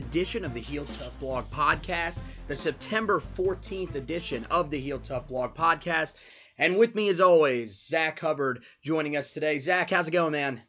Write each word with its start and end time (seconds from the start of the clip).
Edition 0.00 0.46
of 0.46 0.54
the 0.54 0.60
Heel 0.60 0.86
Tough 0.86 1.12
Blog 1.20 1.44
Podcast, 1.50 2.16
the 2.48 2.56
September 2.56 3.22
14th 3.36 3.94
edition 3.96 4.46
of 4.50 4.70
the 4.70 4.80
Heel 4.80 4.98
Tough 4.98 5.28
Blog 5.28 5.54
Podcast. 5.54 6.14
And 6.56 6.78
with 6.78 6.94
me, 6.94 7.10
as 7.10 7.20
always, 7.20 7.78
Zack 7.78 8.18
Hubbard 8.18 8.62
joining 8.82 9.18
us 9.18 9.34
today. 9.34 9.58
Zack, 9.58 9.90
how's 9.90 10.08
it 10.08 10.12
going, 10.12 10.32
man? 10.32 10.62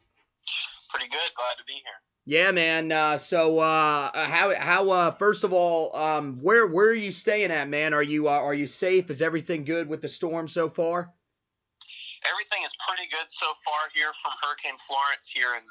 Pretty 0.90 1.08
good. 1.08 1.30
Glad 1.34 1.56
to 1.56 1.64
be 1.66 1.72
here. 1.72 1.98
Yeah, 2.26 2.50
man. 2.52 2.92
Uh, 2.92 3.16
so, 3.16 3.58
uh, 3.58 4.12
how 4.14 4.54
how 4.54 4.90
uh, 4.90 5.10
first 5.12 5.44
of 5.44 5.54
all, 5.54 5.96
um, 5.96 6.38
where 6.42 6.66
where 6.66 6.90
are 6.90 6.94
you 6.94 7.10
staying 7.10 7.50
at, 7.50 7.70
man? 7.70 7.94
Are 7.94 8.02
you 8.02 8.28
uh, 8.28 8.32
are 8.32 8.54
you 8.54 8.66
safe? 8.66 9.08
Is 9.08 9.22
everything 9.22 9.64
good 9.64 9.88
with 9.88 10.02
the 10.02 10.08
storm 10.10 10.46
so 10.46 10.68
far? 10.68 11.10
Everything 12.30 12.62
is 12.64 12.72
pretty 12.86 13.08
good 13.10 13.26
so 13.30 13.46
far 13.64 13.88
here 13.94 14.12
from 14.22 14.32
Hurricane 14.44 14.78
Florence 14.86 15.26
here 15.32 15.56
in 15.56 15.64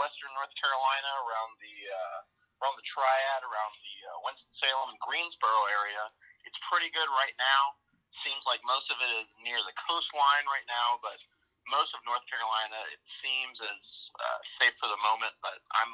western 0.00 0.32
North 0.34 0.52
Carolina, 0.56 1.10
around 1.28 1.52
the 1.60 1.76
uh, 1.92 2.31
around 2.62 2.78
the 2.78 2.86
Triad, 2.86 3.42
around 3.42 3.74
the 3.82 3.96
uh, 4.06 4.22
Winston 4.22 4.54
Salem 4.54 4.94
and 4.94 5.00
Greensboro 5.02 5.66
area. 5.66 6.06
It's 6.46 6.62
pretty 6.70 6.94
good 6.94 7.10
right 7.10 7.34
now. 7.34 7.74
Seems 8.14 8.46
like 8.46 8.62
most 8.62 8.86
of 8.94 9.02
it 9.02 9.10
is 9.18 9.34
near 9.42 9.58
the 9.66 9.74
coastline 9.74 10.46
right 10.46 10.68
now, 10.70 11.02
but 11.02 11.18
most 11.66 11.94
of 11.94 12.00
North 12.06 12.22
Carolina 12.30 12.78
it 12.94 13.02
seems 13.02 13.58
as 13.58 14.10
uh, 14.14 14.38
safe 14.46 14.78
for 14.78 14.86
the 14.86 15.00
moment. 15.02 15.34
But 15.42 15.58
I'm 15.74 15.90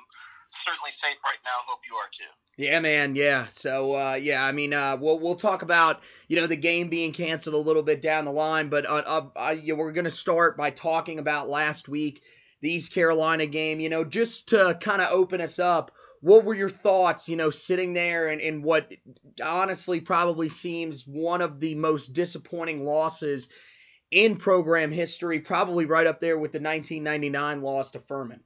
certainly 0.50 0.92
safe 0.92 1.16
right 1.24 1.38
now. 1.44 1.64
Hope 1.66 1.80
you 1.88 1.96
are 1.96 2.08
too. 2.12 2.30
Yeah, 2.56 2.80
man. 2.80 3.14
Yeah. 3.14 3.46
So, 3.50 3.94
uh, 3.94 4.14
yeah. 4.14 4.44
I 4.44 4.52
mean, 4.52 4.72
uh, 4.72 4.96
we'll 5.00 5.18
we'll 5.18 5.36
talk 5.36 5.62
about 5.62 6.02
you 6.28 6.36
know 6.36 6.46
the 6.46 6.56
game 6.56 6.88
being 6.88 7.12
canceled 7.12 7.54
a 7.54 7.58
little 7.58 7.82
bit 7.82 8.02
down 8.02 8.24
the 8.24 8.32
line, 8.32 8.68
but 8.68 8.86
uh, 8.86 9.02
uh, 9.06 9.28
uh, 9.36 9.54
we're 9.76 9.92
gonna 9.92 10.10
start 10.10 10.56
by 10.56 10.70
talking 10.70 11.18
about 11.18 11.48
last 11.48 11.88
week, 11.88 12.22
the 12.60 12.72
East 12.72 12.92
Carolina 12.92 13.46
game. 13.46 13.80
You 13.80 13.88
know, 13.88 14.04
just 14.04 14.48
to 14.48 14.76
kind 14.80 15.02
of 15.02 15.12
open 15.12 15.40
us 15.40 15.58
up. 15.58 15.92
What 16.20 16.44
were 16.44 16.54
your 16.54 16.70
thoughts, 16.70 17.28
you 17.28 17.36
know, 17.36 17.50
sitting 17.50 17.94
there 17.94 18.28
and, 18.28 18.40
and 18.40 18.64
what 18.64 18.92
honestly 19.42 20.00
probably 20.00 20.48
seems 20.48 21.06
one 21.06 21.42
of 21.42 21.60
the 21.60 21.74
most 21.76 22.12
disappointing 22.12 22.84
losses 22.84 23.48
in 24.10 24.36
program 24.36 24.90
history, 24.90 25.40
probably 25.40 25.84
right 25.84 26.06
up 26.06 26.20
there 26.20 26.38
with 26.38 26.52
the 26.52 26.60
1999 26.60 27.62
loss 27.62 27.92
to 27.92 28.00
Furman? 28.00 28.40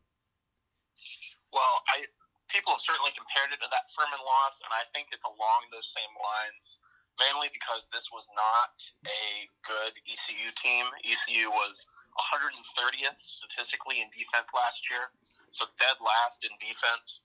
Well, 1.53 1.83
I 1.89 2.05
people 2.53 2.77
have 2.77 2.85
certainly 2.85 3.13
compared 3.17 3.57
it 3.57 3.61
to 3.65 3.71
that 3.73 3.89
Furman 3.97 4.21
loss, 4.21 4.61
and 4.61 4.73
I 4.77 4.85
think 4.93 5.09
it's 5.13 5.25
along 5.25 5.73
those 5.73 5.89
same 5.89 6.13
lines. 6.21 6.79
Mainly 7.21 7.53
because 7.53 7.87
this 7.93 8.09
was 8.09 8.25
not 8.33 8.73
a 9.05 9.45
good 9.69 9.93
ECU 10.09 10.49
team. 10.57 10.89
ECU 11.05 11.53
was 11.53 11.85
130th 12.17 13.21
statistically 13.21 14.01
in 14.01 14.09
defense 14.17 14.49
last 14.57 14.81
year, 14.89 15.13
so 15.53 15.69
dead 15.77 16.01
last 16.01 16.41
in 16.41 16.53
defense, 16.57 17.21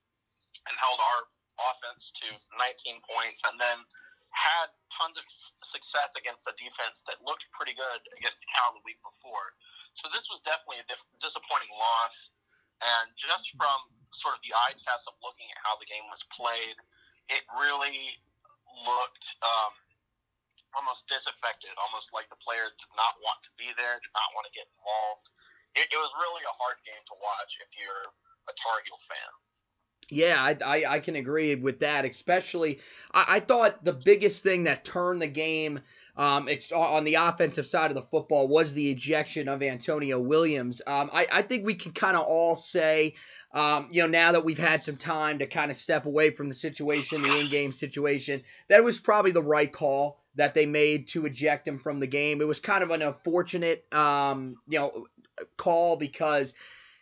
and 0.68 0.76
held 0.80 1.00
our 1.00 1.20
offense 1.72 2.14
to 2.22 2.28
19 2.56 3.02
points, 3.08 3.42
and 3.48 3.58
then 3.58 3.82
had 4.36 4.70
tons 4.94 5.18
of 5.18 5.26
success 5.66 6.14
against 6.20 6.46
a 6.46 6.54
defense 6.60 7.02
that 7.10 7.18
looked 7.24 7.48
pretty 7.56 7.74
good 7.74 8.02
against 8.20 8.46
Cal 8.54 8.76
the 8.76 8.84
week 8.86 9.00
before. 9.02 9.56
So 9.98 10.12
this 10.14 10.30
was 10.30 10.44
definitely 10.46 10.84
a 10.84 10.88
diff- 10.88 11.14
disappointing 11.18 11.74
loss. 11.74 12.36
And 12.78 13.10
just 13.18 13.50
from 13.58 13.90
sort 14.14 14.38
of 14.38 14.42
the 14.46 14.54
eye 14.54 14.78
test 14.78 15.10
of 15.10 15.18
looking 15.26 15.50
at 15.50 15.58
how 15.66 15.82
the 15.82 15.90
game 15.90 16.06
was 16.14 16.22
played, 16.30 16.78
it 17.34 17.42
really 17.58 18.22
looked 18.86 19.26
um, 19.42 19.74
almost 20.78 21.10
disaffected, 21.10 21.74
almost 21.82 22.14
like 22.14 22.30
the 22.30 22.38
players 22.38 22.78
did 22.78 22.94
not 22.94 23.18
want 23.26 23.42
to 23.50 23.52
be 23.58 23.74
there, 23.74 23.98
did 23.98 24.14
not 24.14 24.30
want 24.38 24.46
to 24.46 24.54
get 24.54 24.70
involved. 24.78 25.26
It, 25.74 25.90
it 25.90 25.98
was 25.98 26.14
really 26.22 26.46
a 26.46 26.54
hard 26.54 26.78
game 26.86 27.02
to 27.10 27.16
watch 27.18 27.58
if 27.58 27.74
you're 27.74 28.14
a 28.46 28.54
Tar 28.54 28.86
Heel 28.86 29.02
fan. 29.10 29.32
Yeah, 30.10 30.36
I, 30.40 30.58
I, 30.64 30.94
I, 30.94 31.00
can 31.00 31.18
agree 31.18 31.56
with 31.56 31.80
that. 31.82 32.06
Especially, 32.06 32.80
I, 33.14 33.26
I, 33.28 33.40
thought 33.42 33.84
the 33.84 33.92
biggest 33.92 34.42
thing 34.42 34.64
that 34.64 34.86
turned 34.86 35.22
the 35.22 35.28
game 35.28 35.82
um, 36.16 36.48
on 36.74 37.04
the 37.04 37.16
offensive 37.16 37.68
side 37.68 37.92
of 37.92 37.96
the 37.96 38.04
football 38.04 38.48
was 38.48 38.74
the 38.74 38.90
ejection 38.90 39.50
of 39.50 39.62
Antonio 39.62 40.20
Williams. 40.20 40.82
Um, 40.88 41.10
I, 41.12 41.28
I 41.32 41.42
think 41.42 41.66
we 41.66 41.76
can 41.76 41.92
kind 41.92 42.16
of 42.16 42.24
all 42.24 42.56
say, 42.56 43.16
um, 43.54 43.90
you 43.92 44.02
know, 44.02 44.08
now 44.08 44.32
that 44.32 44.46
we've 44.46 44.58
had 44.58 44.82
some 44.82 44.96
time 44.96 45.40
to 45.40 45.46
kind 45.46 45.72
of 45.72 45.78
step 45.78 46.06
away 46.06 46.30
from 46.30 46.48
the 46.48 46.56
situation, 46.56 47.22
the 47.22 47.40
in-game 47.40 47.74
situation, 47.74 48.44
that 48.70 48.86
was 48.86 49.00
probably 49.00 49.32
the 49.32 49.44
right 49.44 49.72
call 49.72 50.22
that 50.36 50.54
they 50.54 50.66
made 50.66 51.10
to 51.10 51.26
eject 51.26 51.68
him 51.68 51.80
from 51.80 52.00
the 52.00 52.08
game. 52.08 52.40
It 52.40 52.48
was 52.48 52.62
kind 52.62 52.82
of 52.82 52.92
an 52.92 53.02
unfortunate, 53.02 53.86
um, 53.94 54.56
you 54.70 54.80
know, 54.80 55.08
call 55.58 55.98
because 55.98 56.54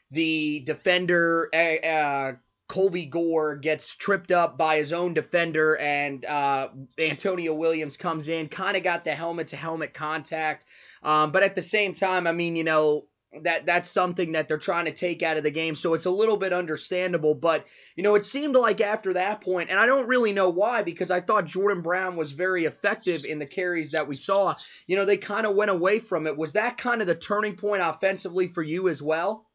the 0.09 0.63
defender. 0.65 1.49
Uh, 1.53 2.38
Colby 2.67 3.05
Gore 3.05 3.55
gets 3.55 3.95
tripped 3.95 4.31
up 4.31 4.57
by 4.57 4.77
his 4.77 4.91
own 4.91 5.13
defender, 5.13 5.77
and 5.77 6.25
uh, 6.25 6.69
Antonio 6.97 7.53
Williams 7.53 7.95
comes 7.95 8.27
in, 8.27 8.49
kind 8.49 8.75
of 8.75 8.83
got 8.83 9.05
the 9.05 9.13
helmet 9.13 9.49
to 9.49 9.55
helmet 9.55 9.93
contact. 9.93 10.65
Um, 11.03 11.31
but 11.31 11.43
at 11.43 11.53
the 11.53 11.61
same 11.61 11.93
time, 11.93 12.25
I 12.25 12.31
mean, 12.31 12.55
you 12.55 12.63
know, 12.63 13.05
that 13.43 13.65
that's 13.65 13.89
something 13.89 14.31
that 14.31 14.47
they're 14.47 14.57
trying 14.57 14.85
to 14.85 14.93
take 14.93 15.21
out 15.21 15.37
of 15.37 15.43
the 15.43 15.51
game, 15.51 15.75
so 15.75 15.93
it's 15.93 16.05
a 16.05 16.11
little 16.11 16.37
bit 16.37 16.53
understandable. 16.53 17.35
But 17.35 17.65
you 17.95 18.03
know, 18.03 18.15
it 18.15 18.25
seemed 18.25 18.55
like 18.55 18.81
after 18.81 19.13
that 19.13 19.41
point, 19.41 19.69
and 19.69 19.79
I 19.79 19.85
don't 19.85 20.07
really 20.07 20.33
know 20.33 20.49
why, 20.49 20.81
because 20.81 21.11
I 21.11 21.21
thought 21.21 21.45
Jordan 21.45 21.83
Brown 21.83 22.15
was 22.15 22.31
very 22.31 22.65
effective 22.65 23.25
in 23.25 23.39
the 23.39 23.45
carries 23.45 23.91
that 23.91 24.07
we 24.07 24.15
saw. 24.15 24.55
You 24.87 24.95
know, 24.95 25.05
they 25.05 25.17
kind 25.17 25.45
of 25.45 25.55
went 25.55 25.71
away 25.71 25.99
from 25.99 26.25
it. 26.27 26.37
Was 26.37 26.53
that 26.53 26.77
kind 26.77 27.01
of 27.01 27.07
the 27.07 27.15
turning 27.15 27.57
point 27.57 27.81
offensively 27.83 28.47
for 28.47 28.63
you 28.63 28.89
as 28.89 29.01
well? 29.01 29.45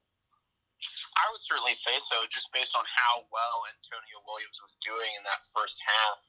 I 1.18 1.26
would 1.32 1.42
certainly 1.42 1.74
say 1.74 1.98
so, 1.98 2.22
just 2.30 2.50
based 2.54 2.74
on 2.78 2.86
how 2.86 3.26
well 3.34 3.66
Antonio 3.70 4.22
Williams 4.26 4.58
was 4.62 4.74
doing 4.84 5.10
in 5.18 5.24
that 5.26 5.42
first 5.50 5.78
half. 5.82 6.20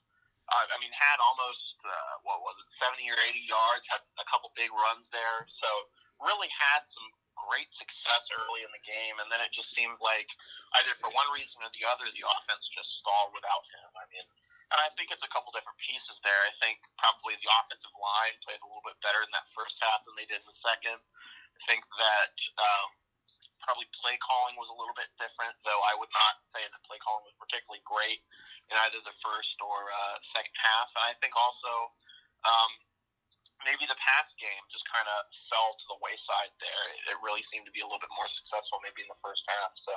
Uh, 0.49 0.67
I 0.67 0.77
mean, 0.81 0.91
had 0.91 1.21
almost 1.21 1.79
uh, 1.85 2.13
what 2.25 2.43
was 2.43 2.57
it, 2.59 2.67
70 2.67 3.05
or 3.07 3.19
80 3.23 3.45
yards, 3.45 3.85
had 3.87 4.03
a 4.19 4.27
couple 4.27 4.51
big 4.57 4.73
runs 4.73 5.07
there, 5.13 5.47
so 5.47 5.69
really 6.19 6.49
had 6.51 6.83
some 6.83 7.07
great 7.39 7.71
success 7.73 8.29
early 8.35 8.61
in 8.61 8.71
the 8.73 8.83
game, 8.85 9.17
and 9.21 9.31
then 9.31 9.41
it 9.41 9.53
just 9.53 9.73
seemed 9.73 9.97
like 10.03 10.29
either 10.81 10.93
for 10.99 11.09
one 11.13 11.29
reason 11.33 11.61
or 11.63 11.71
the 11.73 11.87
other, 11.87 12.05
the 12.13 12.25
offense 12.25 12.67
just 12.69 13.01
stalled 13.01 13.33
without 13.33 13.65
him. 13.73 13.89
I 13.95 14.05
mean, 14.11 14.25
and 14.71 14.79
I 14.79 14.87
think 14.95 15.11
it's 15.11 15.25
a 15.25 15.31
couple 15.33 15.51
different 15.51 15.79
pieces 15.83 16.23
there. 16.23 16.41
I 16.47 16.53
think 16.63 16.79
probably 16.95 17.35
the 17.43 17.51
offensive 17.59 17.91
line 17.97 18.35
played 18.39 18.61
a 18.63 18.67
little 18.67 18.85
bit 18.85 18.95
better 19.03 19.19
in 19.19 19.31
that 19.35 19.49
first 19.51 19.81
half 19.83 20.05
than 20.07 20.15
they 20.15 20.29
did 20.29 20.39
in 20.39 20.47
the 20.47 20.55
second. 20.55 20.95
I 20.95 21.59
think 21.67 21.83
that 21.99 22.35
um, 22.55 22.89
probably 23.63 23.87
play 23.95 24.17
calling 24.21 24.57
was 24.57 24.69
a 24.69 24.77
little 24.77 24.95
bit 24.97 25.09
different, 25.17 25.53
though 25.63 25.81
I 25.85 25.95
would 25.97 26.11
not 26.11 26.41
say 26.41 26.61
that 26.61 26.81
play 26.85 26.99
calling 27.01 27.25
was 27.25 27.37
particularly 27.37 27.81
great 27.87 28.21
in 28.69 28.75
either 28.87 29.01
the 29.03 29.15
first 29.21 29.57
or 29.61 29.89
uh, 29.89 30.17
second 30.21 30.55
half. 30.57 30.89
And 30.97 31.03
I 31.05 31.13
think 31.21 31.33
also 31.37 31.71
um, 32.45 32.71
maybe 33.65 33.85
the 33.85 33.97
pass 33.99 34.33
game 34.37 34.63
just 34.73 34.85
kind 34.89 35.05
of 35.05 35.29
fell 35.49 35.77
to 35.77 35.85
the 35.91 35.99
wayside 36.01 36.53
there. 36.57 36.83
It 37.09 37.17
really 37.21 37.45
seemed 37.45 37.69
to 37.69 37.73
be 37.73 37.81
a 37.81 37.87
little 37.87 38.01
bit 38.01 38.13
more 38.17 38.29
successful 38.29 38.81
maybe 38.81 39.05
in 39.05 39.09
the 39.09 39.21
first 39.21 39.45
half. 39.45 39.73
So 39.77 39.93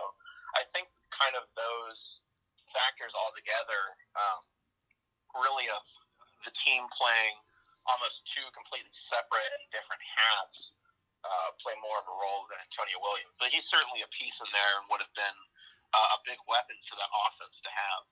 I 0.56 0.66
think 0.72 0.88
kind 1.14 1.34
of 1.34 1.48
those 1.56 2.24
factors 2.72 3.12
all 3.16 3.32
together 3.32 3.96
um, 4.16 4.40
really 5.38 5.68
of 5.72 5.82
the 6.44 6.52
team 6.54 6.86
playing 6.92 7.34
almost 7.88 8.24
two 8.28 8.44
completely 8.56 8.92
separate 8.92 9.50
and 9.60 9.64
different 9.72 10.00
halves 10.00 10.76
uh, 11.24 11.50
play 11.58 11.74
more 11.80 11.98
of 11.98 12.06
a 12.06 12.14
role 12.14 12.44
than 12.52 12.60
Antonio 12.60 13.00
Williams. 13.00 13.34
But 13.40 13.50
he's 13.50 13.66
certainly 13.66 14.04
a 14.04 14.10
piece 14.12 14.36
in 14.44 14.50
there 14.52 14.72
and 14.78 14.86
would 14.92 15.00
have 15.00 15.14
been 15.16 15.38
uh, 15.96 16.16
a 16.16 16.18
big 16.28 16.38
weapon 16.46 16.76
for 16.84 17.00
that 17.00 17.10
offense 17.26 17.64
to 17.64 17.70
have. 17.72 18.02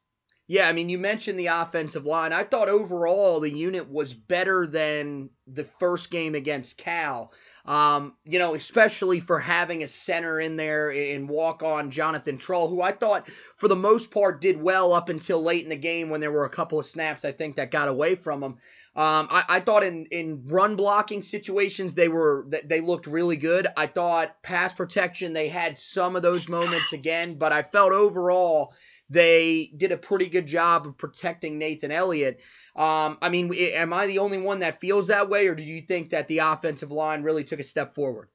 Yeah, 0.48 0.68
I 0.68 0.72
mean, 0.72 0.88
you 0.88 0.98
mentioned 0.98 1.38
the 1.38 1.46
offensive 1.46 2.04
line. 2.04 2.32
I 2.32 2.44
thought 2.44 2.68
overall 2.68 3.40
the 3.40 3.50
unit 3.50 3.88
was 3.88 4.12
better 4.12 4.66
than 4.66 5.30
the 5.46 5.64
first 5.78 6.10
game 6.10 6.34
against 6.34 6.76
Cal. 6.76 7.32
Um, 7.64 8.16
you 8.24 8.40
know, 8.40 8.56
especially 8.56 9.20
for 9.20 9.38
having 9.38 9.84
a 9.84 9.88
center 9.88 10.40
in 10.40 10.56
there 10.56 10.90
and 10.90 11.28
walk 11.28 11.62
on 11.62 11.92
Jonathan 11.92 12.38
Trull, 12.38 12.68
who 12.68 12.82
I 12.82 12.90
thought 12.90 13.28
for 13.56 13.68
the 13.68 13.76
most 13.76 14.10
part 14.10 14.40
did 14.40 14.60
well 14.60 14.92
up 14.92 15.08
until 15.08 15.40
late 15.40 15.62
in 15.62 15.70
the 15.70 15.76
game 15.76 16.10
when 16.10 16.20
there 16.20 16.32
were 16.32 16.44
a 16.44 16.50
couple 16.50 16.80
of 16.80 16.86
snaps 16.86 17.24
I 17.24 17.30
think 17.30 17.56
that 17.56 17.70
got 17.70 17.86
away 17.86 18.16
from 18.16 18.42
him. 18.42 18.56
Um, 18.94 19.28
I, 19.30 19.44
I, 19.48 19.60
thought 19.60 19.84
in, 19.84 20.04
in 20.10 20.42
run 20.48 20.76
blocking 20.76 21.22
situations 21.22 21.94
they 21.94 22.08
were 22.08 22.46
they 22.64 22.82
looked 22.82 23.06
really 23.06 23.38
good. 23.38 23.66
I 23.74 23.86
thought 23.86 24.42
pass 24.42 24.74
protection 24.74 25.32
they 25.32 25.48
had 25.48 25.78
some 25.78 26.14
of 26.14 26.20
those 26.20 26.46
moments 26.46 26.92
again, 26.92 27.36
but 27.36 27.52
I 27.52 27.62
felt 27.62 27.92
overall 27.92 28.74
they 29.08 29.72
did 29.76 29.92
a 29.92 29.96
pretty 29.96 30.28
good 30.28 30.44
job 30.44 30.86
of 30.86 30.98
protecting 30.98 31.56
Nathan 31.56 31.90
Elliott. 31.90 32.40
Um, 32.76 33.16
I 33.20 33.28
mean, 33.28 33.52
am 33.76 33.92
I 33.92 34.08
the 34.08 34.20
only 34.20 34.36
one 34.36 34.60
that 34.60 34.80
feels 34.80 35.08
that 35.08 35.28
way, 35.28 35.48
or 35.48 35.54
do 35.54 35.62
you 35.62 35.80
think 35.80 36.10
that 36.10 36.28
the 36.28 36.44
offensive 36.44 36.92
line 36.92 37.22
really 37.22 37.44
took 37.44 37.60
a 37.60 37.64
step 37.64 37.94
forward? 37.94 38.28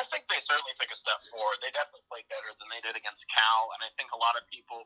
I 0.00 0.04
think 0.08 0.24
they 0.26 0.40
certainly 0.40 0.72
took 0.80 0.88
a 0.88 0.96
step 0.96 1.20
forward. 1.32 1.60
They 1.60 1.72
definitely 1.72 2.08
played 2.08 2.28
better 2.32 2.48
than 2.56 2.68
they 2.72 2.80
did 2.80 2.96
against 2.96 3.28
Cal, 3.28 3.72
and 3.76 3.80
I 3.84 3.92
think 3.96 4.08
a 4.12 4.20
lot 4.20 4.36
of 4.40 4.44
people, 4.48 4.84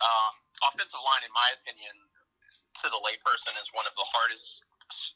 um, 0.00 0.32
offensive 0.72 1.00
line, 1.00 1.24
in 1.24 1.32
my 1.32 1.48
opinion, 1.60 1.94
to 2.82 2.88
the 2.88 3.00
layperson, 3.00 3.54
is 3.60 3.68
one 3.72 3.86
of 3.86 3.94
the 3.96 4.08
hardest 4.08 4.64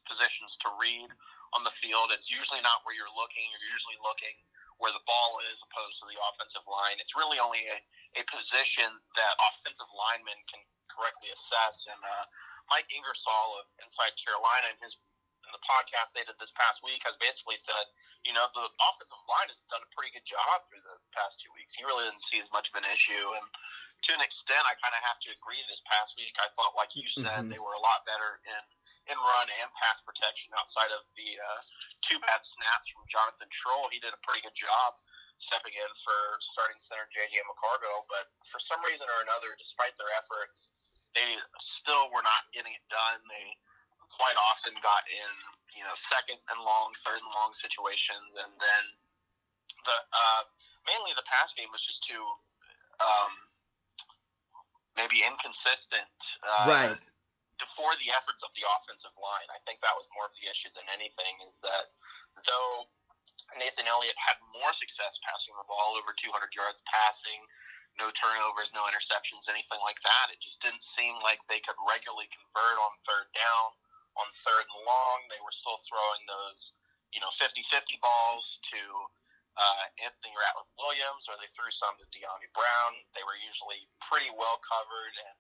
positions 0.07 0.55
to 0.63 0.69
read 0.79 1.11
on 1.57 1.63
the 1.67 1.75
field. 1.79 2.15
It's 2.15 2.31
usually 2.31 2.63
not 2.63 2.83
where 2.87 2.95
you're 2.95 3.13
looking. 3.15 3.47
You're 3.51 3.73
usually 3.75 3.99
looking 4.03 4.35
where 4.83 4.91
the 4.91 5.07
ball 5.07 5.39
is 5.55 5.63
opposed 5.71 6.03
to 6.03 6.07
the 6.11 6.19
offensive 6.19 6.67
line. 6.67 6.99
It's 6.99 7.15
really 7.15 7.39
only 7.39 7.63
a, 7.71 7.79
a 8.19 8.23
position 8.27 8.91
that 9.15 9.33
offensive 9.39 9.87
linemen 9.95 10.39
can 10.51 10.63
correctly 10.91 11.31
assess. 11.31 11.87
And 11.87 12.01
uh, 12.03 12.25
Mike 12.71 12.91
Ingersoll 12.91 13.63
of 13.63 13.71
Inside 13.83 14.15
Carolina 14.19 14.75
in 14.75 14.79
his 14.83 14.99
in 15.45 15.53
the 15.53 15.61
podcast 15.61 16.17
they 16.17 16.25
did 16.25 16.41
this 16.41 16.57
past 16.57 16.81
week 16.81 17.05
has 17.05 17.21
basically 17.21 17.61
said, 17.61 17.85
you 18.25 18.33
know, 18.33 18.49
the 18.57 18.65
offensive 18.65 19.25
line 19.29 19.53
has 19.53 19.61
done 19.69 19.85
a 19.85 19.91
pretty 19.93 20.09
good 20.17 20.25
job 20.25 20.65
through 20.67 20.81
the 20.81 20.97
past 21.13 21.37
two 21.45 21.53
weeks. 21.53 21.77
He 21.77 21.85
really 21.85 22.09
didn't 22.09 22.25
see 22.25 22.41
as 22.41 22.49
much 22.49 22.73
of 22.73 22.81
an 22.81 22.89
issue, 22.89 23.37
and 23.37 23.45
to 24.05 24.13
an 24.13 24.21
extent, 24.21 24.61
I 24.69 24.77
kind 24.85 24.93
of 24.93 25.01
have 25.01 25.17
to 25.25 25.33
agree. 25.33 25.61
This 25.65 25.81
past 25.89 26.13
week, 26.21 26.37
I 26.37 26.53
thought, 26.53 26.77
like 26.77 26.93
you 26.93 27.09
said, 27.09 27.25
mm-hmm. 27.25 27.53
they 27.53 27.61
were 27.61 27.73
a 27.73 27.83
lot 27.83 28.05
better 28.05 28.41
in 28.45 28.63
in 29.13 29.17
run 29.21 29.49
and 29.61 29.69
pass 29.77 30.01
protection 30.01 30.57
outside 30.57 30.89
of 30.89 31.05
the 31.13 31.37
uh, 31.37 31.61
two 32.01 32.17
bad 32.25 32.41
snaps 32.41 32.89
from 32.89 33.05
Jonathan 33.05 33.49
Trull. 33.53 33.93
He 33.93 34.01
did 34.01 34.17
a 34.17 34.21
pretty 34.25 34.41
good 34.41 34.57
job 34.57 34.97
stepping 35.37 35.77
in 35.77 35.91
for 36.01 36.17
starting 36.41 36.81
center 36.81 37.05
JJ 37.13 37.37
McCargo, 37.45 38.09
but 38.09 38.33
for 38.49 38.57
some 38.57 38.81
reason 38.81 39.05
or 39.05 39.21
another, 39.29 39.53
despite 39.61 39.93
their 40.01 40.09
efforts, 40.17 40.73
they 41.13 41.37
still 41.61 42.09
were 42.17 42.25
not 42.25 42.49
getting 42.57 42.73
it 42.73 42.87
done. 42.89 43.21
They 43.29 43.61
quite 44.09 44.41
often 44.41 44.73
got 44.81 45.05
in, 45.11 45.33
you 45.77 45.85
know, 45.85 45.93
second 46.01 46.41
and 46.49 46.61
long, 46.65 46.97
third 47.05 47.21
and 47.21 47.33
long 47.35 47.53
situations, 47.53 48.33
and 48.41 48.53
then 48.57 48.85
the 49.85 49.97
uh, 50.17 50.43
mainly 50.89 51.13
the 51.13 51.27
pass 51.29 51.53
game 51.53 51.69
was 51.73 51.85
just 51.85 52.05
too 52.09 52.25
um, 53.05 53.33
maybe 54.99 55.23
inconsistent. 55.23 56.19
Uh, 56.43 56.67
right. 56.67 56.99
For 57.79 57.95
the 58.03 58.11
efforts 58.11 58.43
of 58.43 58.51
the 58.59 58.67
offensive 58.67 59.15
line, 59.15 59.47
I 59.49 59.63
think 59.63 59.79
that 59.81 59.95
was 59.95 60.11
more 60.11 60.27
of 60.27 60.35
the 60.43 60.51
issue 60.51 60.75
than 60.75 60.85
anything. 60.91 61.39
Is 61.47 61.63
that 61.63 61.95
though 62.43 62.91
Nathan 63.55 63.87
Elliott 63.87 64.19
had 64.19 64.39
more 64.51 64.75
success 64.75 65.23
passing 65.23 65.55
the 65.55 65.67
ball 65.71 65.95
over 65.95 66.11
200 66.15 66.35
yards 66.55 66.83
passing, 66.87 67.47
no 67.99 68.11
turnovers, 68.11 68.75
no 68.75 68.91
interceptions, 68.91 69.47
anything 69.47 69.79
like 69.87 70.03
that. 70.03 70.35
It 70.35 70.43
just 70.43 70.59
didn't 70.59 70.83
seem 70.83 71.15
like 71.23 71.39
they 71.47 71.63
could 71.63 71.79
regularly 71.87 72.27
convert 72.31 72.77
on 72.83 72.93
third 73.07 73.31
down 73.39 73.71
on 74.19 74.27
third 74.43 74.67
and 74.67 74.83
long. 74.87 75.19
They 75.31 75.43
were 75.43 75.55
still 75.55 75.79
throwing 75.87 76.23
those, 76.27 76.75
you 77.15 77.23
know, 77.23 77.31
50-50 77.39 77.99
balls 78.03 78.59
to 78.75 78.81
uh, 79.55 79.85
Anthony 80.03 80.35
Ratliff 80.35 80.71
Williams, 80.79 81.31
or 81.31 81.39
they 81.39 81.51
threw 81.55 81.71
some 81.71 81.95
to 81.99 82.07
Dyami 82.11 82.51
Brown. 82.55 82.93
They 83.15 83.23
were 83.23 83.39
usually 83.39 83.87
pretty 84.03 84.31
well 84.35 84.59
covered. 84.67 85.15
And 85.15 85.37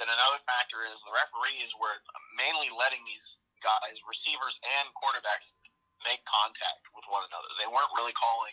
then 0.00 0.08
another 0.12 0.40
factor 0.44 0.84
is 0.84 1.00
the 1.04 1.14
referees 1.16 1.72
were 1.80 1.96
mainly 2.36 2.68
letting 2.74 3.00
these 3.08 3.40
guys, 3.64 3.96
receivers 4.04 4.60
and 4.60 4.92
quarterbacks, 4.92 5.56
make 6.04 6.20
contact 6.28 6.84
with 6.92 7.08
one 7.08 7.24
another. 7.24 7.48
They 7.56 7.70
weren't 7.70 7.92
really 7.96 8.12
calling 8.12 8.52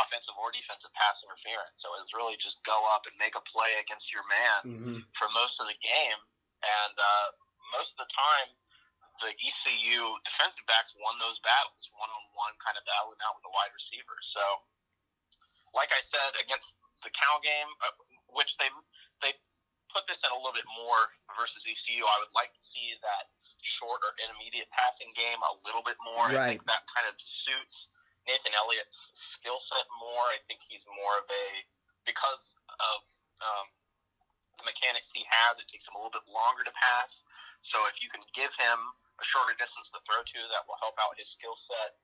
offensive 0.00 0.36
or 0.40 0.52
defensive 0.52 0.92
pass 0.96 1.20
interference. 1.24 1.76
So 1.80 1.92
it 1.96 2.04
was 2.04 2.16
really 2.16 2.40
just 2.40 2.60
go 2.64 2.76
up 2.92 3.04
and 3.04 3.16
make 3.20 3.36
a 3.36 3.44
play 3.44 3.76
against 3.80 4.12
your 4.12 4.24
man 4.28 4.60
mm-hmm. 4.64 4.98
for 5.16 5.28
most 5.36 5.60
of 5.60 5.68
the 5.68 5.76
game. 5.80 6.20
And 6.64 6.96
uh, 6.96 7.28
most 7.76 7.96
of 7.96 8.04
the 8.04 8.10
time, 8.12 8.48
the 9.22 9.32
ECU 9.36 10.00
defensive 10.24 10.66
backs 10.68 10.92
won 10.98 11.16
those 11.18 11.40
battles, 11.40 11.82
one 11.96 12.10
on 12.10 12.22
one 12.36 12.54
kind 12.60 12.76
of 12.76 12.84
battling 12.84 13.20
out 13.24 13.36
with 13.38 13.44
the 13.46 13.54
wide 13.54 13.72
receivers. 13.72 14.24
So, 14.30 14.42
like 15.72 15.90
I 15.92 16.02
said, 16.04 16.36
against 16.40 16.76
the 17.04 17.12
Cal 17.12 17.40
game, 17.40 17.70
uh, 17.84 17.94
which 18.32 18.56
they 18.56 18.68
they 19.24 19.32
put 19.92 20.04
this 20.10 20.20
in 20.26 20.30
a 20.34 20.38
little 20.38 20.54
bit 20.54 20.66
more 20.76 21.08
versus 21.38 21.64
ECU, 21.64 22.04
I 22.04 22.16
would 22.20 22.34
like 22.34 22.52
to 22.52 22.62
see 22.62 22.96
that 23.00 23.30
short 23.62 24.02
or 24.02 24.12
intermediate 24.20 24.68
passing 24.74 25.08
game 25.14 25.38
a 25.40 25.54
little 25.64 25.82
bit 25.86 25.96
more. 26.02 26.28
Right. 26.28 26.36
I 26.36 26.46
think 26.58 26.66
that 26.68 26.84
kind 26.90 27.06
of 27.08 27.16
suits 27.16 27.88
Nathan 28.26 28.52
Elliott's 28.52 29.14
skill 29.14 29.62
set 29.62 29.86
more. 29.96 30.26
I 30.34 30.42
think 30.50 30.60
he's 30.66 30.82
more 30.90 31.22
of 31.22 31.26
a 31.30 31.46
because 32.04 32.54
of 32.82 33.00
um, 33.42 33.66
the 34.58 34.66
mechanics 34.66 35.12
he 35.12 35.22
has, 35.28 35.60
it 35.60 35.68
takes 35.68 35.86
him 35.88 35.96
a 35.96 35.98
little 36.00 36.14
bit 36.14 36.26
longer 36.28 36.64
to 36.64 36.74
pass. 36.74 37.22
So 37.60 37.84
if 37.90 38.00
you 38.00 38.08
can 38.08 38.22
give 38.32 38.52
him 38.56 38.78
a 39.20 39.24
shorter 39.24 39.56
distance 39.56 39.88
to 39.92 40.00
throw 40.04 40.20
to 40.20 40.40
that 40.52 40.64
will 40.68 40.80
help 40.80 40.96
out 41.00 41.16
his 41.16 41.28
skill 41.28 41.56
set. 41.56 41.96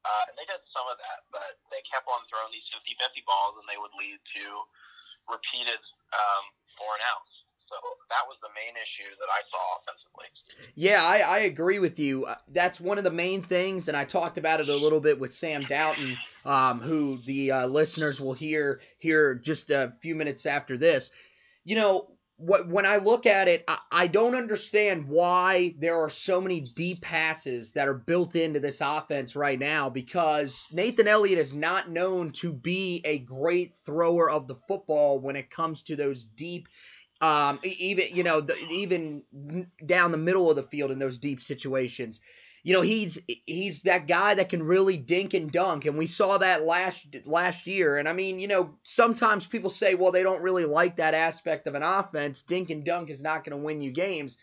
Uh, 0.00 0.32
and 0.32 0.34
they 0.40 0.48
did 0.48 0.64
some 0.64 0.88
of 0.88 0.96
that, 0.96 1.28
but 1.28 1.60
they 1.68 1.84
kept 1.84 2.08
on 2.08 2.24
throwing 2.24 2.48
these 2.48 2.64
50 2.72 2.96
50 2.96 3.20
balls, 3.28 3.60
and 3.60 3.68
they 3.68 3.76
would 3.76 3.92
lead 4.00 4.16
to 4.16 4.44
repeated 5.28 5.78
um, 6.12 6.44
four 6.76 6.88
and 6.94 7.04
outs. 7.14 7.44
So 7.58 7.76
that 8.08 8.26
was 8.26 8.38
the 8.40 8.48
main 8.54 8.74
issue 8.82 9.08
that 9.20 9.28
I 9.30 9.40
saw 9.42 9.58
offensively. 9.78 10.26
Yeah, 10.74 11.04
I, 11.04 11.18
I 11.18 11.38
agree 11.40 11.78
with 11.78 11.98
you. 11.98 12.24
Uh, 12.24 12.36
that's 12.48 12.80
one 12.80 12.98
of 12.98 13.04
the 13.04 13.10
main 13.10 13.42
things, 13.42 13.88
and 13.88 13.96
I 13.96 14.04
talked 14.04 14.38
about 14.38 14.60
it 14.60 14.68
a 14.68 14.74
little 14.74 15.00
bit 15.00 15.20
with 15.20 15.32
Sam 15.32 15.62
Doughton, 15.62 16.16
um, 16.44 16.80
who 16.80 17.18
the 17.18 17.52
uh, 17.52 17.66
listeners 17.66 18.20
will 18.20 18.32
hear 18.32 18.80
here 18.98 19.34
just 19.34 19.70
a 19.70 19.92
few 20.00 20.14
minutes 20.14 20.46
after 20.46 20.76
this. 20.78 21.10
You 21.70 21.76
know, 21.76 22.08
what 22.36 22.66
when 22.66 22.84
I 22.84 22.96
look 22.96 23.26
at 23.26 23.46
it, 23.46 23.62
I, 23.68 23.78
I, 23.92 24.06
don't 24.08 24.34
understand 24.34 25.06
why 25.06 25.76
there 25.78 26.02
are 26.02 26.10
so 26.10 26.40
many 26.40 26.62
deep 26.62 27.00
passes 27.00 27.70
that 27.74 27.86
are 27.86 27.94
built 27.94 28.34
into 28.34 28.58
this 28.58 28.80
offense 28.80 29.36
right 29.36 29.56
now 29.56 29.88
because 29.88 30.66
Nathan 30.72 31.06
Elliott 31.06 31.38
is 31.38 31.54
not 31.54 31.88
known 31.88 32.32
to 32.32 32.52
be 32.52 33.02
a 33.04 33.20
great 33.20 33.76
thrower 33.86 34.28
of 34.28 34.48
the 34.48 34.56
football 34.66 35.20
when 35.20 35.36
it 35.36 35.48
comes 35.48 35.84
to 35.84 35.94
those 35.94 36.24
deep 36.24 36.66
um, 37.20 37.60
even 37.62 38.16
you 38.16 38.24
know 38.24 38.40
the, 38.40 38.56
even 38.68 39.22
down 39.86 40.10
the 40.10 40.18
middle 40.18 40.50
of 40.50 40.56
the 40.56 40.64
field 40.64 40.90
in 40.90 40.98
those 40.98 41.20
deep 41.20 41.40
situations 41.40 42.20
you 42.62 42.74
know 42.74 42.82
he's 42.82 43.18
he's 43.46 43.82
that 43.82 44.06
guy 44.06 44.34
that 44.34 44.48
can 44.48 44.62
really 44.62 44.96
dink 44.96 45.34
and 45.34 45.50
dunk 45.50 45.84
and 45.84 45.96
we 45.96 46.06
saw 46.06 46.38
that 46.38 46.64
last 46.64 47.06
last 47.24 47.66
year 47.66 47.98
and 47.98 48.08
i 48.08 48.12
mean 48.12 48.38
you 48.38 48.48
know 48.48 48.74
sometimes 48.84 49.46
people 49.46 49.70
say 49.70 49.94
well 49.94 50.12
they 50.12 50.22
don't 50.22 50.42
really 50.42 50.64
like 50.64 50.96
that 50.96 51.14
aspect 51.14 51.66
of 51.66 51.74
an 51.74 51.82
offense 51.82 52.42
dink 52.42 52.70
and 52.70 52.84
dunk 52.84 53.10
is 53.10 53.22
not 53.22 53.44
going 53.44 53.58
to 53.58 53.64
win 53.64 53.80
you 53.80 53.90
games 53.90 54.36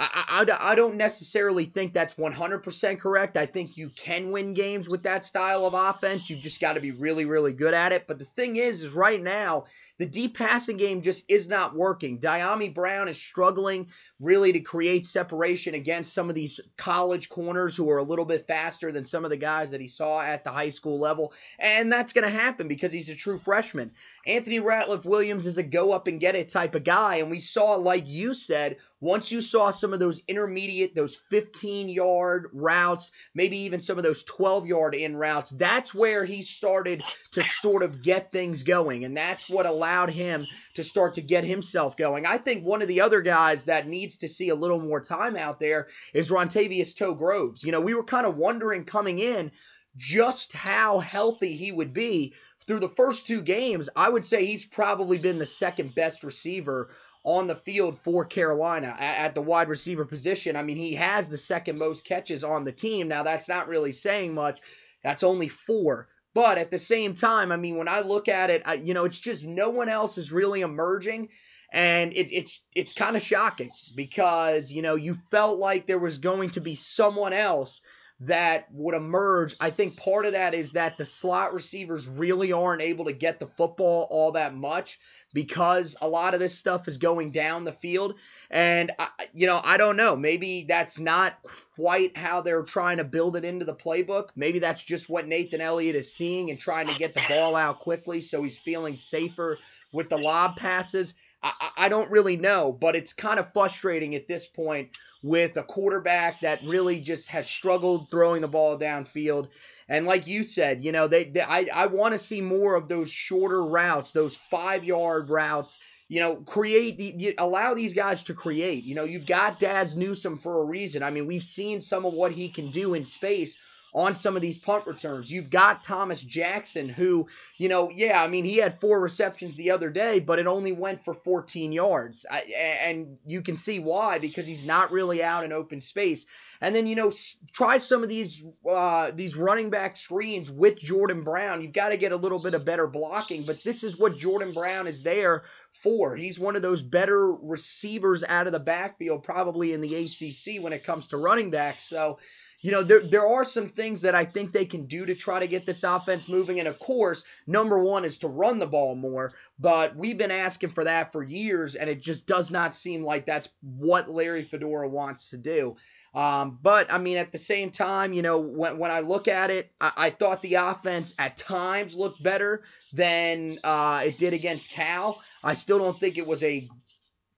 I, 0.00 0.46
I, 0.48 0.70
I 0.72 0.74
don't 0.74 0.96
necessarily 0.96 1.66
think 1.66 1.92
that's 1.92 2.14
100% 2.14 2.98
correct. 2.98 3.36
I 3.36 3.44
think 3.44 3.76
you 3.76 3.90
can 3.90 4.30
win 4.30 4.54
games 4.54 4.88
with 4.88 5.02
that 5.02 5.26
style 5.26 5.66
of 5.66 5.74
offense. 5.74 6.30
You've 6.30 6.40
just 6.40 6.58
got 6.58 6.72
to 6.72 6.80
be 6.80 6.92
really, 6.92 7.26
really 7.26 7.52
good 7.52 7.74
at 7.74 7.92
it. 7.92 8.06
But 8.06 8.18
the 8.18 8.24
thing 8.24 8.56
is, 8.56 8.82
is 8.82 8.92
right 8.92 9.22
now, 9.22 9.66
the 10.00 10.06
deep 10.06 10.34
passing 10.34 10.78
game 10.78 11.02
just 11.02 11.30
is 11.30 11.46
not 11.46 11.76
working. 11.76 12.18
Dyami 12.18 12.74
Brown 12.74 13.06
is 13.06 13.18
struggling 13.18 13.86
really 14.18 14.50
to 14.52 14.60
create 14.60 15.06
separation 15.06 15.74
against 15.74 16.14
some 16.14 16.30
of 16.30 16.34
these 16.34 16.58
college 16.78 17.28
corners 17.28 17.76
who 17.76 17.90
are 17.90 17.98
a 17.98 18.02
little 18.02 18.24
bit 18.24 18.46
faster 18.46 18.92
than 18.92 19.04
some 19.04 19.24
of 19.24 19.30
the 19.30 19.36
guys 19.36 19.70
that 19.70 19.80
he 19.80 19.88
saw 19.88 20.22
at 20.22 20.42
the 20.42 20.50
high 20.50 20.70
school 20.70 20.98
level. 20.98 21.34
And 21.58 21.92
that's 21.92 22.14
going 22.14 22.24
to 22.24 22.34
happen 22.34 22.66
because 22.66 22.92
he's 22.92 23.10
a 23.10 23.14
true 23.14 23.38
freshman. 23.38 23.90
Anthony 24.26 24.58
Ratliff 24.58 25.04
Williams 25.04 25.46
is 25.46 25.58
a 25.58 25.62
go 25.62 25.92
up 25.92 26.06
and 26.06 26.18
get 26.18 26.34
it 26.34 26.48
type 26.48 26.74
of 26.74 26.84
guy. 26.84 27.16
And 27.16 27.30
we 27.30 27.40
saw, 27.40 27.74
like 27.74 28.06
you 28.06 28.32
said, 28.32 28.78
once 29.00 29.32
you 29.32 29.40
saw 29.40 29.70
some 29.70 29.94
of 29.94 30.00
those 30.00 30.20
intermediate, 30.28 30.94
those 30.94 31.16
15 31.30 31.88
yard 31.88 32.50
routes, 32.52 33.10
maybe 33.34 33.56
even 33.58 33.80
some 33.80 33.96
of 33.96 34.04
those 34.04 34.22
12 34.24 34.66
yard 34.66 34.94
in 34.94 35.16
routes, 35.16 35.50
that's 35.50 35.94
where 35.94 36.24
he 36.24 36.42
started 36.42 37.02
to 37.32 37.42
sort 37.42 37.82
of 37.82 38.02
get 38.02 38.30
things 38.30 38.62
going. 38.62 39.04
And 39.04 39.16
that's 39.16 39.48
what 39.48 39.64
allowed 39.64 39.89
him 40.10 40.46
to 40.74 40.84
start 40.84 41.14
to 41.14 41.20
get 41.20 41.42
himself 41.42 41.96
going. 41.96 42.26
I 42.26 42.38
think 42.38 42.64
one 42.64 42.82
of 42.82 42.88
the 42.88 43.00
other 43.00 43.20
guys 43.20 43.64
that 43.64 43.88
needs 43.88 44.16
to 44.18 44.28
see 44.28 44.50
a 44.50 44.54
little 44.54 44.80
more 44.80 45.00
time 45.00 45.36
out 45.36 45.58
there 45.58 45.88
is 46.14 46.30
Rontavius 46.30 46.94
Toe 46.94 47.14
Groves. 47.14 47.64
You 47.64 47.72
know, 47.72 47.80
we 47.80 47.94
were 47.94 48.04
kind 48.04 48.26
of 48.26 48.36
wondering 48.36 48.84
coming 48.84 49.18
in 49.18 49.50
just 49.96 50.52
how 50.52 51.00
healthy 51.00 51.56
he 51.56 51.72
would 51.72 51.92
be. 51.92 52.34
Through 52.66 52.80
the 52.80 52.88
first 52.90 53.26
two 53.26 53.42
games, 53.42 53.88
I 53.96 54.08
would 54.08 54.24
say 54.24 54.46
he's 54.46 54.64
probably 54.64 55.18
been 55.18 55.38
the 55.38 55.46
second 55.46 55.94
best 55.94 56.22
receiver 56.22 56.90
on 57.24 57.46
the 57.46 57.56
field 57.56 57.98
for 57.98 58.24
Carolina 58.24 58.96
at, 58.98 59.34
the 59.34 59.42
wide 59.42 59.68
receiver 59.68 60.04
position. 60.04 60.56
I 60.56 60.62
mean, 60.62 60.76
he 60.76 60.94
has 60.94 61.28
the 61.28 61.36
second 61.36 61.78
most 61.78 62.04
catches 62.04 62.44
on 62.44 62.64
the 62.64 62.72
team. 62.72 63.08
Now, 63.08 63.22
that's 63.22 63.48
not 63.48 63.68
really 63.68 63.92
saying 63.92 64.34
much. 64.34 64.60
That's 65.02 65.22
only 65.22 65.48
four. 65.48 66.08
But 66.34 66.58
at 66.58 66.70
the 66.70 66.78
same 66.78 67.14
time, 67.14 67.50
I 67.50 67.56
mean, 67.56 67.76
when 67.76 67.88
I 67.88 68.00
look 68.00 68.28
at 68.28 68.50
it, 68.50 68.62
I, 68.64 68.74
you 68.74 68.94
know, 68.94 69.04
it's 69.04 69.18
just 69.18 69.44
no 69.44 69.70
one 69.70 69.88
else 69.88 70.16
is 70.16 70.32
really 70.32 70.60
emerging. 70.60 71.28
And 71.72 72.12
it, 72.12 72.32
it's 72.32 72.62
it's 72.74 72.92
kind 72.92 73.16
of 73.16 73.22
shocking 73.22 73.70
because 73.94 74.72
you 74.72 74.82
know 74.82 74.96
you 74.96 75.18
felt 75.30 75.60
like 75.60 75.86
there 75.86 76.00
was 76.00 76.18
going 76.18 76.50
to 76.50 76.60
be 76.60 76.74
someone 76.74 77.32
else 77.32 77.80
that 78.20 78.66
would 78.72 78.94
emerge. 78.94 79.54
I 79.60 79.70
think 79.70 79.96
part 79.96 80.26
of 80.26 80.32
that 80.32 80.52
is 80.52 80.72
that 80.72 80.98
the 80.98 81.06
slot 81.06 81.54
receivers 81.54 82.06
really 82.06 82.52
aren't 82.52 82.82
able 82.82 83.06
to 83.06 83.12
get 83.12 83.38
the 83.38 83.46
football 83.46 84.08
all 84.10 84.32
that 84.32 84.54
much 84.54 84.98
because 85.32 85.96
a 86.00 86.08
lot 86.08 86.34
of 86.34 86.40
this 86.40 86.56
stuff 86.56 86.88
is 86.88 86.98
going 86.98 87.30
down 87.30 87.64
the 87.64 87.72
field. 87.72 88.14
And, 88.50 88.92
I, 88.98 89.08
you 89.32 89.46
know, 89.46 89.60
I 89.62 89.76
don't 89.76 89.96
know. 89.96 90.16
Maybe 90.16 90.64
that's 90.68 90.98
not 90.98 91.34
quite 91.76 92.16
how 92.16 92.40
they're 92.40 92.62
trying 92.62 92.96
to 92.98 93.04
build 93.04 93.36
it 93.36 93.44
into 93.44 93.64
the 93.64 93.74
playbook. 93.74 94.28
Maybe 94.36 94.58
that's 94.58 94.82
just 94.82 95.08
what 95.08 95.26
Nathan 95.26 95.60
Elliott 95.60 95.96
is 95.96 96.12
seeing 96.12 96.50
and 96.50 96.58
trying 96.58 96.88
to 96.88 96.98
get 96.98 97.14
the 97.14 97.22
ball 97.28 97.56
out 97.56 97.80
quickly 97.80 98.20
so 98.20 98.42
he's 98.42 98.58
feeling 98.58 98.96
safer 98.96 99.58
with 99.92 100.08
the 100.08 100.18
lob 100.18 100.56
passes. 100.56 101.14
I, 101.42 101.70
I 101.76 101.88
don't 101.88 102.10
really 102.10 102.36
know, 102.36 102.76
but 102.78 102.96
it's 102.96 103.12
kind 103.12 103.38
of 103.38 103.52
frustrating 103.52 104.14
at 104.14 104.28
this 104.28 104.46
point 104.46 104.90
with 105.22 105.56
a 105.56 105.62
quarterback 105.62 106.40
that 106.40 106.62
really 106.64 107.00
just 107.00 107.28
has 107.28 107.46
struggled 107.46 108.10
throwing 108.10 108.42
the 108.42 108.48
ball 108.48 108.78
downfield. 108.78 109.48
And 109.88 110.06
like 110.06 110.26
you 110.26 110.42
said, 110.44 110.84
you 110.84 110.92
know, 110.92 111.08
they, 111.08 111.24
they 111.24 111.42
I, 111.42 111.68
I 111.72 111.86
want 111.86 112.12
to 112.12 112.18
see 112.18 112.40
more 112.40 112.74
of 112.74 112.88
those 112.88 113.10
shorter 113.10 113.64
routes, 113.64 114.12
those 114.12 114.36
five 114.50 114.84
yard 114.84 115.30
routes. 115.30 115.78
You 116.08 116.18
know, 116.18 116.36
create 116.38 116.98
the 116.98 117.36
allow 117.38 117.74
these 117.74 117.94
guys 117.94 118.24
to 118.24 118.34
create. 118.34 118.82
You 118.82 118.96
know, 118.96 119.04
you've 119.04 119.26
got 119.26 119.60
Dazz 119.60 119.94
Newsome 119.94 120.38
for 120.38 120.60
a 120.60 120.64
reason. 120.64 121.04
I 121.04 121.10
mean, 121.10 121.24
we've 121.24 121.44
seen 121.44 121.80
some 121.80 122.04
of 122.04 122.12
what 122.14 122.32
he 122.32 122.48
can 122.48 122.72
do 122.72 122.94
in 122.94 123.04
space 123.04 123.56
on 123.94 124.14
some 124.14 124.36
of 124.36 124.42
these 124.42 124.56
punt 124.56 124.86
returns. 124.86 125.30
You've 125.30 125.50
got 125.50 125.82
Thomas 125.82 126.20
Jackson, 126.22 126.88
who, 126.88 127.26
you 127.58 127.68
know, 127.68 127.90
yeah, 127.90 128.22
I 128.22 128.28
mean, 128.28 128.44
he 128.44 128.56
had 128.56 128.80
four 128.80 129.00
receptions 129.00 129.56
the 129.56 129.70
other 129.70 129.90
day, 129.90 130.20
but 130.20 130.38
it 130.38 130.46
only 130.46 130.72
went 130.72 131.04
for 131.04 131.14
14 131.14 131.72
yards. 131.72 132.24
I, 132.30 132.40
and 132.40 133.18
you 133.26 133.42
can 133.42 133.56
see 133.56 133.78
why, 133.78 134.18
because 134.18 134.46
he's 134.46 134.64
not 134.64 134.92
really 134.92 135.22
out 135.22 135.44
in 135.44 135.52
open 135.52 135.80
space. 135.80 136.26
And 136.60 136.74
then, 136.74 136.86
you 136.86 136.94
know, 136.94 137.12
try 137.52 137.78
some 137.78 138.02
of 138.02 138.08
these 138.08 138.44
uh, 138.68 139.10
these 139.14 139.34
running 139.34 139.70
back 139.70 139.96
screens 139.96 140.50
with 140.50 140.78
Jordan 140.78 141.22
Brown. 141.24 141.62
You've 141.62 141.72
got 141.72 141.88
to 141.88 141.96
get 141.96 142.12
a 142.12 142.16
little 142.16 142.38
bit 142.38 142.54
of 142.54 142.66
better 142.66 142.86
blocking, 142.86 143.44
but 143.44 143.62
this 143.64 143.82
is 143.82 143.98
what 143.98 144.18
Jordan 144.18 144.52
Brown 144.52 144.86
is 144.86 145.02
there 145.02 145.44
for. 145.72 146.16
He's 146.16 146.38
one 146.38 146.56
of 146.56 146.62
those 146.62 146.82
better 146.82 147.32
receivers 147.32 148.22
out 148.24 148.46
of 148.46 148.52
the 148.52 148.60
backfield, 148.60 149.22
probably 149.22 149.72
in 149.72 149.80
the 149.80 149.94
ACC 149.94 150.62
when 150.62 150.72
it 150.72 150.84
comes 150.84 151.08
to 151.08 151.16
running 151.16 151.50
backs. 151.50 151.88
So, 151.88 152.18
you 152.60 152.70
know, 152.70 152.82
there 152.82 153.06
there 153.06 153.26
are 153.26 153.44
some 153.44 153.68
things 153.68 154.02
that 154.02 154.14
I 154.14 154.24
think 154.24 154.52
they 154.52 154.66
can 154.66 154.86
do 154.86 155.06
to 155.06 155.14
try 155.14 155.38
to 155.38 155.46
get 155.46 155.64
this 155.64 155.82
offense 155.82 156.28
moving. 156.28 156.58
And 156.58 156.68
of 156.68 156.78
course, 156.78 157.24
number 157.46 157.78
one 157.78 158.04
is 158.04 158.18
to 158.18 158.28
run 158.28 158.58
the 158.58 158.66
ball 158.66 158.94
more. 158.94 159.32
But 159.58 159.96
we've 159.96 160.18
been 160.18 160.30
asking 160.30 160.70
for 160.70 160.84
that 160.84 161.12
for 161.12 161.22
years, 161.22 161.74
and 161.74 161.88
it 161.88 162.00
just 162.00 162.26
does 162.26 162.50
not 162.50 162.76
seem 162.76 163.02
like 163.02 163.26
that's 163.26 163.48
what 163.62 164.10
Larry 164.10 164.44
Fedora 164.44 164.88
wants 164.88 165.30
to 165.30 165.38
do. 165.38 165.76
Um, 166.12 166.58
but 166.60 166.92
I 166.92 166.98
mean, 166.98 167.16
at 167.16 167.30
the 167.30 167.38
same 167.38 167.70
time, 167.70 168.12
you 168.12 168.22
know, 168.22 168.40
when, 168.40 168.78
when 168.78 168.90
I 168.90 169.00
look 169.00 169.28
at 169.28 169.50
it, 169.50 169.70
I, 169.80 169.92
I 169.96 170.10
thought 170.10 170.42
the 170.42 170.54
offense 170.54 171.14
at 171.18 171.36
times 171.36 171.94
looked 171.94 172.22
better 172.22 172.64
than 172.92 173.52
uh, 173.62 174.02
it 174.04 174.18
did 174.18 174.32
against 174.32 174.70
Cal. 174.70 175.22
I 175.44 175.54
still 175.54 175.78
don't 175.78 175.98
think 176.00 176.18
it 176.18 176.26
was 176.26 176.42
a 176.42 176.68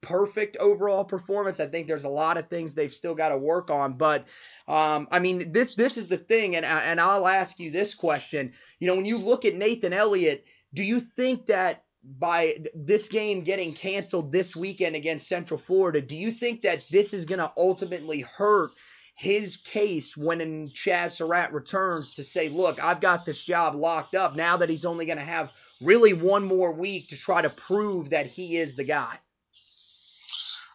perfect 0.00 0.56
overall 0.56 1.04
performance. 1.04 1.60
I 1.60 1.66
think 1.66 1.86
there's 1.86 2.04
a 2.04 2.08
lot 2.08 2.36
of 2.36 2.48
things 2.48 2.74
they've 2.74 2.92
still 2.92 3.14
got 3.14 3.28
to 3.28 3.38
work 3.38 3.70
on, 3.70 3.94
but 3.94 4.26
um, 4.68 5.08
I 5.10 5.18
mean 5.18 5.52
this 5.52 5.74
this 5.74 5.96
is 5.96 6.08
the 6.08 6.18
thing, 6.18 6.56
and 6.56 6.64
and 6.64 7.00
I'll 7.00 7.26
ask 7.26 7.58
you 7.58 7.70
this 7.70 7.94
question. 7.94 8.52
You 8.78 8.88
know, 8.88 8.96
when 8.96 9.04
you 9.04 9.18
look 9.18 9.44
at 9.44 9.54
Nathan 9.54 9.92
Elliott, 9.92 10.44
do 10.74 10.82
you 10.82 11.00
think 11.00 11.46
that 11.46 11.84
by 12.18 12.58
this 12.74 13.08
game 13.08 13.42
getting 13.44 13.72
canceled 13.72 14.32
this 14.32 14.56
weekend 14.56 14.96
against 14.96 15.28
Central 15.28 15.58
Florida, 15.58 16.00
do 16.00 16.16
you 16.16 16.32
think 16.32 16.62
that 16.62 16.84
this 16.90 17.14
is 17.14 17.24
going 17.24 17.38
to 17.38 17.52
ultimately 17.56 18.20
hurt? 18.20 18.72
his 19.14 19.56
case 19.58 20.16
when 20.16 20.70
Chazz 20.70 21.12
Surratt 21.12 21.52
returns 21.52 22.14
to 22.16 22.24
say, 22.24 22.48
look, 22.48 22.82
I've 22.82 23.00
got 23.00 23.24
this 23.24 23.44
job 23.44 23.74
locked 23.74 24.16
up 24.16 24.34
now 24.34 24.56
that 24.56 24.68
he's 24.68 24.84
only 24.84 25.06
going 25.06 25.18
to 25.18 25.24
have 25.24 25.52
really 25.80 26.12
one 26.12 26.44
more 26.44 26.72
week 26.72 27.08
to 27.10 27.16
try 27.16 27.42
to 27.42 27.50
prove 27.50 28.10
that 28.10 28.26
he 28.26 28.56
is 28.56 28.74
the 28.74 28.84
guy. 28.84 29.18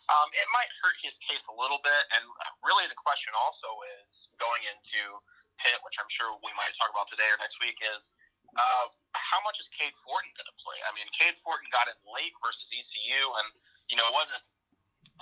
Um, 0.08 0.28
it 0.32 0.48
might 0.56 0.72
hurt 0.80 0.96
his 1.04 1.20
case 1.20 1.52
a 1.52 1.56
little 1.56 1.84
bit, 1.84 2.04
and 2.16 2.24
really 2.64 2.88
the 2.88 2.96
question 2.96 3.36
also 3.36 3.68
is 4.00 4.32
going 4.40 4.64
into 4.72 5.20
Pitt, 5.60 5.84
which 5.84 6.00
I'm 6.00 6.08
sure 6.08 6.32
we 6.40 6.54
might 6.56 6.72
talk 6.80 6.88
about 6.88 7.12
today 7.12 7.28
or 7.28 7.36
next 7.44 7.60
week, 7.60 7.76
is 7.84 8.16
uh, 8.56 8.88
how 9.12 9.44
much 9.44 9.60
is 9.60 9.68
Cade 9.76 9.92
Fortin 10.00 10.32
going 10.40 10.48
to 10.48 10.58
play? 10.64 10.80
I 10.88 10.96
mean, 10.96 11.08
Cade 11.12 11.36
Fortin 11.44 11.68
got 11.76 11.92
in 11.92 11.98
late 12.08 12.32
versus 12.40 12.72
ECU, 12.72 13.20
and 13.44 13.48
you 13.92 14.00
know 14.00 14.08
it 14.08 14.16
wasn't 14.16 14.40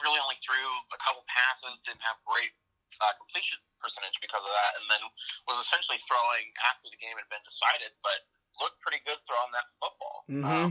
really 0.03 0.21
only 0.21 0.37
threw 0.45 0.69
a 0.93 0.99
couple 1.01 1.25
passes, 1.25 1.81
didn't 1.87 2.03
have 2.05 2.21
great 2.27 2.53
uh, 3.01 3.13
completion 3.17 3.57
percentage 3.81 4.21
because 4.21 4.43
of 4.45 4.53
that, 4.53 4.71
and 4.77 4.85
then 4.91 5.01
was 5.49 5.57
essentially 5.65 5.97
throwing 6.05 6.45
after 6.61 6.87
the 6.93 6.99
game 7.01 7.17
had 7.17 7.27
been 7.33 7.43
decided, 7.43 7.89
but 8.05 8.21
looked 8.61 8.79
pretty 8.85 9.01
good 9.03 9.19
throwing 9.25 9.51
that 9.51 9.67
football. 9.81 10.17
Mm-hmm. 10.29 10.45
Um, 10.45 10.69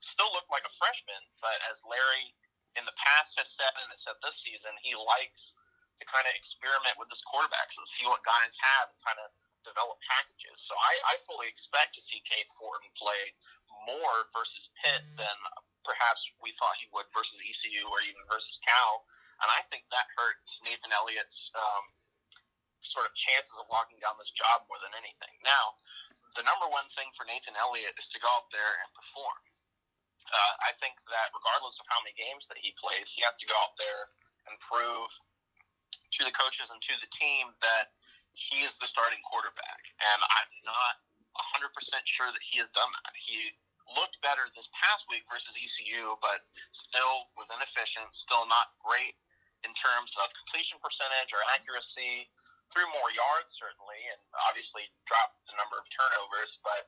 still 0.00 0.30
looked 0.32 0.52
like 0.52 0.64
a 0.64 0.72
freshman, 0.78 1.20
but 1.42 1.58
as 1.68 1.82
Larry 1.84 2.32
in 2.76 2.84
the 2.84 2.96
past 2.98 3.38
has 3.40 3.48
said 3.48 3.72
and 3.80 3.88
has 3.94 4.02
said 4.04 4.18
this 4.20 4.40
season, 4.42 4.74
he 4.84 4.92
likes 4.92 5.56
to 5.98 6.04
kind 6.06 6.26
of 6.28 6.34
experiment 6.36 6.94
with 7.00 7.10
his 7.10 7.22
quarterbacks 7.26 7.74
and 7.78 7.86
see 7.88 8.06
what 8.06 8.22
guys 8.22 8.54
have 8.58 8.92
and 8.92 9.00
kind 9.02 9.18
of 9.18 9.28
develop 9.66 9.98
packages. 10.06 10.62
So 10.62 10.74
I, 10.78 10.94
I 11.12 11.14
fully 11.26 11.50
expect 11.50 11.98
to 11.98 12.02
see 12.02 12.22
Cade 12.22 12.48
Fortin 12.54 12.88
play 12.94 13.34
more 13.84 14.30
versus 14.30 14.70
Pitt 14.80 15.02
than 15.18 15.36
perhaps 15.82 16.22
we 16.38 16.54
thought 16.56 16.78
he 16.78 16.90
would 16.94 17.08
versus 17.10 17.42
ECU 17.42 17.84
or 17.90 18.00
even 18.06 18.22
versus 18.30 18.62
Cal. 18.62 19.04
And 19.42 19.48
I 19.50 19.62
think 19.70 19.86
that 19.90 20.10
hurts 20.18 20.58
Nathan 20.66 20.90
Elliott's 20.90 21.50
um, 21.54 21.84
sort 22.82 23.06
of 23.06 23.14
chances 23.14 23.54
of 23.58 23.70
locking 23.70 23.98
down 24.02 24.18
this 24.18 24.34
job 24.34 24.66
more 24.66 24.78
than 24.82 24.94
anything. 24.98 25.34
Now, 25.42 25.78
the 26.34 26.46
number 26.46 26.66
one 26.70 26.86
thing 26.94 27.10
for 27.14 27.26
Nathan 27.26 27.58
Elliott 27.58 27.98
is 27.98 28.10
to 28.14 28.22
go 28.22 28.30
out 28.30 28.50
there 28.54 28.78
and 28.82 28.88
perform 28.94 29.38
uh, 30.28 30.54
I 30.64 30.76
think 30.78 31.00
that 31.08 31.32
regardless 31.32 31.80
of 31.80 31.86
how 31.88 32.00
many 32.04 32.16
games 32.16 32.48
that 32.52 32.60
he 32.60 32.76
plays, 32.76 33.12
he 33.12 33.24
has 33.24 33.36
to 33.40 33.46
go 33.48 33.56
out 33.56 33.76
there 33.80 34.12
and 34.48 34.54
prove 34.60 35.08
to 36.16 36.20
the 36.24 36.32
coaches 36.32 36.72
and 36.72 36.80
to 36.84 36.94
the 37.00 37.10
team 37.12 37.52
that 37.60 37.92
he 38.36 38.62
is 38.64 38.78
the 38.78 38.88
starting 38.88 39.20
quarterback. 39.26 39.82
And 39.98 40.20
I'm 40.22 40.52
not 40.64 40.94
100% 41.58 41.72
sure 42.06 42.30
that 42.30 42.44
he 42.44 42.60
has 42.62 42.70
done 42.72 42.88
that. 43.04 43.12
He 43.18 43.56
looked 43.96 44.20
better 44.20 44.46
this 44.52 44.68
past 44.76 45.08
week 45.08 45.24
versus 45.28 45.56
ECU, 45.56 46.16
but 46.20 46.44
still 46.76 47.28
was 47.40 47.48
inefficient, 47.52 48.12
still 48.12 48.44
not 48.46 48.76
great 48.84 49.16
in 49.66 49.72
terms 49.74 50.14
of 50.20 50.30
completion 50.44 50.78
percentage 50.78 51.32
or 51.34 51.42
accuracy. 51.56 52.28
Threw 52.68 52.84
more 52.92 53.08
yards, 53.16 53.56
certainly, 53.56 53.96
and 54.12 54.20
obviously 54.44 54.84
dropped 55.08 55.40
the 55.48 55.56
number 55.56 55.80
of 55.80 55.88
turnovers, 55.88 56.60
but 56.60 56.84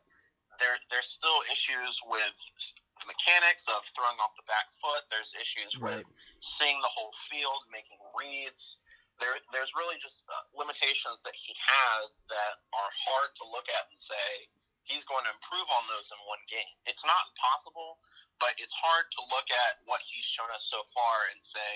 there 0.60 0.76
there's 0.92 1.08
still 1.08 1.40
issues 1.48 1.96
with 2.04 2.36
the 3.00 3.08
mechanics 3.08 3.66
of 3.68 3.82
throwing 3.96 4.16
off 4.20 4.36
the 4.36 4.46
back 4.46 4.68
foot. 4.78 5.04
There's 5.08 5.32
issues 5.36 5.76
right. 5.80 6.04
with 6.04 6.08
seeing 6.44 6.78
the 6.80 6.92
whole 6.92 7.12
field, 7.32 7.64
making 7.72 8.00
reads. 8.12 8.80
There, 9.18 9.36
there's 9.52 9.72
really 9.76 10.00
just 10.00 10.24
uh, 10.28 10.44
limitations 10.56 11.20
that 11.28 11.36
he 11.36 11.52
has 11.52 12.16
that 12.32 12.54
are 12.72 12.92
hard 13.04 13.36
to 13.36 13.44
look 13.44 13.68
at 13.68 13.84
and 13.92 13.98
say 14.00 14.48
he's 14.88 15.04
going 15.04 15.28
to 15.28 15.32
improve 15.32 15.68
on 15.76 15.84
those 15.92 16.08
in 16.08 16.18
one 16.24 16.40
game. 16.48 16.72
It's 16.88 17.04
not 17.04 17.28
impossible, 17.32 18.00
but 18.40 18.56
it's 18.56 18.72
hard 18.72 19.12
to 19.12 19.20
look 19.28 19.48
at 19.52 19.84
what 19.84 20.00
he's 20.00 20.24
shown 20.24 20.48
us 20.56 20.64
so 20.72 20.88
far 20.96 21.28
and 21.32 21.40
say 21.44 21.72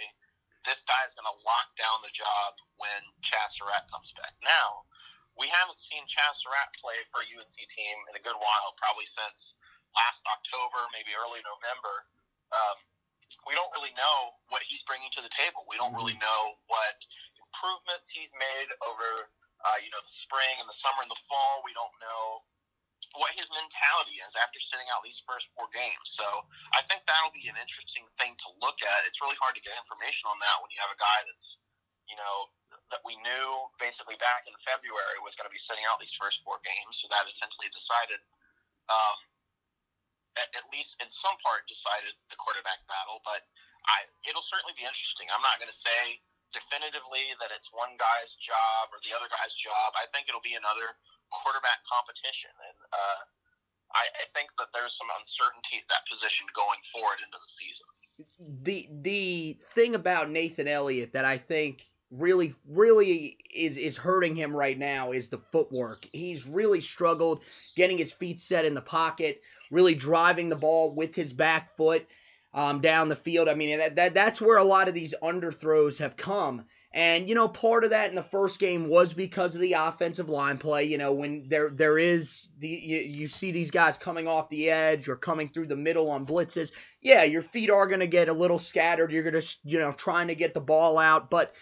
this 0.64 0.81
guy's 0.88 1.12
going 1.12 1.28
to 1.28 1.38
lock 1.45 1.69
down 1.76 2.00
the 2.00 2.12
job 2.16 2.57
when 2.81 3.04
Chazz 3.21 3.61
Surratt 3.61 3.85
comes 3.93 4.16
back. 4.16 4.33
Now, 4.40 4.88
we 5.37 5.50
haven't 5.52 5.78
seen 5.78 6.09
Chazz 6.09 6.40
Surratt 6.40 6.73
play 6.81 6.97
for 7.12 7.21
a 7.21 7.28
UNC 7.28 7.59
team 7.69 7.97
in 8.09 8.16
a 8.16 8.25
good 8.25 8.38
while, 8.40 8.73
probably 8.81 9.04
since 9.04 9.61
last 9.94 10.22
October, 10.26 10.86
maybe 10.92 11.14
early 11.14 11.40
November. 11.42 12.06
Um, 12.50 12.78
we 13.48 13.56
don't 13.56 13.72
really 13.74 13.94
know 13.98 14.36
what 14.52 14.62
he's 14.62 14.84
bringing 14.86 15.10
to 15.18 15.22
the 15.24 15.32
table. 15.32 15.66
We 15.66 15.80
don't 15.80 15.94
really 15.96 16.18
know 16.20 16.54
what 16.70 16.96
improvements 17.40 18.10
he's 18.10 18.30
made 18.36 18.68
over, 18.84 19.30
uh, 19.64 19.78
you 19.82 19.90
know, 19.90 20.02
the 20.02 20.14
spring 20.14 20.60
and 20.62 20.68
the 20.68 20.76
summer 20.76 21.02
and 21.02 21.10
the 21.10 21.22
fall. 21.26 21.64
We 21.66 21.74
don't 21.74 21.94
know 21.98 22.46
what 23.18 23.36
his 23.36 23.46
mentality 23.52 24.22
is 24.24 24.32
after 24.38 24.56
sitting 24.58 24.88
out 24.88 25.04
these 25.04 25.20
first 25.28 25.52
four 25.52 25.68
games. 25.76 26.08
So 26.14 26.24
I 26.72 26.80
think 26.88 27.04
that'll 27.04 27.34
be 27.36 27.46
an 27.52 27.58
interesting 27.60 28.06
thing 28.16 28.32
to 28.46 28.48
look 28.64 28.80
at. 28.80 29.04
It's 29.04 29.20
really 29.20 29.36
hard 29.36 29.54
to 29.58 29.62
get 29.62 29.76
information 29.76 30.30
on 30.30 30.40
that 30.40 30.56
when 30.64 30.72
you 30.72 30.80
have 30.80 30.94
a 30.94 30.98
guy 30.98 31.20
that's, 31.28 31.60
you 32.08 32.16
know, 32.16 32.48
that 32.92 33.04
we 33.04 33.16
knew 33.20 33.48
basically 33.76 34.16
back 34.18 34.48
in 34.48 34.54
February 34.64 35.20
was 35.20 35.36
going 35.36 35.48
to 35.48 35.52
be 35.52 35.60
sitting 35.60 35.84
out 35.84 36.00
these 36.00 36.16
first 36.16 36.40
four 36.42 36.60
games. 36.64 37.00
So 37.02 37.08
that 37.12 37.28
essentially 37.28 37.68
decided, 37.70 38.20
um, 38.88 39.16
at, 40.37 40.49
at, 40.55 40.64
least 40.75 40.99
in 40.99 41.09
some 41.11 41.37
part, 41.43 41.67
decided 41.71 42.14
the 42.31 42.38
quarterback 42.38 42.83
battle. 42.91 43.23
But 43.23 43.47
I, 43.87 44.09
it'll 44.26 44.45
certainly 44.45 44.75
be 44.75 44.87
interesting. 44.87 45.31
I'm 45.31 45.45
not 45.45 45.59
going 45.62 45.71
to 45.71 45.76
say 45.76 46.19
definitively 46.55 47.35
that 47.43 47.50
it's 47.50 47.75
one 47.75 47.99
guy's 47.99 48.38
job 48.38 48.95
or 48.95 49.03
the 49.03 49.11
other 49.11 49.26
guy's 49.26 49.55
job. 49.59 49.95
I 49.99 50.07
think 50.14 50.31
it'll 50.31 50.45
be 50.45 50.55
another 50.55 50.95
quarterback 51.31 51.83
competition, 51.87 52.55
and 52.55 52.79
uh, 52.95 53.21
I, 53.95 54.05
I 54.23 54.25
think 54.35 54.55
that 54.59 54.71
there's 54.71 54.95
some 54.95 55.11
uncertainty 55.19 55.83
at 55.83 55.88
that 55.91 56.07
position 56.07 56.47
going 56.55 56.79
forward 56.95 57.19
into 57.23 57.38
the 57.38 57.50
season. 57.50 57.88
The 58.62 58.88
the 59.03 59.59
thing 59.75 59.95
about 59.95 60.31
Nathan 60.31 60.69
Elliott 60.69 61.12
that 61.12 61.25
I 61.25 61.38
think 61.38 61.91
really 62.11 62.55
really 62.69 63.37
is 63.53 63.76
is 63.76 63.97
hurting 63.97 64.37
him 64.37 64.55
right 64.55 64.79
now 64.79 65.12
is 65.12 65.29
the 65.29 65.43
footwork. 65.50 66.09
He's 66.12 66.47
really 66.47 66.81
struggled 66.81 67.43
getting 67.76 67.99
his 67.99 68.12
feet 68.12 68.41
set 68.41 68.64
in 68.64 68.75
the 68.75 68.83
pocket, 68.83 69.43
really 69.71 69.94
driving 69.94 70.49
the 70.49 70.56
ball 70.56 70.94
with 70.94 71.14
his 71.14 71.33
back 71.33 71.76
foot 71.76 72.06
um, 72.54 72.80
down 72.80 73.09
the 73.09 73.16
field. 73.16 73.49
I 73.49 73.54
mean, 73.54 73.78
that, 73.78 73.97
that 73.97 74.14
that's 74.14 74.40
where 74.40 74.59
a 74.59 74.64
lot 74.64 74.88
of 74.88 74.94
these 74.94 75.14
underthrows 75.23 75.99
have 75.99 76.16
come. 76.16 76.64
And 76.92 77.28
you 77.28 77.35
know, 77.35 77.49
part 77.49 77.83
of 77.83 77.90
that 77.90 78.11
in 78.11 78.14
the 78.14 78.23
first 78.23 78.61
game 78.61 78.88
was 78.88 79.12
because 79.12 79.56
of 79.56 79.61
the 79.61 79.73
offensive 79.73 80.28
line 80.28 80.59
play. 80.59 80.85
You 80.85 80.97
know, 80.97 81.12
when 81.12 81.49
there 81.49 81.71
there 81.71 81.99
is 81.99 82.50
the 82.61 82.68
you, 82.68 82.99
you 82.99 83.26
see 83.26 83.50
these 83.50 83.73
guys 83.73 83.99
coming 83.99 84.28
off 84.28 84.49
the 84.49 84.71
edge 84.71 85.09
or 85.09 85.16
coming 85.16 85.49
through 85.49 85.66
the 85.66 85.76
middle 85.76 86.09
on 86.09 86.25
blitzes. 86.25 86.71
Yeah, 87.02 87.25
your 87.25 87.42
feet 87.42 87.68
are 87.68 87.88
going 87.88 87.99
to 87.99 88.06
get 88.06 88.28
a 88.28 88.33
little 88.33 88.61
scattered. 88.61 89.11
You're 89.11 89.28
going 89.28 89.42
to 89.42 89.56
you 89.64 89.80
know 89.80 89.90
trying 89.90 90.28
to 90.28 90.37
get 90.37 90.54
the 90.54 90.61
ball 90.61 90.97
out, 90.97 91.30
but 91.30 91.52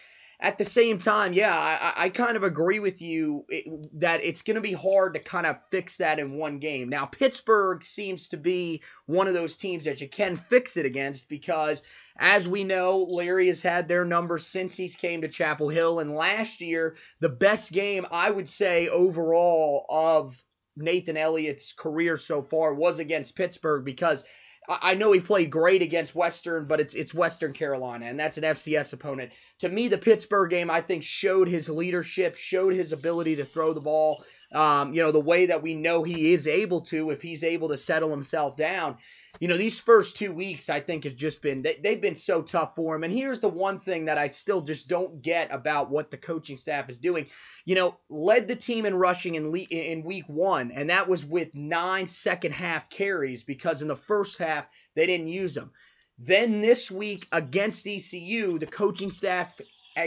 at 0.42 0.58
the 0.58 0.64
same 0.64 0.98
time, 0.98 1.32
yeah, 1.32 1.56
I, 1.56 2.06
I 2.06 2.08
kind 2.08 2.36
of 2.36 2.42
agree 2.42 2.80
with 2.80 3.00
you 3.00 3.46
that 3.94 4.24
it's 4.24 4.42
going 4.42 4.56
to 4.56 4.60
be 4.60 4.72
hard 4.72 5.14
to 5.14 5.20
kind 5.20 5.46
of 5.46 5.60
fix 5.70 5.98
that 5.98 6.18
in 6.18 6.36
one 6.36 6.58
game. 6.58 6.88
Now, 6.88 7.06
Pittsburgh 7.06 7.84
seems 7.84 8.26
to 8.28 8.36
be 8.36 8.82
one 9.06 9.28
of 9.28 9.34
those 9.34 9.56
teams 9.56 9.84
that 9.84 10.00
you 10.00 10.08
can 10.08 10.36
fix 10.36 10.76
it 10.76 10.84
against 10.84 11.28
because, 11.28 11.84
as 12.16 12.48
we 12.48 12.64
know, 12.64 13.06
Larry 13.08 13.46
has 13.46 13.62
had 13.62 13.86
their 13.86 14.04
numbers 14.04 14.44
since 14.44 14.74
he's 14.74 14.96
came 14.96 15.20
to 15.20 15.28
Chapel 15.28 15.68
Hill. 15.68 16.00
And 16.00 16.12
last 16.12 16.60
year, 16.60 16.96
the 17.20 17.28
best 17.28 17.70
game, 17.70 18.04
I 18.10 18.28
would 18.28 18.48
say, 18.48 18.88
overall 18.88 19.86
of 19.88 20.42
Nathan 20.76 21.16
Elliott's 21.16 21.72
career 21.72 22.16
so 22.16 22.42
far 22.42 22.74
was 22.74 22.98
against 22.98 23.36
Pittsburgh 23.36 23.84
because– 23.84 24.24
I 24.68 24.94
know 24.94 25.10
he 25.10 25.20
played 25.20 25.50
great 25.50 25.82
against 25.82 26.14
Western, 26.14 26.66
but 26.66 26.80
it's 26.80 26.94
it's 26.94 27.12
Western 27.12 27.52
Carolina, 27.52 28.06
and 28.06 28.18
that's 28.18 28.38
an 28.38 28.44
FCS 28.44 28.92
opponent. 28.92 29.32
To 29.58 29.68
me, 29.68 29.88
the 29.88 29.98
Pittsburgh 29.98 30.50
game 30.50 30.70
I 30.70 30.80
think 30.80 31.02
showed 31.02 31.48
his 31.48 31.68
leadership, 31.68 32.36
showed 32.36 32.72
his 32.72 32.92
ability 32.92 33.36
to 33.36 33.44
throw 33.44 33.72
the 33.72 33.80
ball. 33.80 34.24
Um, 34.54 34.92
you 34.92 35.02
know, 35.02 35.12
the 35.12 35.20
way 35.20 35.46
that 35.46 35.62
we 35.62 35.74
know 35.74 36.02
he 36.02 36.32
is 36.32 36.46
able 36.46 36.82
to 36.82 37.10
if 37.10 37.22
he's 37.22 37.42
able 37.42 37.68
to 37.70 37.76
settle 37.76 38.10
himself 38.10 38.56
down 38.56 38.98
you 39.40 39.48
know, 39.48 39.56
these 39.56 39.80
first 39.80 40.16
two 40.16 40.32
weeks, 40.32 40.68
I 40.68 40.80
think, 40.80 41.04
have 41.04 41.16
just 41.16 41.40
been, 41.40 41.62
they, 41.62 41.78
they've 41.82 42.00
been 42.00 42.14
so 42.14 42.42
tough 42.42 42.74
for 42.76 42.94
him. 42.94 43.02
And 43.02 43.12
here's 43.12 43.38
the 43.38 43.48
one 43.48 43.80
thing 43.80 44.04
that 44.04 44.18
I 44.18 44.26
still 44.26 44.60
just 44.60 44.88
don't 44.88 45.22
get 45.22 45.52
about 45.52 45.90
what 45.90 46.10
the 46.10 46.18
coaching 46.18 46.56
staff 46.56 46.90
is 46.90 46.98
doing. 46.98 47.26
You 47.64 47.74
know, 47.74 47.98
led 48.10 48.46
the 48.46 48.56
team 48.56 48.84
in 48.84 48.94
rushing 48.94 49.36
in, 49.36 49.50
le- 49.50 49.58
in 49.60 50.04
week 50.04 50.26
one, 50.28 50.70
and 50.70 50.90
that 50.90 51.08
was 51.08 51.24
with 51.24 51.54
nine 51.54 52.06
second 52.06 52.52
half 52.52 52.90
carries 52.90 53.42
because 53.42 53.80
in 53.80 53.88
the 53.88 53.96
first 53.96 54.38
half, 54.38 54.66
they 54.94 55.06
didn't 55.06 55.28
use 55.28 55.54
them. 55.54 55.72
Then 56.18 56.60
this 56.60 56.90
week 56.90 57.26
against 57.32 57.86
ECU, 57.86 58.58
the 58.58 58.66
coaching 58.66 59.10
staff 59.10 59.48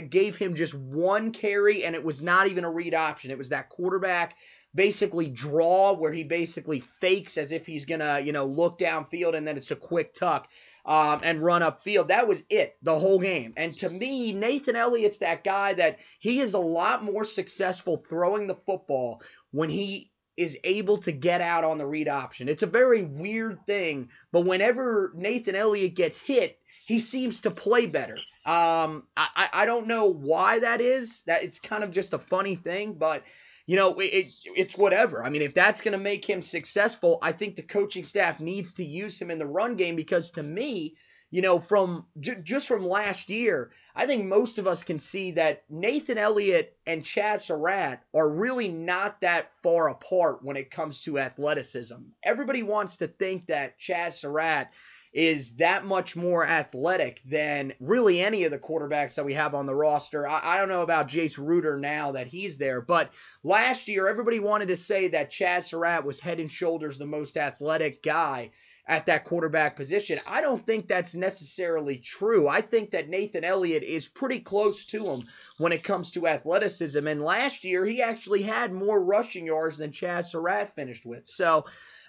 gave 0.10 0.36
him 0.36 0.56
just 0.56 0.74
one 0.74 1.32
carry, 1.32 1.84
and 1.84 1.96
it 1.96 2.04
was 2.04 2.22
not 2.22 2.48
even 2.48 2.66
a 2.66 2.72
read 2.72 2.94
option. 2.94 3.32
It 3.32 3.38
was 3.38 3.50
that 3.50 3.70
quarterback 3.70 4.36
basically 4.74 5.30
draw 5.30 5.94
where 5.94 6.12
he 6.12 6.24
basically 6.24 6.82
fakes 7.00 7.38
as 7.38 7.52
if 7.52 7.66
he's 7.66 7.86
gonna, 7.86 8.20
you 8.20 8.34
know, 8.34 8.46
look 8.46 8.78
downfield 8.78 9.36
and 9.36 9.48
then 9.48 9.58
it's 9.58 9.72
a 9.72 9.76
quick 9.76 10.14
tuck. 10.14 10.48
Um, 10.86 11.22
and 11.24 11.44
run 11.44 11.64
upfield. 11.64 12.10
That 12.10 12.28
was 12.28 12.44
it 12.48 12.78
the 12.84 13.00
whole 13.00 13.18
game. 13.18 13.56
And 13.58 13.74
to 13.78 13.90
me, 13.90 14.34
Nathan 14.34 14.76
Elliott's 14.76 15.18
that 15.18 15.44
guy 15.44 15.74
that 15.74 15.98
he 16.20 16.42
is 16.42 16.54
a 16.54 16.60
lot 16.60 17.04
more 17.04 17.26
successful 17.26 18.06
throwing 18.08 18.46
the 18.46 18.54
football 18.54 19.24
when 19.50 19.72
he 19.72 20.12
is 20.38 20.60
able 20.64 21.00
to 21.00 21.12
get 21.12 21.42
out 21.42 21.64
on 21.64 21.80
the 21.80 21.88
read 21.88 22.08
option. 22.08 22.48
It's 22.48 22.62
a 22.62 22.68
very 22.68 23.04
weird 23.04 23.66
thing, 23.66 24.10
but 24.32 24.42
whenever 24.42 25.12
Nathan 25.16 25.56
Elliott 25.56 25.96
gets 25.96 26.20
hit, 26.20 26.60
he 26.86 27.00
seems 27.00 27.42
to 27.42 27.52
play 27.52 27.88
better. 27.88 28.20
Um, 28.46 29.04
I, 29.18 29.50
I 29.52 29.66
don't 29.66 29.88
know 29.88 30.06
why 30.06 30.60
that 30.60 30.82
is. 30.82 31.22
That 31.22 31.44
it's 31.44 31.60
kind 31.60 31.84
of 31.84 31.92
just 31.92 32.14
a 32.14 32.20
funny 32.20 32.56
thing, 32.56 32.94
but 32.94 33.24
you 33.66 33.76
know, 33.76 33.96
it, 33.98 34.28
it's 34.56 34.78
whatever. 34.78 35.26
I 35.26 35.30
mean, 35.30 35.42
if 35.42 35.54
that's 35.54 35.82
going 35.82 35.98
to 35.98 36.04
make 36.04 36.24
him 36.24 36.42
successful, 36.42 37.18
I 37.22 37.32
think 37.32 37.56
the 37.56 37.64
coaching 37.64 38.04
staff 38.04 38.40
needs 38.40 38.74
to 38.74 38.86
use 38.86 39.20
him 39.20 39.32
in 39.32 39.40
the 39.40 39.46
run 39.48 39.76
game 39.76 39.96
because 39.96 40.32
to 40.32 40.44
me, 40.44 40.96
you 41.32 41.42
know, 41.42 41.60
from 41.60 42.06
j- 42.20 42.38
just 42.44 42.68
from 42.68 42.86
last 42.86 43.30
year, 43.30 43.72
I 43.96 44.06
think 44.06 44.26
most 44.26 44.60
of 44.60 44.68
us 44.68 44.84
can 44.84 45.00
see 45.00 45.32
that 45.32 45.64
Nathan 45.70 46.18
Elliott 46.18 46.78
and 46.86 47.04
Chazz 47.04 47.42
Surratt 47.42 48.04
are 48.14 48.30
really 48.30 48.68
not 48.68 49.22
that 49.22 49.52
far 49.64 49.90
apart 49.90 50.44
when 50.44 50.58
it 50.58 50.70
comes 50.70 51.02
to 51.02 51.18
athleticism. 51.18 51.96
Everybody 52.22 52.62
wants 52.62 52.98
to 52.98 53.08
think 53.08 53.48
that 53.48 53.80
Chazz 53.80 54.14
Surratt 54.14 54.70
is 55.16 55.54
that 55.54 55.86
much 55.86 56.18
more 56.18 56.46
athletic 56.46 57.22
than 57.24 57.72
really 57.80 58.20
any 58.20 58.44
of 58.44 58.52
the 58.52 58.60
quarterbacks 58.60 59.16
that 59.16 59.24
we 59.24 59.34
have 59.34 59.56
on 59.56 59.66
the 59.66 59.74
roster. 59.74 60.28
I, 60.28 60.42
I, 60.44 60.58
don't 60.58 60.68
know 60.68 60.82
about 60.82 61.08
Jace 61.08 61.38
Ruder 61.38 61.80
now 61.80 62.12
that 62.12 62.28
he's 62.28 62.58
there, 62.58 62.82
but 62.82 63.12
last 63.42 63.88
year 63.88 64.10
everybody 64.10 64.42
wanted 64.42 64.68
to 64.68 64.76
say 64.76 65.08
that 65.08 65.32
Chazz 65.32 65.70
Surratt 65.70 66.04
was 66.04 66.20
head 66.20 66.42
and 66.42 66.52
shoulders 66.52 66.98
the 66.98 67.06
most 67.06 67.38
athletic 67.38 68.04
guy 68.04 68.52
at 68.88 69.06
that 69.06 69.24
quarterback 69.24 69.78
position. 69.78 70.20
I 70.28 70.42
don't 70.42 70.66
think 70.66 70.90
that's 70.90 71.16
necessarily 71.16 71.98
true. 71.98 72.50
I 72.50 72.60
think 72.60 72.92
that 72.92 73.08
Nathan 73.08 73.46
Elliott 73.46 73.84
is 73.84 74.10
pretty 74.10 74.42
close 74.42 74.86
to 74.88 75.08
him 75.08 75.24
when 75.58 75.72
it 75.72 75.86
comes 75.86 76.12
to 76.12 76.28
athleticism. 76.28 77.08
And 77.08 77.24
last 77.24 77.64
year, 77.64 77.86
he 77.86 78.02
actually 78.02 78.44
had 78.44 78.74
more 78.74 79.02
rushing 79.02 79.46
yards 79.46 79.78
than 79.78 79.92
Chazz 79.92 80.26
Surratt 80.26 80.76
finished 80.76 81.06
with. 81.06 81.26
So 81.26 81.66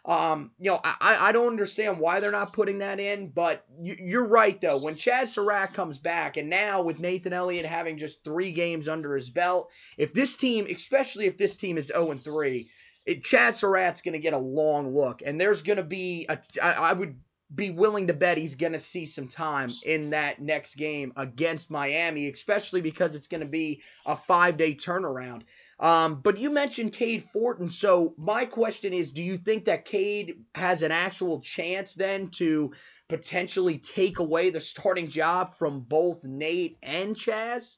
um, 0.07 0.53
you 0.61 0.71
know, 0.71 0.81
I, 0.85 1.17
I 1.21 1.33
don't 1.33 1.49
understand 1.49 1.99
why 1.99 2.21
they're 2.21 2.31
not 2.31 2.53
putting 2.53 2.79
that 2.79 3.01
in, 3.01 3.29
but 3.29 3.65
you, 3.83 4.21
are 4.21 4.25
right 4.25 4.61
though. 4.61 4.81
When 4.81 4.95
Chazz 4.95 5.29
Surratt 5.29 5.75
comes 5.75 5.99
back, 5.99 6.37
and 6.37 6.49
now 6.49 6.83
with 6.83 7.01
Nathan 7.01 7.33
Elliott 7.33 7.67
having 7.67 7.99
just 7.99 8.23
three 8.23 8.53
games 8.53 8.87
under 8.87 9.17
his 9.17 9.31
belt, 9.31 9.69
if 9.99 10.15
this 10.15 10.37
team, 10.37 10.69
especially 10.71 11.27
if 11.27 11.37
this 11.37 11.57
team 11.57 11.77
is 11.77 11.89
0 11.89 12.13
and 12.13 12.21
3, 12.21 12.71
it, 13.05 13.25
Chazz 13.25 13.55
Surratt's 13.55 14.01
going 14.01 14.13
to 14.13 14.21
get 14.21 14.33
a 14.33 14.39
long 14.39 14.95
look, 14.95 15.23
and 15.27 15.41
there's 15.41 15.63
going 15.63 15.79
to 15.79 15.83
be 15.83 16.27
a. 16.29 16.39
I, 16.63 16.73
I 16.73 16.93
would 16.93 17.17
be 17.55 17.71
willing 17.71 18.09
to 18.09 18.15
bet 18.15 18.39
he's 18.39 18.57
going 18.57 18.73
to 18.73 18.79
see 18.81 19.07
some 19.07 19.29
time 19.29 19.71
in 19.85 20.11
that 20.11 20.41
next 20.41 20.77
game 20.77 21.13
against 21.17 21.71
Miami, 21.71 22.29
especially 22.29 22.81
because 22.81 23.15
it's 23.15 23.29
going 23.29 23.41
to 23.41 23.47
be 23.47 23.83
a 24.05 24.17
five 24.17 24.57
day 24.57 24.75
turnaround. 24.75 25.43
Um, 25.79 26.21
but 26.25 26.39
you 26.39 26.49
mentioned 26.49 26.95
Cade 26.95 27.29
Fortin, 27.33 27.69
so 27.69 28.15
my 28.17 28.47
question 28.47 28.95
is, 28.95 29.13
do 29.13 29.23
you 29.23 29.37
think 29.37 29.67
that 29.67 29.85
Cade 29.85 30.45
has 30.55 30.81
an 30.81 30.91
actual 30.91 31.41
chance 31.41 31.93
then 31.93 32.31
to 32.41 32.73
potentially 33.09 33.79
take 33.79 34.19
away 34.19 34.49
the 34.49 34.61
starting 34.61 35.09
job 35.09 35.55
from 35.59 35.81
both 35.81 36.25
Nate 36.25 36.79
and 36.83 37.15
Chazz? 37.15 37.77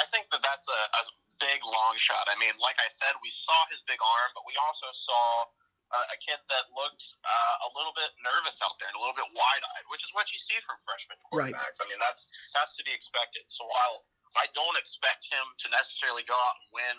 I 0.00 0.08
think 0.08 0.24
that 0.32 0.40
that's 0.40 0.64
a, 0.72 0.80
a 0.96 1.02
big 1.36 1.60
long 1.68 1.94
shot. 2.00 2.24
I 2.32 2.38
mean, 2.40 2.56
like 2.56 2.80
I 2.80 2.88
said, 2.88 3.12
we 3.20 3.28
saw 3.28 3.68
his 3.68 3.84
big 3.84 4.00
arm, 4.00 4.32
but 4.32 4.48
we 4.48 4.56
also 4.56 4.88
saw 4.96 5.44
uh, 5.92 6.14
a 6.14 6.16
kid 6.16 6.40
that 6.48 6.64
looked 6.72 7.04
uh, 7.20 7.68
a 7.68 7.70
little 7.76 7.92
bit 7.92 8.08
nervous 8.24 8.56
out 8.64 8.80
there 8.80 8.88
and 8.88 8.96
a 8.96 9.02
little 9.04 9.14
bit 9.14 9.28
wide-eyed, 9.36 9.86
which 9.92 10.00
is 10.00 10.08
what 10.16 10.32
you 10.32 10.40
see 10.40 10.56
from 10.64 10.80
freshman 10.88 11.20
quarterbacks. 11.28 11.76
Right. 11.76 11.84
I 11.84 11.86
mean, 11.92 12.00
that's 12.00 12.32
that's 12.56 12.72
to 12.80 12.82
be 12.88 12.96
expected. 12.96 13.44
So 13.52 13.68
while 13.68 14.08
I 14.36 14.48
don't 14.56 14.78
expect 14.80 15.28
him 15.28 15.44
to 15.64 15.66
necessarily 15.72 16.24
go 16.24 16.36
out 16.36 16.56
and 16.62 16.68
win 16.72 16.96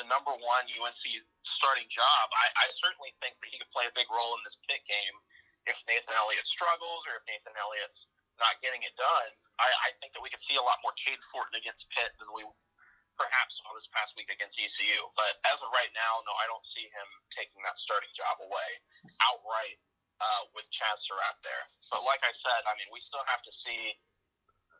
the 0.00 0.06
number 0.08 0.32
one 0.32 0.64
UNC 0.68 1.04
starting 1.44 1.88
job. 1.88 2.24
I, 2.32 2.46
I 2.56 2.66
certainly 2.72 3.12
think 3.20 3.36
that 3.40 3.48
he 3.48 3.56
could 3.60 3.72
play 3.72 3.88
a 3.88 3.94
big 3.96 4.08
role 4.08 4.36
in 4.36 4.42
this 4.44 4.56
Pitt 4.64 4.84
game 4.88 5.16
if 5.68 5.76
Nathan 5.88 6.16
Elliott 6.16 6.46
struggles 6.48 7.04
or 7.08 7.20
if 7.20 7.24
Nathan 7.28 7.56
Elliott's 7.56 8.08
not 8.36 8.60
getting 8.60 8.84
it 8.84 8.92
done. 8.96 9.30
I, 9.56 9.68
I 9.88 9.90
think 10.00 10.12
that 10.12 10.20
we 10.20 10.28
could 10.28 10.44
see 10.44 10.60
a 10.60 10.64
lot 10.64 10.80
more 10.84 10.92
Cade 11.00 11.20
Fortin 11.32 11.56
against 11.56 11.88
Pitt 11.92 12.12
than 12.20 12.28
we 12.32 12.44
perhaps 13.16 13.56
saw 13.56 13.72
this 13.72 13.88
past 13.96 14.12
week 14.14 14.28
against 14.28 14.60
ECU. 14.60 15.08
But 15.16 15.40
as 15.48 15.64
of 15.64 15.72
right 15.72 15.90
now, 15.96 16.20
no, 16.28 16.32
I 16.36 16.44
don't 16.48 16.64
see 16.64 16.84
him 16.84 17.08
taking 17.32 17.64
that 17.64 17.80
starting 17.80 18.12
job 18.12 18.36
away 18.44 18.70
outright 19.24 19.80
uh, 20.20 20.42
with 20.52 20.68
Chazz 20.68 21.08
Surratt 21.08 21.40
there. 21.40 21.64
But 21.88 22.04
like 22.04 22.20
I 22.24 22.32
said, 22.36 22.60
I 22.68 22.76
mean, 22.76 22.92
we 22.92 23.00
still 23.00 23.24
have 23.24 23.40
to 23.44 23.52
see 23.52 23.96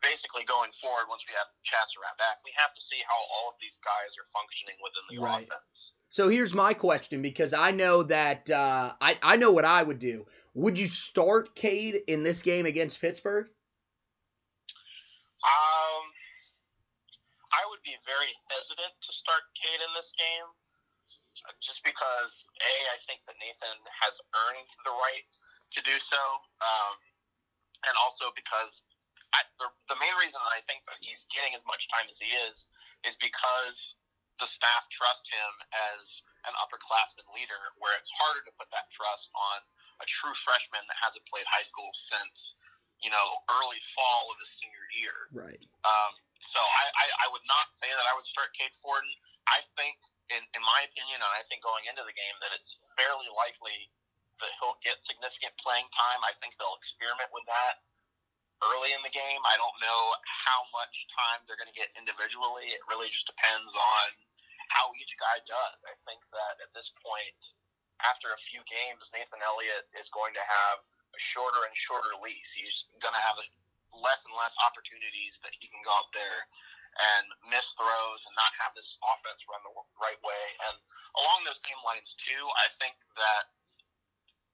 basically 0.03 0.45
going 0.45 0.71
forward, 0.81 1.07
once 1.09 1.25
we 1.29 1.35
have 1.37 1.49
Chazz 1.65 1.93
Surratt 1.93 2.17
back, 2.19 2.41
we 2.45 2.53
have 2.57 2.75
to 2.75 2.83
see 2.83 2.99
how 3.07 3.17
all 3.17 3.51
of 3.51 3.57
these 3.61 3.79
guys 3.85 4.17
are 4.17 4.29
functioning 4.33 4.77
within 4.83 5.05
the 5.11 5.19
right. 5.23 5.47
offense. 5.47 5.95
So 6.11 6.29
here's 6.29 6.55
my 6.55 6.75
question 6.75 7.23
because 7.23 7.53
I 7.53 7.71
know 7.71 8.03
that 8.05 8.49
uh, 8.51 8.95
I 9.01 9.19
I 9.23 9.37
know 9.37 9.51
what 9.51 9.65
I 9.65 9.83
would 9.83 9.99
do. 9.99 10.27
Would 10.55 10.79
you 10.79 10.89
start 10.89 11.55
Cade 11.55 12.01
in 12.09 12.23
this 12.23 12.41
game 12.41 12.65
against 12.65 13.01
Pittsburgh? 13.01 13.47
Um, 15.45 16.05
I 17.53 17.63
would 17.69 17.85
be 17.85 17.95
very 18.09 18.33
hesitant 18.49 18.97
to 19.05 19.13
start 19.13 19.45
Cade 19.53 19.85
in 19.85 19.93
this 19.93 20.17
game, 20.17 20.49
just 21.61 21.85
because 21.85 22.33
a 22.65 22.75
I 22.91 22.99
think 23.05 23.21
that 23.29 23.37
Nathan 23.39 23.79
has 23.93 24.17
earned 24.33 24.71
the 24.89 24.95
right 24.97 25.29
to 25.77 25.81
do 25.85 26.01
so, 26.01 26.23
um, 26.65 26.95
and 27.85 27.95
also 28.01 28.33
because 28.33 28.83
I, 29.37 29.45
the, 29.61 29.69
the 29.93 29.99
main 30.01 30.17
reason 30.17 30.41
I 30.41 30.65
think 30.65 30.89
that 30.89 30.97
he's 31.05 31.29
getting 31.29 31.53
as 31.53 31.61
much 31.69 31.87
time 31.93 32.09
as 32.09 32.17
he 32.17 32.33
is 32.49 32.65
is 33.05 33.15
because 33.21 33.95
the 34.41 34.49
staff 34.49 34.89
trust 34.89 35.29
him 35.29 35.53
as 35.73 36.25
an 36.49 36.57
upperclassman 36.61 37.29
leader, 37.37 37.61
where 37.81 37.93
it's 37.97 38.09
harder 38.17 38.41
to 38.49 38.53
put 38.57 38.69
that 38.73 38.89
trust 38.93 39.29
on 39.33 39.59
a 40.01 40.07
true 40.09 40.37
freshman 40.45 40.85
that 40.89 40.99
hasn't 41.01 41.25
played 41.29 41.49
high 41.49 41.65
school 41.65 41.89
since 41.97 42.57
you 43.05 43.13
know, 43.13 43.27
early 43.61 43.81
fall 43.93 44.33
of 44.33 44.41
his 44.41 44.49
senior 44.57 44.87
year. 44.97 45.19
Right. 45.33 45.61
Um, 45.85 46.13
so 46.41 46.61
I, 46.61 46.85
I, 46.97 47.07
I 47.23 47.33
would 47.33 47.45
not 47.45 47.69
say 47.73 47.89
that 47.93 48.07
I 48.09 48.13
would 48.17 48.25
start 48.25 48.57
Cade 48.57 48.73
Fortin. 48.81 49.13
I 49.49 49.61
think, 49.77 50.01
in, 50.33 50.41
in 50.57 50.63
my 50.65 50.89
opinion, 50.89 51.21
and 51.21 51.33
I 51.37 51.45
think 51.49 51.61
going 51.61 51.85
into 51.89 52.05
the 52.05 52.17
game, 52.17 52.37
that 52.41 52.57
it's 52.57 52.81
fairly 52.97 53.29
likely 53.37 53.93
that 54.41 54.53
he'll 54.61 54.77
get 54.85 55.01
significant 55.05 55.57
playing 55.61 55.89
time. 55.93 56.21
I 56.25 56.33
think 56.41 56.57
they'll 56.61 56.77
experiment 56.77 57.33
with 57.33 57.45
that 57.49 57.85
early 58.65 58.93
in 58.97 59.03
the 59.05 59.13
game. 59.13 59.43
I 59.45 59.57
don't 59.61 59.77
know 59.81 60.03
how 60.25 60.65
much 60.73 61.09
time 61.13 61.45
they're 61.45 61.61
going 61.61 61.71
to 61.71 61.77
get 61.77 61.93
individually. 61.97 62.73
It 62.73 62.83
really 62.89 63.13
just 63.13 63.29
depends 63.29 63.73
on 63.77 64.07
how 64.73 64.91
each 64.99 65.15
guy 65.21 65.39
does. 65.45 65.79
I 65.85 65.95
think 66.09 66.25
that 66.33 66.59
at 66.65 66.73
this 66.73 66.91
point, 67.01 67.41
after 68.05 68.33
a 68.33 68.41
few 68.49 68.61
games, 68.69 69.09
Nathan 69.13 69.41
Elliott 69.41 69.89
is 69.97 70.13
going 70.13 70.37
to 70.37 70.45
have 70.45 70.85
a 71.17 71.21
shorter 71.21 71.65
and 71.65 71.75
shorter 71.77 72.13
lease. 72.21 72.53
He's 72.53 72.89
going 73.01 73.15
to 73.15 73.25
have 73.25 73.41
less 73.95 74.25
and 74.29 74.37
less 74.37 74.57
opportunities 74.61 75.41
that 75.41 75.57
he 75.57 75.69
can 75.69 75.81
go 75.81 75.93
out 75.93 76.13
there 76.13 76.45
and 76.97 77.25
miss 77.53 77.77
throws 77.77 78.25
and 78.25 78.35
not 78.37 78.53
have 78.57 78.73
this 78.73 78.97
offense 79.05 79.45
run 79.49 79.61
the 79.65 79.73
right 80.01 80.21
way. 80.25 80.45
And 80.69 80.77
along 81.21 81.45
those 81.45 81.61
same 81.61 81.81
lines, 81.85 82.17
too, 82.17 82.43
I 82.57 82.73
think 82.81 82.97
that 83.21 83.53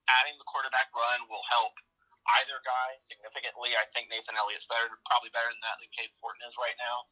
adding 0.07 0.35
the 0.35 0.47
quarterback 0.47 0.91
run 0.91 1.23
will 1.31 1.43
help 1.47 1.75
either 2.41 2.59
guy 2.63 2.95
significantly. 3.03 3.75
I 3.75 3.85
think 3.91 4.07
Nathan 4.07 4.35
Elliott's 4.39 4.67
better, 4.67 4.89
probably 5.07 5.31
better 5.35 5.51
than 5.51 5.63
that 5.63 5.79
than 5.79 5.91
Cade 5.91 6.11
Fortin 6.19 6.43
is 6.47 6.55
right 6.55 6.77
now. 6.79 7.03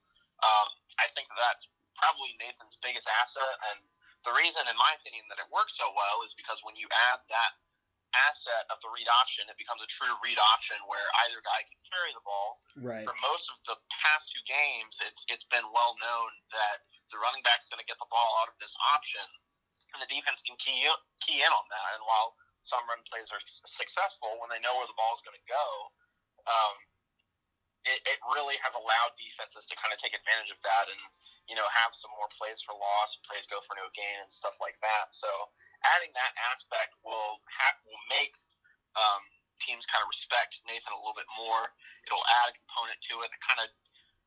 Um, 0.41 0.67
I 0.97 1.11
think 1.13 1.29
that 1.31 1.39
that's 1.39 1.67
probably 1.99 2.33
Nathan's 2.39 2.79
biggest 2.81 3.05
asset, 3.21 3.55
and 3.71 3.83
the 4.25 4.33
reason, 4.37 4.61
in 4.69 4.77
my 4.77 4.93
opinion, 5.01 5.25
that 5.33 5.41
it 5.41 5.49
works 5.49 5.77
so 5.77 5.89
well 5.97 6.21
is 6.21 6.37
because 6.37 6.61
when 6.61 6.77
you 6.77 6.85
add 7.09 7.21
that 7.29 7.51
asset 8.13 8.67
of 8.69 8.77
the 8.83 8.91
read 8.91 9.07
option, 9.07 9.47
it 9.47 9.57
becomes 9.57 9.81
a 9.81 9.89
true 9.89 10.11
read 10.19 10.37
option 10.37 10.77
where 10.85 11.07
either 11.25 11.39
guy 11.41 11.63
can 11.63 11.79
carry 11.89 12.11
the 12.13 12.23
ball. 12.27 12.59
Right. 12.77 13.07
For 13.07 13.15
most 13.23 13.47
of 13.49 13.57
the 13.65 13.77
past 13.89 14.29
two 14.29 14.43
games, 14.45 14.99
it's 15.01 15.23
it's 15.31 15.47
been 15.47 15.65
well 15.71 15.95
known 15.97 16.29
that 16.53 16.85
the 17.09 17.19
running 17.19 17.43
back's 17.43 17.71
going 17.71 17.81
to 17.81 17.87
get 17.87 17.99
the 17.99 18.09
ball 18.11 18.31
out 18.43 18.51
of 18.51 18.57
this 18.59 18.75
option, 18.93 19.23
and 19.95 19.99
the 20.03 20.09
defense 20.11 20.43
can 20.43 20.55
key 20.59 20.85
key 21.23 21.41
in 21.41 21.51
on 21.51 21.65
that. 21.71 21.89
And 21.97 22.03
while 22.05 22.35
some 22.61 22.83
run 22.85 23.01
plays 23.09 23.29
are 23.33 23.41
successful 23.65 24.37
when 24.37 24.49
they 24.53 24.61
know 24.61 24.77
where 24.77 24.89
the 24.89 24.97
ball 24.97 25.13
is 25.17 25.23
going 25.25 25.37
to 25.37 25.49
go, 25.49 25.65
um, 26.45 26.75
it, 27.85 27.99
it 28.05 28.19
really 28.29 28.57
has 28.61 28.77
allowed 28.77 29.17
defenses 29.17 29.65
to 29.65 29.75
kind 29.81 29.89
of 29.89 29.97
take 29.97 30.13
advantage 30.13 30.53
of 30.53 30.61
that 30.61 30.85
and 30.85 31.01
you 31.49 31.57
know 31.57 31.65
have 31.73 31.97
some 31.97 32.13
more 32.13 32.29
plays 32.37 32.61
for 32.61 32.77
loss, 32.77 33.17
plays 33.25 33.49
go 33.49 33.57
for 33.65 33.73
no 33.73 33.89
gain, 33.97 34.21
and 34.21 34.29
stuff 34.29 34.53
like 34.61 34.77
that. 34.85 35.09
So 35.09 35.29
adding 35.97 36.13
that 36.13 36.33
aspect 36.53 36.93
will 37.01 37.41
will 37.89 38.05
make 38.13 38.37
um, 38.93 39.23
teams 39.57 39.89
kind 39.89 40.05
of 40.05 40.09
respect 40.13 40.61
Nathan 40.69 40.93
a 40.93 40.99
little 41.01 41.17
bit 41.17 41.29
more. 41.33 41.73
It'll 42.05 42.25
add 42.41 42.53
a 42.53 42.57
component 42.57 43.01
to 43.09 43.25
it 43.25 43.29
that 43.33 43.41
kind 43.41 43.61
of 43.65 43.69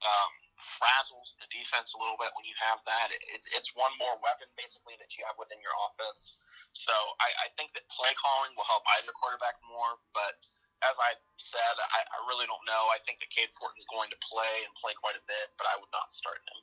um, 0.03 0.33
frazzles 0.81 1.37
the 1.39 1.49
defense 1.53 1.93
a 1.95 2.01
little 2.01 2.17
bit 2.17 2.33
when 2.35 2.49
you 2.49 2.57
have 2.59 2.81
that. 2.89 3.13
It, 3.13 3.23
it, 3.31 3.43
it's 3.55 3.71
one 3.77 3.93
more 4.01 4.17
weapon 4.25 4.49
basically 4.57 4.97
that 4.99 5.15
you 5.15 5.23
have 5.29 5.37
within 5.37 5.61
your 5.61 5.75
offense. 5.89 6.41
So 6.73 6.93
I, 7.21 7.29
I 7.45 7.49
think 7.55 7.77
that 7.77 7.85
play 7.93 8.13
calling 8.17 8.53
will 8.57 8.69
help 8.69 8.85
either 8.99 9.13
quarterback 9.15 9.61
more, 9.65 10.01
but 10.17 10.35
as 10.83 10.97
I 11.01 11.13
said, 11.39 11.75
I, 11.81 12.01
I 12.05 12.19
really 12.29 12.47
don't 12.47 12.65
know. 12.67 12.91
I 12.93 13.01
think 13.07 13.21
that 13.21 13.31
Cade 13.33 13.49
Fortin's 13.57 13.89
going 13.89 14.11
to 14.11 14.19
play 14.21 14.65
and 14.65 14.73
play 14.77 14.93
quite 15.01 15.17
a 15.17 15.25
bit, 15.25 15.55
but 15.57 15.65
I 15.65 15.81
would 15.81 15.93
not 15.93 16.13
start 16.13 16.39
him. 16.45 16.59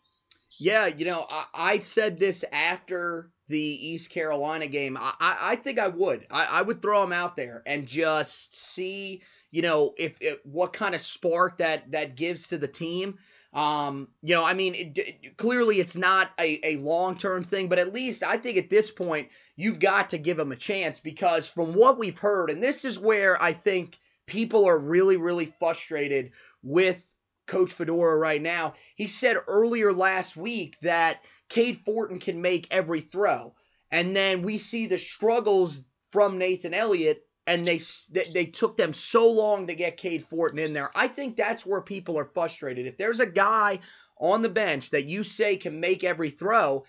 Yeah, 0.59 0.85
you 0.87 1.05
know, 1.05 1.25
I, 1.29 1.45
I 1.53 1.79
said 1.79 2.17
this 2.17 2.45
after 2.51 3.31
the 3.47 3.59
East 3.59 4.09
Carolina 4.09 4.67
game. 4.67 4.97
I, 4.99 5.13
I, 5.19 5.55
think 5.55 5.79
I 5.79 5.87
would. 5.87 6.27
I, 6.29 6.45
I 6.45 6.61
would 6.61 6.81
throw 6.81 7.03
him 7.03 7.13
out 7.13 7.35
there 7.35 7.63
and 7.65 7.87
just 7.87 8.55
see, 8.55 9.23
you 9.49 9.61
know, 9.61 9.93
if, 9.97 10.15
if 10.21 10.39
what 10.43 10.73
kind 10.73 10.93
of 10.93 11.01
spark 11.01 11.57
that 11.57 11.91
that 11.91 12.15
gives 12.15 12.47
to 12.47 12.57
the 12.57 12.67
team. 12.67 13.17
Um, 13.53 14.07
you 14.21 14.35
know, 14.35 14.45
I 14.45 14.53
mean, 14.53 14.75
it, 14.75 14.97
it, 14.97 15.37
clearly 15.37 15.79
it's 15.79 15.97
not 15.97 16.31
a, 16.39 16.59
a 16.65 16.77
long 16.77 17.17
term 17.17 17.43
thing, 17.43 17.67
but 17.67 17.79
at 17.79 17.93
least 17.93 18.23
I 18.23 18.37
think 18.37 18.57
at 18.57 18.69
this 18.69 18.91
point 18.91 19.29
you've 19.57 19.79
got 19.79 20.11
to 20.11 20.17
give 20.17 20.39
him 20.39 20.51
a 20.51 20.55
chance 20.57 20.99
because 20.99 21.49
from 21.49 21.73
what 21.73 21.99
we've 21.99 22.17
heard, 22.17 22.49
and 22.49 22.63
this 22.63 22.85
is 22.85 22.97
where 22.97 23.41
I 23.41 23.51
think 23.51 23.99
people 24.25 24.65
are 24.65 24.79
really, 24.79 25.17
really 25.17 25.53
frustrated 25.59 26.31
with 26.63 27.05
Coach 27.47 27.73
Fedora 27.73 28.17
right 28.17 28.41
now. 28.41 28.75
He 28.95 29.07
said 29.07 29.35
earlier 29.47 29.91
last 29.91 30.37
week 30.37 30.77
that 30.81 31.17
Cade 31.49 31.81
Fortin 31.83 32.19
can 32.19 32.41
make 32.41 32.67
every 32.71 33.01
throw. 33.01 33.53
And 33.91 34.15
then 34.15 34.41
we 34.41 34.57
see 34.57 34.87
the 34.87 34.97
struggles 34.97 35.83
from 36.11 36.37
Nathan 36.37 36.73
Elliott, 36.73 37.21
and 37.51 37.65
they 37.65 37.81
they 38.09 38.45
took 38.45 38.77
them 38.77 38.93
so 38.93 39.29
long 39.29 39.67
to 39.67 39.75
get 39.75 39.97
Cade 39.97 40.25
Fortin 40.25 40.59
in 40.59 40.73
there. 40.73 40.89
I 40.95 41.07
think 41.07 41.35
that's 41.35 41.65
where 41.65 41.81
people 41.81 42.17
are 42.17 42.25
frustrated. 42.25 42.87
If 42.87 42.97
there's 42.97 43.19
a 43.19 43.25
guy 43.25 43.79
on 44.17 44.41
the 44.41 44.49
bench 44.49 44.91
that 44.91 45.05
you 45.05 45.23
say 45.23 45.57
can 45.57 45.79
make 45.79 46.03
every 46.03 46.29
throw, 46.29 46.85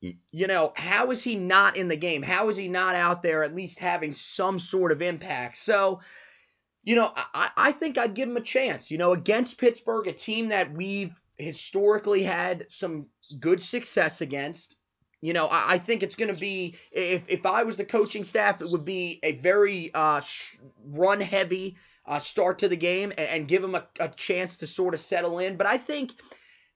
you 0.00 0.46
know, 0.46 0.72
how 0.74 1.10
is 1.10 1.22
he 1.22 1.36
not 1.36 1.76
in 1.76 1.88
the 1.88 1.96
game? 1.96 2.22
How 2.22 2.48
is 2.48 2.56
he 2.56 2.68
not 2.68 2.96
out 2.96 3.22
there 3.22 3.42
at 3.44 3.54
least 3.54 3.78
having 3.78 4.12
some 4.12 4.58
sort 4.58 4.90
of 4.90 5.02
impact? 5.02 5.58
So, 5.58 6.00
you 6.82 6.96
know, 6.96 7.12
I, 7.14 7.50
I 7.56 7.72
think 7.72 7.96
I'd 7.96 8.14
give 8.14 8.28
him 8.28 8.36
a 8.36 8.42
chance. 8.42 8.90
You 8.90 8.98
know, 8.98 9.12
against 9.12 9.58
Pittsburgh, 9.58 10.08
a 10.08 10.12
team 10.12 10.48
that 10.48 10.72
we've 10.72 11.14
historically 11.36 12.22
had 12.22 12.66
some 12.68 13.06
good 13.38 13.62
success 13.62 14.20
against. 14.20 14.75
You 15.20 15.32
know, 15.32 15.46
I, 15.46 15.74
I 15.74 15.78
think 15.78 16.02
it's 16.02 16.16
going 16.16 16.32
to 16.32 16.38
be 16.38 16.76
if 16.92 17.28
if 17.28 17.46
I 17.46 17.62
was 17.62 17.76
the 17.76 17.84
coaching 17.84 18.24
staff, 18.24 18.60
it 18.60 18.68
would 18.70 18.84
be 18.84 19.20
a 19.22 19.32
very 19.32 19.92
uh, 19.94 20.20
run 20.84 21.20
heavy 21.20 21.76
uh, 22.06 22.18
start 22.18 22.58
to 22.60 22.68
the 22.68 22.76
game 22.76 23.12
and, 23.18 23.28
and 23.28 23.48
give 23.48 23.64
him 23.64 23.74
a, 23.74 23.86
a 23.98 24.08
chance 24.08 24.58
to 24.58 24.66
sort 24.66 24.94
of 24.94 25.00
settle 25.00 25.38
in. 25.38 25.56
But 25.56 25.66
I 25.66 25.78
think 25.78 26.12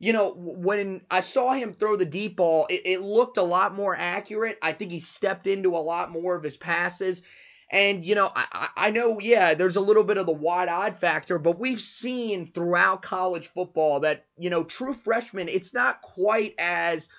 you 0.00 0.14
know, 0.14 0.33
when 0.35 1.03
I 1.11 1.20
saw 1.20 1.53
him 1.53 1.74
throw 1.74 1.94
the 1.94 2.07
deep 2.07 2.37
ball, 2.37 2.66
it, 2.70 2.81
it, 2.87 3.00
looked 3.03 3.37
a 3.37 3.42
lot 3.42 3.74
more 3.74 3.94
accurate. 3.94 4.59
I 4.62 4.72
think 4.72 4.90
he 4.90 4.98
stepped 4.98 5.46
into 5.46 5.76
a 5.76 5.79
lot 5.79 6.11
more 6.11 6.35
of 6.35 6.42
his 6.42 6.57
passes. 6.57 7.20
And, 7.70 8.05
you 8.05 8.14
know, 8.14 8.33
I, 8.35 8.68
I 8.76 8.90
know, 8.90 9.20
yeah, 9.20 9.53
there's 9.53 9.76
a 9.76 9.81
little 9.81 10.03
bit 10.03 10.16
of 10.16 10.24
the 10.24 10.33
wide 10.33 10.68
eyed 10.68 10.98
factor, 10.98 11.38
but 11.38 11.61
we've 11.61 11.81
seen 11.81 12.50
throughout 12.53 13.03
college 13.03 13.48
football 13.48 14.00
that, 14.00 14.24
you 14.38 14.48
know, 14.48 14.64
true 14.64 14.94
freshmen, 14.94 15.48
it's 15.48 15.74
not 15.74 16.00
quite 16.00 16.55
as, 16.59 17.11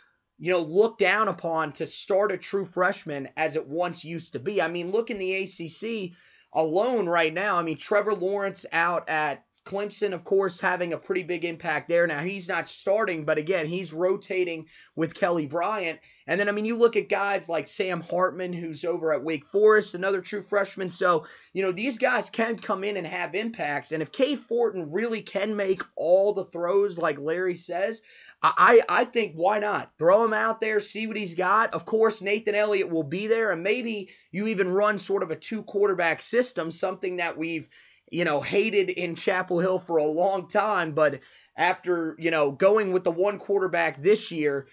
you 0.42 0.52
know, 0.52 0.60
looked 0.60 1.00
down 1.00 1.28
upon 1.28 1.72
to 1.72 1.86
start 1.86 2.32
a 2.32 2.38
true 2.38 2.66
freshman 2.66 3.30
as 3.38 3.56
it 3.56 3.68
once 3.68 4.04
used 4.04 4.34
to 4.34 4.40
be. 4.40 4.60
I 4.60 4.68
mean, 4.68 4.92
look 4.92 5.12
in 5.12 5.20
the 5.20 5.36
ACC 5.36 6.18
alone 6.52 7.08
right 7.08 7.32
now. 7.32 7.58
I 7.58 7.62
mean, 7.62 7.78
Trevor 7.78 8.16
Lawrence 8.16 8.66
out 8.72 9.08
at 9.08 9.46
Clemson, 9.66 10.14
of 10.14 10.24
course, 10.24 10.60
having 10.60 10.94
a 10.94 10.98
pretty 10.98 11.24
big 11.24 11.46
impact 11.46 11.88
there. 11.88 12.08
Now, 12.08 12.22
he's 12.22 12.48
not 12.48 12.68
starting, 12.68 13.26
but 13.26 13.38
again, 13.38 13.68
he's 13.68 13.94
rotating 13.94 14.66
with 14.96 15.14
Kelly 15.14 15.46
Bryant. 15.46 16.00
And 16.26 16.40
then, 16.40 16.50
I 16.50 16.52
mean, 16.52 16.66
you 16.66 16.76
look 16.78 16.96
at 16.96 17.10
guys 17.10 17.48
like 17.48 17.68
Sam 17.68 18.02
Hartman, 18.02 18.54
who's 18.54 18.84
over 18.84 19.14
at 19.14 19.24
Wake 19.24 19.46
Forest, 19.52 19.94
another 19.94 20.22
true 20.22 20.42
freshman. 20.42 20.90
So, 20.90 21.26
you 21.54 21.62
know, 21.62 21.72
these 21.72 22.00
guys 22.00 22.30
can 22.30 22.58
come 22.58 22.84
in 22.84 22.98
and 22.98 23.06
have 23.06 23.36
impacts. 23.36 23.92
And 23.92 24.02
if 24.02 24.12
Cade 24.12 24.40
Fortin 24.40 24.92
really 24.92 25.22
can 25.22 25.56
make 25.56 25.84
all 25.96 26.34
the 26.34 26.46
throws 26.46 26.98
like 26.98 27.20
Larry 27.20 27.56
says, 27.56 28.02
I, 28.44 28.82
I 28.90 29.06
think 29.06 29.34
why 29.36 29.60
not? 29.60 29.92
Throw 30.00 30.26
him 30.26 30.34
out 30.34 30.62
there, 30.62 30.80
see 30.80 31.06
what 31.06 31.18
he's 31.18 31.36
got. 31.36 31.76
Of 31.76 31.86
course, 31.86 32.22
Nathan 32.22 32.56
Elliott 32.56 32.90
will 32.90 33.04
be 33.04 33.28
there, 33.28 33.52
and 33.52 33.62
maybe 33.62 34.10
you 34.32 34.48
even 34.48 34.68
run 34.68 34.98
sort 34.98 35.22
of 35.22 35.30
a 35.30 35.36
two 35.36 35.62
quarterback 35.62 36.24
system, 36.24 36.72
something 36.72 37.18
that 37.18 37.38
we've 37.38 37.68
you 38.12 38.26
know, 38.26 38.42
hated 38.42 38.90
in 38.90 39.16
Chapel 39.16 39.60
Hill 39.60 39.80
for 39.80 39.98
a 39.98 40.06
long 40.06 40.50
time, 40.50 40.92
but 40.92 41.22
after, 41.58 42.16
you 42.20 42.30
know, 42.30 42.52
going 42.52 42.92
with 42.92 43.06
the 43.06 43.12
one 43.12 43.40
quarterback 43.40 44.02
this 44.04 44.32
year, 44.32 44.68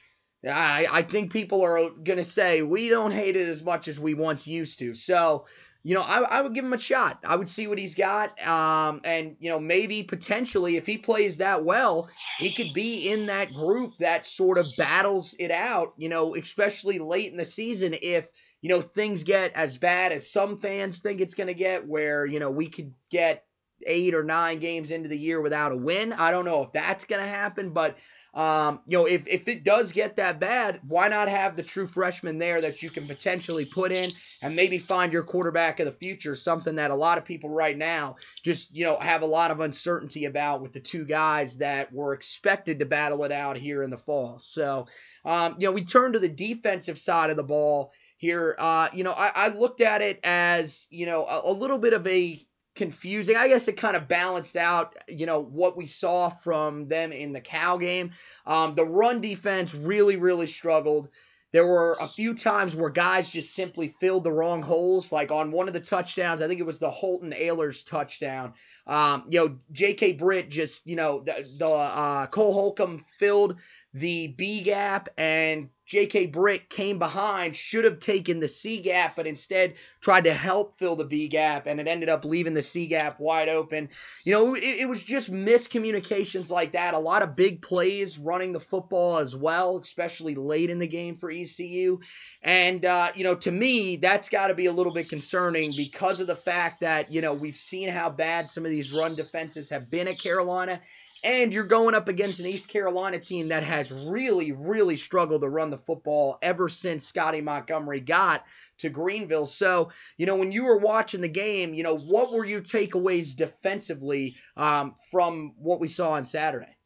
I, 0.45 0.87
I 0.91 1.03
think 1.03 1.33
people 1.33 1.63
are 1.63 1.91
going 1.91 2.19
to 2.19 2.25
say 2.25 2.63
we 2.63 2.89
don't 2.89 3.13
hate 3.13 3.37
it 3.37 3.49
as 3.49 3.63
much 3.63 3.89
as 3.89 3.99
we 3.99 4.15
once 4.15 4.47
used 4.47 4.81
to. 4.81 4.93
So, 4.95 5.47
you 5.85 5.95
know, 5.95 6.03
I, 6.03 6.21
I 6.21 6.41
would 6.41 6.55
give 6.55 6.65
him 6.65 6.73
a 6.73 6.79
shot. 6.79 7.21
I 7.25 7.37
would 7.37 7.49
see 7.49 7.69
what 7.69 7.79
he's 7.79 7.95
got. 7.95 8.41
Um, 8.47 9.01
and, 9.05 9.37
you 9.39 9.51
know, 9.51 9.61
maybe 9.61 10.03
potentially 10.03 10.77
if 10.77 10.87
he 10.87 10.99
plays 10.99 11.37
that 11.37 11.65
well, 11.65 12.11
he 12.39 12.53
could 12.53 12.75
be 12.75 13.11
in 13.11 13.27
that 13.27 13.53
group 13.53 13.93
that 13.99 14.27
sort 14.27 14.59
of 14.59 14.67
battles 14.77 15.35
it 15.39 15.53
out, 15.53 15.95
you 15.97 16.09
know, 16.09 16.35
especially 16.35 16.99
late 16.99 17.31
in 17.31 17.39
the 17.39 17.45
season 17.45 17.95
if– 18.03 18.27
you 18.61 18.69
know, 18.69 18.83
things 18.83 19.23
get 19.23 19.53
as 19.55 19.77
bad 19.77 20.13
as 20.13 20.31
some 20.31 20.59
fans 20.59 21.01
think 21.01 21.21
it's 21.21 21.35
going 21.35 21.47
to 21.47 21.55
get, 21.55 21.87
where, 21.87 22.27
you 22.27 22.41
know, 22.41 22.51
we 22.51 22.69
could 22.69 22.93
get 23.11 23.45
eight 23.87 24.15
or 24.15 24.25
nine 24.25 24.59
games 24.59 24.91
into 24.91 25.09
the 25.09 25.19
year 25.19 25.41
without 25.41 25.73
a 25.73 25.77
win. 25.77 26.13
I 26.13 26.31
don't 26.33 26.45
know 26.45 26.63
if 26.63 26.73
that's 26.73 27.05
going 27.05 27.23
to 27.23 27.29
happen, 27.29 27.71
but, 27.71 27.97
um, 28.35 28.81
you 28.87 28.99
know, 28.99 29.07
if, 29.07 29.23
if 29.27 29.47
it 29.47 29.65
does 29.65 29.93
get 29.93 30.17
that 30.17 30.41
bad, 30.41 30.81
why 30.87 31.07
not 31.07 31.29
have 31.29 31.57
the 31.57 31.63
true 31.63 31.87
freshman 31.87 32.39
there 32.39 32.61
that 32.61 32.83
you 32.83 32.91
can 32.91 33.07
potentially 33.07 33.65
put 33.65 33.93
in 33.93 34.11
and 34.43 34.57
maybe 34.57 34.79
find 34.79 35.13
your 35.13 35.23
quarterback 35.23 35.79
of 35.79 35.87
the 35.87 35.93
future, 35.93 36.35
something 36.35 36.75
that 36.75 36.91
a 36.91 36.95
lot 36.95 37.19
of 37.19 37.25
people 37.25 37.51
right 37.51 37.79
now 37.79 38.17
just, 38.43 38.75
you 38.75 38.85
know, 38.85 38.99
have 38.99 39.23
a 39.23 39.27
lot 39.27 39.53
of 39.53 39.61
uncertainty 39.61 40.25
about 40.25 40.61
with 40.61 40.73
the 40.73 40.81
two 40.81 41.05
guys 41.05 41.57
that 41.57 41.93
were 41.93 42.15
expected 42.15 42.81
to 42.81 42.85
battle 42.85 43.23
it 43.25 43.33
out 43.33 43.57
here 43.57 43.85
in 43.85 43.91
the 43.91 43.99
fall. 43.99 44.39
So, 44.41 44.87
um, 45.25 45.55
you 45.59 45.69
know, 45.69 45.73
we 45.73 45.85
turn 45.85 46.13
to 46.13 46.19
the 46.19 46.29
defensive 46.29 46.99
side 46.99 47.31
of 47.31 47.37
the 47.37 47.45
ball 47.45 47.93
here. 48.19 48.55
Uh, 48.59 48.89
you 48.93 49.05
know, 49.05 49.13
I, 49.13 49.33
I, 49.35 49.49
looked 49.49 49.81
at 49.81 50.03
it 50.03 50.21
as, 50.25 50.87
you 50.91 51.07
know, 51.07 51.25
a, 51.25 51.51
a, 51.51 51.53
little 51.53 51.79
bit 51.79 51.93
of 51.93 52.07
a 52.07 52.45
confusing. 52.75 53.37
I 53.37 53.49
guess 53.49 53.69
it 53.69 53.77
kind 53.77 53.97
of 53.97 54.09
balanced 54.09 54.57
out, 54.57 54.97
you 55.09 55.25
know, 55.25 55.41
what 55.41 55.77
we 55.77 55.87
saw 55.87 56.29
from 56.29 56.89
them 56.89 57.13
in 57.13 57.33
the 57.33 57.41
Cal 57.41 57.79
game. 57.79 58.11
Um, 58.45 58.75
the 58.75 58.85
run 58.85 59.21
defense 59.21 59.75
really, 59.75 60.17
really 60.17 60.49
struggled. 60.49 61.09
There 61.53 61.67
were 61.67 61.97
a 61.99 62.09
few 62.09 62.35
times 62.35 62.77
where 62.77 62.91
guys 62.91 63.31
just 63.31 63.55
simply 63.55 63.95
filled 64.01 64.25
the 64.25 64.33
wrong 64.33 64.61
holes. 64.61 65.11
Like 65.11 65.31
on 65.31 65.51
one 65.51 65.67
of 65.67 65.75
the 65.75 65.81
touchdowns, 65.81 66.43
I 66.43 66.49
think 66.49 66.61
it 66.61 66.67
was 66.67 66.79
the 66.79 66.91
Holton 66.91 67.33
Ahlers' 67.33 67.87
touchdown. 67.87 68.53
Um, 68.87 69.25
you 69.29 69.39
know, 69.39 69.59
J.K. 69.73 70.13
Britt 70.13 70.51
just, 70.51 70.87
you 70.87 70.97
know, 70.97 71.21
the, 71.21 71.35
the 71.59 71.69
uh, 71.69 72.27
Cole 72.27 72.53
Holcomb 72.53 73.05
filled 73.19 73.57
the 73.99 74.29
B 74.29 74.63
gap 74.63 75.09
and 75.17 75.71
J.K. 75.89 76.27
Britt 76.27 76.69
came 76.69 76.99
behind, 76.99 77.57
should 77.57 77.87
have 77.87 77.99
taken 77.99 78.41
the 78.41 78.49
C 78.49 78.83
gap, 78.83 79.17
but 79.17 79.27
instead 79.27 79.73
tried 80.03 80.25
to 80.25 80.35
help 80.35 80.79
fill 80.79 80.97
the 80.97 81.05
B 81.07 81.29
gap, 81.29 81.67
and 81.67 81.81
it 81.81 81.89
ended 81.89 82.11
up 82.11 82.27
leaving 82.27 82.53
the 82.53 82.63
C 82.63 82.87
gap 82.87 83.19
wide 83.19 83.49
open. 83.49 83.89
You 84.25 84.33
know, 84.33 84.55
it, 84.55 84.63
it, 84.63 84.89
was 84.89 85.03
just 85.03 85.33
miscommunications 85.33 86.51
like 86.51 86.73
that. 86.73 86.93
A 86.93 86.99
lot 86.99 87.23
of 87.23 87.35
big 87.35 87.63
plays 87.63 88.19
running 88.19 88.53
the 88.53 88.61
football 88.61 89.17
as 89.17 89.35
well, 89.35 89.79
especially 89.79 90.35
late 90.35 90.69
in 90.69 90.79
the 90.79 90.87
game 90.87 91.17
for 91.17 91.31
ECU. 91.31 92.01
And, 92.43 92.85
uh, 92.85 93.13
you 93.15 93.25
know, 93.25 93.37
to 93.37 93.51
me, 93.51 93.97
that's 93.97 94.29
got 94.29 94.49
to 94.49 94.55
be 94.55 94.67
a 94.67 94.73
little 94.73 94.93
bit 94.93 95.09
concerning 95.09 95.73
because 95.75 96.21
of 96.21 96.27
the 96.27 96.37
fact 96.37 96.81
that, 96.81 97.11
you 97.11 97.23
know, 97.23 97.33
we've 97.33 97.57
seen 97.57 97.89
how 97.89 98.11
bad 98.11 98.51
some 98.51 98.67
of 98.67 98.71
these 98.71 98.93
run 98.93 99.15
defenses 99.15 99.71
have 99.71 99.91
been 99.91 100.07
at 100.07 100.19
Carolina 100.19 100.83
and 101.25 101.53
you're 101.53 101.67
going 101.67 101.95
up 101.95 102.09
against 102.09 102.41
an 102.41 102.47
East 102.47 102.69
Carolina 102.69 103.19
team 103.19 103.49
that 103.49 103.65
has 103.65 103.91
really, 103.91 104.53
really 104.53 104.97
struggled 104.97 105.43
to 105.43 105.49
run 105.49 105.71
the 105.71 105.79
football 105.79 106.39
ever 106.43 106.69
since 106.69 107.07
Scotty 107.07 107.41
Montgomery 107.41 108.01
got 108.01 108.45
to 108.79 108.89
Greenville. 108.89 109.47
So, 109.47 109.91
you 110.17 110.27
know, 110.27 110.37
when 110.37 110.53
you 110.53 110.65
were 110.65 110.79
watching 110.79 111.21
the 111.21 111.29
game, 111.29 111.75
you 111.75 111.83
know, 111.83 111.99
what 111.99 112.33
were 112.33 112.45
your 112.45 112.63
takeaways 112.63 113.35
defensively 113.35 114.37
um, 114.57 114.95
from 115.11 115.55
what 115.59 115.81
we 115.81 115.89
saw 115.89 116.13
on 116.13 116.25
Saturday? 116.25 116.77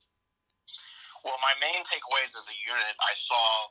Well, 1.25 1.37
my 1.39 1.55
main 1.61 1.83
takeaways 1.85 2.35
as 2.37 2.49
a 2.49 2.57
unit, 2.67 2.97
I 2.99 3.15
saw 3.15 3.69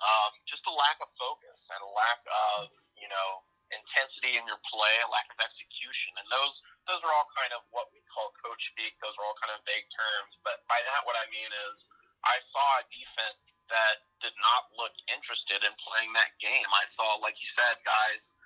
um, 0.00 0.32
just 0.46 0.66
a 0.66 0.74
lack 0.74 0.98
of 1.00 1.08
focus 1.16 1.70
and 1.70 1.80
a 1.80 1.90
lack 1.96 2.20
of, 2.28 2.68
you 3.00 3.08
know, 3.08 3.28
intensity 3.70 4.34
in 4.36 4.44
your 4.46 4.60
play, 4.66 4.96
lack 5.10 5.30
of 5.30 5.38
execution, 5.42 6.14
and 6.18 6.26
those 6.30 6.62
those 6.90 7.02
are 7.06 7.12
all 7.14 7.28
kind 7.34 7.54
of 7.54 7.62
what 7.70 7.90
we 7.94 8.02
call 8.10 8.34
coach 8.42 8.74
speak. 8.74 8.94
Those 8.98 9.14
are 9.18 9.24
all 9.26 9.38
kind 9.38 9.54
of 9.54 9.62
vague 9.66 9.86
terms, 9.90 10.38
but 10.42 10.62
by 10.66 10.78
that 10.84 11.06
what 11.06 11.18
I 11.18 11.26
mean 11.30 11.50
is 11.70 11.90
I 12.20 12.36
saw 12.44 12.82
a 12.82 12.88
defense 12.92 13.56
that 13.72 14.04
did 14.20 14.36
not 14.36 14.68
look 14.76 14.92
interested 15.08 15.64
in 15.64 15.72
playing 15.80 16.12
that 16.12 16.36
game. 16.36 16.68
I 16.68 16.84
saw, 16.84 17.16
like 17.16 17.40
you 17.40 17.48
said, 17.48 17.80
guys 17.80 18.36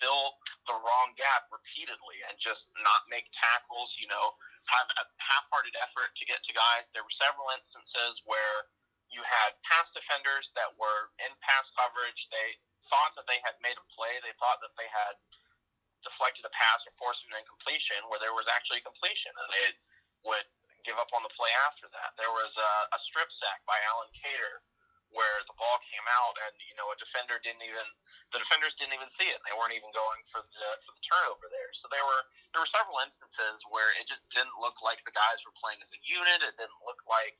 fill 0.00 0.36
the 0.68 0.76
wrong 0.76 1.16
gap 1.16 1.48
repeatedly 1.52 2.24
and 2.28 2.36
just 2.40 2.72
not 2.80 3.04
make 3.12 3.28
tackles. 3.36 3.96
You 4.00 4.08
know, 4.08 4.32
have 4.72 4.88
a 4.96 5.04
half-hearted 5.20 5.76
effort 5.80 6.16
to 6.16 6.24
get 6.24 6.40
to 6.48 6.56
guys. 6.56 6.88
There 6.92 7.04
were 7.04 7.12
several 7.12 7.52
instances 7.52 8.24
where 8.24 8.68
you 9.12 9.20
had 9.26 9.58
pass 9.66 9.90
defenders 9.92 10.54
that 10.54 10.70
were 10.78 11.10
in 11.20 11.32
pass 11.42 11.68
coverage. 11.74 12.30
They 12.30 12.56
thought 12.88 13.12
that 13.18 13.28
they 13.28 13.40
had 13.44 13.58
made 13.60 13.76
a 13.76 13.86
play. 13.92 14.16
They 14.22 14.36
thought 14.40 14.62
that 14.64 14.72
they 14.80 14.88
had 14.88 15.18
deflected 16.00 16.48
a 16.48 16.52
pass 16.52 16.84
or 16.88 16.92
forced 16.96 17.26
an 17.28 17.36
incompletion 17.36 18.00
where 18.08 18.22
there 18.22 18.32
was 18.32 18.48
actually 18.48 18.80
completion, 18.80 19.32
and 19.36 19.48
they 19.52 19.66
would 20.24 20.48
give 20.84 20.96
up 20.96 21.12
on 21.12 21.20
the 21.20 21.32
play 21.36 21.52
after 21.68 21.88
that. 21.92 22.16
There 22.16 22.32
was 22.32 22.56
a, 22.56 22.72
a 22.96 22.98
strip 23.00 23.28
sack 23.28 23.60
by 23.68 23.76
Alan 23.92 24.08
Cater 24.16 24.64
where 25.10 25.42
the 25.50 25.56
ball 25.58 25.78
came 25.82 26.06
out 26.06 26.38
and 26.46 26.54
you 26.70 26.74
know 26.78 26.86
a 26.94 26.96
defender 26.98 27.42
didn't 27.42 27.62
even 27.66 27.82
the 28.30 28.38
defenders 28.38 28.78
didn't 28.78 28.94
even 28.94 29.10
see 29.10 29.26
it. 29.26 29.42
They 29.42 29.54
weren't 29.58 29.74
even 29.74 29.90
going 29.90 30.22
for 30.30 30.38
the 30.38 30.68
for 30.86 30.94
the 30.94 31.02
turnover 31.02 31.50
there. 31.50 31.70
So 31.74 31.90
there 31.90 32.06
were 32.06 32.22
there 32.54 32.62
were 32.62 32.70
several 32.70 33.02
instances 33.02 33.66
where 33.68 33.90
it 33.98 34.06
just 34.06 34.22
didn't 34.30 34.54
look 34.62 34.78
like 34.86 35.02
the 35.02 35.14
guys 35.14 35.42
were 35.42 35.54
playing 35.58 35.82
as 35.82 35.90
a 35.90 36.00
unit. 36.06 36.46
It 36.46 36.54
didn't 36.54 36.82
look 36.86 37.02
like 37.10 37.34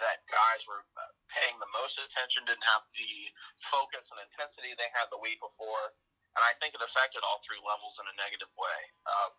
that 0.00 0.24
guys 0.28 0.64
were 0.66 0.82
uh, 0.96 1.12
paying 1.30 1.56
the 1.60 1.70
most 1.76 2.00
attention, 2.00 2.44
didn't 2.48 2.66
have 2.66 2.84
the 2.96 3.30
focus 3.70 4.08
and 4.10 4.18
intensity 4.24 4.74
they 4.74 4.90
had 4.96 5.08
the 5.12 5.20
week 5.20 5.38
before, 5.38 5.92
and 6.36 6.42
I 6.42 6.56
think 6.58 6.74
it 6.74 6.82
affected 6.82 7.22
all 7.22 7.38
three 7.44 7.60
levels 7.60 8.00
in 8.00 8.06
a 8.08 8.14
negative 8.16 8.50
way. 8.56 8.80
Um, 9.06 9.32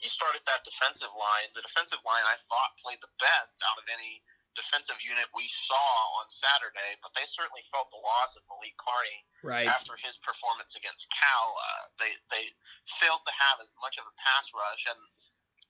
you 0.00 0.08
started 0.08 0.40
that 0.48 0.64
defensive 0.64 1.12
line. 1.12 1.52
The 1.52 1.64
defensive 1.64 2.00
line 2.08 2.24
I 2.24 2.40
thought 2.48 2.72
played 2.80 3.04
the 3.04 3.12
best 3.20 3.60
out 3.68 3.76
of 3.76 3.84
any 3.92 4.24
defensive 4.58 4.98
unit 5.04 5.30
we 5.30 5.46
saw 5.46 5.90
on 6.18 6.26
Saturday, 6.32 6.98
but 7.04 7.14
they 7.14 7.22
certainly 7.28 7.62
felt 7.70 7.92
the 7.94 8.02
loss 8.02 8.34
of 8.34 8.42
Malik 8.50 8.74
Carney 8.80 9.20
right. 9.46 9.68
after 9.70 9.94
his 10.00 10.18
performance 10.24 10.74
against 10.74 11.06
Cal. 11.14 11.46
Uh, 11.54 11.82
they 12.02 12.12
they 12.34 12.50
failed 12.98 13.22
to 13.22 13.34
have 13.36 13.62
as 13.62 13.70
much 13.78 14.00
of 14.00 14.08
a 14.08 14.14
pass 14.18 14.50
rush, 14.50 14.84
and 14.90 15.00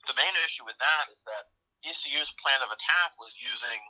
the 0.08 0.16
main 0.16 0.32
issue 0.46 0.64
with 0.64 0.78
that 0.80 1.12
is 1.12 1.20
that 1.28 1.52
ECU's 1.84 2.30
plan 2.40 2.60
of 2.60 2.70
attack 2.72 3.16
was 3.16 3.32
using, 3.40 3.80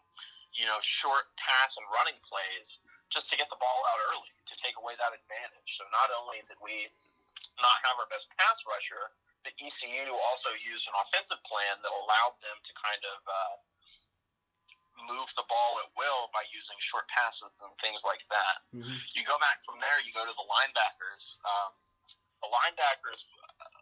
you 0.54 0.66
know, 0.66 0.78
short 0.82 1.30
pass 1.38 1.74
and 1.78 1.86
running 1.90 2.18
plays 2.22 2.78
just 3.10 3.26
to 3.30 3.34
get 3.34 3.50
the 3.50 3.58
ball 3.58 3.80
out 3.90 4.00
early 4.14 4.30
to 4.46 4.54
take 4.58 4.78
away 4.78 4.94
that 4.98 5.10
advantage. 5.10 5.70
So 5.74 5.86
not 5.90 6.14
only 6.14 6.42
did 6.46 6.58
we 6.62 6.86
not 7.58 7.76
have 7.82 7.98
our 7.98 8.06
best 8.06 8.30
pass 8.38 8.62
rusher, 8.66 9.10
the 9.42 9.52
ECU 9.58 10.12
also 10.30 10.52
used 10.62 10.86
an 10.86 10.94
offensive 11.00 11.40
plan 11.48 11.80
that 11.80 11.92
allowed 11.92 12.36
them 12.44 12.56
to 12.60 12.72
kind 12.76 13.02
of 13.08 13.18
uh, 13.24 13.54
move 15.08 15.28
the 15.34 15.46
ball 15.48 15.80
at 15.80 15.88
will 15.96 16.28
by 16.30 16.44
using 16.52 16.76
short 16.78 17.08
passes 17.08 17.52
and 17.64 17.72
things 17.80 18.04
like 18.04 18.20
that. 18.28 18.56
Mm-hmm. 18.76 18.96
You 19.16 19.22
go 19.24 19.40
back 19.40 19.64
from 19.64 19.80
there, 19.80 19.96
you 20.04 20.12
go 20.12 20.28
to 20.28 20.34
the 20.36 20.46
linebackers. 20.46 21.40
Um, 21.42 21.72
the 22.44 22.48
linebackers, 22.52 23.24
uh, 23.24 23.80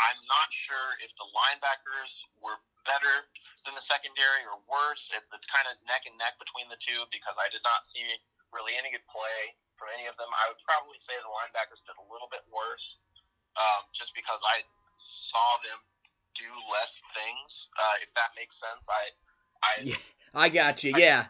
I'm 0.00 0.20
not 0.26 0.48
sure 0.50 0.98
if 1.04 1.12
the 1.20 1.28
linebackers 1.30 2.24
were 2.40 2.58
better 2.84 3.26
than 3.64 3.74
the 3.76 3.84
secondary 3.84 4.44
or 4.48 4.60
worse. 4.68 5.10
It, 5.12 5.24
it's 5.32 5.48
kind 5.48 5.68
of 5.68 5.76
neck 5.88 6.04
and 6.08 6.16
neck 6.16 6.36
between 6.40 6.68
the 6.68 6.80
two 6.80 7.04
because 7.10 7.36
I 7.36 7.48
did 7.50 7.64
not 7.64 7.84
see 7.84 8.04
really 8.52 8.76
any 8.78 8.94
good 8.94 9.04
play 9.10 9.52
from 9.74 9.90
any 9.92 10.06
of 10.06 10.14
them. 10.16 10.30
I 10.30 10.48
would 10.48 10.60
probably 10.62 11.00
say 11.02 11.16
the 11.18 11.28
linebackers 11.28 11.82
did 11.82 11.98
a 11.98 12.06
little 12.06 12.30
bit 12.30 12.46
worse 12.48 13.02
um, 13.58 13.82
just 13.90 14.14
because 14.14 14.40
I 14.46 14.62
saw 14.96 15.58
them 15.66 15.80
do 16.38 16.50
less 16.70 17.02
things, 17.14 17.70
uh, 17.78 17.96
if 18.02 18.10
that 18.14 18.34
makes 18.38 18.58
sense. 18.58 18.84
I, 18.86 19.02
I, 19.62 19.72
yeah, 19.94 20.02
I 20.34 20.46
got 20.50 20.82
you. 20.82 20.94
I, 20.94 20.98
yeah. 20.98 21.22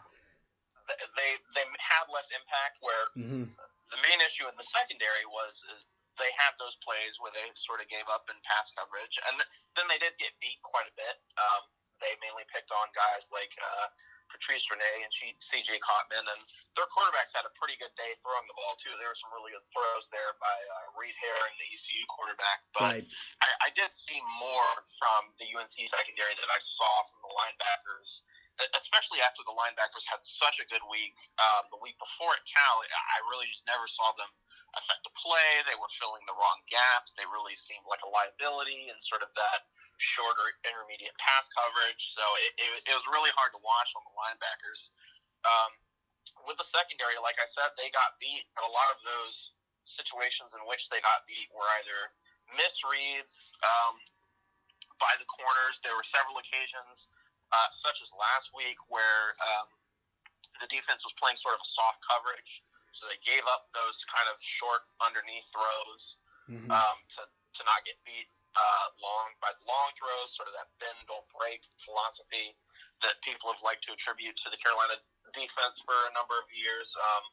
They 0.85 1.31
they 1.57 1.65
had 1.81 2.05
less 2.13 2.29
impact. 2.29 2.77
Where 2.77 3.03
mm-hmm. 3.17 3.49
the 3.89 3.99
main 4.05 4.19
issue 4.21 4.45
in 4.45 4.53
the 4.53 4.65
secondary 4.69 5.25
was 5.25 5.65
is 5.73 5.81
they 6.19 6.31
had 6.35 6.55
those 6.57 6.75
plays 6.81 7.19
where 7.19 7.31
they 7.35 7.43
sort 7.55 7.83
of 7.83 7.87
gave 7.91 8.07
up 8.07 8.27
in 8.31 8.37
pass 8.47 8.71
coverage, 8.75 9.15
and 9.27 9.35
then 9.75 9.85
they 9.91 9.99
did 9.99 10.15
get 10.19 10.35
beat 10.39 10.59
quite 10.63 10.87
a 10.87 10.95
bit. 10.95 11.15
Um, 11.35 11.63
they 12.03 12.11
mainly 12.19 12.43
picked 12.51 12.71
on 12.75 12.91
guys 12.91 13.31
like 13.31 13.51
uh, 13.55 13.87
Patrice 14.31 14.67
Rene 14.67 14.83
and 14.83 15.11
C.J. 15.39 15.79
Cottman, 15.79 16.25
and 16.27 16.41
their 16.75 16.89
quarterbacks 16.91 17.31
had 17.31 17.47
a 17.47 17.53
pretty 17.55 17.79
good 17.79 17.93
day 17.95 18.11
throwing 18.19 18.43
the 18.51 18.57
ball 18.57 18.75
too. 18.75 18.91
There 18.99 19.07
were 19.07 19.19
some 19.19 19.31
really 19.31 19.55
good 19.55 19.63
throws 19.71 20.11
there 20.11 20.35
by 20.43 20.55
uh, 20.55 20.99
Reid 20.99 21.15
Herring, 21.15 21.55
the 21.55 21.67
ECU 21.71 22.03
quarterback. 22.11 22.59
But 22.75 22.99
right. 22.99 23.07
I, 23.39 23.47
I 23.67 23.75
did 23.79 23.95
see 23.95 24.19
more 24.43 24.71
from 24.99 25.31
the 25.39 25.47
UNC 25.55 25.75
secondary 25.87 26.35
that 26.35 26.51
I 26.51 26.59
saw 26.59 26.91
from 27.11 27.19
the 27.23 27.31
linebackers 27.31 28.25
especially 28.79 29.19
after 29.19 29.43
the 29.43 29.51
linebackers 29.51 30.07
had 30.07 30.23
such 30.23 30.63
a 30.63 30.65
good 30.71 30.83
week 30.87 31.11
um, 31.35 31.67
the 31.75 31.79
week 31.83 31.99
before 31.99 32.31
at 32.31 32.43
Cal. 32.47 32.79
I 32.87 33.19
really 33.27 33.51
just 33.51 33.67
never 33.67 33.83
saw 33.83 34.15
them 34.15 34.31
affect 34.75 35.03
the 35.07 35.13
play. 35.15 35.63
They 35.63 35.79
were 35.79 35.91
filling 35.99 36.23
the 36.27 36.35
wrong 36.35 36.59
gaps. 36.67 37.15
They 37.15 37.27
really 37.27 37.55
seemed 37.55 37.87
like 37.87 38.03
a 38.03 38.11
liability 38.11 38.91
in 38.91 38.97
sort 38.99 39.23
of 39.23 39.31
that 39.39 39.67
shorter 39.97 40.59
intermediate 40.67 41.15
pass 41.19 41.47
coverage. 41.55 42.11
So 42.11 42.23
it, 42.43 42.51
it, 42.59 42.71
it 42.91 42.95
was 42.95 43.07
really 43.07 43.31
hard 43.35 43.55
to 43.55 43.61
watch 43.63 43.91
on 43.95 44.03
the 44.03 44.13
linebackers. 44.15 44.91
Um, 45.47 45.71
with 46.43 46.59
the 46.59 46.67
secondary, 46.67 47.15
like 47.21 47.39
I 47.39 47.47
said, 47.47 47.71
they 47.79 47.87
got 47.95 48.19
beat, 48.19 48.43
but 48.57 48.67
a 48.67 48.71
lot 48.71 48.91
of 48.91 48.99
those 49.05 49.55
situations 49.87 50.51
in 50.57 50.61
which 50.65 50.89
they 50.89 50.99
got 50.99 51.23
beat 51.29 51.47
were 51.53 51.69
either 51.79 51.99
misreads 52.57 53.53
um, 53.63 53.95
by 54.97 55.13
the 55.21 55.27
corners. 55.29 55.79
There 55.85 55.95
were 55.95 56.05
several 56.05 56.41
occasions, 56.41 57.07
uh, 57.53 57.69
such 57.71 58.01
as 58.01 58.09
last 58.17 58.51
week, 58.57 58.77
where 58.89 59.37
um, 59.39 59.69
the 60.59 60.67
defense 60.67 61.05
was 61.05 61.13
playing 61.15 61.37
sort 61.37 61.55
of 61.55 61.61
a 61.61 61.69
soft 61.69 62.01
coverage 62.03 62.65
so 62.95 63.11
they 63.11 63.19
gave 63.27 63.43
up 63.51 63.67
those 63.75 64.07
kind 64.07 64.31
of 64.31 64.39
short 64.39 64.87
underneath 65.03 65.43
throws 65.51 66.03
mm-hmm. 66.47 66.71
um, 66.71 66.97
to, 67.19 67.21
to 67.27 67.61
not 67.67 67.83
get 67.83 67.99
beat 68.07 68.31
uh, 68.55 68.87
long 69.03 69.35
by 69.43 69.51
the 69.51 69.65
long 69.67 69.91
throws, 69.99 70.31
sort 70.31 70.47
of 70.47 70.55
that 70.55 70.71
bend 70.79 70.95
don't 71.11 71.27
break 71.35 71.59
philosophy 71.83 72.55
that 73.03 73.19
people 73.27 73.51
have 73.51 73.59
liked 73.59 73.83
to 73.83 73.91
attribute 73.91 74.39
to 74.39 74.47
the 74.47 74.59
Carolina 74.63 74.95
defense 75.35 75.83
for 75.83 75.95
a 76.07 76.11
number 76.15 76.39
of 76.39 76.47
years. 76.55 76.95
Um, 76.95 77.23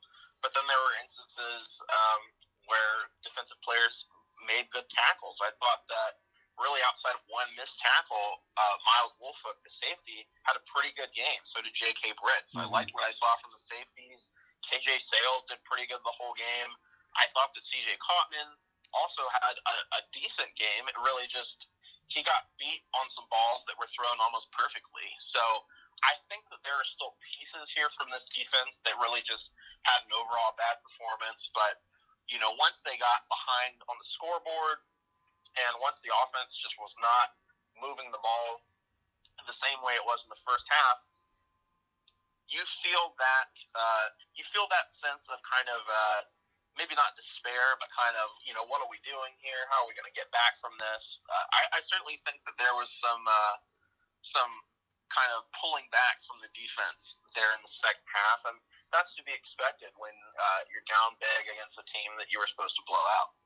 but 0.42 0.50
then 0.58 0.66
there 0.66 0.82
were 0.82 0.98
instances 0.98 1.78
um, 1.86 2.22
where 2.66 3.06
defensive 3.22 3.62
players 3.62 4.10
made 4.50 4.66
good 4.74 4.90
tackles. 4.90 5.38
I 5.38 5.54
thought 5.62 5.86
that 5.86 6.18
really 6.58 6.82
outside 6.84 7.14
of 7.14 7.22
one 7.30 7.46
missed 7.54 7.78
tackle, 7.78 8.42
uh, 8.58 8.76
Myles 8.84 9.14
Wolfolk, 9.22 9.62
the 9.62 9.72
safety, 9.72 10.26
had 10.44 10.58
a 10.58 10.64
pretty 10.68 10.92
good 10.98 11.14
game. 11.14 11.40
So 11.46 11.62
did 11.62 11.72
J.K. 11.72 12.18
Britt. 12.18 12.50
So 12.50 12.60
mm-hmm. 12.60 12.74
I 12.74 12.82
liked 12.82 12.92
what 12.92 13.06
I 13.06 13.14
saw 13.14 13.30
from 13.40 13.54
the 13.54 13.62
safeties. 13.62 14.34
KJ 14.66 15.02
Sails 15.02 15.46
did 15.50 15.58
pretty 15.66 15.86
good 15.90 16.02
the 16.06 16.14
whole 16.14 16.34
game. 16.38 16.70
I 17.18 17.28
thought 17.36 17.52
that 17.52 17.62
CJ 17.62 17.98
Cottman 18.00 18.48
also 18.96 19.24
had 19.32 19.56
a, 19.56 19.76
a 19.98 20.00
decent 20.12 20.52
game. 20.56 20.88
It 20.88 20.96
really 21.00 21.28
just 21.28 21.68
he 22.12 22.20
got 22.20 22.52
beat 22.60 22.84
on 22.92 23.08
some 23.08 23.24
balls 23.32 23.64
that 23.64 23.78
were 23.80 23.88
thrown 23.88 24.20
almost 24.20 24.52
perfectly. 24.52 25.08
So 25.16 25.40
I 26.04 26.18
think 26.28 26.44
that 26.52 26.60
there 26.60 26.76
are 26.76 26.84
still 26.84 27.16
pieces 27.24 27.72
here 27.72 27.88
from 27.96 28.12
this 28.12 28.28
defense 28.36 28.84
that 28.84 29.00
really 29.00 29.24
just 29.24 29.56
had 29.88 30.04
an 30.04 30.12
overall 30.12 30.52
bad 30.60 30.82
performance. 30.84 31.48
But, 31.56 31.80
you 32.28 32.36
know, 32.36 32.52
once 32.60 32.84
they 32.84 33.00
got 33.00 33.24
behind 33.32 33.80
on 33.88 33.96
the 33.96 34.04
scoreboard 34.04 34.84
and 35.56 35.72
once 35.80 36.04
the 36.04 36.12
offense 36.12 36.52
just 36.58 36.76
was 36.76 36.92
not 37.00 37.32
moving 37.80 38.12
the 38.12 38.20
ball 38.20 38.60
the 39.48 39.56
same 39.56 39.80
way 39.82 39.96
it 39.96 40.04
was 40.04 40.22
in 40.22 40.30
the 40.30 40.44
first 40.46 40.68
half, 40.68 41.02
you 42.50 42.62
feel 42.82 43.14
that 43.18 43.52
uh, 43.74 44.06
you 44.34 44.44
feel 44.50 44.66
that 44.70 44.90
sense 44.90 45.26
of 45.30 45.38
kind 45.46 45.68
of 45.70 45.82
uh, 45.86 46.20
maybe 46.76 46.96
not 46.96 47.12
despair, 47.14 47.76
but 47.78 47.88
kind 47.92 48.16
of, 48.16 48.32
you 48.44 48.56
know, 48.56 48.64
what 48.64 48.80
are 48.80 48.88
we 48.88 49.00
doing 49.04 49.32
here? 49.44 49.68
How 49.68 49.84
are 49.84 49.88
we 49.88 49.96
going 49.96 50.08
to 50.08 50.16
get 50.16 50.32
back 50.32 50.56
from 50.56 50.72
this? 50.80 51.20
Uh, 51.28 51.46
I, 51.52 51.78
I 51.78 51.80
certainly 51.84 52.20
think 52.24 52.40
that 52.48 52.56
there 52.56 52.72
was 52.76 52.88
some 52.92 53.22
uh, 53.28 53.56
some 54.24 54.52
kind 55.12 55.28
of 55.36 55.44
pulling 55.60 55.84
back 55.92 56.24
from 56.24 56.40
the 56.40 56.48
defense 56.56 57.20
there 57.36 57.52
in 57.52 57.60
the 57.60 57.68
second 57.68 58.06
half, 58.08 58.40
and 58.48 58.56
that's 58.96 59.12
to 59.20 59.22
be 59.28 59.34
expected 59.36 59.92
when 60.00 60.14
uh, 60.40 60.60
you're 60.72 60.86
down 60.88 61.12
big 61.20 61.44
against 61.52 61.76
a 61.76 61.84
team 61.84 62.16
that 62.16 62.32
you 62.32 62.40
were 62.40 62.48
supposed 62.48 62.76
to 62.80 62.84
blow 62.88 63.04
out. 63.20 63.36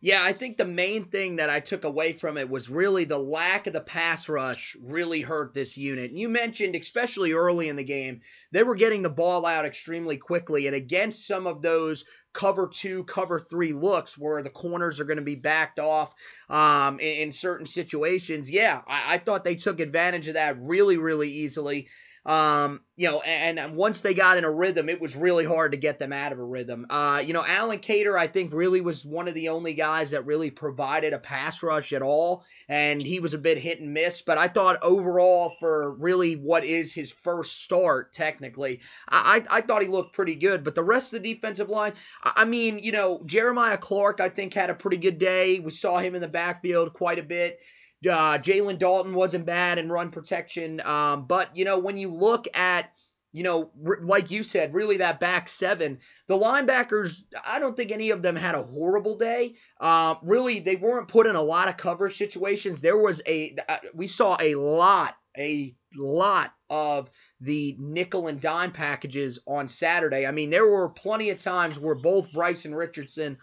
Yeah, 0.00 0.22
I 0.22 0.32
think 0.32 0.56
the 0.56 0.64
main 0.64 1.06
thing 1.06 1.36
that 1.36 1.50
I 1.50 1.58
took 1.58 1.82
away 1.82 2.12
from 2.12 2.38
it 2.38 2.48
was 2.48 2.70
really 2.70 3.04
the 3.04 3.18
lack 3.18 3.66
of 3.66 3.72
the 3.72 3.80
pass 3.80 4.28
rush 4.28 4.76
really 4.80 5.22
hurt 5.22 5.54
this 5.54 5.76
unit. 5.76 6.12
You 6.12 6.28
mentioned, 6.28 6.76
especially 6.76 7.32
early 7.32 7.68
in 7.68 7.74
the 7.74 7.82
game, 7.82 8.20
they 8.52 8.62
were 8.62 8.76
getting 8.76 9.02
the 9.02 9.10
ball 9.10 9.44
out 9.44 9.64
extremely 9.64 10.16
quickly, 10.16 10.68
and 10.68 10.76
against 10.76 11.26
some 11.26 11.48
of 11.48 11.62
those 11.62 12.04
cover 12.32 12.70
two, 12.72 13.02
cover 13.04 13.40
three 13.40 13.72
looks 13.72 14.16
where 14.16 14.40
the 14.40 14.50
corners 14.50 15.00
are 15.00 15.04
going 15.04 15.18
to 15.18 15.24
be 15.24 15.34
backed 15.34 15.80
off 15.80 16.14
um, 16.48 17.00
in, 17.00 17.22
in, 17.22 17.32
certain 17.32 17.66
situations, 17.66 18.48
yeah, 18.48 18.82
I, 18.86 19.14
I 19.14 19.18
thought 19.18 19.42
they 19.42 19.56
took 19.56 19.80
advantage 19.80 20.28
of 20.28 20.34
that 20.34 20.60
really, 20.60 20.96
really 20.96 21.28
easily. 21.28 21.88
Um, 22.28 22.82
you 22.94 23.08
know, 23.08 23.22
and, 23.22 23.58
and, 23.58 23.74
once 23.74 24.02
they 24.02 24.12
got 24.12 24.36
in 24.36 24.44
a 24.44 24.50
rhythm, 24.50 24.90
it 24.90 25.00
was 25.00 25.16
really 25.16 25.46
hard 25.46 25.72
to 25.72 25.78
get 25.78 25.98
them 25.98 26.12
out 26.12 26.30
of 26.30 26.38
a 26.38 26.44
rhythm. 26.44 26.84
Uh, 26.90 27.22
you 27.24 27.32
know, 27.32 27.42
Allen 27.46 27.78
Cater, 27.78 28.18
I 28.18 28.26
think, 28.26 28.52
really 28.52 28.82
was 28.82 29.02
one 29.02 29.28
of 29.28 29.34
the 29.34 29.48
only 29.48 29.72
guys 29.72 30.10
that 30.10 30.26
really 30.26 30.50
provided 30.50 31.14
a 31.14 31.18
pass 31.18 31.62
rush 31.62 31.94
at 31.94 32.02
all, 32.02 32.44
and 32.68 33.00
he 33.00 33.18
was 33.18 33.32
a 33.32 33.38
bit 33.38 33.56
hit 33.56 33.80
and 33.80 33.94
miss. 33.94 34.20
But 34.20 34.36
I 34.36 34.46
thought 34.46 34.82
overall, 34.82 35.54
for 35.58 35.92
really 35.92 36.34
what 36.34 36.64
is 36.64 36.92
his 36.92 37.10
first 37.10 37.62
start, 37.62 38.12
technically, 38.12 38.80
I, 39.08 39.42
I, 39.50 39.58
I 39.58 39.60
thought 39.62 39.80
he 39.80 39.88
looked 39.88 40.14
pretty 40.14 40.34
good. 40.34 40.64
But 40.64 40.74
the 40.74 40.84
rest 40.84 41.14
of 41.14 41.22
the 41.22 41.32
defensive 41.32 41.70
line, 41.70 41.94
I, 42.22 42.32
I 42.36 42.44
mean, 42.44 42.78
you 42.78 42.92
know, 42.92 43.22
Jeremiah 43.24 43.78
Clarke, 43.78 44.20
I 44.20 44.28
think, 44.28 44.52
had 44.52 44.68
a 44.68 44.74
pretty 44.74 44.98
good 44.98 45.18
day. 45.18 45.60
We 45.60 45.70
saw 45.70 45.98
him 45.98 46.14
in 46.14 46.20
the 46.20 46.28
backfield 46.28 46.92
quite 46.92 47.18
a 47.18 47.22
bit. 47.22 47.58
Uh, 48.06 48.38
Jalen 48.38 48.78
Dalton 48.78 49.14
wasn't 49.14 49.46
bad 49.46 49.78
in 49.78 49.90
run 49.90 50.10
protection. 50.10 50.80
Um, 50.84 51.26
but, 51.26 51.56
you 51.56 51.64
know, 51.64 51.78
when 51.78 51.98
you 51.98 52.14
look 52.14 52.46
at, 52.56 52.92
you 53.32 53.42
know, 53.42 53.70
like 54.02 54.30
you 54.30 54.42
said, 54.42 54.72
really 54.72 54.98
that 54.98 55.20
back 55.20 55.48
seven, 55.48 55.98
the 56.28 56.38
linebackers, 56.38 57.22
I 57.44 57.58
don't 57.58 57.76
think 57.76 57.90
any 57.90 58.10
of 58.10 58.22
them 58.22 58.36
had 58.36 58.54
a 58.54 58.62
horrible 58.62 59.16
day. 59.16 59.56
Uh, 59.80 60.14
really, 60.22 60.60
they 60.60 60.76
weren't 60.76 61.08
put 61.08 61.26
in 61.26 61.36
a 61.36 61.42
lot 61.42 61.68
of 61.68 61.76
coverage 61.76 62.16
situations. 62.16 62.80
There 62.80 62.96
was 62.96 63.20
a, 63.26 63.56
uh, 63.68 63.78
we 63.94 64.06
saw 64.06 64.36
a 64.40 64.54
lot, 64.54 65.16
a 65.36 65.74
lot 65.96 66.52
of 66.70 67.10
the 67.40 67.76
nickel 67.78 68.28
and 68.28 68.40
dime 68.40 68.72
packages 68.72 69.38
on 69.46 69.68
Saturday. 69.68 70.26
I 70.26 70.30
mean, 70.30 70.50
there 70.50 70.68
were 70.68 70.88
plenty 70.88 71.30
of 71.30 71.38
times 71.38 71.78
where 71.78 71.94
both 71.94 72.32
Bryce 72.32 72.64
and 72.64 72.76
Richardson 72.76 73.38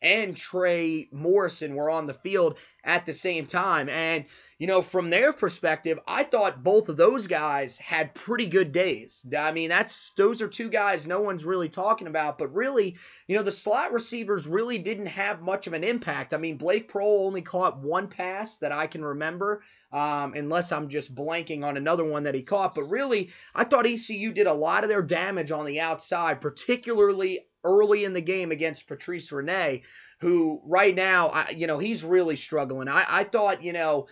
and 0.00 0.36
Trey 0.36 1.08
Morrison 1.12 1.74
were 1.74 1.90
on 1.90 2.06
the 2.06 2.14
field 2.14 2.58
at 2.84 3.04
the 3.04 3.12
same 3.12 3.46
time. 3.46 3.88
And, 3.88 4.24
you 4.58 4.66
know, 4.66 4.80
from 4.80 5.10
their 5.10 5.32
perspective, 5.32 5.98
I 6.06 6.24
thought 6.24 6.62
both 6.62 6.88
of 6.88 6.96
those 6.96 7.26
guys 7.26 7.78
had 7.78 8.14
pretty 8.14 8.48
good 8.48 8.72
days. 8.72 9.24
I 9.36 9.52
mean, 9.52 9.68
that's 9.68 10.12
those 10.16 10.40
are 10.40 10.48
two 10.48 10.68
guys 10.68 11.06
no 11.06 11.20
one's 11.20 11.44
really 11.44 11.68
talking 11.68 12.06
about, 12.06 12.38
but 12.38 12.54
really, 12.54 12.96
you 13.26 13.36
know, 13.36 13.42
the 13.42 13.52
slot 13.52 13.92
receivers 13.92 14.46
really 14.46 14.78
didn't 14.78 15.06
have 15.06 15.42
much 15.42 15.66
of 15.66 15.72
an 15.72 15.84
impact. 15.84 16.32
I 16.32 16.38
mean, 16.38 16.56
Blake 16.56 16.90
Proehl 16.90 17.26
only 17.26 17.42
caught 17.42 17.78
one 17.78 18.08
pass 18.08 18.58
that 18.58 18.72
I 18.72 18.86
can 18.86 19.04
remember. 19.04 19.62
Um, 19.90 20.34
unless 20.34 20.70
I'm 20.70 20.90
just 20.90 21.14
blanking 21.14 21.64
on 21.64 21.78
another 21.78 22.04
one 22.04 22.24
that 22.24 22.34
he 22.34 22.42
caught. 22.42 22.74
But 22.74 22.90
really, 22.90 23.30
I 23.54 23.64
thought 23.64 23.86
ECU 23.86 24.32
did 24.32 24.46
a 24.46 24.52
lot 24.52 24.82
of 24.82 24.90
their 24.90 25.00
damage 25.00 25.50
on 25.50 25.64
the 25.64 25.80
outside, 25.80 26.42
particularly 26.42 27.46
early 27.68 28.04
in 28.04 28.12
the 28.12 28.20
game 28.20 28.50
against 28.50 28.86
Patrice 28.86 29.30
Rene, 29.30 29.82
who 30.20 30.60
right 30.64 30.94
now, 30.94 31.28
I, 31.28 31.50
you 31.50 31.66
know, 31.66 31.78
he's 31.78 32.02
really 32.04 32.36
struggling. 32.36 32.88
I, 32.88 33.04
I 33.08 33.24
thought, 33.24 33.62
you 33.62 33.72
know, 33.72 34.06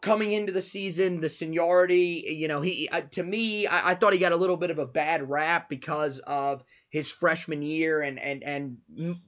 coming 0.00 0.32
into 0.32 0.52
the 0.52 0.62
season, 0.62 1.20
the 1.20 1.28
seniority, 1.28 2.24
you 2.28 2.48
know, 2.48 2.62
he 2.62 2.88
to 3.12 3.22
me, 3.22 3.66
I, 3.66 3.90
I, 3.90 3.94
thought 3.94 4.14
he 4.14 4.18
got 4.18 4.32
a 4.32 4.36
little 4.36 4.56
bit 4.56 4.70
of 4.70 4.78
a 4.78 4.86
bad 4.86 5.28
rap 5.28 5.68
because 5.68 6.18
of 6.20 6.64
his 6.88 7.10
freshman 7.10 7.60
year, 7.60 8.00
and 8.00 8.18
and 8.18 8.42
and 8.42 8.78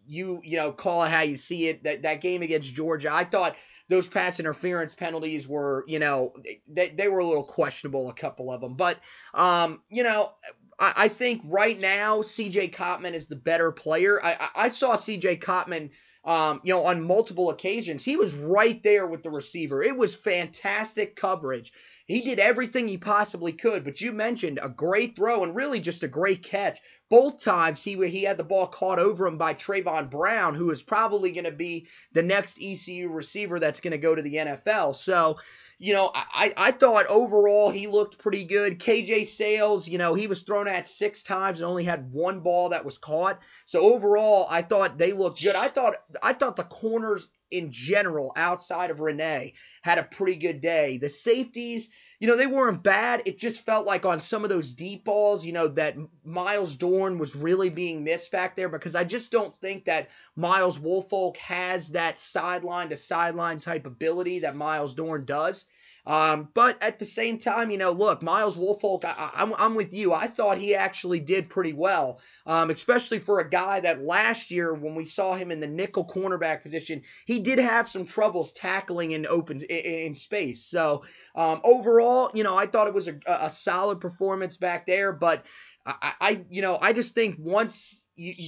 you 0.06 0.40
you 0.42 0.56
know 0.56 0.72
call 0.72 1.04
it 1.04 1.10
how 1.10 1.20
you 1.20 1.36
see 1.36 1.68
it. 1.68 1.84
That 1.84 2.02
that 2.02 2.22
game 2.22 2.40
against 2.40 2.72
Georgia, 2.72 3.12
I 3.12 3.24
thought 3.24 3.56
those 3.92 4.08
pass 4.08 4.40
interference 4.40 4.94
penalties 4.94 5.46
were, 5.46 5.84
you 5.86 5.98
know, 5.98 6.32
they, 6.66 6.90
they 6.90 7.08
were 7.08 7.18
a 7.18 7.26
little 7.26 7.44
questionable, 7.44 8.08
a 8.08 8.14
couple 8.14 8.50
of 8.50 8.60
them. 8.60 8.74
But, 8.74 8.98
um, 9.34 9.82
you 9.90 10.02
know, 10.02 10.32
I, 10.78 10.92
I 10.96 11.08
think 11.08 11.42
right 11.44 11.78
now 11.78 12.18
CJ 12.18 12.74
Cottman 12.74 13.14
is 13.14 13.26
the 13.26 13.36
better 13.36 13.72
player. 13.72 14.22
I, 14.22 14.48
I 14.54 14.68
saw 14.68 14.96
CJ 14.96 15.42
Cottman. 15.42 15.90
Um, 16.24 16.60
you 16.62 16.72
know, 16.72 16.84
on 16.84 17.02
multiple 17.02 17.50
occasions, 17.50 18.04
he 18.04 18.14
was 18.14 18.32
right 18.32 18.80
there 18.84 19.08
with 19.08 19.24
the 19.24 19.30
receiver. 19.30 19.82
It 19.82 19.96
was 19.96 20.14
fantastic 20.14 21.16
coverage. 21.16 21.72
He 22.06 22.22
did 22.22 22.38
everything 22.38 22.86
he 22.86 22.98
possibly 22.98 23.52
could, 23.52 23.84
but 23.84 24.00
you 24.00 24.12
mentioned 24.12 24.60
a 24.62 24.68
great 24.68 25.16
throw 25.16 25.42
and 25.42 25.54
really 25.54 25.80
just 25.80 26.02
a 26.02 26.08
great 26.08 26.42
catch. 26.42 26.78
Both 27.08 27.40
times 27.42 27.82
he 27.82 27.94
he 28.08 28.22
had 28.22 28.36
the 28.36 28.44
ball 28.44 28.66
caught 28.66 28.98
over 28.98 29.26
him 29.26 29.38
by 29.38 29.54
Trevon 29.54 30.10
Brown, 30.10 30.54
who 30.54 30.70
is 30.70 30.82
probably 30.82 31.32
going 31.32 31.44
to 31.44 31.50
be 31.52 31.88
the 32.12 32.22
next 32.22 32.58
ECU 32.60 33.08
receiver 33.08 33.58
that's 33.58 33.80
going 33.80 33.92
to 33.92 33.98
go 33.98 34.14
to 34.14 34.22
the 34.22 34.34
NFL. 34.34 34.96
So, 34.96 35.38
you 35.82 35.92
know, 35.92 36.12
I, 36.14 36.54
I 36.56 36.70
thought 36.70 37.06
overall 37.08 37.68
he 37.68 37.88
looked 37.88 38.18
pretty 38.18 38.44
good. 38.44 38.78
KJ 38.78 39.26
Sails, 39.26 39.88
you 39.88 39.98
know, 39.98 40.14
he 40.14 40.28
was 40.28 40.42
thrown 40.42 40.68
at 40.68 40.86
six 40.86 41.24
times 41.24 41.58
and 41.58 41.66
only 41.68 41.82
had 41.82 42.12
one 42.12 42.38
ball 42.38 42.68
that 42.68 42.84
was 42.84 42.98
caught. 42.98 43.40
So 43.66 43.80
overall, 43.80 44.46
I 44.48 44.62
thought 44.62 44.96
they 44.96 45.12
looked 45.12 45.42
good. 45.42 45.56
I 45.56 45.66
thought 45.66 45.96
I 46.22 46.34
thought 46.34 46.54
the 46.54 46.62
corners 46.62 47.28
in 47.52 47.70
general, 47.70 48.32
outside 48.36 48.90
of 48.90 49.00
Rene, 49.00 49.54
had 49.82 49.98
a 49.98 50.04
pretty 50.04 50.36
good 50.36 50.60
day. 50.60 50.98
The 50.98 51.08
safeties, 51.08 51.90
you 52.18 52.26
know, 52.28 52.36
they 52.36 52.46
weren't 52.46 52.82
bad. 52.82 53.22
It 53.26 53.38
just 53.38 53.66
felt 53.66 53.86
like 53.86 54.04
on 54.06 54.20
some 54.20 54.44
of 54.44 54.50
those 54.50 54.74
deep 54.74 55.04
balls, 55.04 55.44
you 55.44 55.52
know, 55.52 55.68
that 55.68 55.96
Myles 56.24 56.76
Dorn 56.76 57.18
was 57.18 57.36
really 57.36 57.70
being 57.70 58.04
missed 58.04 58.30
back 58.30 58.56
there 58.56 58.68
because 58.68 58.94
I 58.94 59.04
just 59.04 59.30
don't 59.30 59.54
think 59.56 59.84
that 59.86 60.08
Myles 60.36 60.78
Wolfolk 60.78 61.36
has 61.38 61.88
that 61.88 62.18
sideline 62.18 62.88
to 62.90 62.96
sideline 62.96 63.58
type 63.58 63.86
ability 63.86 64.40
that 64.40 64.56
Myles 64.56 64.94
Dorn 64.94 65.24
does. 65.24 65.66
Um, 66.04 66.48
but 66.52 66.82
at 66.82 66.98
the 66.98 67.04
same 67.04 67.38
time, 67.38 67.70
you 67.70 67.78
know, 67.78 67.92
look, 67.92 68.22
Myles 68.22 68.56
Wolfolk, 68.56 69.04
I, 69.04 69.54
am 69.58 69.74
with 69.76 69.92
you. 69.92 70.12
I 70.12 70.26
thought 70.26 70.58
he 70.58 70.74
actually 70.74 71.20
did 71.20 71.48
pretty 71.48 71.72
well, 71.72 72.20
um, 72.44 72.70
especially 72.70 73.20
for 73.20 73.38
a 73.38 73.48
guy 73.48 73.78
that 73.80 74.02
last 74.02 74.50
year, 74.50 74.74
when 74.74 74.96
we 74.96 75.04
saw 75.04 75.34
him 75.34 75.52
in 75.52 75.60
the 75.60 75.66
nickel 75.68 76.04
cornerback 76.04 76.62
position, 76.62 77.02
he 77.24 77.38
did 77.38 77.60
have 77.60 77.88
some 77.88 78.04
troubles 78.04 78.52
tackling 78.52 79.12
in 79.12 79.26
open 79.26 79.62
in, 79.62 80.06
in 80.06 80.14
space. 80.14 80.64
So 80.64 81.04
um, 81.36 81.60
overall, 81.62 82.32
you 82.34 82.42
know, 82.42 82.56
I 82.56 82.66
thought 82.66 82.88
it 82.88 82.94
was 82.94 83.06
a, 83.06 83.18
a 83.26 83.50
solid 83.50 84.00
performance 84.00 84.56
back 84.56 84.86
there. 84.86 85.12
But 85.12 85.46
I, 85.86 86.14
I, 86.20 86.44
you 86.50 86.62
know, 86.62 86.78
I 86.80 86.92
just 86.92 87.14
think 87.14 87.36
once. 87.38 88.00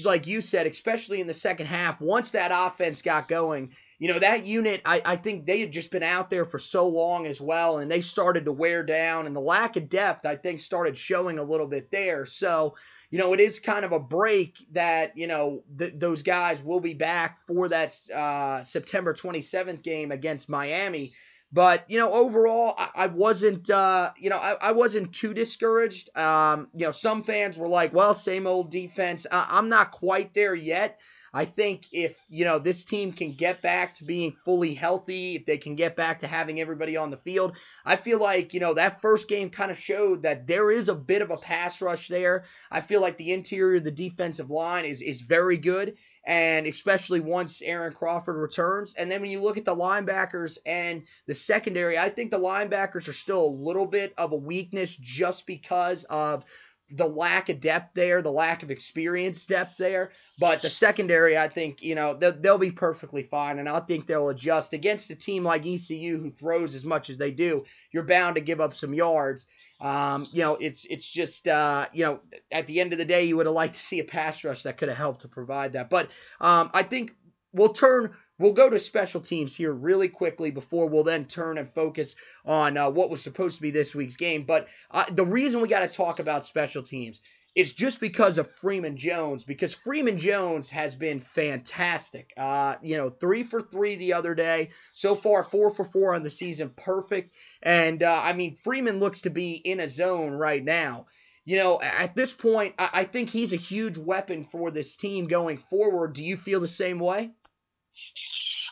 Like 0.05 0.27
you 0.27 0.43
said, 0.43 0.67
especially 0.67 1.23
in 1.23 1.27
the 1.27 1.33
second 1.33 1.67
half, 1.67 1.99
once 1.99 2.33
that 2.33 2.51
offense 2.53 3.01
got 3.01 3.29
going, 3.29 3.71
you 3.99 4.13
know, 4.13 4.19
that 4.19 4.47
unit, 4.47 4.83
I, 4.85 5.01
I 5.05 5.17
think 5.17 5.47
they 5.47 5.61
had 5.61 5.73
just 5.73 5.91
been 5.91 6.03
out 6.03 6.31
there 6.31 6.45
for 6.45 6.59
so 6.59 6.89
long 6.89 7.27
as 7.27 7.41
well, 7.41 7.79
and 7.79 7.91
they 7.91 8.01
started 8.01 8.45
to 8.45 8.53
wear 8.53 8.83
down, 8.83 9.27
and 9.27 9.35
the 9.35 9.41
lack 9.41 9.77
of 9.77 9.89
depth, 9.89 10.27
I 10.27 10.37
think, 10.37 10.61
started 10.61 10.99
showing 10.99 11.39
a 11.39 11.45
little 11.45 11.67
bit 11.67 11.91
there. 11.91 12.27
So, 12.27 12.75
you 13.11 13.19
know, 13.19 13.33
it 13.33 13.41
is 13.41 13.61
kind 13.61 13.85
of 13.85 13.93
a 13.93 14.01
break 14.01 14.57
that, 14.73 15.17
you 15.17 15.27
know, 15.27 15.63
th- 15.79 15.95
those 15.97 16.23
guys 16.23 16.63
will 16.63 16.81
be 16.81 16.95
back 16.95 17.39
for 17.47 17.69
that 17.69 17.99
uh, 18.11 18.65
September 18.65 19.15
27th 19.15 19.83
game 19.83 20.11
against 20.11 20.49
Miami. 20.49 21.13
But 21.55 21.89
you 21.89 22.01
know, 22.01 22.13
overall, 22.13 22.75
I, 22.77 22.91
I 22.97 23.07
wasn't, 23.07 23.71
uh, 23.71 24.11
you 24.19 24.29
know, 24.29 24.39
I, 24.39 24.57
I, 24.61 24.73
wasn't 24.73 25.13
too 25.13 25.33
discouraged. 25.33 26.11
Um, 26.19 26.67
you 26.75 26.85
know, 26.85 26.91
some 26.91 27.23
fans 27.23 27.57
were 27.57 27.69
like, 27.69 27.95
"Well, 27.95 28.17
same 28.17 28.49
old 28.49 28.73
defense." 28.73 29.25
I, 29.31 29.47
I'm 29.51 29.69
not 29.69 29.93
quite 29.93 30.35
there 30.35 30.57
yet. 30.57 30.99
I 31.35 31.47
think 31.47 31.87
if, 31.91 32.17
you 32.29 32.45
know, 32.45 32.61
this 32.61 32.85
team 32.85 33.13
can 33.13 33.35
get 33.35 33.61
back 33.61 33.97
to 33.97 34.05
being 34.05 34.37
fully 34.45 34.73
healthy, 34.73 35.35
if 35.35 35.47
they 35.47 35.59
can 35.59 35.75
get 35.75 35.97
back 35.97 36.21
to 36.21 36.29
having 36.29 36.61
everybody 36.61 36.97
on 36.97 37.11
the 37.11 37.17
field, 37.17 37.57
I 37.85 37.97
feel 37.97 38.21
like, 38.21 38.55
you 38.55 38.61
know, 38.61 38.75
that 38.75 39.03
first 39.03 39.27
game 39.27 39.51
kind 39.51 39.73
of 39.73 39.79
showed 39.79 40.23
that 40.23 40.47
there 40.47 40.71
is 40.71 40.89
a 40.89 40.95
bit 40.95 41.23
of 41.23 41.33
a 41.33 41.37
pass 41.37 41.83
rush 41.83 42.07
there. 42.07 42.45
I 42.71 42.83
feel 42.83 43.01
like 43.01 43.17
the 43.19 43.33
interior 43.33 43.79
of 43.79 43.85
the 43.85 43.91
defensive 43.91 44.49
line 44.49 44.85
is 44.85 45.03
is 45.03 45.23
very 45.23 45.59
good 45.59 45.97
and 46.27 46.67
especially 46.67 47.21
once 47.21 47.61
Aaron 47.63 47.93
Crawford 47.93 48.37
returns. 48.37 48.95
And 48.95 49.11
then 49.11 49.21
when 49.21 49.31
you 49.31 49.43
look 49.43 49.59
at 49.59 49.65
the 49.65 49.77
linebackers 49.77 50.57
and 50.65 51.03
the 51.27 51.35
secondary, 51.35 51.99
I 51.99 52.09
think 52.09 52.31
the 52.31 52.39
linebackers 52.39 53.09
are 53.09 53.13
still 53.13 53.45
a 53.45 53.47
little 53.47 53.87
bit 53.87 54.15
of 54.17 54.33
a 54.33 54.37
weakness 54.37 54.97
just 54.97 55.47
because 55.47 56.05
of 56.05 56.45
the 56.91 57.07
lack 57.07 57.49
of 57.49 57.61
depth 57.61 57.95
there, 57.95 58.21
the 58.21 58.31
lack 58.31 58.63
of 58.63 58.71
experience 58.71 59.45
depth 59.47 59.77
there. 59.79 60.13
But 60.39 60.63
the 60.63 60.71
secondary, 60.71 61.37
I 61.37 61.49
think, 61.49 61.83
you 61.83 61.95
know, 61.95 62.15
they'll, 62.15 62.39
they'll, 62.39 62.59
be 62.59 62.71
perfectly 62.71 63.23
fine. 63.23 63.59
And 63.59 63.69
I 63.69 63.81
think 63.81 64.07
they'll 64.07 64.29
adjust 64.29 64.75
against 64.75 65.11
a 65.11 65.15
team 65.15 65.45
like 65.45 65.67
ECU 65.67 66.19
who 66.19 66.31
throws 66.31 66.75
as 66.75 66.85
much 66.85 67.11
as 67.11 67.19
they 67.19 67.31
do. 67.31 67.65
You're 67.91 68.05
bound 68.05 68.35
to 68.35 68.41
give 68.41 68.61
up 68.61 68.75
some 68.75 68.93
yards. 68.93 69.47
Um, 69.81 70.27
you 70.33 70.43
know, 70.43 70.57
it's 70.57 70.85
it's 70.85 71.07
just, 71.07 71.49
uh, 71.49 71.87
you 71.93 72.05
know, 72.05 72.21
at 72.53 72.67
the 72.67 72.81
end 72.81 72.93
of 72.93 72.99
the 72.99 73.05
day, 73.05 73.25
you 73.25 73.37
would 73.37 73.47
have 73.47 73.55
liked 73.55 73.75
to 73.75 73.81
see 73.81 74.01
a 74.01 74.05
pass 74.05 74.45
rush 74.45 74.63
that 74.65 74.77
could 74.77 74.89
have 74.89 74.99
helped 74.99 75.23
to 75.23 75.29
provide 75.29 75.73
that. 75.73 75.91
But 75.91 76.11
um, 76.41 76.71
I 76.75 76.83
think 76.83 77.13
we'll 77.53 77.73
turn 77.73 78.15
We'll 78.39 78.53
go 78.53 78.69
to 78.69 78.79
special 78.79 79.21
teams 79.21 79.55
here 79.55 79.73
really 79.73 80.09
quickly 80.09 80.51
before 80.51 80.89
we'll 80.89 81.05
then 81.05 81.27
turn 81.27 81.59
and 81.59 81.73
focus 81.73 82.17
on 82.45 82.77
uh, 82.77 82.91
what 82.91 83.11
was 83.11 83.23
supposed 83.23 83.57
to 83.57 83.63
be 83.63 83.71
this 83.71 83.95
week's 83.95 84.17
game. 84.17 84.45
But 84.45 84.69
uh, 84.91 85.05
the 85.11 85.25
reason 85.25 85.61
we 85.61 85.69
got 85.69 85.89
to 85.89 85.95
talk 85.95 86.19
about 86.19 86.45
special 86.45 86.83
teams 86.83 87.21
is 87.55 87.73
just 87.73 88.01
because 88.01 88.37
of 88.39 88.51
Freeman 88.51 88.97
Jones, 88.97 89.45
because 89.45 89.73
Freeman 89.73 90.19
Jones 90.19 90.71
has 90.71 90.97
been 90.97 91.21
fantastic. 91.21 92.33
Uh, 92.37 92.75
you 92.83 92.97
know, 92.97 93.11
three 93.11 93.45
for 93.45 93.63
three 93.63 93.95
the 93.95 94.15
other 94.15 94.35
day. 94.35 94.71
So 94.95 95.15
far, 95.15 95.45
four 95.45 95.73
for 95.73 95.85
four 95.85 96.15
on 96.15 96.25
the 96.25 96.31
season. 96.31 96.73
Perfect. 96.77 97.33
And, 97.63 98.03
uh, 98.03 98.21
I 98.21 98.33
mean, 98.33 98.57
Freeman 98.57 98.99
looks 98.99 99.21
to 99.21 99.31
be 99.31 99.53
in 99.53 99.79
a 99.79 99.89
zone 99.89 100.33
right 100.33 100.65
now 100.65 101.07
you 101.47 101.59
know, 101.59 101.79
at 101.83 102.15
this 102.15 102.33
point, 102.33 102.75
I, 102.79 103.05
think 103.05 103.29
he's 103.29 103.53
a 103.53 103.57
huge 103.57 103.99
weapon 103.99 104.45
for 104.45 104.71
this 104.71 104.97
team 104.97 105.27
going 105.27 105.59
forward. 105.59 106.15
Do 106.15 106.25
you 106.25 106.39
feel 106.39 106.61
the 106.61 106.69
same 106.69 106.99
way? 106.99 107.33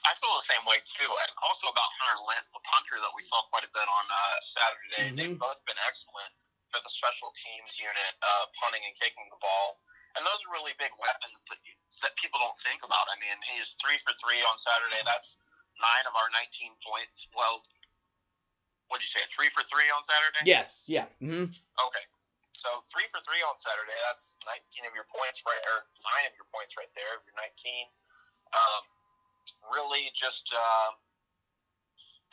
I 0.02 0.12
feel 0.18 0.34
the 0.34 0.48
same 0.50 0.64
way 0.66 0.82
too, 0.82 1.06
and 1.06 1.30
also 1.46 1.70
about 1.70 1.90
Hunter 2.02 2.20
Lent, 2.26 2.46
the 2.50 2.62
punter 2.66 2.98
that 2.98 3.12
we 3.14 3.22
saw 3.22 3.42
quite 3.54 3.62
a 3.62 3.70
bit 3.70 3.86
on 3.86 4.04
uh, 4.10 4.38
Saturday. 4.42 5.04
Mm-hmm. 5.06 5.16
They've 5.18 5.38
both 5.38 5.62
been 5.64 5.78
excellent 5.86 6.32
for 6.74 6.82
the 6.82 6.90
special 6.90 7.30
teams 7.38 7.78
unit, 7.78 8.12
uh, 8.18 8.50
punting 8.58 8.82
and 8.82 8.94
kicking 8.98 9.28
the 9.30 9.38
ball, 9.38 9.78
and 10.18 10.26
those 10.26 10.42
are 10.42 10.50
really 10.50 10.74
big 10.80 10.92
weapons 10.98 11.44
that 11.48 11.60
that 12.02 12.18
people 12.18 12.42
don't 12.42 12.58
think 12.66 12.82
about. 12.82 13.06
I 13.06 13.16
mean, 13.22 13.38
he's 13.54 13.78
three 13.78 14.00
for 14.02 14.10
three 14.18 14.42
on 14.42 14.58
Saturday. 14.58 15.00
That's 15.06 15.38
nine 15.78 16.04
of 16.10 16.18
our 16.18 16.26
19 16.34 16.74
points. 16.82 17.30
Well, 17.30 17.62
what 18.90 18.98
did 18.98 19.06
you 19.06 19.14
say? 19.14 19.24
Three 19.30 19.48
for 19.54 19.62
three 19.70 19.86
on 19.94 20.02
Saturday? 20.02 20.42
Yes. 20.44 20.82
Yeah. 20.90 21.06
Mm-hmm. 21.22 21.48
Okay. 21.48 22.04
So 22.58 22.84
three 22.90 23.06
for 23.14 23.22
three 23.24 23.40
on 23.42 23.54
Saturday. 23.58 23.96
That's 24.06 24.36
19 24.44 24.86
of 24.86 24.92
your 24.94 25.08
points 25.08 25.42
right, 25.46 25.62
or 25.72 25.86
nine 26.04 26.26
of 26.26 26.34
your 26.36 26.46
points 26.50 26.74
right 26.74 26.90
there. 26.94 27.22
You're 27.22 27.38
19. 27.38 27.50
Um, 28.52 28.82
really 29.68 30.10
just, 30.14 30.50
uh, 30.52 30.90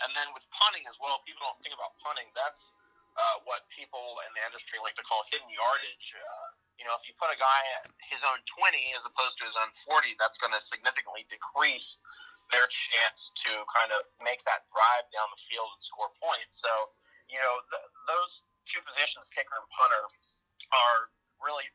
and 0.05 0.11
then 0.15 0.31
with 0.31 0.45
punting 0.55 0.87
as 0.87 0.95
well, 1.01 1.19
people 1.27 1.43
don't 1.43 1.59
think 1.61 1.75
about 1.75 1.97
punting. 1.99 2.29
That's 2.35 2.73
uh, 3.19 3.43
what 3.43 3.67
people 3.73 4.21
in 4.27 4.31
the 4.37 4.43
industry 4.47 4.79
like 4.79 4.95
to 4.95 5.03
call 5.03 5.25
hidden 5.27 5.49
yardage. 5.51 6.07
Uh, 6.15 6.47
you 6.79 6.87
know, 6.87 6.95
if 6.95 7.03
you 7.03 7.13
put 7.19 7.27
a 7.27 7.35
guy 7.35 7.61
at 7.83 7.91
his 8.07 8.23
own 8.23 8.39
20 8.47 8.95
as 8.95 9.03
opposed 9.03 9.35
to 9.41 9.43
his 9.43 9.59
own 9.59 9.71
40, 9.83 10.15
that's 10.15 10.39
going 10.39 10.55
to 10.55 10.61
significantly 10.63 11.27
decrease 11.27 11.99
their 12.55 12.65
chance 12.71 13.35
to 13.45 13.51
kind 13.69 13.91
of 13.93 14.07
make 14.23 14.41
that 14.47 14.65
drive 14.71 15.05
down 15.11 15.27
the 15.29 15.41
field 15.51 15.69
and 15.69 15.83
score 15.83 16.09
points. 16.17 16.57
So, 16.63 16.71
you 17.27 17.37
know, 17.37 17.53
the, 17.69 17.79
those 18.09 18.47
two 18.65 18.81
positions, 18.87 19.27
kicker 19.35 19.53
and 19.53 19.69
punter, 19.69 20.03
are 20.71 21.11
really 21.43 21.67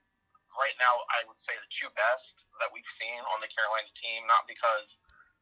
right 0.56 0.74
now, 0.78 1.02
I 1.14 1.26
would 1.26 1.38
say 1.38 1.54
the 1.58 1.70
two 1.70 1.90
best 1.94 2.46
that 2.62 2.70
we've 2.70 2.88
seen 2.96 3.20
on 3.34 3.42
the 3.42 3.50
Carolina 3.50 3.90
team. 3.94 4.26
Not 4.26 4.46
because 4.46 4.98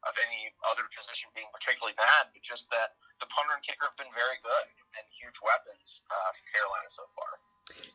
of 0.07 0.13
any 0.19 0.51
other 0.67 0.85
position 0.91 1.31
being 1.35 1.47
particularly 1.55 1.95
bad, 1.95 2.31
but 2.35 2.43
just 2.43 2.67
that 2.71 2.95
the 3.23 3.27
punter 3.31 3.55
and 3.55 3.63
kicker 3.63 3.87
have 3.87 3.97
been 3.99 4.11
very 4.11 4.37
good 4.43 4.65
and 4.99 5.03
huge 5.15 5.37
weapons 5.39 6.03
uh, 6.11 6.29
for 6.35 6.43
Carolina 6.51 6.89
so 6.91 7.05
far. 7.15 7.31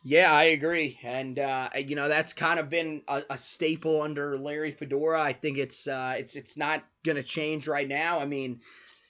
Yeah, 0.02 0.32
I 0.32 0.56
agree, 0.56 0.98
and 1.02 1.38
uh, 1.38 1.68
you 1.76 1.94
know 1.94 2.09
that's 2.09 2.32
kind 2.32 2.59
of 2.59 2.70
been 2.70 3.02
a, 3.06 3.22
a, 3.30 3.36
staple 3.36 4.00
under 4.00 4.38
Larry 4.38 4.72
Fedora. 4.72 5.20
I 5.20 5.34
think 5.34 5.59
it's 5.59 5.86
uh, 5.86 6.14
it's 6.16 6.36
it's 6.36 6.56
not 6.56 6.84
going 7.04 7.16
to 7.16 7.22
change 7.22 7.68
right 7.68 7.86
now. 7.86 8.18
I 8.18 8.24
mean, 8.24 8.61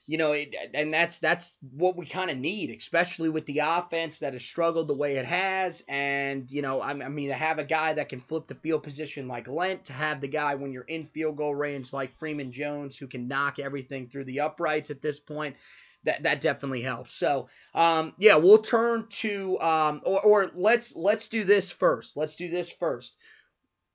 you 0.09 0.17
know, 0.17 0.33
it, 0.33 0.57
and 0.73 0.91
that's 0.91 1.19
that's 1.19 1.59
what 1.71 1.95
we 1.95 2.07
kind 2.07 2.31
of 2.31 2.39
need, 2.39 2.75
especially 2.75 3.29
with 3.29 3.45
the 3.45 3.59
offense 3.59 4.21
that 4.21 4.33
has 4.33 4.43
struggled 4.43 4.89
the 4.89 4.97
way 4.97 5.17
it 5.17 5.27
has. 5.27 5.85
And 5.87 6.51
you 6.51 6.63
know, 6.63 6.81
I, 6.81 6.93
I, 6.93 7.09
mean, 7.11 7.29
to 7.29 7.35
have 7.35 7.59
a 7.59 7.65
guy 7.65 7.93
that 7.93 8.09
can 8.09 8.21
flip 8.23 8.47
the 8.47 8.55
field 8.55 8.83
position 8.83 9.29
like 9.29 9.47
Lent, 9.47 9.85
to 9.85 9.93
have 9.93 10.23
the 10.23 10.27
guy 10.27 10.55
when 10.55 10.73
you're 10.73 10.85
in 10.85 11.09
field 11.09 11.37
goal 11.37 11.55
range 11.55 11.93
like 11.93 12.19
Freeman 12.19 12.53
Jones, 12.53 12.97
who 12.97 13.07
can 13.07 13.29
knock 13.29 13.59
everything 13.59 14.09
through 14.09 14.25
the 14.25 14.41
uprights 14.41 14.91
at 14.91 15.03
this 15.03 15.21
point. 15.21 15.57
That, 16.05 16.23
that 16.23 16.41
definitely 16.41 16.81
helps. 16.81 17.13
So 17.13 17.51
um, 17.75 18.15
yeah, 18.17 18.37
we'll 18.37 18.63
turn 18.63 19.09
to 19.11 19.61
um, 19.61 20.01
or, 20.07 20.23
or 20.23 20.51
let's 20.55 20.97
let's 20.97 21.29
do 21.29 21.45
this 21.45 21.71
first. 21.71 22.17
Let's 22.17 22.35
do 22.35 22.49
this 22.49 22.71
first. 22.71 23.19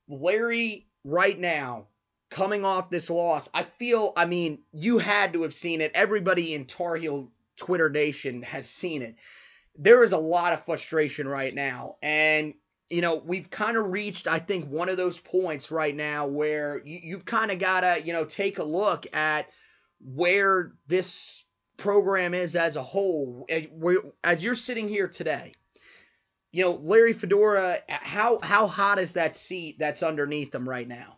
Larry, 0.07 0.85
right 1.03 1.39
now, 1.39 1.87
coming 2.33 2.65
off 2.65 2.89
this 2.89 3.09
loss, 3.09 3.47
I 3.53 3.63
feel, 3.63 4.11
I 4.17 4.25
mean, 4.25 4.59
you 4.73 4.97
had 4.97 5.33
to 5.33 5.43
have 5.43 5.53
seen 5.53 5.81
it. 5.81 5.91
Everybody 5.93 6.55
in 6.55 6.65
Tar 6.65 6.95
Heel 6.95 7.31
Twitter 7.57 7.89
Nation 7.89 8.41
has 8.41 8.67
seen 8.67 9.01
it. 9.03 9.15
There 9.77 10.03
is 10.03 10.11
a 10.11 10.17
lot 10.17 10.53
of 10.53 10.65
frustration 10.65 11.27
right 11.27 11.53
now. 11.53 11.95
And, 12.01 12.55
you 12.89 13.01
know, 13.01 13.21
we've 13.23 13.49
kind 13.49 13.77
of 13.77 13.91
reached, 13.91 14.27
I 14.27 14.39
think, 14.39 14.67
one 14.67 14.89
of 14.89 14.97
those 14.97 15.19
points 15.19 15.71
right 15.71 15.95
now 15.95 16.27
where 16.27 16.81
you, 16.83 16.99
you've 17.03 17.25
kind 17.25 17.51
of 17.51 17.59
got 17.59 17.81
to, 17.81 18.01
you 18.03 18.13
know, 18.13 18.25
take 18.25 18.57
a 18.57 18.63
look 18.63 19.05
at 19.15 19.47
where 19.99 20.73
this 20.87 21.43
program 21.77 22.33
is 22.33 22.55
as 22.55 22.75
a 22.75 22.83
whole. 22.83 23.47
As 24.23 24.43
you're 24.43 24.55
sitting 24.55 24.87
here 24.87 25.07
today, 25.07 25.53
you 26.51 26.63
know, 26.63 26.79
Larry 26.83 27.13
Fedora, 27.13 27.79
how 27.89 28.39
how 28.41 28.67
hot 28.67 28.99
is 28.99 29.13
that 29.13 29.35
seat 29.35 29.77
that's 29.79 30.03
underneath 30.03 30.51
them 30.51 30.69
right 30.69 30.87
now? 30.87 31.17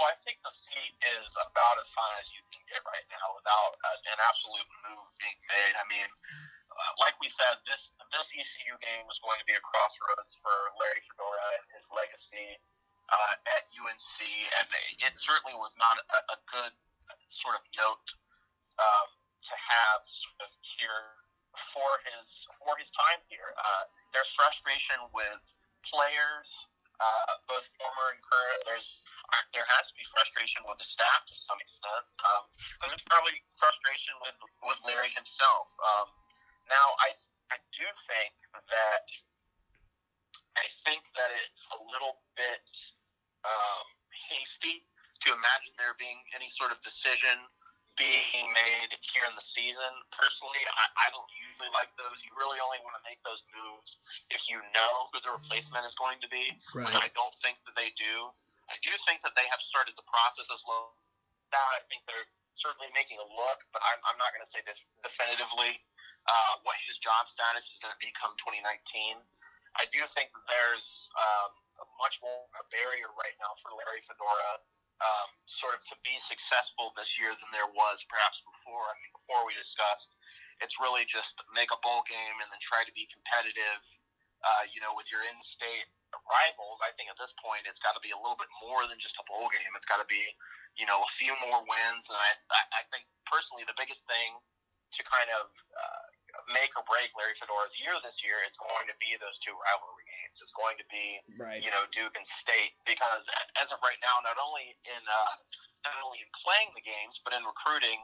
Well, 0.00 0.08
I 0.08 0.16
think 0.24 0.40
the 0.40 0.48
seat 0.48 0.96
is 1.20 1.28
about 1.36 1.76
as 1.76 1.92
high 1.92 2.16
as 2.24 2.32
you 2.32 2.40
can 2.48 2.64
get 2.72 2.80
right 2.88 3.04
now 3.12 3.36
without 3.36 3.76
uh, 3.84 4.12
an 4.16 4.16
absolute 4.16 4.64
move 4.88 5.04
being 5.20 5.36
made. 5.52 5.76
I 5.76 5.84
mean, 5.92 6.08
uh, 6.72 6.92
like 7.04 7.20
we 7.20 7.28
said, 7.28 7.60
this 7.68 7.92
this 8.08 8.32
ECU 8.32 8.80
game 8.80 9.04
was 9.04 9.20
going 9.20 9.36
to 9.36 9.44
be 9.44 9.52
a 9.52 9.60
crossroads 9.60 10.40
for 10.40 10.72
Larry 10.80 11.04
Fedora 11.04 11.44
and 11.60 11.68
his 11.76 11.84
legacy 11.92 12.56
uh, 13.12 13.52
at 13.52 13.68
UNC, 13.76 14.16
and 14.56 14.66
it 15.04 15.20
certainly 15.20 15.52
was 15.60 15.76
not 15.76 16.00
a, 16.00 16.18
a 16.32 16.38
good 16.48 16.72
sort 17.28 17.60
of 17.60 17.62
note 17.76 18.08
um, 18.80 19.08
to 19.44 19.52
have 19.52 20.00
sort 20.08 20.48
of 20.48 20.50
here 20.80 21.20
for 21.76 22.00
his 22.08 22.48
for 22.64 22.72
his 22.80 22.88
time 22.96 23.20
here. 23.28 23.52
Uh, 23.52 23.84
there's 24.16 24.32
frustration 24.32 24.96
with 25.12 25.44
players, 25.84 26.48
uh, 27.04 27.36
both 27.52 27.68
former 27.76 28.16
and 28.16 28.20
current. 28.24 28.64
There's 28.64 28.88
there 29.54 29.66
has 29.66 29.90
to 29.90 29.94
be 29.94 30.04
frustration 30.10 30.62
with 30.66 30.78
the 30.78 30.88
staff 30.88 31.26
to 31.26 31.34
some 31.34 31.58
extent. 31.62 32.04
Um, 32.22 32.42
there's 32.86 33.04
probably 33.06 33.36
frustration 33.58 34.14
with 34.22 34.38
with 34.66 34.78
Larry 34.86 35.10
himself. 35.14 35.70
Um, 35.78 36.08
now, 36.70 36.86
I 37.02 37.10
I 37.54 37.58
do 37.74 37.86
think 38.06 38.32
that 38.70 39.06
I 40.58 40.66
think 40.86 41.02
that 41.14 41.30
it's 41.46 41.62
a 41.74 41.78
little 41.90 42.22
bit 42.34 42.66
um, 43.46 43.86
hasty 44.30 44.86
to 45.26 45.28
imagine 45.34 45.72
there 45.76 45.94
being 46.00 46.20
any 46.32 46.48
sort 46.56 46.72
of 46.72 46.80
decision 46.80 47.36
being 47.98 48.48
made 48.56 48.90
here 49.12 49.26
in 49.28 49.34
the 49.36 49.44
season. 49.44 49.92
Personally, 50.14 50.62
I, 50.72 50.84
I 51.04 51.06
don't 51.12 51.28
usually 51.36 51.68
like 51.76 51.92
those. 52.00 52.16
You 52.24 52.32
really 52.32 52.56
only 52.62 52.80
want 52.80 52.96
to 52.96 53.04
make 53.04 53.20
those 53.26 53.44
moves 53.52 54.00
if 54.32 54.48
you 54.48 54.56
know 54.72 55.12
who 55.12 55.20
the 55.20 55.32
replacement 55.36 55.84
is 55.84 55.92
going 56.00 56.16
to 56.24 56.28
be, 56.32 56.56
right. 56.72 56.88
which 56.88 56.96
I 56.96 57.12
don't 57.12 57.34
think 57.44 57.60
that 57.68 57.76
they 57.76 57.92
do. 57.98 58.32
I 58.70 58.78
do 58.86 58.94
think 59.04 59.20
that 59.26 59.34
they 59.34 59.46
have 59.50 59.58
started 59.60 59.98
the 59.98 60.06
process 60.06 60.46
as 60.46 60.62
low. 60.64 60.94
Now 61.50 61.66
I 61.74 61.82
think 61.90 62.06
they're 62.06 62.30
certainly 62.54 62.90
making 62.94 63.18
a 63.18 63.26
look, 63.26 63.60
but 63.74 63.82
I'm, 63.82 63.98
I'm 64.06 64.18
not 64.22 64.30
going 64.30 64.46
to 64.46 64.50
say 64.50 64.62
this 64.62 64.78
definitively 65.02 65.74
uh, 66.30 66.62
what 66.62 66.78
his 66.86 67.00
job 67.02 67.26
status 67.26 67.66
is 67.66 67.78
going 67.82 67.90
to 67.90 68.00
become 68.02 68.36
2019. 68.38 68.62
I 69.78 69.86
do 69.94 70.02
think 70.14 70.34
that 70.34 70.44
there's 70.50 70.88
um, 71.14 71.50
much 72.02 72.18
more 72.22 72.46
a 72.58 72.64
barrier 72.74 73.10
right 73.14 73.34
now 73.38 73.54
for 73.62 73.74
Larry 73.74 74.02
Fedora, 74.06 74.58
um, 75.00 75.28
sort 75.62 75.78
of 75.78 75.82
to 75.88 75.96
be 76.02 76.12
successful 76.26 76.92
this 76.98 77.16
year 77.16 77.32
than 77.32 77.50
there 77.54 77.70
was 77.70 78.02
perhaps 78.10 78.42
before. 78.42 78.84
I 78.90 78.94
mean, 78.98 79.12
before 79.14 79.46
we 79.46 79.54
discussed, 79.54 80.10
it's 80.60 80.76
really 80.76 81.08
just 81.08 81.40
make 81.56 81.72
a 81.72 81.80
bowl 81.80 82.04
game 82.04 82.36
and 82.42 82.48
then 82.50 82.60
try 82.60 82.84
to 82.84 82.92
be 82.92 83.08
competitive. 83.08 83.80
Uh, 84.40 84.64
you 84.72 84.80
know, 84.80 84.96
with 84.96 85.04
your 85.12 85.20
in-state 85.28 85.88
rivals, 86.26 86.78
I 86.82 86.90
think 86.98 87.12
at 87.12 87.18
this 87.18 87.32
point 87.38 87.66
it's 87.70 87.82
got 87.82 87.94
to 87.94 88.02
be 88.02 88.10
a 88.10 88.18
little 88.18 88.38
bit 88.38 88.50
more 88.58 88.86
than 88.90 88.98
just 88.98 89.18
a 89.18 89.24
bowl 89.26 89.46
game. 89.50 89.72
It's 89.78 89.88
got 89.88 90.02
to 90.02 90.08
be, 90.10 90.22
you 90.74 90.86
know, 90.86 91.02
a 91.02 91.10
few 91.18 91.32
more 91.46 91.62
wins. 91.62 92.04
And 92.08 92.18
I, 92.18 92.62
I 92.74 92.82
think 92.90 93.06
personally 93.26 93.62
the 93.66 93.76
biggest 93.78 94.02
thing 94.10 94.38
to 94.90 95.00
kind 95.06 95.30
of 95.38 95.46
uh, 95.70 96.04
make 96.50 96.74
or 96.74 96.82
break 96.86 97.14
Larry 97.14 97.34
Fedora's 97.38 97.74
year 97.78 97.94
this 98.02 98.22
year 98.26 98.42
is 98.42 98.54
going 98.58 98.86
to 98.90 98.96
be 98.98 99.14
those 99.22 99.38
two 99.42 99.54
rivalry 99.54 100.06
games. 100.06 100.42
It's 100.42 100.54
going 100.54 100.78
to 100.82 100.86
be, 100.90 101.22
right. 101.38 101.62
you 101.62 101.70
know, 101.70 101.86
Duke 101.94 102.14
and 102.18 102.26
State 102.42 102.74
because 102.86 103.22
as 103.58 103.70
of 103.70 103.78
right 103.86 103.98
now, 104.02 104.18
not 104.26 104.38
only 104.38 104.74
in 104.82 105.02
uh, 105.06 105.34
not 105.86 105.96
only 106.04 106.20
in 106.20 106.30
playing 106.36 106.70
the 106.76 106.84
games 106.84 107.20
but 107.24 107.32
in 107.32 107.42
recruiting, 107.44 107.98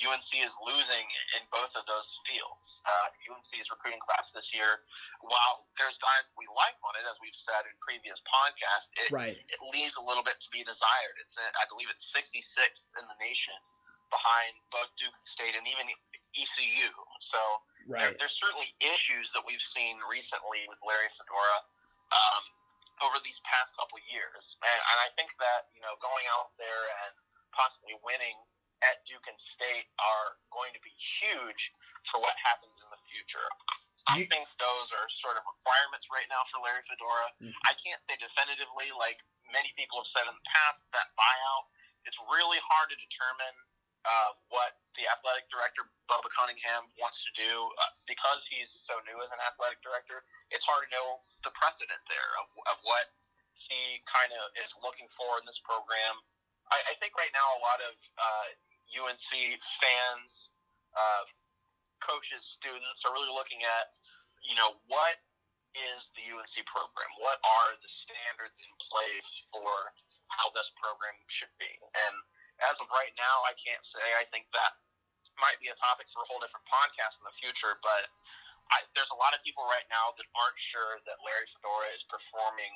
UNC 0.00 0.30
is 0.40 0.54
losing 0.64 1.06
in 1.36 1.42
both 1.52 1.72
of 1.76 1.84
those 1.84 2.08
fields. 2.24 2.80
Uh, 2.88 3.08
UNC's 3.28 3.68
recruiting 3.68 4.00
class 4.00 4.32
this 4.32 4.52
year, 4.56 4.80
while 5.20 5.68
there's 5.76 6.00
guys 6.00 6.24
we 6.36 6.48
like 6.52 6.76
on 6.80 6.96
it, 6.96 7.04
as 7.04 7.16
we've 7.20 7.36
said 7.36 7.68
in 7.68 7.74
previous 7.84 8.20
podcasts, 8.24 8.88
it, 8.96 9.08
right. 9.12 9.36
it 9.36 9.60
leaves 9.72 9.96
a 10.00 10.04
little 10.04 10.24
bit 10.24 10.40
to 10.40 10.48
be 10.48 10.64
desired. 10.64 11.16
It's 11.20 11.36
I 11.36 11.64
believe 11.68 11.92
it's 11.92 12.08
66th 12.12 12.88
in 12.96 13.04
the 13.04 13.18
nation 13.20 13.56
behind 14.12 14.52
both 14.68 14.92
Duke 15.00 15.16
State 15.24 15.56
and 15.56 15.64
even 15.64 15.88
ECU. 16.36 16.92
So 17.24 17.40
right. 17.88 18.12
there, 18.12 18.12
there's 18.20 18.36
certainly 18.36 18.68
issues 18.80 19.32
that 19.32 19.40
we've 19.44 19.64
seen 19.72 19.96
recently 20.04 20.68
with 20.68 20.80
Larry 20.84 21.08
Fedora 21.16 21.58
um, 22.12 22.44
over 23.00 23.16
these 23.24 23.40
past 23.48 23.72
couple 23.78 23.96
of 23.96 24.04
years, 24.10 24.58
and, 24.60 24.80
and 24.92 24.98
I 25.00 25.08
think 25.16 25.32
that 25.40 25.72
you 25.72 25.80
know 25.80 25.96
going 26.02 26.26
out 26.28 26.52
there 26.60 26.84
and 27.06 27.14
possibly 27.56 27.96
winning 28.04 28.36
at 28.82 29.06
Duke 29.06 29.24
and 29.30 29.38
State 29.38 29.86
are 30.02 30.36
going 30.50 30.74
to 30.74 30.82
be 30.82 30.92
huge 31.22 31.62
for 32.10 32.18
what 32.18 32.34
happens 32.42 32.82
in 32.82 32.88
the 32.90 33.00
future. 33.08 33.46
I 34.10 34.26
think 34.26 34.50
those 34.58 34.90
are 34.90 35.06
sort 35.22 35.38
of 35.38 35.46
requirements 35.46 36.10
right 36.10 36.26
now 36.26 36.42
for 36.50 36.58
Larry 36.58 36.82
Fedora. 36.90 37.30
Mm-hmm. 37.38 37.54
I 37.70 37.78
can't 37.78 38.02
say 38.02 38.18
definitively, 38.18 38.90
like 38.98 39.22
many 39.54 39.70
people 39.78 40.02
have 40.02 40.10
said 40.10 40.26
in 40.26 40.34
the 40.34 40.48
past, 40.50 40.82
that 40.90 41.14
buyout. 41.14 41.70
It's 42.02 42.18
really 42.26 42.58
hard 42.66 42.90
to 42.90 42.98
determine 42.98 43.54
uh, 44.02 44.30
what 44.50 44.76
the 44.98 45.06
athletic 45.08 45.48
director 45.48 45.86
Bubba 46.10 46.28
Cunningham 46.34 46.90
wants 47.00 47.22
to 47.24 47.32
do 47.38 47.52
uh, 47.80 47.92
because 48.04 48.44
he's 48.50 48.68
so 48.84 48.98
new 49.08 49.16
as 49.24 49.30
an 49.32 49.40
athletic 49.40 49.80
director. 49.80 50.26
It's 50.52 50.66
hard 50.66 50.84
to 50.84 50.90
know 50.92 51.22
the 51.46 51.52
precedent 51.56 52.02
there 52.10 52.30
of, 52.42 52.46
of 52.68 52.78
what 52.84 53.08
he 53.56 54.02
kind 54.10 54.34
of 54.34 54.42
is 54.60 54.72
looking 54.82 55.08
for 55.14 55.38
in 55.40 55.44
this 55.46 55.62
program. 55.62 56.20
I, 56.68 56.92
I 56.92 56.94
think 56.98 57.14
right 57.16 57.32
now 57.32 57.46
a 57.56 57.60
lot 57.62 57.80
of 57.80 57.94
uh, 58.18 58.48
UNC 58.92 59.30
fans, 59.80 60.52
uh, 60.92 61.24
coaches, 62.02 62.42
students 62.42 63.06
are 63.06 63.14
really 63.14 63.32
looking 63.32 63.62
at, 63.64 63.88
you 64.44 64.58
know, 64.58 64.76
what 64.90 65.22
is 65.72 66.12
the 66.18 66.24
UNC 66.28 66.56
program? 66.68 67.08
What 67.22 67.40
are 67.40 67.72
the 67.80 67.88
standards 67.88 68.58
in 68.60 68.72
place 68.92 69.30
for 69.48 69.72
how 70.28 70.52
this 70.52 70.68
program 70.76 71.16
should 71.32 71.52
be? 71.56 71.70
And 71.96 72.14
as 72.60 72.76
of 72.82 72.88
right 72.92 73.14
now, 73.16 73.42
I 73.48 73.56
can't 73.56 73.82
say. 73.82 74.02
I 74.18 74.28
think 74.28 74.50
that 74.52 74.76
might 75.40 75.56
be 75.62 75.72
a 75.72 75.76
topic 75.78 76.10
for 76.12 76.24
a 76.24 76.28
whole 76.28 76.42
different 76.42 76.66
podcast 76.68 77.16
in 77.20 77.24
the 77.24 77.36
future. 77.40 77.78
But 77.80 78.10
I, 78.68 78.84
there's 78.92 79.10
a 79.12 79.18
lot 79.18 79.32
of 79.32 79.40
people 79.42 79.64
right 79.66 79.86
now 79.88 80.12
that 80.16 80.26
aren't 80.36 80.60
sure 80.60 81.00
that 81.08 81.20
Larry 81.24 81.48
Fedora 81.56 81.88
is 81.96 82.04
performing 82.06 82.72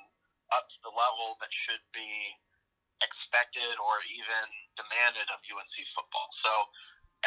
up 0.55 0.71
to 0.71 0.79
the 0.87 0.93
level 0.93 1.37
that 1.43 1.51
should 1.51 1.83
be 1.91 2.09
expected 3.05 3.77
or 3.77 4.01
even 4.09 4.45
demanded 4.79 5.29
of 5.29 5.43
UNC 5.45 5.77
football. 5.93 6.29
So, 6.33 6.53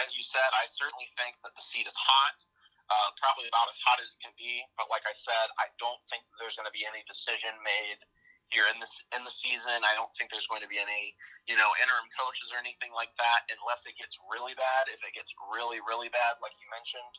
as 0.01 0.15
you 0.17 0.23
said, 0.25 0.49
I 0.55 0.65
certainly 0.69 1.09
think 1.19 1.37
that 1.45 1.53
the 1.53 1.65
seat 1.65 1.85
is 1.85 1.97
hot. 1.97 2.37
Uh, 2.89 3.13
probably 3.21 3.45
about 3.45 3.69
as 3.69 3.77
hot 3.85 4.01
as 4.01 4.09
it 4.09 4.17
can 4.17 4.33
be. 4.33 4.65
But 4.73 4.89
like 4.89 5.05
I 5.05 5.13
said, 5.13 5.53
I 5.61 5.69
don't 5.77 6.01
think 6.09 6.25
there's 6.41 6.57
going 6.57 6.65
to 6.65 6.73
be 6.73 6.89
any 6.89 7.05
decision 7.05 7.53
made 7.61 8.01
here 8.49 8.65
in 8.73 8.77
this 8.81 8.93
in 9.13 9.21
the 9.25 9.33
season. 9.33 9.85
I 9.85 9.93
don't 9.93 10.09
think 10.17 10.33
there's 10.33 10.49
going 10.49 10.65
to 10.65 10.71
be 10.71 10.81
any, 10.81 11.13
you 11.45 11.57
know, 11.57 11.69
interim 11.77 12.09
coaches 12.17 12.49
or 12.53 12.59
anything 12.61 12.89
like 12.93 13.13
that 13.21 13.45
unless 13.53 13.85
it 13.85 13.97
gets 13.97 14.17
really 14.29 14.57
bad. 14.57 14.89
If 14.89 15.01
it 15.05 15.13
gets 15.13 15.33
really 15.53 15.81
really 15.85 16.09
bad, 16.09 16.41
like 16.41 16.53
you 16.57 16.67
mentioned, 16.73 17.13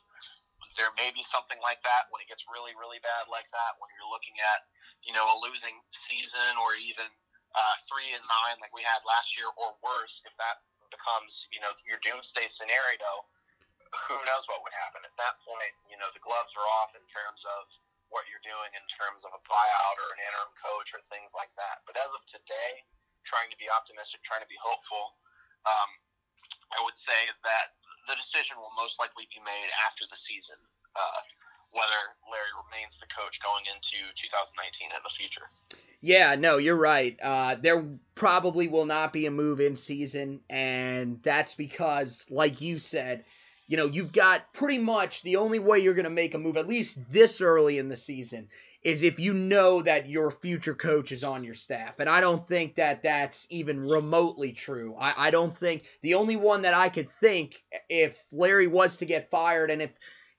there 0.75 0.91
may 0.99 1.15
be 1.15 1.23
something 1.27 1.59
like 1.63 1.83
that 1.87 2.11
when 2.11 2.23
it 2.23 2.29
gets 2.29 2.47
really 2.51 2.75
really 2.79 2.99
bad 3.03 3.31
like 3.31 3.49
that. 3.55 3.79
When 3.79 3.91
you're 3.95 4.11
looking 4.11 4.37
at, 4.43 4.67
you 5.07 5.15
know, 5.15 5.27
a 5.27 5.37
losing 5.43 5.79
season 5.95 6.59
or 6.59 6.75
even 6.79 7.07
uh, 7.55 7.75
three 7.87 8.11
and 8.15 8.23
nine 8.27 8.59
like 8.63 8.75
we 8.75 8.83
had 8.83 9.03
last 9.07 9.35
year 9.39 9.51
or 9.55 9.75
worse, 9.83 10.23
if 10.27 10.35
that 10.39 10.63
becomes, 10.91 11.47
you 11.55 11.63
know, 11.63 11.71
your 11.87 12.03
doomsday 12.03 12.51
scenario. 12.51 13.27
Who 14.07 14.15
knows 14.23 14.47
what 14.47 14.63
would 14.63 14.75
happen 14.75 15.03
at 15.03 15.15
that 15.19 15.43
point? 15.43 15.75
You 15.91 15.99
know, 15.99 16.07
the 16.15 16.23
gloves 16.23 16.55
are 16.55 16.69
off 16.83 16.95
in 16.95 17.03
terms 17.11 17.43
of 17.43 17.67
what 18.11 18.27
you're 18.27 18.43
doing 18.43 18.71
in 18.75 18.85
terms 18.91 19.23
of 19.23 19.31
a 19.35 19.43
buyout 19.47 19.97
or 19.99 20.09
an 20.15 20.21
interim 20.27 20.53
coach 20.59 20.95
or 20.95 21.01
things 21.11 21.31
like 21.35 21.51
that. 21.55 21.83
But 21.87 21.99
as 21.99 22.11
of 22.13 22.23
today, 22.27 22.83
trying 23.23 23.51
to 23.51 23.59
be 23.59 23.71
optimistic, 23.71 24.23
trying 24.27 24.43
to 24.43 24.51
be 24.51 24.59
hopeful, 24.59 25.15
um, 25.67 25.91
I 26.75 26.83
would 26.83 26.99
say 26.99 27.31
that 27.47 27.79
the 28.11 28.19
decision 28.19 28.59
will 28.59 28.75
most 28.75 28.99
likely 28.99 29.31
be 29.31 29.39
made 29.43 29.71
after 29.87 30.07
the 30.11 30.19
season, 30.19 30.59
uh, 30.99 31.21
whether 31.71 32.01
Larry 32.27 32.55
remains 32.67 32.99
the 32.99 33.07
coach 33.15 33.39
going 33.43 33.63
into 33.71 34.03
2019 34.19 34.91
and 34.91 35.03
the 35.07 35.15
future. 35.15 35.47
Yeah, 36.01 36.35
no, 36.35 36.57
you're 36.57 36.81
right. 36.81 37.19
Uh, 37.21 37.57
there 37.61 37.85
probably 38.15 38.69
will 38.69 38.87
not 38.87 39.13
be 39.13 39.27
a 39.27 39.31
move 39.31 39.61
in 39.61 39.77
season, 39.77 40.41
and 40.49 41.21
that's 41.23 41.55
because, 41.55 42.25
like 42.31 42.61
you 42.61 42.79
said, 42.79 43.25
you 43.71 43.77
know, 43.77 43.87
you've 43.87 44.11
got 44.11 44.53
pretty 44.53 44.79
much 44.79 45.23
the 45.23 45.37
only 45.37 45.61
way 45.61 45.79
you're 45.79 45.95
going 45.95 46.03
to 46.03 46.11
make 46.11 46.35
a 46.35 46.39
move, 46.39 46.57
at 46.57 46.67
least 46.67 46.99
this 47.09 47.41
early 47.41 47.79
in 47.79 47.89
the 47.89 47.97
season, 47.97 48.49
is 48.83 49.05
if 49.05 49.21
you 49.21 49.33
know 49.33 49.81
that 49.81 50.09
your 50.09 50.33
future 50.33 50.75
coach 50.75 51.13
is 51.13 51.23
on 51.23 51.45
your 51.45 51.55
staff. 51.55 52.01
And 52.01 52.09
I 52.09 52.21
don't 52.21 52.45
think 52.49 52.75
that 52.75 53.05
that's 53.05 53.47
even 53.49 53.89
remotely 53.89 54.51
true. 54.51 54.97
I, 54.99 55.29
I 55.29 55.31
don't 55.31 55.57
think 55.57 55.85
the 56.03 56.15
only 56.15 56.35
one 56.35 56.63
that 56.63 56.75
I 56.75 56.89
could 56.89 57.09
think 57.21 57.63
if 57.89 58.21
Larry 58.33 58.67
was 58.67 58.97
to 58.97 59.07
get 59.07 59.31
fired 59.31 59.71
and 59.71 59.83
if 59.83 59.91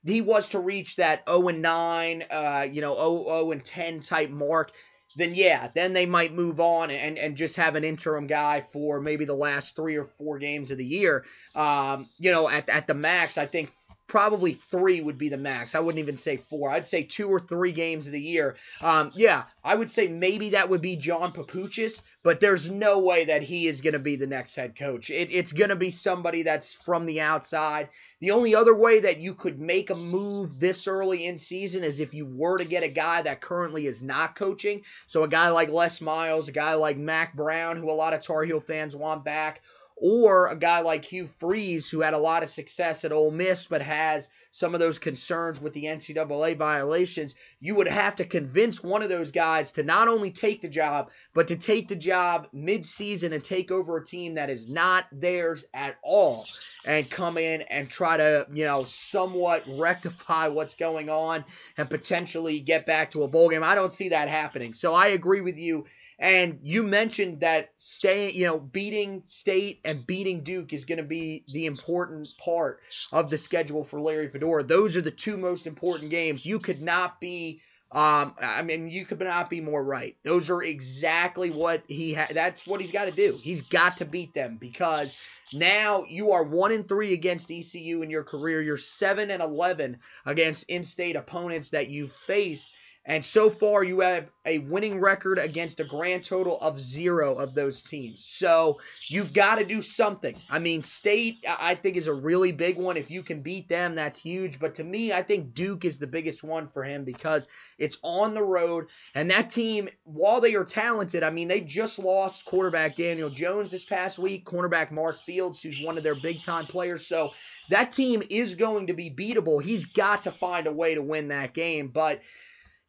he 0.04 0.20
was 0.20 0.50
to 0.50 0.58
reach 0.58 0.96
that 0.96 1.22
0 1.26 1.48
and 1.48 1.62
9, 1.62 2.24
uh, 2.30 2.66
you 2.70 2.82
know, 2.82 2.94
0, 2.94 3.24
0 3.24 3.52
and 3.52 3.64
10 3.64 4.00
type 4.00 4.28
mark, 4.28 4.72
then 5.16 5.34
yeah, 5.34 5.68
then 5.74 5.92
they 5.92 6.06
might 6.06 6.32
move 6.32 6.60
on 6.60 6.90
and, 6.90 7.18
and 7.18 7.36
just 7.36 7.56
have 7.56 7.74
an 7.74 7.84
interim 7.84 8.26
guy 8.26 8.64
for 8.72 9.00
maybe 9.00 9.24
the 9.24 9.34
last 9.34 9.76
three 9.76 9.96
or 9.96 10.06
four 10.06 10.38
games 10.38 10.70
of 10.70 10.78
the 10.78 10.84
year. 10.84 11.24
Um, 11.54 12.08
you 12.18 12.30
know, 12.30 12.48
at, 12.48 12.68
at 12.68 12.86
the 12.86 12.94
max, 12.94 13.38
I 13.38 13.46
think 13.46 13.72
probably 14.12 14.52
three 14.52 15.00
would 15.00 15.16
be 15.16 15.30
the 15.30 15.38
max. 15.38 15.74
I 15.74 15.80
wouldn't 15.80 15.98
even 15.98 16.18
say 16.18 16.36
four. 16.36 16.70
I'd 16.70 16.86
say 16.86 17.02
two 17.02 17.28
or 17.28 17.40
three 17.40 17.72
games 17.72 18.04
of 18.04 18.12
the 18.12 18.20
year. 18.20 18.56
Um, 18.82 19.10
yeah, 19.14 19.44
I 19.64 19.74
would 19.74 19.90
say 19.90 20.06
maybe 20.06 20.50
that 20.50 20.68
would 20.68 20.82
be 20.82 20.96
John 20.96 21.32
Papuchis, 21.32 22.02
but 22.22 22.38
there's 22.38 22.68
no 22.68 22.98
way 22.98 23.24
that 23.24 23.42
he 23.42 23.68
is 23.68 23.80
going 23.80 23.94
to 23.94 23.98
be 23.98 24.16
the 24.16 24.26
next 24.26 24.54
head 24.54 24.76
coach. 24.76 25.08
It, 25.08 25.32
it's 25.32 25.52
going 25.52 25.70
to 25.70 25.76
be 25.76 25.90
somebody 25.90 26.42
that's 26.42 26.74
from 26.74 27.06
the 27.06 27.22
outside. 27.22 27.88
The 28.20 28.32
only 28.32 28.54
other 28.54 28.74
way 28.74 29.00
that 29.00 29.20
you 29.20 29.32
could 29.32 29.58
make 29.58 29.88
a 29.88 29.94
move 29.94 30.60
this 30.60 30.86
early 30.86 31.24
in 31.24 31.38
season 31.38 31.82
is 31.82 31.98
if 31.98 32.12
you 32.12 32.26
were 32.26 32.58
to 32.58 32.66
get 32.66 32.82
a 32.82 32.90
guy 32.90 33.22
that 33.22 33.40
currently 33.40 33.86
is 33.86 34.02
not 34.02 34.36
coaching. 34.36 34.82
So 35.06 35.22
a 35.22 35.28
guy 35.28 35.48
like 35.48 35.70
Les 35.70 36.02
Miles, 36.02 36.48
a 36.48 36.52
guy 36.52 36.74
like 36.74 36.98
Mack 36.98 37.34
Brown, 37.34 37.78
who 37.78 37.90
a 37.90 37.92
lot 37.92 38.12
of 38.12 38.22
Tar 38.22 38.44
Heel 38.44 38.60
fans 38.60 38.94
want 38.94 39.24
back, 39.24 39.62
or 40.02 40.48
a 40.48 40.56
guy 40.56 40.80
like 40.80 41.04
Hugh 41.04 41.30
Freeze, 41.38 41.88
who 41.88 42.00
had 42.00 42.12
a 42.12 42.18
lot 42.18 42.42
of 42.42 42.50
success 42.50 43.04
at 43.04 43.12
Ole 43.12 43.30
Miss 43.30 43.66
but 43.66 43.80
has 43.80 44.28
some 44.50 44.74
of 44.74 44.80
those 44.80 44.98
concerns 44.98 45.60
with 45.60 45.72
the 45.74 45.84
NCAA 45.84 46.58
violations, 46.58 47.36
you 47.60 47.76
would 47.76 47.86
have 47.86 48.16
to 48.16 48.24
convince 48.24 48.82
one 48.82 49.00
of 49.00 49.08
those 49.08 49.30
guys 49.30 49.70
to 49.72 49.84
not 49.84 50.08
only 50.08 50.32
take 50.32 50.60
the 50.60 50.68
job, 50.68 51.10
but 51.34 51.46
to 51.48 51.56
take 51.56 51.86
the 51.86 51.94
job 51.94 52.48
mid-season 52.52 53.32
and 53.32 53.44
take 53.44 53.70
over 53.70 53.96
a 53.96 54.04
team 54.04 54.34
that 54.34 54.50
is 54.50 54.68
not 54.68 55.06
theirs 55.12 55.64
at 55.72 55.96
all 56.02 56.44
and 56.84 57.08
come 57.08 57.38
in 57.38 57.62
and 57.62 57.88
try 57.88 58.16
to, 58.16 58.44
you 58.52 58.64
know, 58.64 58.84
somewhat 58.84 59.62
rectify 59.78 60.48
what's 60.48 60.74
going 60.74 61.08
on 61.10 61.44
and 61.78 61.88
potentially 61.88 62.58
get 62.58 62.84
back 62.86 63.12
to 63.12 63.22
a 63.22 63.28
bowl 63.28 63.48
game. 63.48 63.62
I 63.62 63.76
don't 63.76 63.92
see 63.92 64.08
that 64.08 64.28
happening. 64.28 64.74
So 64.74 64.94
I 64.94 65.08
agree 65.08 65.42
with 65.42 65.56
you 65.56 65.86
and 66.22 66.60
you 66.62 66.84
mentioned 66.84 67.40
that 67.40 67.70
staying, 67.78 68.36
you 68.36 68.46
know, 68.46 68.60
beating 68.60 69.24
State 69.26 69.80
and 69.84 70.06
beating 70.06 70.44
Duke 70.44 70.72
is 70.72 70.84
going 70.84 70.98
to 70.98 71.04
be 71.04 71.44
the 71.52 71.66
important 71.66 72.28
part 72.38 72.78
of 73.10 73.28
the 73.28 73.36
schedule 73.36 73.82
for 73.82 74.00
Larry 74.00 74.28
Fedora. 74.28 74.62
Those 74.62 74.96
are 74.96 75.02
the 75.02 75.10
two 75.10 75.36
most 75.36 75.66
important 75.66 76.12
games. 76.12 76.46
You 76.46 76.60
could 76.60 76.80
not 76.80 77.20
be 77.20 77.60
um, 77.90 78.34
I 78.40 78.62
mean, 78.62 78.88
you 78.88 79.04
could 79.04 79.20
not 79.20 79.50
be 79.50 79.60
more 79.60 79.82
right. 79.84 80.16
Those 80.24 80.48
are 80.48 80.62
exactly 80.62 81.50
what 81.50 81.82
he 81.88 82.14
had. 82.14 82.34
That's 82.34 82.66
what 82.66 82.80
he's 82.80 82.92
got 82.92 83.04
to 83.04 83.10
do. 83.10 83.38
He's 83.42 83.60
got 83.60 83.98
to 83.98 84.06
beat 84.06 84.32
them 84.32 84.56
because 84.58 85.14
now 85.52 86.04
you 86.08 86.32
are 86.32 86.42
one 86.42 86.72
and 86.72 86.88
three 86.88 87.12
against 87.12 87.50
ECU 87.50 88.00
in 88.00 88.08
your 88.08 88.24
career. 88.24 88.62
You're 88.62 88.78
seven 88.78 89.30
and 89.30 89.42
eleven 89.42 89.98
against 90.24 90.70
in-state 90.70 91.16
opponents 91.16 91.68
that 91.70 91.90
you've 91.90 92.12
faced 92.26 92.70
And 93.04 93.24
so 93.24 93.50
far, 93.50 93.82
you 93.82 93.98
have 94.00 94.30
a 94.46 94.58
winning 94.58 95.00
record 95.00 95.38
against 95.38 95.80
a 95.80 95.84
grand 95.84 96.24
total 96.24 96.60
of 96.60 96.80
zero 96.80 97.34
of 97.34 97.52
those 97.52 97.82
teams. 97.82 98.24
So 98.24 98.78
you've 99.08 99.32
got 99.32 99.56
to 99.56 99.64
do 99.64 99.80
something. 99.80 100.36
I 100.48 100.60
mean, 100.60 100.82
State, 100.82 101.44
I 101.48 101.74
think, 101.74 101.96
is 101.96 102.06
a 102.06 102.14
really 102.14 102.52
big 102.52 102.76
one. 102.76 102.96
If 102.96 103.10
you 103.10 103.24
can 103.24 103.42
beat 103.42 103.68
them, 103.68 103.96
that's 103.96 104.18
huge. 104.18 104.60
But 104.60 104.76
to 104.76 104.84
me, 104.84 105.12
I 105.12 105.20
think 105.22 105.52
Duke 105.52 105.84
is 105.84 105.98
the 105.98 106.06
biggest 106.06 106.44
one 106.44 106.68
for 106.68 106.84
him 106.84 107.02
because 107.02 107.48
it's 107.76 107.98
on 108.02 108.34
the 108.34 108.42
road. 108.42 108.86
And 109.16 109.28
that 109.32 109.50
team, 109.50 109.88
while 110.04 110.40
they 110.40 110.54
are 110.54 110.64
talented, 110.64 111.24
I 111.24 111.30
mean, 111.30 111.48
they 111.48 111.60
just 111.60 111.98
lost 111.98 112.44
quarterback 112.44 112.94
Daniel 112.94 113.30
Jones 113.30 113.72
this 113.72 113.84
past 113.84 114.16
week, 114.16 114.44
cornerback 114.44 114.92
Mark 114.92 115.16
Fields, 115.26 115.60
who's 115.60 115.82
one 115.82 115.98
of 115.98 116.04
their 116.04 116.14
big 116.14 116.40
time 116.44 116.66
players. 116.66 117.04
So 117.04 117.30
that 117.68 117.90
team 117.90 118.22
is 118.30 118.54
going 118.54 118.86
to 118.86 118.92
be 118.92 119.10
beatable. 119.10 119.60
He's 119.60 119.86
got 119.86 120.22
to 120.24 120.30
find 120.30 120.68
a 120.68 120.72
way 120.72 120.94
to 120.94 121.02
win 121.02 121.28
that 121.28 121.52
game. 121.52 121.88
But 121.88 122.20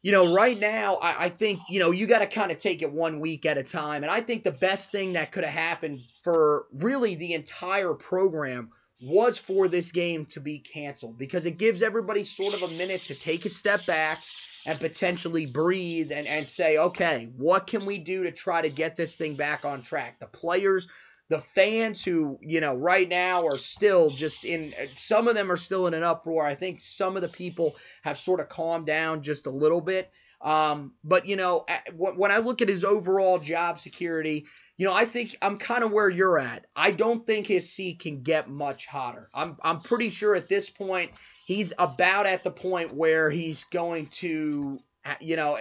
you 0.04 0.12
know, 0.12 0.34
right 0.34 0.60
now, 0.60 0.96
I, 0.96 1.24
I 1.24 1.28
think, 1.30 1.60
you 1.66 1.80
know, 1.80 1.90
you 1.90 2.06
got 2.06 2.18
to 2.18 2.26
kind 2.26 2.52
of 2.52 2.58
take 2.58 2.82
it 2.82 2.92
one 2.92 3.20
week 3.20 3.46
at 3.46 3.56
a 3.56 3.62
time. 3.62 4.02
And 4.02 4.12
I 4.12 4.20
think 4.20 4.44
the 4.44 4.52
best 4.52 4.92
thing 4.92 5.14
that 5.14 5.32
could 5.32 5.44
have 5.44 5.52
happened 5.54 6.02
for 6.22 6.66
really 6.74 7.14
the 7.14 7.32
entire 7.32 7.94
program 7.94 8.68
was 9.00 9.38
for 9.38 9.66
this 9.66 9.90
game 9.92 10.26
to 10.26 10.40
be 10.40 10.58
canceled 10.58 11.16
because 11.16 11.46
it 11.46 11.56
gives 11.56 11.82
everybody 11.82 12.22
sort 12.22 12.52
of 12.52 12.60
a 12.60 12.68
minute 12.68 13.06
to 13.06 13.14
take 13.14 13.46
a 13.46 13.48
step 13.48 13.86
back 13.86 14.18
and 14.66 14.78
potentially 14.78 15.46
breathe 15.46 16.12
and, 16.12 16.26
and 16.26 16.46
say, 16.46 16.76
okay, 16.76 17.30
what 17.38 17.66
can 17.66 17.86
we 17.86 17.96
do 17.96 18.24
to 18.24 18.30
try 18.30 18.60
to 18.60 18.68
get 18.68 18.98
this 18.98 19.16
thing 19.16 19.36
back 19.36 19.64
on 19.64 19.80
track? 19.80 20.20
The 20.20 20.26
players 20.26 20.86
the 21.34 21.42
fans 21.52 22.04
who 22.04 22.38
you 22.40 22.60
know 22.60 22.76
right 22.76 23.08
now 23.08 23.44
are 23.44 23.58
still 23.58 24.08
just 24.08 24.44
in 24.44 24.72
some 24.94 25.26
of 25.26 25.34
them 25.34 25.50
are 25.50 25.56
still 25.56 25.88
in 25.88 25.94
an 25.94 26.04
uproar. 26.04 26.46
I 26.46 26.54
think 26.54 26.80
some 26.80 27.16
of 27.16 27.22
the 27.22 27.28
people 27.28 27.74
have 28.02 28.16
sort 28.16 28.38
of 28.38 28.48
calmed 28.48 28.86
down 28.86 29.20
just 29.20 29.46
a 29.46 29.50
little 29.50 29.80
bit. 29.80 30.12
Um, 30.40 30.92
but 31.02 31.26
you 31.26 31.34
know 31.34 31.66
when 31.96 32.30
i 32.30 32.38
look 32.38 32.62
at 32.62 32.68
his 32.68 32.84
overall 32.84 33.38
job 33.38 33.80
security 33.80 34.44
you 34.76 34.84
know 34.84 34.92
i 34.92 35.06
think 35.06 35.38
i'm 35.40 35.56
kind 35.56 35.82
of 35.82 35.90
where 35.90 36.08
you're 36.08 36.38
at. 36.38 36.66
I 36.76 36.92
don't 36.92 37.26
think 37.26 37.46
his 37.48 37.72
seat 37.72 37.98
can 38.00 38.22
get 38.22 38.48
much 38.48 38.86
hotter. 38.86 39.28
I'm 39.34 39.56
i'm 39.62 39.80
pretty 39.80 40.10
sure 40.10 40.36
at 40.36 40.48
this 40.48 40.70
point 40.70 41.10
he's 41.46 41.72
about 41.78 42.26
at 42.26 42.44
the 42.44 42.50
point 42.52 42.94
where 42.94 43.28
he's 43.28 43.64
going 43.64 44.06
to 44.22 44.78
you 45.20 45.36
know 45.36 45.58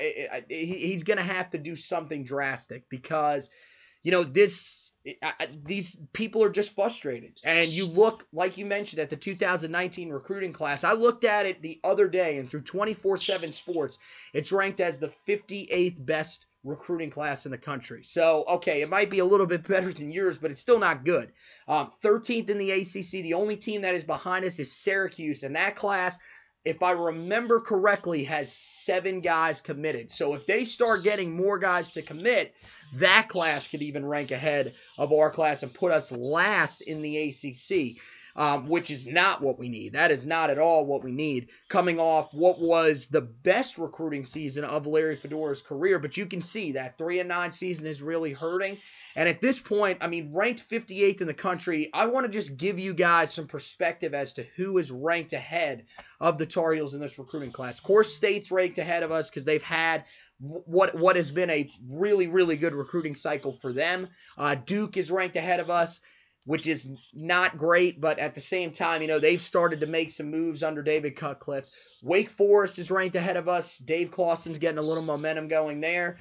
he's 0.49 1.03
going 1.03 1.17
to 1.17 1.24
have 1.24 1.49
to 1.51 1.57
do 1.57 1.76
something 1.76 2.26
drastic 2.26 2.88
because 2.89 3.49
you 4.03 4.11
know 4.11 4.24
this 4.24 4.82
I, 5.22 5.49
these 5.66 5.97
people 6.14 6.43
are 6.43 6.49
just 6.49 6.76
frustrated. 6.76 7.39
And 7.43 7.70
you 7.70 7.86
look, 7.86 8.26
like 8.32 8.58
you 8.58 8.66
mentioned, 8.66 9.01
at 9.01 9.10
the 9.10 9.18
2019 9.18 10.10
recruiting 10.10 10.54
class. 10.54 10.84
I 10.84 10.93
looked 10.93 11.26
at 11.26 11.45
it 11.45 11.62
the 11.62 11.80
other 11.84 12.08
day, 12.08 12.38
and 12.38 12.49
through 12.49 12.62
24 12.62 13.18
7 13.18 13.51
sports, 13.51 13.97
it's 14.34 14.51
ranked 14.51 14.80
as 14.80 14.99
the 14.99 15.12
58th 15.28 16.06
best 16.06 16.45
recruiting 16.64 17.10
class 17.10 17.45
in 17.45 17.51
the 17.51 17.58
country. 17.58 18.04
So, 18.06 18.45
okay, 18.47 18.82
it 18.82 18.89
might 18.89 19.10
be 19.10 19.20
a 19.20 19.26
little 19.26 19.45
bit 19.45 19.68
better 19.68 19.91
than 19.91 20.12
yours, 20.12 20.38
but 20.38 20.51
it's 20.51 20.62
still 20.62 20.80
not 20.80 21.04
good. 21.04 21.32
Um, 21.68 21.91
13th 22.01 22.49
in 22.49 22.58
the 22.58 22.72
ACC. 22.72 23.24
The 23.24 23.34
only 23.34 23.58
team 23.58 23.82
that 23.82 23.95
is 23.95 24.06
behind 24.06 24.45
us 24.45 24.60
is 24.60 24.72
Syracuse, 24.72 25.43
and 25.43 25.56
that 25.56 25.76
class 25.76 26.18
if 26.66 26.82
I 26.82 26.91
remember 26.91 27.59
correctly, 27.59 28.24
has 28.24 28.51
seven 28.51 29.20
guys 29.20 29.59
committed. 29.59 30.09
So 30.09 30.34
if 30.34 30.45
they 30.45 30.66
start 30.66 31.03
getting 31.03 31.36
more 31.36 31.59
guys 31.59 31.89
to 31.91 32.01
commit, 32.01 32.55
that 32.93 33.28
class 33.30 33.68
could 33.68 33.82
even 33.82 34.05
rank 34.05 34.32
ahead 34.32 34.74
of 34.97 35.11
our 35.11 35.30
class 35.30 35.64
and 35.64 35.74
put 35.74 35.91
us 35.91 36.11
last 36.11 36.82
in 36.82 37.01
the 37.01 37.30
ACC 37.30 38.01
um, 38.36 38.67
which 38.67 38.89
is 38.89 39.05
not 39.05 39.41
what 39.41 39.59
we 39.59 39.69
need. 39.69 39.93
That 39.93 40.11
is 40.11 40.25
not 40.25 40.49
at 40.49 40.57
all 40.57 40.86
what 40.86 41.03
we 41.03 41.11
need 41.11 41.49
coming 41.69 41.99
off 41.99 42.34
what 42.34 42.59
was 42.59 43.07
the 43.07 43.21
best 43.21 43.77
recruiting 43.77 44.25
season 44.25 44.63
of 44.63 44.88
Larry 44.88 45.17
Fedora's 45.17 45.61
career. 45.61 45.99
But 45.99 46.17
you 46.17 46.25
can 46.25 46.41
see 46.41 46.71
that 46.73 46.97
3 46.97 47.19
and 47.19 47.29
9 47.29 47.51
season 47.51 47.88
is 47.88 48.01
really 48.01 48.34
hurting. 48.34 48.77
And 49.15 49.29
at 49.29 49.41
this 49.41 49.59
point, 49.59 49.99
I 50.01 50.07
mean, 50.07 50.31
ranked 50.34 50.67
58th 50.69 51.21
in 51.21 51.27
the 51.27 51.34
country, 51.34 51.89
I 51.93 52.07
want 52.07 52.25
to 52.25 52.31
just 52.31 52.57
give 52.57 52.79
you 52.79 52.93
guys 52.93 53.34
some 53.34 53.47
perspective 53.47 54.13
as 54.13 54.34
to 54.34 54.45
who 54.55 54.77
is 54.79 54.91
ranked 54.91 55.34
ahead 55.34 55.86
of 56.19 56.38
the 56.38 56.45
Tar 56.45 56.73
Heels 56.73 56.95
in 56.95 57.01
this 57.01 57.19
recruiting 57.19 57.51
class. 57.51 57.77
Of 57.77 57.84
course, 57.84 58.13
State's 58.13 58.51
ranked 58.51 58.77
ahead 58.79 59.03
of 59.03 59.11
us 59.11 59.29
because 59.29 59.45
they've 59.45 59.61
had 59.61 60.05
what 60.39 60.93
what 60.95 61.15
has 61.15 61.31
been 61.31 61.49
a 61.49 61.71
really 61.88 62.27
really 62.27 62.57
good 62.57 62.73
recruiting 62.73 63.15
cycle 63.15 63.57
for 63.61 63.71
them. 63.71 64.09
Uh, 64.38 64.55
Duke 64.55 64.97
is 64.97 65.11
ranked 65.11 65.36
ahead 65.36 65.59
of 65.59 65.69
us 65.69 66.01
which 66.46 66.68
is 66.68 66.89
not 67.14 67.58
great, 67.58 68.02
but 68.02 68.20
at 68.20 68.36
the 68.36 68.41
same 68.41 68.72
time, 68.72 69.02
you 69.02 69.08
know, 69.08 69.20
they've 69.20 69.41
started 69.41 69.80
to 69.80 69.86
make 69.86 70.12
some 70.12 70.30
moves 70.30 70.64
under 70.64 70.82
David 70.82 71.16
Cutcliffe. 71.16 71.66
Wake 72.02 72.30
Forest 72.30 72.80
is 72.80 72.91
ranked 72.91 73.16
ahead 73.16 73.38
of 73.38 73.48
us. 73.48 73.78
Dave 73.78 74.12
Clawson's 74.12 74.60
getting 74.60 74.78
a 74.78 74.82
little 74.82 75.04
momentum 75.04 75.48
going 75.48 75.80
there. 75.80 76.18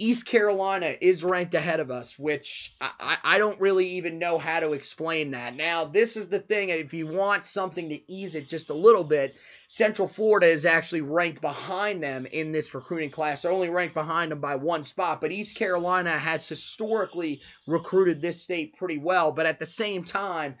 East 0.00 0.24
Carolina 0.24 0.96
is 1.02 1.22
ranked 1.22 1.52
ahead 1.52 1.78
of 1.78 1.90
us, 1.90 2.18
which 2.18 2.74
I, 2.80 3.18
I 3.22 3.36
don't 3.36 3.60
really 3.60 3.86
even 3.86 4.18
know 4.18 4.38
how 4.38 4.60
to 4.60 4.72
explain 4.72 5.32
that. 5.32 5.54
Now, 5.54 5.84
this 5.84 6.16
is 6.16 6.28
the 6.28 6.38
thing. 6.38 6.70
If 6.70 6.94
you 6.94 7.06
want 7.06 7.44
something 7.44 7.90
to 7.90 8.10
ease 8.10 8.34
it 8.34 8.48
just 8.48 8.70
a 8.70 8.74
little 8.74 9.04
bit, 9.04 9.34
Central 9.68 10.08
Florida 10.08 10.46
is 10.46 10.64
actually 10.64 11.02
ranked 11.02 11.42
behind 11.42 12.02
them 12.02 12.24
in 12.24 12.50
this 12.50 12.74
recruiting 12.74 13.10
class. 13.10 13.42
They're 13.42 13.52
only 13.52 13.68
ranked 13.68 13.92
behind 13.92 14.32
them 14.32 14.40
by 14.40 14.54
one 14.54 14.84
spot, 14.84 15.20
but 15.20 15.32
East 15.32 15.54
Carolina 15.54 16.18
has 16.18 16.48
historically 16.48 17.42
recruited 17.66 18.22
this 18.22 18.40
state 18.40 18.78
pretty 18.78 18.96
well. 18.96 19.32
But 19.32 19.44
at 19.44 19.58
the 19.58 19.66
same 19.66 20.04
time, 20.04 20.54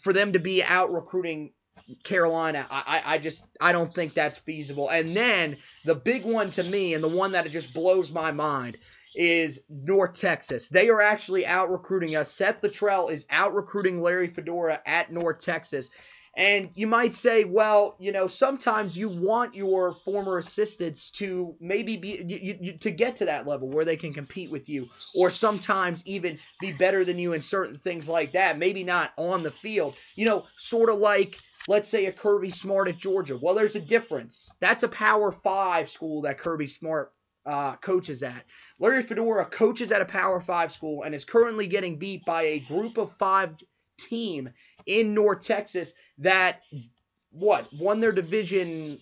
for 0.00 0.14
them 0.14 0.32
to 0.32 0.38
be 0.38 0.62
out 0.62 0.94
recruiting 0.94 1.52
Carolina, 2.04 2.66
I, 2.70 3.02
I 3.04 3.18
just 3.18 3.44
I 3.60 3.72
don't 3.72 3.92
think 3.92 4.14
that's 4.14 4.38
feasible. 4.38 4.88
And 4.90 5.16
then 5.16 5.56
the 5.84 5.94
big 5.94 6.24
one 6.24 6.50
to 6.52 6.62
me, 6.62 6.94
and 6.94 7.02
the 7.02 7.08
one 7.08 7.32
that 7.32 7.50
just 7.50 7.72
blows 7.72 8.12
my 8.12 8.30
mind, 8.30 8.76
is 9.14 9.60
North 9.68 10.14
Texas. 10.14 10.68
They 10.68 10.88
are 10.90 11.00
actually 11.00 11.46
out 11.46 11.70
recruiting 11.70 12.16
us. 12.16 12.32
Seth 12.32 12.62
Littrell 12.62 13.10
is 13.10 13.26
out 13.30 13.54
recruiting 13.54 14.00
Larry 14.00 14.28
Fedora 14.28 14.80
at 14.86 15.10
North 15.10 15.40
Texas. 15.40 15.90
And 16.36 16.70
you 16.74 16.86
might 16.86 17.14
say, 17.14 17.42
well, 17.42 17.96
you 17.98 18.12
know, 18.12 18.28
sometimes 18.28 18.96
you 18.96 19.08
want 19.08 19.56
your 19.56 19.96
former 20.04 20.38
assistants 20.38 21.10
to 21.12 21.56
maybe 21.58 21.96
be 21.96 22.22
you, 22.24 22.58
you, 22.60 22.72
to 22.78 22.92
get 22.92 23.16
to 23.16 23.24
that 23.24 23.48
level 23.48 23.68
where 23.70 23.84
they 23.84 23.96
can 23.96 24.14
compete 24.14 24.48
with 24.48 24.68
you, 24.68 24.88
or 25.16 25.32
sometimes 25.32 26.00
even 26.06 26.38
be 26.60 26.70
better 26.70 27.04
than 27.04 27.18
you 27.18 27.32
in 27.32 27.40
certain 27.42 27.78
things 27.78 28.08
like 28.08 28.32
that. 28.34 28.56
Maybe 28.56 28.84
not 28.84 29.12
on 29.16 29.42
the 29.42 29.50
field, 29.50 29.96
you 30.14 30.26
know, 30.26 30.46
sort 30.56 30.90
of 30.90 30.98
like 30.98 31.40
let's 31.68 31.88
say 31.88 32.06
a 32.06 32.12
Kirby 32.12 32.50
Smart 32.50 32.88
at 32.88 32.96
Georgia. 32.96 33.38
Well, 33.40 33.54
there's 33.54 33.76
a 33.76 33.80
difference. 33.80 34.50
That's 34.58 34.82
a 34.82 34.88
Power 34.88 35.30
Five 35.30 35.88
school 35.88 36.22
that 36.22 36.38
Kirby 36.38 36.66
Smart 36.66 37.12
uh, 37.46 37.76
coaches 37.76 38.22
at. 38.22 38.44
Larry 38.80 39.02
Fedora 39.02 39.44
coaches 39.44 39.92
at 39.92 40.00
a 40.00 40.06
Power 40.06 40.40
Five 40.40 40.72
school 40.72 41.04
and 41.04 41.14
is 41.14 41.24
currently 41.24 41.68
getting 41.68 41.98
beat 41.98 42.24
by 42.24 42.42
a 42.42 42.60
Group 42.60 42.96
of 42.96 43.12
Five 43.18 43.54
team 43.98 44.48
in 44.86 45.14
North 45.14 45.44
Texas 45.44 45.92
that 46.16 46.62
what 47.30 47.68
won 47.72 48.00
their 48.00 48.12
division 48.12 48.98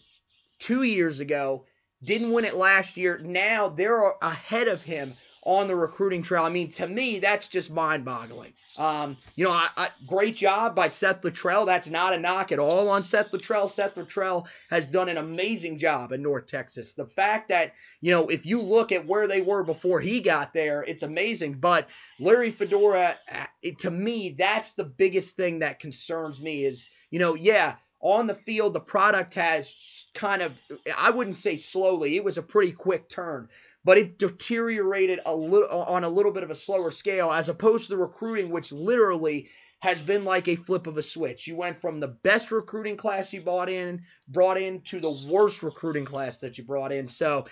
two 0.58 0.82
years 0.82 1.20
ago, 1.20 1.64
didn't 2.02 2.32
win 2.32 2.44
it 2.44 2.56
last 2.56 2.96
year. 2.96 3.18
Now 3.18 3.68
they're 3.68 4.12
ahead 4.20 4.68
of 4.68 4.82
him 4.82 5.14
on 5.46 5.68
the 5.68 5.76
recruiting 5.76 6.22
trail. 6.22 6.42
I 6.42 6.50
mean, 6.50 6.72
to 6.72 6.88
me, 6.88 7.20
that's 7.20 7.46
just 7.46 7.70
mind-boggling. 7.70 8.52
Um, 8.78 9.16
you 9.36 9.44
know, 9.44 9.52
I, 9.52 9.68
I, 9.76 9.88
great 10.04 10.34
job 10.34 10.74
by 10.74 10.88
Seth 10.88 11.22
Littrell. 11.22 11.64
That's 11.64 11.86
not 11.86 12.12
a 12.12 12.18
knock 12.18 12.50
at 12.50 12.58
all 12.58 12.88
on 12.88 13.04
Seth 13.04 13.30
Littrell. 13.30 13.70
Seth 13.70 13.94
Littrell 13.94 14.46
has 14.70 14.88
done 14.88 15.08
an 15.08 15.18
amazing 15.18 15.78
job 15.78 16.10
in 16.10 16.20
North 16.20 16.48
Texas. 16.48 16.94
The 16.94 17.06
fact 17.06 17.48
that, 17.50 17.74
you 18.00 18.10
know, 18.10 18.26
if 18.26 18.44
you 18.44 18.60
look 18.60 18.90
at 18.90 19.06
where 19.06 19.28
they 19.28 19.40
were 19.40 19.62
before 19.62 20.00
he 20.00 20.20
got 20.20 20.52
there, 20.52 20.82
it's 20.82 21.04
amazing. 21.04 21.54
But 21.54 21.88
Larry 22.18 22.50
Fedora, 22.50 23.16
it, 23.62 23.78
to 23.78 23.90
me, 23.92 24.34
that's 24.36 24.72
the 24.72 24.84
biggest 24.84 25.36
thing 25.36 25.60
that 25.60 25.78
concerns 25.78 26.40
me 26.40 26.64
is, 26.64 26.88
you 27.12 27.20
know, 27.20 27.34
yeah, 27.34 27.76
on 28.00 28.26
the 28.26 28.34
field, 28.34 28.72
the 28.72 28.80
product 28.80 29.34
has 29.34 30.06
kind 30.12 30.42
of, 30.42 30.52
I 30.96 31.10
wouldn't 31.10 31.36
say 31.36 31.56
slowly, 31.56 32.16
it 32.16 32.24
was 32.24 32.36
a 32.36 32.42
pretty 32.42 32.72
quick 32.72 33.08
turn 33.08 33.48
but 33.86 33.96
it 33.96 34.18
deteriorated 34.18 35.20
a 35.26 35.34
little 35.34 35.70
on 35.70 36.02
a 36.02 36.08
little 36.08 36.32
bit 36.32 36.42
of 36.42 36.50
a 36.50 36.56
slower 36.56 36.90
scale 36.90 37.30
as 37.30 37.48
opposed 37.48 37.84
to 37.84 37.90
the 37.90 37.96
recruiting 37.96 38.50
which 38.50 38.72
literally 38.72 39.48
has 39.80 40.00
been 40.00 40.24
like 40.24 40.48
a 40.48 40.56
flip 40.56 40.86
of 40.88 40.96
a 40.96 41.02
switch. 41.02 41.46
You 41.46 41.54
went 41.54 41.80
from 41.80 42.00
the 42.00 42.08
best 42.08 42.50
recruiting 42.50 42.96
class 42.96 43.32
you 43.32 43.42
brought 43.42 43.68
in, 43.68 44.02
brought 44.26 44.58
in 44.60 44.80
to 44.82 44.98
the 44.98 45.28
worst 45.30 45.62
recruiting 45.62 46.04
class 46.04 46.38
that 46.38 46.58
you 46.58 46.64
brought 46.64 46.90
in. 46.90 47.06
So 47.06 47.46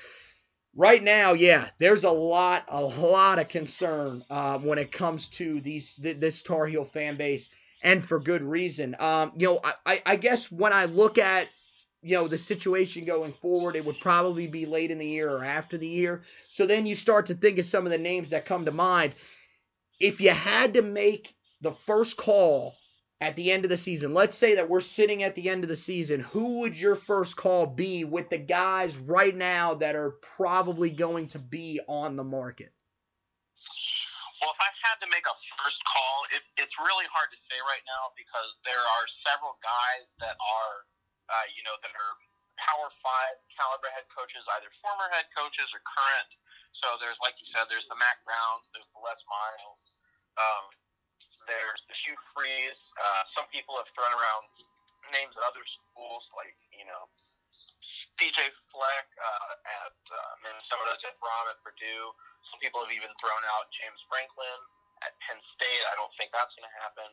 right 0.75 1.03
now, 1.03 1.35
yeah, 1.35 1.69
there's 1.79 2.03
a 2.03 2.11
lot, 2.11 2.65
a 2.69 2.83
lot 2.83 3.39
of 3.39 3.49
concern 3.49 4.25
uh, 4.31 4.59
when 4.59 4.79
it 4.79 4.91
comes 4.91 5.29
to 5.29 5.61
these 5.61 5.97
this 6.03 6.43
Tar 6.43 6.67
Heel 6.67 6.85
fan 6.85 7.17
base, 7.17 7.51
and 7.83 8.05
for 8.05 8.19
good 8.19 8.43
reason. 8.43 8.97
Um, 8.99 9.33
you 9.37 9.47
know, 9.47 9.61
I, 9.87 10.03
I 10.05 10.17
guess 10.17 10.51
when 10.51 10.73
I 10.73 10.87
look 10.87 11.19
at 11.19 11.47
you 12.05 12.15
know 12.15 12.29
the 12.29 12.39
situation 12.39 13.05
going 13.05 13.33
forward 13.33 13.77
it 13.77 13.85
would 13.85 13.99
probably 14.01 14.47
be 14.47 14.67
late 14.67 14.91
in 14.91 14.99
the 14.99 15.07
year 15.07 15.31
or 15.31 15.45
after 15.45 15.79
the 15.79 15.89
year 15.89 16.23
so 16.51 16.67
then 16.67 16.87
you 16.87 16.95
start 16.95 17.27
to 17.27 17.35
think 17.35 17.59
of 17.59 17.65
some 17.65 17.87
of 17.87 17.91
the 17.91 17.99
names 17.99 18.31
that 18.31 18.47
come 18.47 18.65
to 18.65 18.71
mind 18.71 19.15
if 19.99 20.21
you 20.21 20.31
had 20.31 20.75
to 20.75 20.83
make 20.83 21.35
the 21.61 21.73
first 21.87 22.17
call 22.17 22.77
at 23.21 23.37
the 23.37 23.53
end 23.53 23.65
of 23.65 23.71
the 23.71 23.77
season, 23.77 24.13
let's 24.13 24.37
say 24.37 24.57
that 24.57 24.69
we're 24.69 24.85
sitting 24.85 25.23
at 25.23 25.35
the 25.35 25.49
end 25.49 25.65
of 25.65 25.69
the 25.73 25.77
season, 25.77 26.21
who 26.21 26.61
would 26.61 26.79
your 26.79 26.95
first 26.95 27.37
call 27.37 27.65
be 27.65 28.05
with 28.05 28.29
the 28.29 28.39
guys 28.39 28.99
right 28.99 29.35
now 29.35 29.75
that 29.75 29.97
are 29.97 30.19
probably 30.37 30.91
going 30.91 31.29
to 31.29 31.39
be 31.39 31.81
on 31.89 32.17
the 32.17 32.25
market? 32.25 32.73
Well, 34.43 34.53
if 34.53 34.61
I 34.61 34.69
had 34.85 35.01
to 35.01 35.09
make 35.09 35.25
a 35.25 35.37
first 35.57 35.81
call, 35.89 36.17
it, 36.37 36.45
it's 36.61 36.77
really 36.77 37.09
hard 37.09 37.33
to 37.33 37.39
say 37.41 37.57
right 37.65 37.81
now 37.89 38.13
because 38.13 38.53
there 38.69 38.77
are 38.77 39.07
several 39.09 39.57
guys 39.65 40.13
that 40.21 40.37
are, 40.37 40.85
uh, 41.29 41.47
you 41.53 41.63
know, 41.65 41.77
that 41.81 41.93
are 41.93 42.15
Power 42.61 42.89
Five 43.03 43.37
caliber 43.51 43.91
head 43.91 44.07
coaches, 44.13 44.47
either 44.59 44.71
former 44.79 45.11
head 45.11 45.27
coaches 45.35 45.71
or 45.75 45.83
current. 45.83 46.31
So 46.75 46.99
there's, 46.99 47.19
like 47.23 47.39
you 47.39 47.47
said, 47.47 47.71
there's 47.71 47.87
the 47.87 47.99
Mack 47.99 48.23
Browns, 48.27 48.71
there's 48.75 48.89
the 48.95 49.03
Les 49.03 49.21
Miles, 49.31 49.83
um, 50.39 50.65
there's 51.47 51.83
the 51.87 51.95
Hugh 51.95 52.19
Freeze. 52.35 52.81
Uh, 52.99 53.23
some 53.31 53.47
people 53.55 53.79
have 53.79 53.87
thrown 53.95 54.11
around 54.11 54.45
names 55.13 55.37
at 55.39 55.45
other 55.47 55.63
schools, 55.67 56.31
like 56.35 56.57
you 56.75 56.87
know, 56.89 57.05
PJ 58.19 58.39
Fleck 58.73 59.09
uh, 59.19 59.55
at 59.85 59.99
uh, 60.11 60.33
Minnesota, 60.43 60.97
Jeff 61.03 61.15
Brohm 61.21 61.47
at 61.51 61.59
Purdue. 61.61 62.15
Some 62.49 62.59
people 62.63 62.83
have 62.83 62.93
even 62.93 63.13
thrown 63.21 63.43
out 63.55 63.71
James 63.75 64.01
Franklin 64.09 64.61
at 65.05 65.13
Penn 65.21 65.39
State. 65.41 65.83
I 65.89 65.95
don't 66.01 66.13
think 66.17 66.33
that's 66.33 66.57
going 66.57 66.67
to 66.67 66.77
happen. 66.81 67.11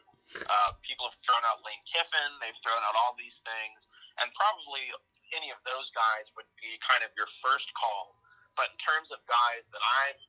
Uh, 0.48 0.72
people 0.82 1.12
have 1.12 1.18
thrown 1.28 1.44
out 1.44 1.60
Lane 1.68 1.84
Kiffin. 1.84 2.32
They've 2.40 2.58
thrown 2.64 2.80
out 2.88 2.96
all 2.96 3.14
these 3.20 3.44
things, 3.44 3.92
and 4.24 4.32
probably 4.34 4.88
any 5.36 5.52
of 5.52 5.60
those 5.64 5.92
guys 5.92 6.32
would 6.36 6.48
be 6.60 6.80
kind 6.84 7.04
of 7.04 7.12
your 7.16 7.28
first 7.44 7.68
call. 7.76 8.16
But 8.56 8.72
in 8.76 8.80
terms 8.84 9.12
of 9.16 9.24
guys 9.28 9.68
that 9.72 9.80
I'm 9.80 10.20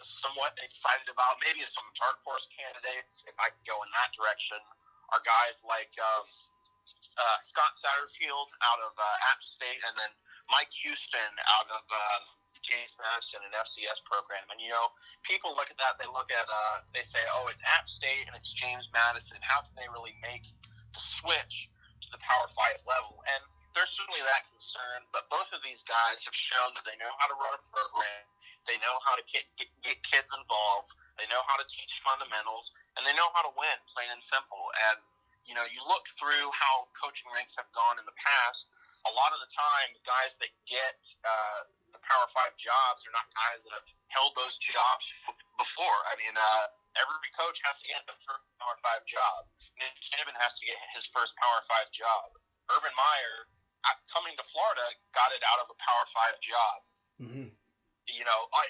somewhat 0.00 0.56
excited 0.60 1.08
about, 1.08 1.40
maybe 1.44 1.64
some 1.68 1.88
dark 1.96 2.20
horse 2.24 2.48
candidates, 2.52 3.24
if 3.24 3.36
I 3.40 3.52
could 3.52 3.64
go 3.68 3.80
in 3.84 3.90
that 3.96 4.12
direction, 4.16 4.60
are 5.12 5.22
guys 5.24 5.60
like 5.64 5.92
um, 6.00 6.24
uh, 7.20 7.38
Scott 7.44 7.72
Satterfield 7.76 8.48
out 8.64 8.80
of 8.84 8.92
uh, 8.96 9.28
App 9.32 9.40
State, 9.44 9.80
and 9.84 9.94
then 9.96 10.12
Mike 10.52 10.72
Houston 10.84 11.32
out 11.60 11.68
of 11.72 11.84
uh, 11.88 12.20
James 12.62 12.92
Madison 13.00 13.40
and 13.44 13.52
FCS 13.56 14.00
program. 14.06 14.44
And 14.52 14.58
you 14.60 14.70
know, 14.72 14.92
people 15.26 15.52
look 15.56 15.68
at 15.72 15.78
that, 15.80 15.96
they 15.96 16.08
look 16.08 16.28
at, 16.32 16.46
uh, 16.46 16.84
they 16.92 17.04
say, 17.04 17.20
oh, 17.36 17.48
it's 17.48 17.62
App 17.64 17.88
State 17.88 18.28
and 18.28 18.34
it's 18.36 18.52
James 18.54 18.88
Madison. 18.92 19.40
How 19.42 19.64
can 19.64 19.74
they 19.76 19.88
really 19.90 20.16
make 20.20 20.44
the 20.92 21.02
switch 21.20 21.68
to 22.04 22.08
the 22.12 22.20
Power 22.20 22.48
Five 22.52 22.80
level? 22.84 23.20
And 23.26 23.42
there's 23.72 23.92
certainly 23.94 24.20
that 24.26 24.44
concern, 24.50 25.06
but 25.14 25.30
both 25.30 25.48
of 25.54 25.62
these 25.62 25.80
guys 25.86 26.20
have 26.26 26.34
shown 26.34 26.74
that 26.74 26.82
they 26.82 26.98
know 26.98 27.12
how 27.22 27.30
to 27.30 27.36
run 27.38 27.54
a 27.54 27.62
program 27.70 28.26
they 28.68 28.76
know 28.82 29.00
how 29.04 29.16
to 29.16 29.24
get, 29.28 29.46
get, 29.56 29.70
get 29.80 29.98
kids 30.04 30.28
involved. 30.36 30.92
They 31.16 31.28
know 31.28 31.40
how 31.48 31.56
to 31.60 31.66
teach 31.68 31.92
fundamentals, 32.00 32.72
and 32.96 33.04
they 33.04 33.12
know 33.16 33.28
how 33.36 33.44
to 33.44 33.52
win, 33.56 33.76
plain 33.92 34.08
and 34.12 34.24
simple. 34.24 34.72
And 34.88 35.00
you 35.48 35.56
know, 35.56 35.64
you 35.68 35.80
look 35.84 36.04
through 36.20 36.52
how 36.52 36.88
coaching 36.96 37.28
ranks 37.32 37.56
have 37.56 37.68
gone 37.72 37.98
in 38.00 38.06
the 38.06 38.16
past. 38.16 38.68
A 39.08 39.12
lot 39.16 39.32
of 39.32 39.40
the 39.40 39.50
times, 39.52 40.04
guys 40.04 40.36
that 40.44 40.52
get 40.68 41.00
uh, 41.24 41.60
the 41.92 42.02
Power 42.02 42.26
Five 42.34 42.54
jobs 42.56 43.02
are 43.06 43.14
not 43.14 43.26
guys 43.34 43.60
that 43.66 43.72
have 43.74 43.88
held 44.10 44.32
those 44.34 44.56
jobs 44.62 45.04
before. 45.62 45.98
I 46.10 46.14
mean, 46.18 46.34
uh, 46.34 46.64
every 46.98 47.32
coach 47.38 47.58
has 47.66 47.76
to 47.82 47.86
get 47.86 48.02
the 48.06 48.16
first 48.26 48.46
Power 48.58 48.76
Five 48.82 49.02
job. 49.06 49.46
Nick 49.78 49.94
Saban 50.10 50.34
has 50.38 50.54
to 50.58 50.64
get 50.66 50.78
his 50.94 51.06
first 51.14 51.34
Power 51.38 51.60
Five 51.70 51.90
job. 51.94 52.34
Urban 52.70 52.94
Meyer, 52.94 53.50
coming 54.14 54.34
to 54.38 54.44
Florida, 54.54 54.86
got 55.14 55.34
it 55.34 55.42
out 55.46 55.58
of 55.62 55.70
a 55.70 55.76
Power 55.78 56.06
Five 56.14 56.36
job. 56.42 56.76
Mm-hmm 57.20 57.50
you 58.14 58.26
know, 58.26 58.40
I, 58.54 58.64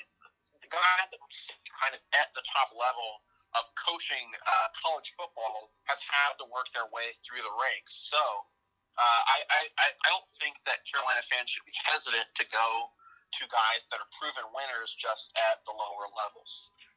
the 0.60 0.70
guys 0.70 1.08
that 1.08 1.20
we 1.20 1.30
see 1.32 1.56
kind 1.80 1.96
of 1.96 2.02
at 2.16 2.32
the 2.36 2.44
top 2.52 2.72
level 2.76 3.24
of 3.56 3.66
coaching 3.74 4.30
uh, 4.46 4.68
college 4.78 5.10
football 5.18 5.74
have 5.90 5.98
had 5.98 6.38
to 6.38 6.46
work 6.54 6.70
their 6.70 6.86
way 6.94 7.10
through 7.26 7.42
the 7.42 7.54
ranks. 7.58 8.06
So 8.06 8.20
uh, 8.94 9.20
I, 9.26 9.38
I, 9.50 9.60
I 9.90 10.08
don't 10.12 10.26
think 10.38 10.60
that 10.70 10.86
Carolina 10.86 11.24
fans 11.26 11.50
should 11.50 11.66
be 11.66 11.74
hesitant 11.82 12.30
to 12.38 12.44
go 12.54 12.94
to 13.38 13.42
guys 13.50 13.86
that 13.90 14.02
are 14.02 14.10
proven 14.18 14.46
winners 14.50 14.90
just 14.98 15.30
at 15.38 15.62
the 15.68 15.74
lower 15.74 16.10
levels. 16.14 16.50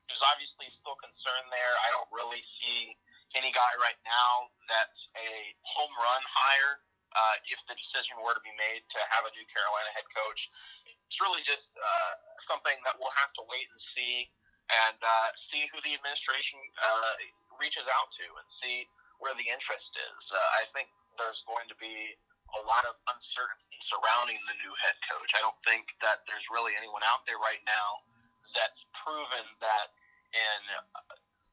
There's 0.10 0.24
obviously 0.24 0.68
still 0.74 0.98
concern 1.00 1.48
there. 1.54 1.74
I 1.86 1.94
don't 1.94 2.10
really 2.12 2.44
see 2.44 2.98
any 3.34 3.50
guy 3.54 3.72
right 3.82 3.98
now 4.06 4.52
that's 4.70 5.10
a 5.18 5.32
home 5.66 5.94
run 5.98 6.22
hire 6.26 6.82
uh, 7.18 7.36
if 7.50 7.62
the 7.66 7.74
decision 7.78 8.18
were 8.22 8.38
to 8.38 8.44
be 8.46 8.54
made 8.58 8.86
to 8.94 9.00
have 9.10 9.26
a 9.26 9.32
new 9.34 9.46
Carolina 9.50 9.90
head 9.94 10.06
coach 10.14 10.50
it's 11.14 11.22
really 11.22 11.46
just 11.46 11.78
uh, 11.78 12.14
something 12.42 12.74
that 12.90 12.98
we'll 12.98 13.14
have 13.14 13.30
to 13.38 13.46
wait 13.46 13.70
and 13.70 13.78
see 13.78 14.26
and 14.74 14.98
uh, 14.98 15.30
see 15.38 15.70
who 15.70 15.78
the 15.86 15.94
administration 15.94 16.58
uh, 16.82 17.14
reaches 17.62 17.86
out 17.86 18.10
to 18.18 18.26
and 18.26 18.48
see 18.50 18.90
where 19.22 19.38
the 19.38 19.46
interest 19.46 19.94
is. 19.94 20.24
Uh, 20.34 20.42
I 20.58 20.66
think 20.74 20.90
there's 21.22 21.46
going 21.46 21.70
to 21.70 21.78
be 21.78 22.18
a 22.58 22.62
lot 22.66 22.86
of 22.86 22.96
uncertainty 23.14 23.78
surrounding 23.82 24.38
the 24.46 24.56
new 24.62 24.74
head 24.80 24.96
coach. 25.10 25.32
I 25.34 25.42
don't 25.42 25.58
think 25.66 25.90
that 26.00 26.24
there's 26.30 26.48
really 26.54 26.78
anyone 26.78 27.02
out 27.04 27.26
there 27.26 27.42
right 27.42 27.62
now 27.66 28.06
that's 28.54 28.86
proven 28.94 29.46
that 29.60 29.94
in 30.34 30.62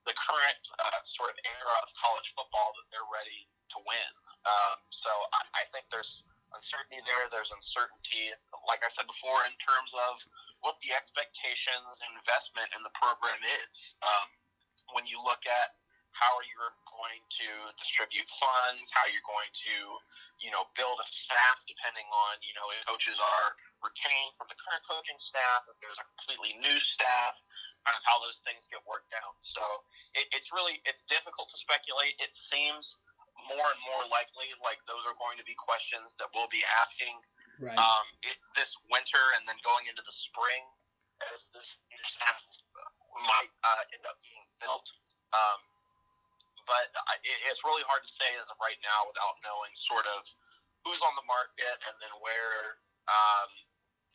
the 0.09 0.15
current 0.17 0.63
uh, 0.81 1.01
sort 1.05 1.33
of 1.33 1.37
era 1.45 1.77
of 1.85 1.89
college 1.97 2.29
football 2.37 2.73
that 2.77 2.87
they're 2.93 3.09
ready 3.09 3.49
to 3.77 3.79
win. 3.85 4.13
Um, 4.45 4.81
so 4.89 5.11
I, 5.37 5.65
I 5.65 5.69
think 5.73 5.89
there's 5.93 6.25
uncertainty 6.57 7.01
there. 7.05 7.29
There's 7.29 7.53
uncertainty, 7.53 8.33
like 8.67 8.81
I 8.83 8.91
said 8.91 9.07
before, 9.07 9.45
in 9.47 9.55
terms 9.61 9.93
of 9.95 10.21
what 10.65 10.77
the 10.85 10.93
expectations 10.93 11.97
and 12.05 12.11
investment 12.21 12.69
in 12.77 12.85
the 12.85 12.93
program 12.97 13.41
is. 13.65 13.77
Um, 14.05 14.29
when 14.93 15.07
you 15.07 15.23
look 15.23 15.45
at 15.47 15.79
how 16.17 16.33
you're 16.53 16.75
going 17.01 17.25
to 17.41 17.49
distribute 17.81 18.29
funds, 18.37 18.85
how 18.93 19.09
you're 19.09 19.25
going 19.25 19.49
to, 19.49 19.77
you 20.45 20.53
know, 20.53 20.69
build 20.77 21.01
a 21.01 21.09
staff 21.09 21.57
depending 21.65 22.05
on, 22.13 22.37
you 22.45 22.53
know, 22.53 22.69
if 22.77 22.85
coaches 22.85 23.17
are 23.17 23.57
retained 23.81 24.37
from 24.37 24.53
the 24.53 24.59
current 24.61 24.85
coaching 24.85 25.17
staff, 25.17 25.65
if 25.73 25.81
there's 25.81 25.97
a 25.97 26.05
completely 26.13 26.61
new 26.61 26.77
staff, 26.77 27.33
kind 27.89 27.97
of 27.97 28.05
how 28.05 28.21
those 28.21 28.45
things 28.45 28.69
get 28.69 28.85
worked 28.85 29.09
out. 29.17 29.41
So 29.41 29.65
it, 30.13 30.29
it's 30.37 30.53
really 30.53 30.85
it's 30.85 31.09
difficult 31.09 31.49
to 31.49 31.57
speculate. 31.57 32.21
It 32.21 32.37
seems 32.37 33.01
more 33.49 33.65
and 33.65 33.81
more 33.89 34.05
likely 34.13 34.53
like 34.61 34.77
those 34.85 35.01
are 35.09 35.17
going 35.17 35.41
to 35.41 35.47
be 35.49 35.57
questions 35.57 36.13
that 36.21 36.29
we'll 36.37 36.53
be 36.53 36.61
asking 36.85 37.17
right. 37.65 37.81
um, 37.81 38.05
it, 38.21 38.37
this 38.53 38.77
winter 38.93 39.25
and 39.41 39.49
then 39.49 39.57
going 39.65 39.89
into 39.89 40.05
the 40.05 40.13
spring 40.13 40.61
as 41.33 41.41
this 41.57 41.69
new 41.89 42.05
staff 42.05 42.37
might 43.25 43.53
uh, 43.65 43.97
end 43.97 44.05
up 44.05 44.21
being 44.21 44.45
built. 44.61 44.85
Um, 45.33 45.61
but 46.67 46.91
it, 47.25 47.39
it's 47.49 47.63
really 47.65 47.85
hard 47.87 48.03
to 48.05 48.13
say 48.13 48.29
as 48.41 48.49
of 48.49 48.59
right 48.61 48.79
now 48.85 49.07
without 49.09 49.37
knowing 49.45 49.73
sort 49.77 50.05
of 50.09 50.25
who's 50.85 51.01
on 51.05 51.15
the 51.17 51.27
market 51.29 51.77
and 51.85 51.95
then 52.01 52.13
where 52.25 52.81
um, 53.09 53.49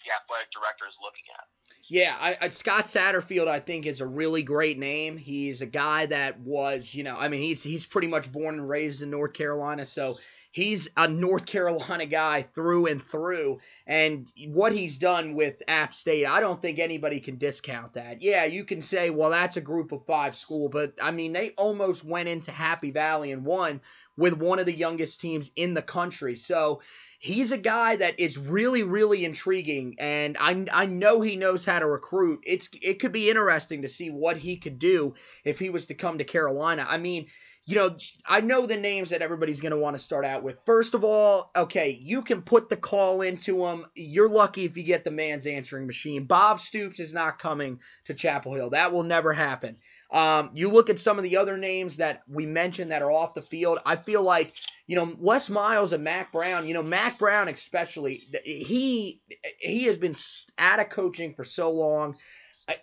the 0.03 0.13
athletic 0.13 0.49
director 0.51 0.85
is 0.89 0.97
looking 1.01 1.25
at. 1.33 1.45
Yeah, 1.87 2.17
I, 2.19 2.37
I, 2.41 2.49
Scott 2.49 2.85
Satterfield, 2.85 3.47
I 3.47 3.59
think, 3.59 3.85
is 3.85 4.01
a 4.01 4.07
really 4.07 4.41
great 4.41 4.79
name. 4.79 5.17
He's 5.17 5.61
a 5.61 5.67
guy 5.67 6.07
that 6.07 6.39
was, 6.39 6.95
you 6.95 7.03
know, 7.03 7.15
I 7.15 7.27
mean, 7.27 7.41
he's 7.41 7.61
he's 7.61 7.85
pretty 7.85 8.07
much 8.07 8.31
born 8.31 8.55
and 8.55 8.69
raised 8.69 9.03
in 9.03 9.11
North 9.11 9.33
Carolina, 9.33 9.85
so 9.85 10.17
he's 10.55 10.87
a 10.95 11.05
North 11.05 11.45
Carolina 11.45 12.05
guy 12.05 12.41
through 12.41 12.85
and 12.85 13.05
through. 13.05 13.59
And 13.85 14.31
what 14.47 14.71
he's 14.71 14.97
done 14.97 15.35
with 15.35 15.61
App 15.67 15.93
State, 15.93 16.25
I 16.25 16.39
don't 16.39 16.61
think 16.61 16.79
anybody 16.79 17.19
can 17.19 17.37
discount 17.37 17.95
that. 17.95 18.21
Yeah, 18.21 18.45
you 18.45 18.63
can 18.63 18.79
say, 18.79 19.09
well, 19.09 19.31
that's 19.31 19.57
a 19.57 19.61
group 19.61 19.91
of 19.91 20.05
five 20.05 20.33
school, 20.33 20.69
but 20.69 20.93
I 21.01 21.11
mean, 21.11 21.33
they 21.33 21.49
almost 21.57 22.05
went 22.05 22.29
into 22.29 22.51
Happy 22.51 22.91
Valley 22.91 23.33
and 23.33 23.43
won 23.43 23.81
with 24.15 24.31
one 24.35 24.59
of 24.59 24.65
the 24.65 24.73
youngest 24.73 25.19
teams 25.19 25.51
in 25.57 25.73
the 25.73 25.81
country. 25.81 26.37
So 26.37 26.79
he's 27.19 27.51
a 27.51 27.57
guy 27.57 27.97
that 27.97 28.19
is 28.19 28.37
really 28.37 28.83
really 28.83 29.25
intriguing 29.25 29.95
and 29.97 30.37
I, 30.39 30.65
I 30.71 30.85
know 30.85 31.21
he 31.21 31.35
knows 31.35 31.65
how 31.65 31.79
to 31.79 31.87
recruit 31.87 32.41
it's 32.45 32.69
it 32.83 32.99
could 32.99 33.13
be 33.13 33.31
interesting 33.31 33.81
to 33.81 33.87
see 33.87 34.11
what 34.11 34.37
he 34.37 34.57
could 34.57 34.77
do 34.77 35.15
if 35.43 35.57
he 35.57 35.71
was 35.71 35.87
to 35.87 35.95
come 35.95 36.19
to 36.19 36.23
carolina 36.23 36.85
i 36.87 36.97
mean 36.97 37.25
you 37.65 37.75
know 37.75 37.95
i 38.25 38.41
know 38.41 38.65
the 38.65 38.77
names 38.77 39.09
that 39.09 39.21
everybody's 39.21 39.61
going 39.61 39.71
to 39.71 39.77
want 39.77 39.95
to 39.95 40.01
start 40.01 40.25
out 40.25 40.43
with 40.43 40.59
first 40.65 40.93
of 40.93 41.03
all 41.03 41.51
okay 41.55 41.99
you 42.01 42.21
can 42.21 42.41
put 42.41 42.69
the 42.69 42.77
call 42.77 43.21
into 43.21 43.59
them. 43.59 43.85
you're 43.95 44.29
lucky 44.29 44.65
if 44.65 44.77
you 44.77 44.83
get 44.83 45.03
the 45.03 45.11
man's 45.11 45.47
answering 45.47 45.87
machine 45.87 46.25
bob 46.25 46.59
stoops 46.59 46.99
is 46.99 47.13
not 47.13 47.39
coming 47.39 47.79
to 48.05 48.13
chapel 48.13 48.53
hill 48.53 48.69
that 48.69 48.91
will 48.91 49.03
never 49.03 49.33
happen 49.33 49.77
um, 50.11 50.51
you 50.53 50.69
look 50.69 50.89
at 50.89 50.99
some 50.99 51.17
of 51.17 51.23
the 51.23 51.37
other 51.37 51.57
names 51.57 51.97
that 51.97 52.21
we 52.29 52.45
mentioned 52.45 52.91
that 52.91 53.01
are 53.01 53.11
off 53.11 53.33
the 53.33 53.41
field. 53.41 53.79
I 53.85 53.95
feel 53.95 54.21
like, 54.21 54.53
you 54.87 54.95
know, 54.95 55.15
Les 55.19 55.49
Miles 55.49 55.93
and 55.93 56.03
Mack 56.03 56.31
Brown, 56.31 56.67
you 56.67 56.73
know, 56.73 56.83
Mack 56.83 57.17
Brown 57.17 57.47
especially, 57.47 58.23
he 58.43 59.19
he 59.59 59.83
has 59.85 59.97
been 59.97 60.15
out 60.57 60.79
of 60.79 60.89
coaching 60.89 61.33
for 61.33 61.43
so 61.43 61.71
long. 61.71 62.15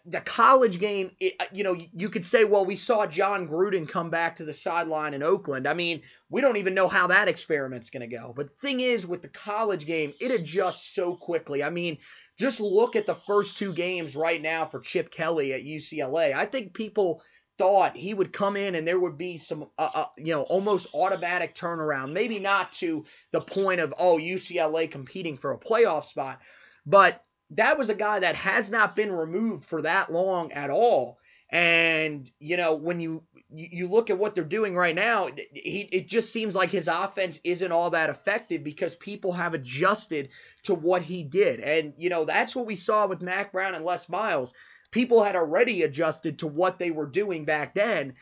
The 0.07 0.20
college 0.20 0.78
game, 0.78 1.11
it, 1.18 1.35
you 1.53 1.64
know, 1.64 1.76
you 1.93 2.09
could 2.09 2.24
say, 2.24 2.45
well, 2.45 2.64
we 2.64 2.76
saw 2.76 3.05
Jon 3.05 3.49
Gruden 3.49 3.89
come 3.89 4.11
back 4.11 4.37
to 4.37 4.45
the 4.45 4.53
sideline 4.53 5.12
in 5.12 5.24
Oakland. 5.24 5.66
I 5.66 5.74
mean, 5.74 6.03
we 6.28 6.41
don't 6.41 6.57
even 6.57 6.74
know 6.74 6.87
how 6.87 7.09
that 7.09 7.26
experiment's 7.26 7.91
going 7.91 8.09
to 8.09 8.16
go. 8.16 8.33
But 8.37 8.49
the 8.51 8.66
thing 8.66 8.80
is, 8.80 9.09
with 9.09 9.22
the 9.22 9.28
college 9.28 9.85
game, 9.85 10.14
it 10.20 10.30
adjusts 10.30 10.95
so 10.95 11.16
quickly. 11.16 11.64
I 11.64 11.70
mean, 11.70 11.99
just 12.39 12.61
look 12.61 12.95
at 12.95 13.07
the 13.07 13.16
first 13.26 13.59
two 13.59 13.72
games 13.72 14.14
right 14.14 14.41
now 14.41 14.66
for 14.66 14.80
Chip 14.80 15.11
Kelly 15.11 15.53
at 15.53 15.64
UCLA. 15.64 16.33
I 16.33 16.47
think 16.47 16.74
people 16.74 17.22
thought 17.59 17.97
he 17.97 18.14
would 18.14 18.33
come 18.33 18.57
in 18.57 18.74
and 18.76 18.87
there 18.87 19.01
would 19.01 19.18
be 19.18 19.37
some, 19.37 19.68
uh, 19.78 19.91
uh, 19.95 20.07
you 20.16 20.33
know, 20.33 20.43
almost 20.43 20.87
automatic 20.95 21.55
turnaround. 21.55 22.12
Maybe 22.12 22.39
not 22.39 22.72
to 22.74 23.05
the 23.33 23.41
point 23.41 23.80
of, 23.80 23.93
oh, 23.99 24.16
UCLA 24.16 24.91
competing 24.91 25.37
for 25.37 25.53
a 25.53 25.59
playoff 25.59 26.05
spot, 26.05 26.41
but 26.87 27.22
that 27.57 27.79
was 27.79 27.91
a 27.91 27.95
guy 27.95 28.21
that 28.21 28.35
has 28.37 28.71
not 28.71 28.97
been 28.97 29.13
removed 29.13 29.65
for 29.65 29.83
that 29.83 30.13
long 30.13 30.53
at 30.53 30.71
all. 30.71 31.19
And 31.51 32.31
you 32.39 32.57
know 32.57 32.75
when 32.75 33.01
you 33.01 33.23
you 33.55 33.87
look 33.87 34.09
at 34.09 34.19
what 34.19 34.35
they're 34.35 34.45
doing 34.45 34.75
right 34.75 34.95
now, 34.95 35.29
he 35.53 35.89
it 35.93 36.09
just 36.09 36.33
seems 36.33 36.55
like 36.55 36.71
his 36.71 36.89
offense 36.89 37.41
isn't 37.45 37.73
all 37.73 37.91
that 37.91 38.09
effective 38.09 38.65
because 38.65 38.95
people 38.95 39.33
have 39.33 39.53
adjusted 39.53 40.31
to 40.63 40.75
what 40.75 41.03
he 41.03 41.23
did. 41.23 41.61
And 41.61 41.93
you 41.99 42.09
know 42.09 42.25
that's 42.25 42.57
what 42.57 42.67
we 42.67 42.77
saw 42.77 43.07
with 43.07 43.21
Mack 43.21 43.53
Brown 43.53 43.75
and 43.75 43.85
Les 43.85 44.09
Miles. 44.09 44.55
People 44.91 45.23
had 45.23 45.37
already 45.37 45.83
adjusted 45.83 46.39
to 46.39 46.47
what 46.47 46.79
they 46.79 46.91
were 46.91 47.07
doing 47.07 47.45
back 47.45 47.75
then. 47.75 48.15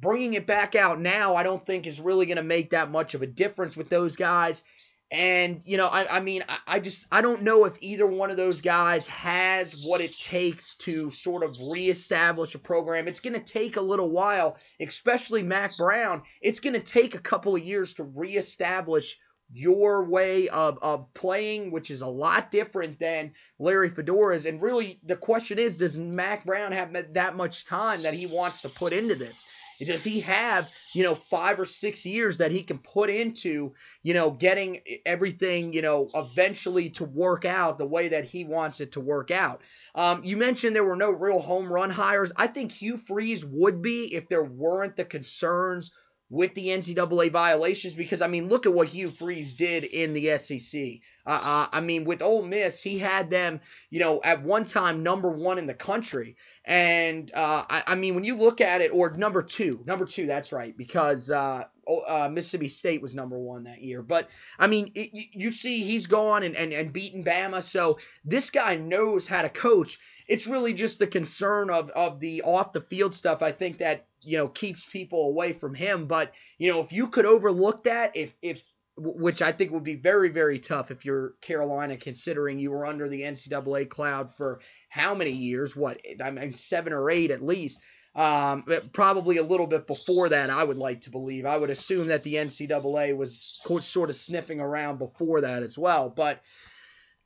Bringing 0.00 0.34
it 0.34 0.46
back 0.46 0.74
out 0.74 1.00
now, 1.00 1.34
I 1.34 1.42
don't 1.42 1.64
think 1.66 1.86
is 1.86 2.00
really 2.00 2.24
going 2.26 2.36
to 2.36 2.42
make 2.42 2.70
that 2.70 2.90
much 2.90 3.14
of 3.14 3.22
a 3.22 3.26
difference 3.26 3.76
with 3.76 3.88
those 3.88 4.14
guys. 4.14 4.62
And, 5.10 5.62
you 5.64 5.78
know, 5.78 5.86
I, 5.86 6.18
I 6.18 6.20
mean, 6.20 6.44
I, 6.48 6.58
I, 6.66 6.80
just, 6.80 7.06
I 7.10 7.22
don't 7.22 7.42
know 7.42 7.64
if 7.64 7.74
either 7.80 8.06
one 8.06 8.30
of 8.30 8.36
those 8.36 8.60
guys 8.60 9.06
has 9.06 9.82
what 9.82 10.02
it 10.02 10.18
takes 10.18 10.74
to 10.76 11.10
sort 11.10 11.42
of 11.42 11.56
reestablish 11.70 12.54
a 12.54 12.58
program. 12.58 13.08
It's 13.08 13.20
going 13.20 13.32
to 13.32 13.40
take 13.40 13.76
a 13.76 13.80
little 13.80 14.10
while, 14.10 14.58
especially 14.80 15.42
Mack 15.42 15.76
Brown. 15.78 16.22
It's 16.42 16.60
going 16.60 16.74
to 16.74 16.80
take 16.80 17.14
a 17.14 17.20
couple 17.20 17.56
of 17.56 17.64
years 17.64 17.94
to 17.94 18.04
reestablish 18.04 19.18
your 19.50 20.04
way 20.04 20.48
of, 20.50 20.78
of 20.82 21.06
playing, 21.14 21.70
which 21.70 21.90
is 21.90 22.02
a 22.02 22.06
lot 22.06 22.50
different 22.50 22.98
than 22.98 23.32
Larry 23.58 23.90
Fedora's. 23.90 24.44
And 24.44 24.60
really, 24.60 25.00
the 25.04 25.16
question 25.16 25.58
is, 25.58 25.78
does 25.78 25.96
Mack 25.96 26.44
Brown 26.44 26.72
have 26.72 26.94
that 27.14 27.34
much 27.34 27.64
time 27.64 28.02
that 28.02 28.12
he 28.12 28.26
wants 28.26 28.60
to 28.60 28.68
put 28.68 28.92
into 28.92 29.14
this? 29.14 29.42
Does 29.86 30.04
he 30.04 30.20
have, 30.20 30.68
you 30.92 31.04
know, 31.04 31.14
five 31.30 31.60
or 31.60 31.64
six 31.64 32.04
years 32.04 32.38
that 32.38 32.50
he 32.50 32.62
can 32.62 32.78
put 32.78 33.10
into, 33.10 33.74
you 34.02 34.14
know, 34.14 34.30
getting 34.30 34.80
everything, 35.06 35.72
you 35.72 35.82
know, 35.82 36.10
eventually 36.14 36.90
to 36.90 37.04
work 37.04 37.44
out 37.44 37.78
the 37.78 37.86
way 37.86 38.08
that 38.08 38.24
he 38.24 38.44
wants 38.44 38.80
it 38.80 38.92
to 38.92 39.00
work 39.00 39.30
out? 39.30 39.60
Um, 39.94 40.24
you 40.24 40.36
mentioned 40.36 40.74
there 40.74 40.84
were 40.84 40.96
no 40.96 41.10
real 41.10 41.40
home 41.40 41.72
run 41.72 41.90
hires. 41.90 42.32
I 42.36 42.48
think 42.48 42.72
Hugh 42.72 42.98
Freeze 42.98 43.44
would 43.44 43.82
be 43.82 44.14
if 44.14 44.28
there 44.28 44.44
weren't 44.44 44.96
the 44.96 45.04
concerns 45.04 45.90
with 46.30 46.54
the 46.54 46.68
NCAA 46.68 47.32
violations 47.32 47.94
because 47.94 48.20
I 48.20 48.26
mean, 48.26 48.48
look 48.48 48.66
at 48.66 48.74
what 48.74 48.88
Hugh 48.88 49.10
Freeze 49.10 49.54
did 49.54 49.84
in 49.84 50.12
the 50.12 50.38
SEC. 50.38 51.00
Uh, 51.26 51.30
uh, 51.30 51.68
I 51.72 51.80
mean, 51.80 52.04
with 52.04 52.22
Ole 52.22 52.42
Miss, 52.42 52.82
he 52.82 52.98
had 52.98 53.30
them, 53.30 53.60
you 53.90 54.00
know, 54.00 54.20
at 54.22 54.42
one 54.42 54.64
time 54.64 55.02
number 55.02 55.30
one 55.30 55.58
in 55.58 55.66
the 55.66 55.74
country, 55.74 56.36
and 56.64 57.30
uh, 57.34 57.64
I, 57.68 57.82
I, 57.88 57.94
mean, 57.94 58.14
when 58.14 58.24
you 58.24 58.36
look 58.36 58.60
at 58.60 58.80
it, 58.80 58.90
or 58.92 59.10
number 59.10 59.42
two, 59.42 59.82
number 59.86 60.04
two, 60.04 60.26
that's 60.26 60.52
right, 60.52 60.76
because 60.76 61.30
uh, 61.30 61.64
uh, 62.06 62.28
Mississippi 62.30 62.68
State 62.68 63.02
was 63.02 63.14
number 63.14 63.38
one 63.38 63.64
that 63.64 63.82
year. 63.82 64.02
But 64.02 64.28
I 64.58 64.66
mean, 64.66 64.92
it, 64.94 65.10
you 65.12 65.50
see, 65.50 65.82
he's 65.82 66.06
gone 66.06 66.42
and, 66.42 66.56
and 66.56 66.72
and 66.72 66.92
beaten 66.92 67.24
Bama, 67.24 67.62
so 67.62 67.98
this 68.24 68.50
guy 68.50 68.76
knows 68.76 69.26
how 69.26 69.42
to 69.42 69.48
coach. 69.48 69.98
It's 70.28 70.46
really 70.46 70.74
just 70.74 70.98
the 70.98 71.06
concern 71.06 71.70
of 71.70 71.88
of 71.90 72.20
the 72.20 72.42
off 72.42 72.72
the 72.72 72.82
field 72.82 73.14
stuff. 73.14 73.42
I 73.42 73.52
think 73.52 73.78
that 73.78 74.07
you 74.22 74.38
know 74.38 74.48
keeps 74.48 74.84
people 74.84 75.26
away 75.26 75.52
from 75.52 75.74
him. 75.74 76.06
But 76.06 76.34
you 76.58 76.70
know, 76.70 76.80
if 76.80 76.92
you 76.92 77.08
could 77.08 77.26
overlook 77.26 77.84
that, 77.84 78.16
if 78.16 78.34
if 78.42 78.62
which 79.00 79.42
I 79.42 79.52
think 79.52 79.70
would 79.70 79.84
be 79.84 79.94
very, 79.94 80.28
very 80.28 80.58
tough 80.58 80.90
if 80.90 81.04
you're 81.04 81.34
Carolina, 81.40 81.96
considering 81.96 82.58
you 82.58 82.70
were 82.70 82.84
under 82.84 83.08
the 83.08 83.22
NCAA 83.22 83.88
cloud 83.88 84.34
for 84.34 84.60
how 84.88 85.14
many 85.14 85.30
years? 85.30 85.76
What 85.76 86.00
I 86.22 86.30
mean, 86.30 86.54
seven 86.54 86.92
or 86.92 87.10
eight 87.10 87.30
at 87.30 87.42
least. 87.42 87.78
Um, 88.14 88.64
probably 88.92 89.36
a 89.36 89.44
little 89.44 89.68
bit 89.68 89.86
before 89.86 90.30
that, 90.30 90.50
I 90.50 90.64
would 90.64 90.78
like 90.78 91.02
to 91.02 91.10
believe. 91.10 91.46
I 91.46 91.56
would 91.56 91.70
assume 91.70 92.08
that 92.08 92.24
the 92.24 92.34
NCAA 92.34 93.16
was 93.16 93.60
sort 93.80 94.10
of 94.10 94.16
sniffing 94.16 94.58
around 94.58 94.98
before 94.98 95.42
that 95.42 95.62
as 95.62 95.78
well. 95.78 96.10
But 96.10 96.40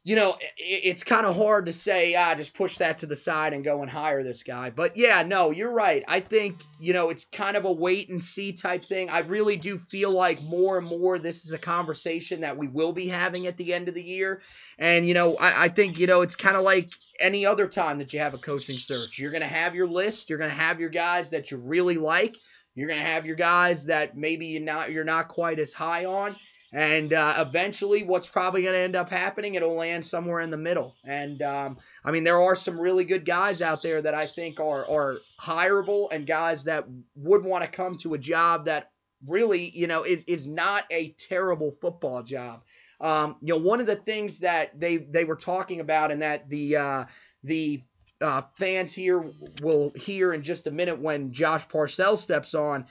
you 0.05 0.17
know, 0.17 0.37
it's 0.57 1.05
kind 1.05 1.27
of 1.27 1.37
hard 1.37 1.67
to 1.67 1.73
say, 1.73 2.17
ah, 2.17 2.35
just 2.35 2.55
push 2.55 2.79
that 2.79 2.99
to 2.99 3.07
the 3.07 3.15
side 3.15 3.53
and 3.53 3.63
go 3.63 3.83
and 3.83 3.91
hire 3.91 4.25
this 4.25 4.43
guy. 4.43 4.69
But 4.69 4.97
yeah, 4.97 5.23
no, 5.23 5.53
you're 5.53 5.71
right. 5.71 6.03
I 6.09 6.19
think, 6.19 6.65
you 6.81 6.93
know, 6.93 7.11
it's 7.11 7.25
kind 7.25 7.57
of 7.57 7.67
a 7.67 7.73
wait 7.73 8.09
and 8.09 8.23
see 8.23 8.53
type 8.53 8.85
thing. 8.85 9.11
I 9.11 9.21
really 9.21 9.57
do 9.57 9.79
feel 9.79 10.11
like 10.11 10.43
more 10.43 10.79
and 10.79 10.89
more 10.89 11.21
this 11.21 11.45
is 11.45 11.53
a 11.53 11.59
conversation 11.59 12.41
that 12.41 12.57
we 12.57 12.67
will 12.67 12.93
be 12.93 13.07
having 13.07 13.47
at 13.47 13.57
the 13.57 13.73
end 13.73 13.87
of 13.87 13.95
the 13.95 14.03
year. 14.03 14.43
And, 14.77 15.07
you 15.07 15.15
know, 15.15 15.37
I, 15.37 15.65
I 15.65 15.69
think, 15.69 16.01
you 16.01 16.09
know, 16.09 16.23
it's 16.23 16.35
kind 16.35 16.57
of 16.57 16.65
like 16.65 16.91
any 17.21 17.47
other 17.47 17.69
time 17.69 17.99
that 17.99 18.13
you 18.13 18.19
have 18.19 18.35
a 18.35 18.39
coaching 18.39 18.79
search. 18.79 19.21
You're 19.21 19.31
going 19.31 19.43
to 19.43 19.47
have 19.47 19.77
your 19.77 19.87
list, 19.87 20.29
you're 20.29 20.39
going 20.39 20.51
to 20.51 20.57
have 20.57 20.81
your 20.81 20.91
guys 20.91 21.31
that 21.31 21.53
you 21.53 21.59
really 21.59 21.97
like. 21.97 22.37
You're 22.75 22.89
going 22.89 23.01
to 23.01 23.07
have 23.07 23.27
your 23.27 23.37
guys 23.37 23.85
that 23.85 24.17
maybe 24.17 24.47
you're 24.47 24.63
not 24.63 24.91
you're 24.91 25.05
not 25.05 25.29
quite 25.29 25.59
as 25.59 25.75
high 25.75 26.07
on 26.07 26.35
and 26.73 27.13
uh, 27.13 27.35
eventually, 27.47 28.03
what's 28.03 28.27
probably 28.27 28.63
going 28.63 28.75
to 28.75 28.81
end 28.81 28.97
up 28.97 29.11
happening, 29.11 29.57
it'll 29.57 29.75
land 29.75 30.07
somewhere 30.07 30.41
in 30.41 30.51
the 30.51 30.57
middle. 30.57 30.97
And 31.05 31.43
um, 31.43 31.77
I 32.03 32.11
mean, 32.11 32.25
there 32.25 32.41
are 32.41 32.57
some 32.57 32.81
really 32.81 33.05
good 33.05 33.27
guys 33.27 33.61
out 33.61 33.83
there 33.83 34.01
that 34.01 34.15
I 34.15 34.27
think 34.27 34.59
are 34.59 34.89
are 34.89 35.19
hireable 35.41 36.09
and 36.11 36.27
guys 36.27 36.65
that 36.65 36.87
would 37.15 37.45
want 37.45 37.63
to 37.65 37.71
come 37.71 37.99
to 37.99 38.15
a 38.15 38.19
job 38.19 38.65
that 38.65 38.91
really, 39.27 39.71
you 39.71 39.87
know, 39.87 40.05
is 40.05 40.25
is 40.25 40.47
not 40.47 40.85
a 40.91 41.11
terrible 41.13 41.77
football 41.81 42.23
job. 42.23 42.63
Um, 43.03 43.37
you 43.43 43.53
know, 43.53 43.61
one 43.61 43.81
of 43.81 43.87
the 43.87 43.97
things 43.97 44.39
that 44.39 44.79
they 44.81 44.97
they 44.97 45.25
were 45.25 45.37
talking 45.37 45.81
about, 45.81 46.11
and 46.11 46.23
that 46.23 46.49
the 46.49 46.77
uh, 46.77 47.05
the 47.45 47.83
uh, 48.23 48.43
fans 48.57 48.95
here 48.95 49.31
will 49.61 49.93
hear 49.95 50.33
in 50.33 50.43
just 50.43 50.67
a 50.67 50.71
minute 50.71 50.99
when 50.99 51.33
Josh 51.33 51.69
Parcell 51.69 52.17
steps 52.17 52.55
on. 52.55 52.87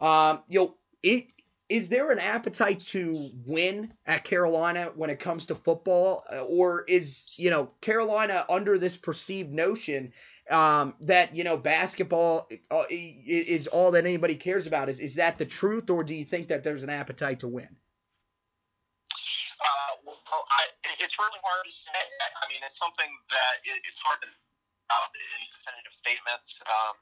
Um, 0.00 0.40
you 0.48 0.60
know, 0.60 0.74
it 1.02 1.26
is 1.68 1.88
there 1.88 2.12
an 2.12 2.18
appetite 2.18 2.80
to 2.86 3.30
win 3.44 3.92
at 4.06 4.24
Carolina 4.24 4.92
when 4.94 5.10
it 5.10 5.18
comes 5.18 5.46
to 5.46 5.54
football, 5.54 6.24
uh, 6.32 6.40
or 6.42 6.84
is 6.84 7.28
you 7.36 7.50
know 7.50 7.68
Carolina 7.80 8.44
under 8.48 8.78
this 8.78 8.96
perceived 8.96 9.52
notion 9.52 10.12
um, 10.50 10.94
that 11.00 11.34
you 11.34 11.42
know 11.42 11.56
basketball 11.56 12.48
uh, 12.70 12.84
is 12.88 13.66
all 13.66 13.90
that 13.90 14.06
anybody 14.06 14.36
cares 14.36 14.66
about? 14.66 14.88
Is 14.88 15.00
is 15.00 15.14
that 15.14 15.38
the 15.38 15.46
truth, 15.46 15.90
or 15.90 16.04
do 16.04 16.14
you 16.14 16.24
think 16.24 16.48
that 16.48 16.62
there's 16.62 16.84
an 16.84 16.90
appetite 16.90 17.40
to 17.40 17.48
win? 17.48 17.68
Uh, 19.58 19.92
well, 20.06 20.44
it's 21.02 21.18
really 21.18 21.42
hard 21.42 21.66
to 21.66 21.72
say. 21.72 21.98
I 22.42 22.46
mean, 22.46 22.62
it's 22.62 22.78
something 22.78 23.10
that 23.30 23.54
it, 23.66 23.82
it's 23.90 23.98
hard 23.98 24.22
to 24.22 24.28
uh, 24.90 25.06
any 25.34 25.48
definitive 25.50 25.94
statements. 25.94 26.62
Um, 26.62 26.94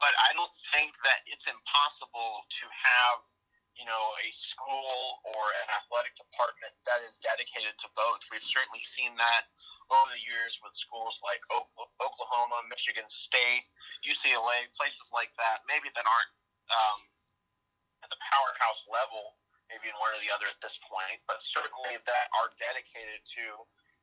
but 0.00 0.16
I 0.24 0.32
don't 0.34 0.52
think 0.72 0.96
that 1.04 1.22
it's 1.28 1.46
impossible 1.46 2.44
to 2.48 2.64
have 2.66 3.33
you 3.74 3.86
know, 3.86 4.04
a 4.22 4.28
school 4.34 5.22
or 5.26 5.42
an 5.64 5.68
athletic 5.74 6.14
department 6.14 6.74
that 6.86 7.02
is 7.06 7.18
dedicated 7.18 7.74
to 7.82 7.88
both. 7.98 8.22
We've 8.30 8.44
certainly 8.44 8.82
seen 8.86 9.14
that 9.18 9.50
over 9.90 10.08
the 10.14 10.22
years 10.22 10.56
with 10.62 10.72
schools 10.78 11.18
like 11.20 11.42
Oklahoma, 12.00 12.64
Michigan 12.70 13.04
State, 13.10 13.66
UCLA, 14.06 14.70
places 14.78 15.10
like 15.10 15.34
that, 15.36 15.66
maybe 15.66 15.90
that 15.92 16.06
aren't 16.06 16.32
um, 16.72 17.00
at 18.00 18.08
the 18.08 18.20
powerhouse 18.22 18.86
level, 18.88 19.36
maybe 19.68 19.90
in 19.90 19.96
one 20.00 20.14
or 20.14 20.20
the 20.22 20.32
other 20.32 20.48
at 20.48 20.60
this 20.64 20.78
point, 20.88 21.20
but 21.28 21.42
certainly 21.42 21.98
that 22.06 22.26
are 22.40 22.54
dedicated 22.56 23.20
to 23.36 23.44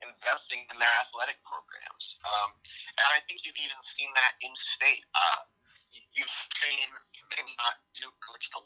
investing 0.02 0.66
in 0.70 0.76
their 0.82 0.96
athletic 1.02 1.38
programs. 1.46 2.18
Um, 2.26 2.50
and 2.98 3.08
I 3.14 3.22
think 3.26 3.46
you've 3.46 3.58
even 3.62 3.78
seen 3.86 4.10
that 4.18 4.34
in 4.42 4.54
state. 4.58 5.06
Uh, 5.14 5.46
you've 6.16 6.36
seen 6.58 6.88
maybe 7.32 7.54
not 7.60 7.78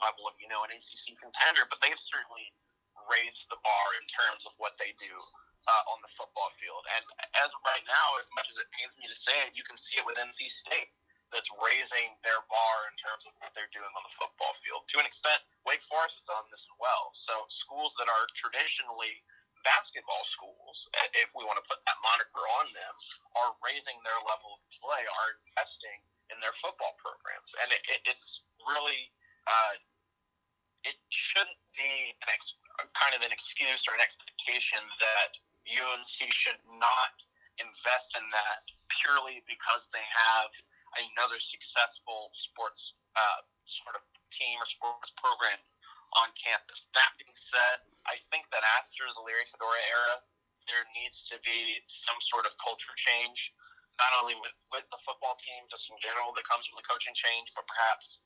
level 0.05 0.29
of 0.29 0.37
you 0.37 0.45
know 0.45 0.61
an 0.61 0.69
ACC 0.69 1.17
contender, 1.17 1.65
but 1.65 1.81
they've 1.81 2.05
certainly 2.13 2.53
raised 3.09 3.49
the 3.49 3.57
bar 3.65 3.87
in 3.97 4.05
terms 4.13 4.45
of 4.45 4.53
what 4.61 4.77
they 4.77 4.93
do 5.01 5.13
uh, 5.65 5.91
on 5.91 5.99
the 6.05 6.11
football 6.13 6.53
field. 6.61 6.85
And 6.93 7.03
as 7.41 7.49
right 7.65 7.85
now, 7.89 8.07
as 8.21 8.29
much 8.37 8.47
as 8.53 8.57
it 8.61 8.69
pains 8.77 8.93
me 9.01 9.09
to 9.09 9.17
say 9.17 9.35
it, 9.49 9.57
you 9.57 9.65
can 9.65 9.75
see 9.75 9.97
it 9.97 10.05
with 10.05 10.17
NC 10.21 10.45
State 10.47 10.93
that's 11.33 11.49
raising 11.57 12.13
their 12.21 12.37
bar 12.47 12.75
in 12.87 12.95
terms 13.01 13.25
of 13.25 13.33
what 13.41 13.49
they're 13.57 13.71
doing 13.73 13.89
on 13.89 14.03
the 14.05 14.13
football 14.15 14.53
field. 14.61 14.85
To 14.93 15.01
an 15.01 15.09
extent, 15.09 15.41
Wake 15.65 15.81
Forest 15.89 16.21
has 16.21 16.25
done 16.29 16.45
this 16.53 16.61
as 16.61 16.75
well. 16.77 17.11
So 17.17 17.33
schools 17.49 17.97
that 17.97 18.07
are 18.07 18.25
traditionally 18.37 19.25
basketball 19.65 20.21
schools, 20.29 20.85
if 21.17 21.33
we 21.33 21.41
want 21.41 21.57
to 21.57 21.65
put 21.65 21.81
that 21.89 21.97
moniker 22.05 22.45
on 22.61 22.69
them, 22.77 22.93
are 23.41 23.57
raising 23.65 23.97
their 24.05 24.21
level 24.29 24.61
of 24.61 24.61
play, 24.77 25.01
are 25.01 25.29
investing 25.49 25.99
in 26.29 26.37
their 26.37 26.53
football 26.61 26.93
programs, 27.01 27.53
and 27.61 27.69
it, 27.73 27.81
it, 27.89 28.01
it's 28.05 28.45
really 28.65 29.09
uh, 29.49 29.73
it 30.85 30.97
shouldn't 31.09 31.59
be 31.73 32.13
an 32.21 32.29
ex- 32.29 32.61
kind 32.93 33.17
of 33.17 33.25
an 33.25 33.33
excuse 33.33 33.83
or 33.89 33.97
an 33.97 34.03
expectation 34.05 34.79
that 35.01 35.33
UNC 35.65 36.17
should 36.29 36.61
not 36.77 37.15
invest 37.57 38.13
in 38.13 38.25
that 38.29 38.63
purely 39.01 39.41
because 39.49 39.83
they 39.89 40.03
have 40.13 40.53
another 40.95 41.41
successful 41.41 42.31
sports 42.37 42.95
uh, 43.17 43.41
sort 43.67 43.97
of 43.97 44.03
team 44.31 44.55
or 44.61 44.67
sports 44.69 45.11
program 45.17 45.59
on 46.21 46.31
campus. 46.37 46.87
That 46.93 47.11
being 47.19 47.35
said, 47.35 47.83
I 48.07 48.21
think 48.31 48.47
that 48.53 48.63
after 48.79 49.03
the 49.17 49.23
Larry 49.25 49.49
Fedora 49.49 49.81
era, 49.89 50.15
there 50.69 50.85
needs 50.95 51.27
to 51.33 51.41
be 51.43 51.81
some 51.89 52.17
sort 52.31 52.47
of 52.47 52.55
culture 52.61 52.95
change 52.95 53.51
not 53.95 54.11
only 54.19 54.35
with, 54.43 54.55
with 54.75 54.83
the 54.91 54.99
football 55.07 55.39
team, 55.39 55.63
just 55.71 55.87
in 55.87 55.95
general, 56.03 56.35
that 56.35 56.43
comes 56.47 56.67
from 56.67 56.75
the 56.75 56.87
coaching 56.87 57.15
change, 57.15 57.55
but 57.55 57.63
perhaps 57.63 58.19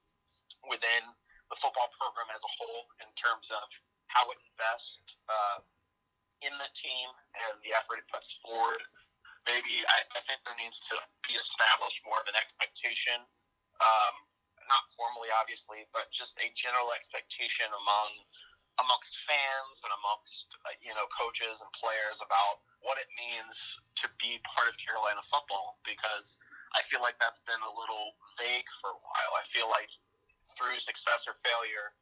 within 0.65 1.05
the 1.49 1.57
football 1.57 1.89
program 1.97 2.29
as 2.33 2.41
a 2.45 2.51
whole 2.57 2.85
in 3.01 3.09
terms 3.17 3.49
of 3.49 3.65
how 4.09 4.25
it 4.33 4.39
invests 4.53 5.01
uh, 5.29 5.59
in 6.41 6.53
the 6.57 6.69
team 6.73 7.07
and 7.49 7.59
the 7.61 7.73
effort 7.75 8.01
it 8.01 8.07
puts 8.09 8.37
forward. 8.41 8.81
Maybe 9.45 9.81
I, 9.85 10.05
I 10.13 10.21
think 10.29 10.41
there 10.45 10.57
needs 10.57 10.77
to 10.93 10.95
be 11.25 11.33
established 11.37 12.01
more 12.05 12.21
of 12.21 12.27
an 12.29 12.37
expectation, 12.37 13.17
um, 13.81 14.15
not 14.69 14.83
formally 14.93 15.33
obviously, 15.33 15.89
but 15.95 16.09
just 16.13 16.37
a 16.37 16.47
general 16.53 16.93
expectation 16.93 17.69
among 17.73 18.09
amongst 18.79 19.11
fans 19.27 19.75
and 19.83 19.91
amongst 19.91 20.47
uh, 20.63 20.75
you 20.79 20.95
know 20.95 21.07
coaches 21.11 21.59
and 21.59 21.71
players 21.75 22.15
about 22.23 22.63
what 22.79 22.95
it 22.95 23.11
means 23.19 23.55
to 23.99 24.07
be 24.21 24.39
part 24.47 24.71
of 24.71 24.75
Carolina 24.79 25.19
football 25.27 25.79
because 25.83 26.39
I 26.71 26.85
feel 26.87 27.03
like 27.03 27.19
that's 27.19 27.43
been 27.43 27.59
a 27.59 27.73
little 27.73 28.15
vague 28.39 28.69
for 28.79 28.93
a 28.93 28.99
while. 29.01 29.33
I 29.35 29.43
feel 29.51 29.67
like 29.67 29.89
through 30.59 30.79
success 30.79 31.25
or 31.25 31.33
failure. 31.43 31.93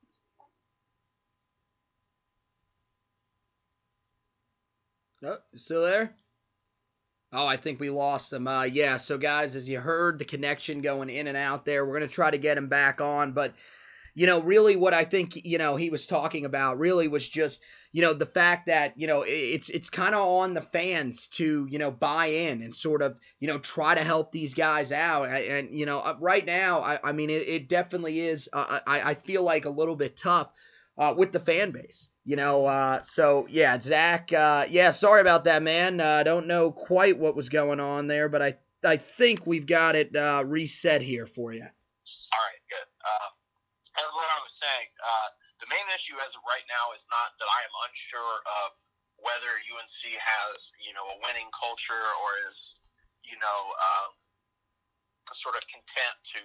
Oh, 5.24 5.58
still 5.58 5.84
there? 5.84 6.16
Oh, 7.34 7.46
I 7.46 7.58
think 7.58 7.80
we 7.80 7.90
lost 7.90 8.34
him. 8.34 8.48
Uh, 8.48 8.64
yeah, 8.64 8.98
so 8.98 9.18
guys, 9.18 9.56
as 9.56 9.68
you 9.68 9.80
heard, 9.80 10.18
the 10.18 10.26
connection 10.26 10.82
going 10.82 11.10
in 11.10 11.28
and 11.28 11.38
out 11.38 11.66
there. 11.66 11.86
We're 11.86 11.98
going 11.98 12.08
to 12.08 12.14
try 12.14 12.32
to 12.32 12.38
get 12.38 12.58
him 12.58 12.68
back 12.68 13.02
on, 13.02 13.34
but 13.34 13.54
you 14.16 14.26
know, 14.26 14.42
really 14.42 14.76
what 14.76 14.96
I 14.96 15.06
think, 15.06 15.36
you 15.46 15.60
know, 15.60 15.76
he 15.76 15.92
was 15.92 16.08
talking 16.08 16.46
about 16.46 16.80
really 16.80 17.08
was 17.08 17.28
just, 17.28 17.62
you 17.98 18.04
know, 18.04 18.14
the 18.14 18.28
fact 18.28 18.68
that, 18.68 18.94
you 18.96 19.08
know, 19.08 19.24
it's 19.26 19.70
it's 19.70 19.90
kind 19.90 20.14
of 20.14 20.22
on 20.22 20.54
the 20.54 20.62
fans 20.62 21.26
to, 21.30 21.66
you 21.68 21.80
know, 21.80 21.90
buy 21.90 22.28
in 22.28 22.62
and 22.62 22.76
sort 22.76 23.02
of, 23.02 23.18
you 23.40 23.48
know, 23.48 23.58
try 23.58 23.96
to 23.96 24.04
help 24.04 24.32
these 24.32 24.54
guys 24.54 24.92
out. 24.92 25.24
And, 25.24 25.38
and 25.38 25.80
you 25.80 25.88
know, 25.88 25.98
uh, 25.98 26.16
right 26.20 26.46
now, 26.46 26.82
I, 26.82 27.00
I 27.04 27.12
mean, 27.12 27.32
it, 27.32 27.50
it 27.50 27.68
definitely 27.68 28.20
is, 28.20 28.50
uh, 28.54 28.82
I, 28.86 29.02
I 29.02 29.14
feel 29.16 29.42
like 29.42 29.66
a 29.66 29.72
little 29.72 29.96
bit 29.96 30.16
tough 30.16 30.52
uh, 31.00 31.16
with 31.18 31.32
the 31.32 31.40
fan 31.40 31.72
base. 31.72 32.08
You 32.24 32.36
know, 32.36 32.68
uh, 32.68 33.02
so 33.02 33.48
yeah, 33.50 33.80
Zack, 33.80 34.32
uh, 34.32 34.68
yeah, 34.70 34.92
sorry 34.92 35.22
about 35.22 35.46
that, 35.46 35.64
man. 35.64 36.00
I 36.00 36.20
uh, 36.20 36.24
don't 36.24 36.46
know 36.46 36.72
quite 36.72 37.18
what 37.18 37.36
was 37.36 37.50
going 37.50 37.80
on 37.80 38.06
there, 38.06 38.30
but 38.30 38.44
I 38.44 38.58
I 38.86 38.98
think 38.98 39.48
we've 39.48 39.66
got 39.66 39.96
it 39.96 40.16
uh, 40.16 40.44
reset 40.46 41.02
here 41.02 41.26
for 41.26 41.52
you. 41.52 41.64
All 41.64 41.66
right, 41.66 42.62
good. 42.70 42.90
Uh, 43.04 43.30
as 43.98 44.06
what 44.14 44.28
I 44.38 44.44
was 44.44 44.54
saying, 44.54 44.90
uh, 45.02 45.30
issue 45.98 46.22
as 46.22 46.30
of 46.38 46.46
right 46.46 46.66
now 46.70 46.94
is 46.94 47.02
not 47.10 47.34
that 47.42 47.50
I 47.50 47.60
am 47.66 47.74
unsure 47.90 48.38
of 48.62 48.78
whether 49.18 49.50
UNC 49.50 50.02
has, 50.14 50.58
you 50.78 50.94
know, 50.94 51.02
a 51.10 51.18
winning 51.26 51.50
culture 51.58 52.06
or 52.22 52.30
is, 52.46 52.78
you 53.26 53.34
know, 53.42 53.60
uh, 53.74 54.10
sort 55.34 55.58
of 55.58 55.66
content 55.74 56.16
to 56.38 56.42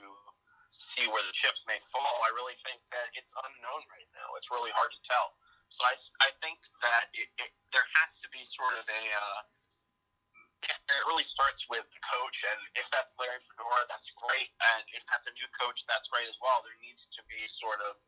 see 0.73 1.05
where 1.05 1.21
the 1.21 1.37
chips 1.37 1.61
may 1.69 1.77
fall. 1.93 2.17
I 2.25 2.33
really 2.33 2.57
think 2.65 2.81
that 2.97 3.13
it's 3.13 3.37
unknown 3.45 3.85
right 3.93 4.11
now. 4.17 4.33
It's 4.41 4.49
really 4.49 4.73
hard 4.73 4.89
to 4.89 5.01
tell. 5.05 5.37
So 5.69 5.85
I, 5.85 5.95
I 6.25 6.31
think 6.41 6.57
that 6.81 7.13
it, 7.13 7.29
it, 7.37 7.53
there 7.77 7.85
has 8.01 8.11
to 8.25 8.29
be 8.33 8.41
sort 8.49 8.73
of 8.81 8.85
a 8.89 9.03
uh, 9.13 9.41
it 10.63 11.05
really 11.11 11.27
starts 11.27 11.67
with 11.67 11.83
the 11.91 12.03
coach, 12.07 12.39
and 12.47 12.61
if 12.79 12.87
that's 12.95 13.11
Larry 13.19 13.43
Fedora, 13.51 13.83
that's 13.91 14.07
great, 14.15 14.47
and 14.79 14.87
if 14.95 15.03
that's 15.11 15.27
a 15.27 15.35
new 15.35 15.49
coach, 15.59 15.83
that's 15.91 16.07
great 16.07 16.31
as 16.31 16.39
well. 16.39 16.63
There 16.63 16.79
needs 16.79 17.11
to 17.19 17.21
be 17.27 17.43
sort 17.51 17.83
of 17.83 17.99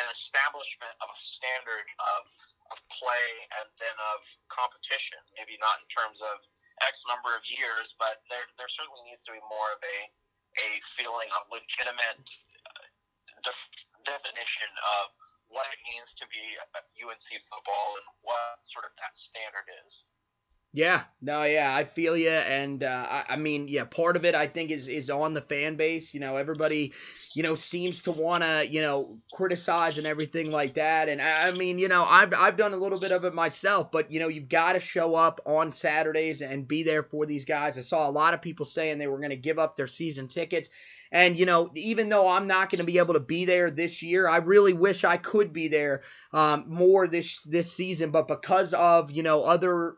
an 0.00 0.06
establishment 0.10 0.94
of 1.00 1.08
a 1.12 1.18
standard 1.18 1.86
of 2.00 2.22
of 2.72 2.80
play 2.88 3.28
and 3.60 3.68
then 3.76 3.96
of 4.16 4.24
competition. 4.48 5.20
Maybe 5.36 5.60
not 5.60 5.76
in 5.84 5.86
terms 5.92 6.24
of 6.24 6.40
X 6.80 7.04
number 7.04 7.36
of 7.36 7.44
years, 7.44 7.92
but 8.00 8.24
there 8.32 8.48
there 8.56 8.70
certainly 8.70 9.04
needs 9.04 9.22
to 9.28 9.36
be 9.36 9.42
more 9.48 9.76
of 9.76 9.80
a 9.84 9.98
a 10.60 10.68
feeling 10.96 11.28
of 11.32 11.48
legitimate 11.48 12.28
uh, 12.68 12.84
def- 13.44 13.72
definition 14.04 14.68
of 15.00 15.12
what 15.48 15.68
it 15.68 15.80
means 15.84 16.16
to 16.16 16.24
be 16.32 16.56
UNC 16.96 17.28
football 17.48 17.88
and 18.00 18.06
what 18.24 18.60
sort 18.64 18.88
of 18.88 18.92
that 18.96 19.12
standard 19.12 19.68
is. 19.84 20.08
Yeah, 20.74 21.02
no, 21.20 21.42
yeah, 21.42 21.74
I 21.74 21.84
feel 21.84 22.16
you, 22.16 22.30
and 22.30 22.82
uh, 22.82 23.06
I, 23.06 23.24
I, 23.34 23.36
mean, 23.36 23.68
yeah, 23.68 23.84
part 23.84 24.16
of 24.16 24.24
it 24.24 24.34
I 24.34 24.46
think 24.46 24.70
is 24.70 24.88
is 24.88 25.10
on 25.10 25.34
the 25.34 25.42
fan 25.42 25.76
base. 25.76 26.14
You 26.14 26.20
know, 26.20 26.36
everybody, 26.36 26.94
you 27.34 27.42
know, 27.42 27.56
seems 27.56 28.00
to 28.02 28.10
want 28.10 28.42
to, 28.42 28.66
you 28.66 28.80
know, 28.80 29.18
criticize 29.34 29.98
and 29.98 30.06
everything 30.06 30.50
like 30.50 30.72
that. 30.74 31.10
And 31.10 31.20
I, 31.20 31.48
I 31.48 31.50
mean, 31.52 31.78
you 31.78 31.88
know, 31.88 32.04
I've 32.04 32.32
I've 32.32 32.56
done 32.56 32.72
a 32.72 32.78
little 32.78 32.98
bit 32.98 33.12
of 33.12 33.24
it 33.24 33.34
myself, 33.34 33.92
but 33.92 34.10
you 34.10 34.18
know, 34.18 34.28
you've 34.28 34.48
got 34.48 34.72
to 34.72 34.80
show 34.80 35.14
up 35.14 35.42
on 35.44 35.72
Saturdays 35.72 36.40
and 36.40 36.66
be 36.66 36.82
there 36.82 37.02
for 37.02 37.26
these 37.26 37.44
guys. 37.44 37.76
I 37.76 37.82
saw 37.82 38.08
a 38.08 38.10
lot 38.10 38.32
of 38.32 38.40
people 38.40 38.64
saying 38.64 38.96
they 38.96 39.08
were 39.08 39.20
to 39.20 39.36
give 39.36 39.58
up 39.58 39.76
their 39.76 39.86
season 39.86 40.26
tickets. 40.26 40.70
And 41.10 41.38
you 41.38 41.44
know, 41.44 41.70
even 41.74 42.08
though 42.08 42.26
I'm 42.26 42.46
not 42.46 42.70
going 42.70 42.78
to 42.78 42.84
be 42.84 42.96
able 42.96 43.12
to 43.12 43.20
be 43.20 43.44
there 43.44 43.70
this 43.70 44.02
year, 44.02 44.26
I 44.26 44.38
really 44.38 44.72
wish 44.72 45.04
I 45.04 45.18
could 45.18 45.52
be 45.52 45.68
there 45.68 46.02
um, 46.32 46.64
more 46.66 47.06
this 47.06 47.42
this 47.42 47.74
season. 47.74 48.10
But 48.10 48.26
because 48.26 48.72
of 48.72 49.10
you 49.10 49.22
know 49.22 49.42
other 49.42 49.96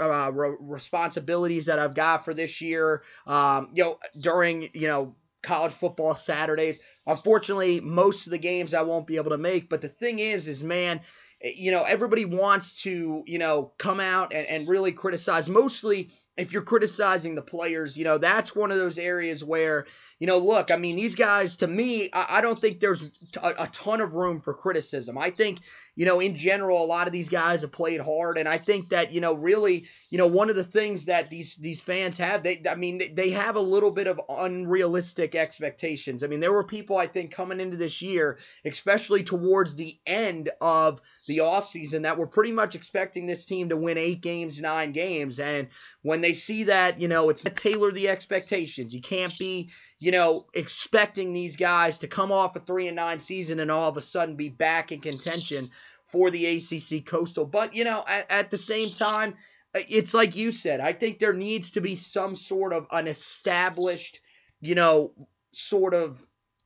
uh, 0.00 0.30
re- 0.32 0.56
responsibilities 0.60 1.66
that 1.66 1.78
I've 1.78 1.94
got 1.94 2.24
for 2.24 2.34
this 2.34 2.60
year. 2.60 3.02
Um, 3.26 3.70
you 3.74 3.84
know, 3.84 3.98
during 4.20 4.70
you 4.74 4.88
know 4.88 5.14
college 5.42 5.72
football 5.72 6.14
Saturdays. 6.14 6.80
Unfortunately, 7.06 7.80
most 7.80 8.26
of 8.26 8.32
the 8.32 8.38
games 8.38 8.74
I 8.74 8.82
won't 8.82 9.06
be 9.06 9.16
able 9.16 9.30
to 9.30 9.38
make. 9.38 9.68
But 9.68 9.80
the 9.80 9.88
thing 9.88 10.18
is, 10.18 10.48
is 10.48 10.62
man, 10.62 11.00
you 11.42 11.70
know, 11.70 11.84
everybody 11.84 12.24
wants 12.24 12.82
to 12.82 13.22
you 13.26 13.38
know 13.38 13.72
come 13.78 14.00
out 14.00 14.32
and, 14.32 14.46
and 14.46 14.68
really 14.68 14.92
criticize. 14.92 15.48
Mostly 15.48 16.10
if 16.36 16.52
you're 16.52 16.62
criticizing 16.62 17.34
the 17.34 17.42
players, 17.42 17.96
you 17.96 18.04
know, 18.04 18.18
that's 18.18 18.54
one 18.54 18.70
of 18.70 18.76
those 18.76 18.98
areas 18.98 19.42
where, 19.42 19.86
you 20.18 20.26
know, 20.26 20.38
look, 20.38 20.70
I 20.70 20.76
mean, 20.76 20.96
these 20.96 21.14
guys, 21.14 21.56
to 21.56 21.66
me, 21.66 22.10
I, 22.12 22.38
I 22.38 22.40
don't 22.40 22.58
think 22.58 22.78
there's 22.78 23.34
a, 23.42 23.68
ton 23.68 24.00
of 24.00 24.12
room 24.14 24.40
for 24.40 24.52
criticism. 24.52 25.16
I 25.16 25.30
think, 25.30 25.60
you 25.96 26.04
know, 26.04 26.20
in 26.20 26.36
general, 26.36 26.84
a 26.84 26.86
lot 26.86 27.06
of 27.06 27.12
these 27.12 27.30
guys 27.30 27.62
have 27.62 27.72
played 27.72 28.00
hard, 28.00 28.36
and 28.36 28.46
I 28.46 28.58
think 28.58 28.90
that 28.90 29.12
you 29.12 29.20
know, 29.22 29.32
really, 29.32 29.86
you 30.10 30.18
know, 30.18 30.26
one 30.26 30.50
of 30.50 30.56
the 30.56 30.62
things 30.62 31.06
that 31.06 31.28
these 31.30 31.56
these 31.56 31.80
fans 31.80 32.18
have, 32.18 32.42
they, 32.42 32.62
I 32.70 32.74
mean, 32.74 33.14
they 33.14 33.30
have 33.30 33.56
a 33.56 33.60
little 33.60 33.90
bit 33.90 34.06
of 34.06 34.20
unrealistic 34.28 35.34
expectations. 35.34 36.22
I 36.22 36.26
mean, 36.26 36.40
there 36.40 36.52
were 36.52 36.64
people 36.64 36.98
I 36.98 37.06
think 37.06 37.30
coming 37.30 37.60
into 37.60 37.78
this 37.78 38.02
year, 38.02 38.38
especially 38.66 39.24
towards 39.24 39.74
the 39.74 39.98
end 40.06 40.50
of 40.60 41.00
the 41.26 41.38
offseason, 41.38 42.02
that 42.02 42.18
were 42.18 42.26
pretty 42.26 42.52
much 42.52 42.74
expecting 42.74 43.26
this 43.26 43.46
team 43.46 43.70
to 43.70 43.76
win 43.76 43.96
eight 43.96 44.20
games, 44.20 44.60
nine 44.60 44.92
games, 44.92 45.40
and 45.40 45.68
when 46.02 46.20
they 46.20 46.34
see 46.34 46.64
that, 46.64 47.00
you 47.00 47.08
know, 47.08 47.30
it's 47.30 47.42
tailor 47.54 47.90
the 47.90 48.08
expectations. 48.08 48.94
You 48.94 49.00
can't 49.00 49.36
be 49.38 49.70
you 49.98 50.12
know, 50.12 50.46
expecting 50.54 51.32
these 51.32 51.56
guys 51.56 51.98
to 51.98 52.08
come 52.08 52.30
off 52.30 52.56
a 52.56 52.60
three 52.60 52.86
and 52.86 52.96
nine 52.96 53.18
season 53.18 53.60
and 53.60 53.70
all 53.70 53.88
of 53.88 53.96
a 53.96 54.02
sudden 54.02 54.36
be 54.36 54.48
back 54.48 54.92
in 54.92 55.00
contention 55.00 55.70
for 56.08 56.30
the 56.30 56.46
ACC 56.46 57.04
Coastal. 57.04 57.46
But 57.46 57.74
you 57.74 57.84
know, 57.84 58.04
at, 58.06 58.30
at 58.30 58.50
the 58.50 58.58
same 58.58 58.92
time, 58.92 59.34
uh, 59.74 59.80
it's 59.88 60.14
like 60.14 60.36
you 60.36 60.52
said. 60.52 60.80
I 60.80 60.92
think 60.92 61.18
there 61.18 61.32
needs 61.32 61.72
to 61.72 61.80
be 61.80 61.96
some 61.96 62.36
sort 62.36 62.72
of 62.72 62.86
an 62.90 63.08
established, 63.08 64.20
you 64.60 64.74
know, 64.74 65.12
sort 65.52 65.94
of. 65.94 66.22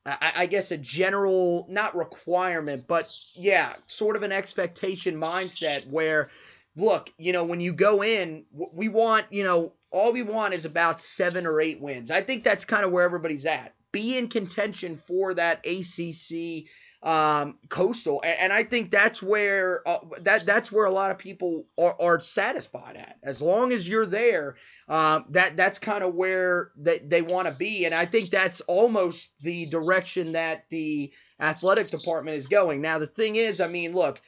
I, 0.06 0.32
I 0.34 0.46
guess 0.46 0.70
a 0.70 0.78
general, 0.78 1.66
not 1.68 1.94
requirement, 1.94 2.86
but 2.88 3.06
yeah, 3.34 3.74
sort 3.86 4.16
of 4.16 4.22
an 4.22 4.32
expectation 4.32 5.14
mindset 5.14 5.86
where, 5.90 6.30
look, 6.74 7.10
you 7.18 7.34
know, 7.34 7.44
when 7.44 7.60
you 7.60 7.74
go 7.74 8.02
in, 8.02 8.46
we 8.72 8.88
want, 8.88 9.26
you 9.30 9.44
know, 9.44 9.74
all 9.90 10.12
we 10.12 10.22
want 10.22 10.54
is 10.54 10.64
about 10.64 11.00
seven 11.00 11.46
or 11.46 11.60
eight 11.60 11.80
wins. 11.80 12.10
I 12.10 12.22
think 12.22 12.44
that's 12.44 12.64
kind 12.64 12.84
of 12.84 12.92
where 12.92 13.04
everybody's 13.04 13.46
at. 13.46 13.74
Be 13.92 14.16
in 14.16 14.28
contention 14.28 15.00
for 15.06 15.34
that 15.34 15.66
ACC 15.66 16.66
um, 17.02 17.56
coastal, 17.70 18.20
and, 18.22 18.38
and, 18.38 18.52
I 18.52 18.62
think 18.62 18.90
that's 18.90 19.22
where 19.22 19.80
uh, 19.88 20.00
that 20.18 20.44
that's 20.44 20.70
where 20.70 20.84
a 20.84 20.90
lot 20.90 21.10
of 21.10 21.16
people 21.16 21.64
are, 21.78 21.96
are 21.98 22.20
satisfied 22.20 22.96
at. 22.96 23.16
As 23.22 23.40
long 23.40 23.72
as 23.72 23.88
you're 23.88 24.04
there, 24.04 24.56
uh, 24.86 25.20
that 25.30 25.56
that's 25.56 25.78
kind 25.78 26.04
of 26.04 26.14
where 26.14 26.72
they, 26.76 26.98
they 26.98 27.22
want 27.22 27.48
to 27.48 27.54
be, 27.54 27.86
and 27.86 27.94
I 27.94 28.04
think 28.04 28.30
that's 28.30 28.60
almost 28.62 29.32
the 29.40 29.64
direction 29.70 30.32
that 30.32 30.66
the 30.68 31.10
athletic 31.40 31.90
department 31.90 32.36
is 32.36 32.46
going. 32.46 32.82
Now, 32.82 32.98
the 32.98 33.06
thing 33.06 33.36
is, 33.36 33.62
I 33.62 33.66
mean, 33.66 33.94
look 33.94 34.20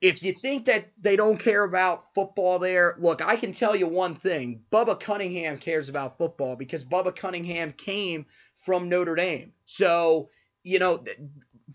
if 0.00 0.22
you 0.22 0.32
think 0.32 0.64
that 0.64 0.90
they 1.00 1.14
don't 1.14 1.38
care 1.38 1.64
about 1.64 2.14
football 2.14 2.58
there, 2.58 2.96
look, 2.98 3.20
I 3.22 3.36
can 3.36 3.52
tell 3.52 3.76
you 3.76 3.86
one 3.86 4.14
thing. 4.14 4.62
Bubba 4.72 4.98
Cunningham 4.98 5.58
cares 5.58 5.88
about 5.88 6.16
football 6.16 6.56
because 6.56 6.84
Bubba 6.84 7.14
Cunningham 7.14 7.72
came 7.72 8.24
from 8.56 8.88
Notre 8.88 9.14
Dame. 9.14 9.52
So, 9.66 10.30
you 10.62 10.78
know, 10.78 11.04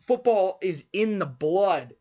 football 0.07 0.57
is 0.61 0.85
in 0.91 1.19
the 1.19 1.25
blood 1.25 1.93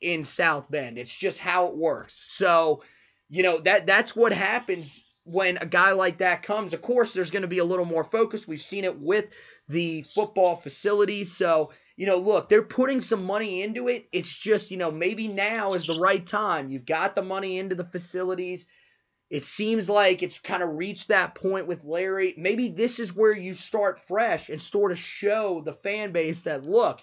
in 0.00 0.24
South 0.24 0.70
Bend. 0.70 0.98
It's 0.98 1.14
just 1.14 1.38
how 1.38 1.66
it 1.66 1.76
works. 1.76 2.20
So, 2.24 2.82
you 3.28 3.42
know, 3.42 3.58
that 3.60 3.86
that's 3.86 4.16
what 4.16 4.32
happens 4.32 5.00
when 5.24 5.58
a 5.58 5.66
guy 5.66 5.92
like 5.92 6.18
that 6.18 6.42
comes. 6.42 6.74
Of 6.74 6.82
course, 6.82 7.12
there's 7.12 7.30
going 7.30 7.42
to 7.42 7.48
be 7.48 7.58
a 7.58 7.64
little 7.64 7.84
more 7.84 8.04
focus. 8.04 8.48
We've 8.48 8.60
seen 8.60 8.84
it 8.84 8.98
with 8.98 9.26
the 9.68 10.04
football 10.14 10.56
facilities. 10.56 11.36
So, 11.36 11.70
you 11.98 12.06
know, 12.06 12.18
look, 12.18 12.48
they're 12.48 12.62
putting 12.62 13.00
some 13.00 13.24
money 13.24 13.60
into 13.60 13.88
it. 13.88 14.06
It's 14.12 14.32
just, 14.32 14.70
you 14.70 14.76
know, 14.76 14.92
maybe 14.92 15.26
now 15.26 15.74
is 15.74 15.84
the 15.84 15.98
right 15.98 16.24
time. 16.24 16.68
You've 16.68 16.86
got 16.86 17.16
the 17.16 17.22
money 17.22 17.58
into 17.58 17.74
the 17.74 17.84
facilities. 17.84 18.68
It 19.30 19.44
seems 19.44 19.88
like 19.88 20.22
it's 20.22 20.38
kind 20.38 20.62
of 20.62 20.76
reached 20.76 21.08
that 21.08 21.34
point 21.34 21.66
with 21.66 21.82
Larry. 21.82 22.34
Maybe 22.38 22.68
this 22.68 23.00
is 23.00 23.16
where 23.16 23.36
you 23.36 23.54
start 23.54 24.06
fresh 24.06 24.48
and 24.48 24.62
sort 24.62 24.92
of 24.92 24.98
show 24.98 25.60
the 25.64 25.72
fan 25.72 26.12
base 26.12 26.42
that 26.42 26.64
look, 26.64 27.00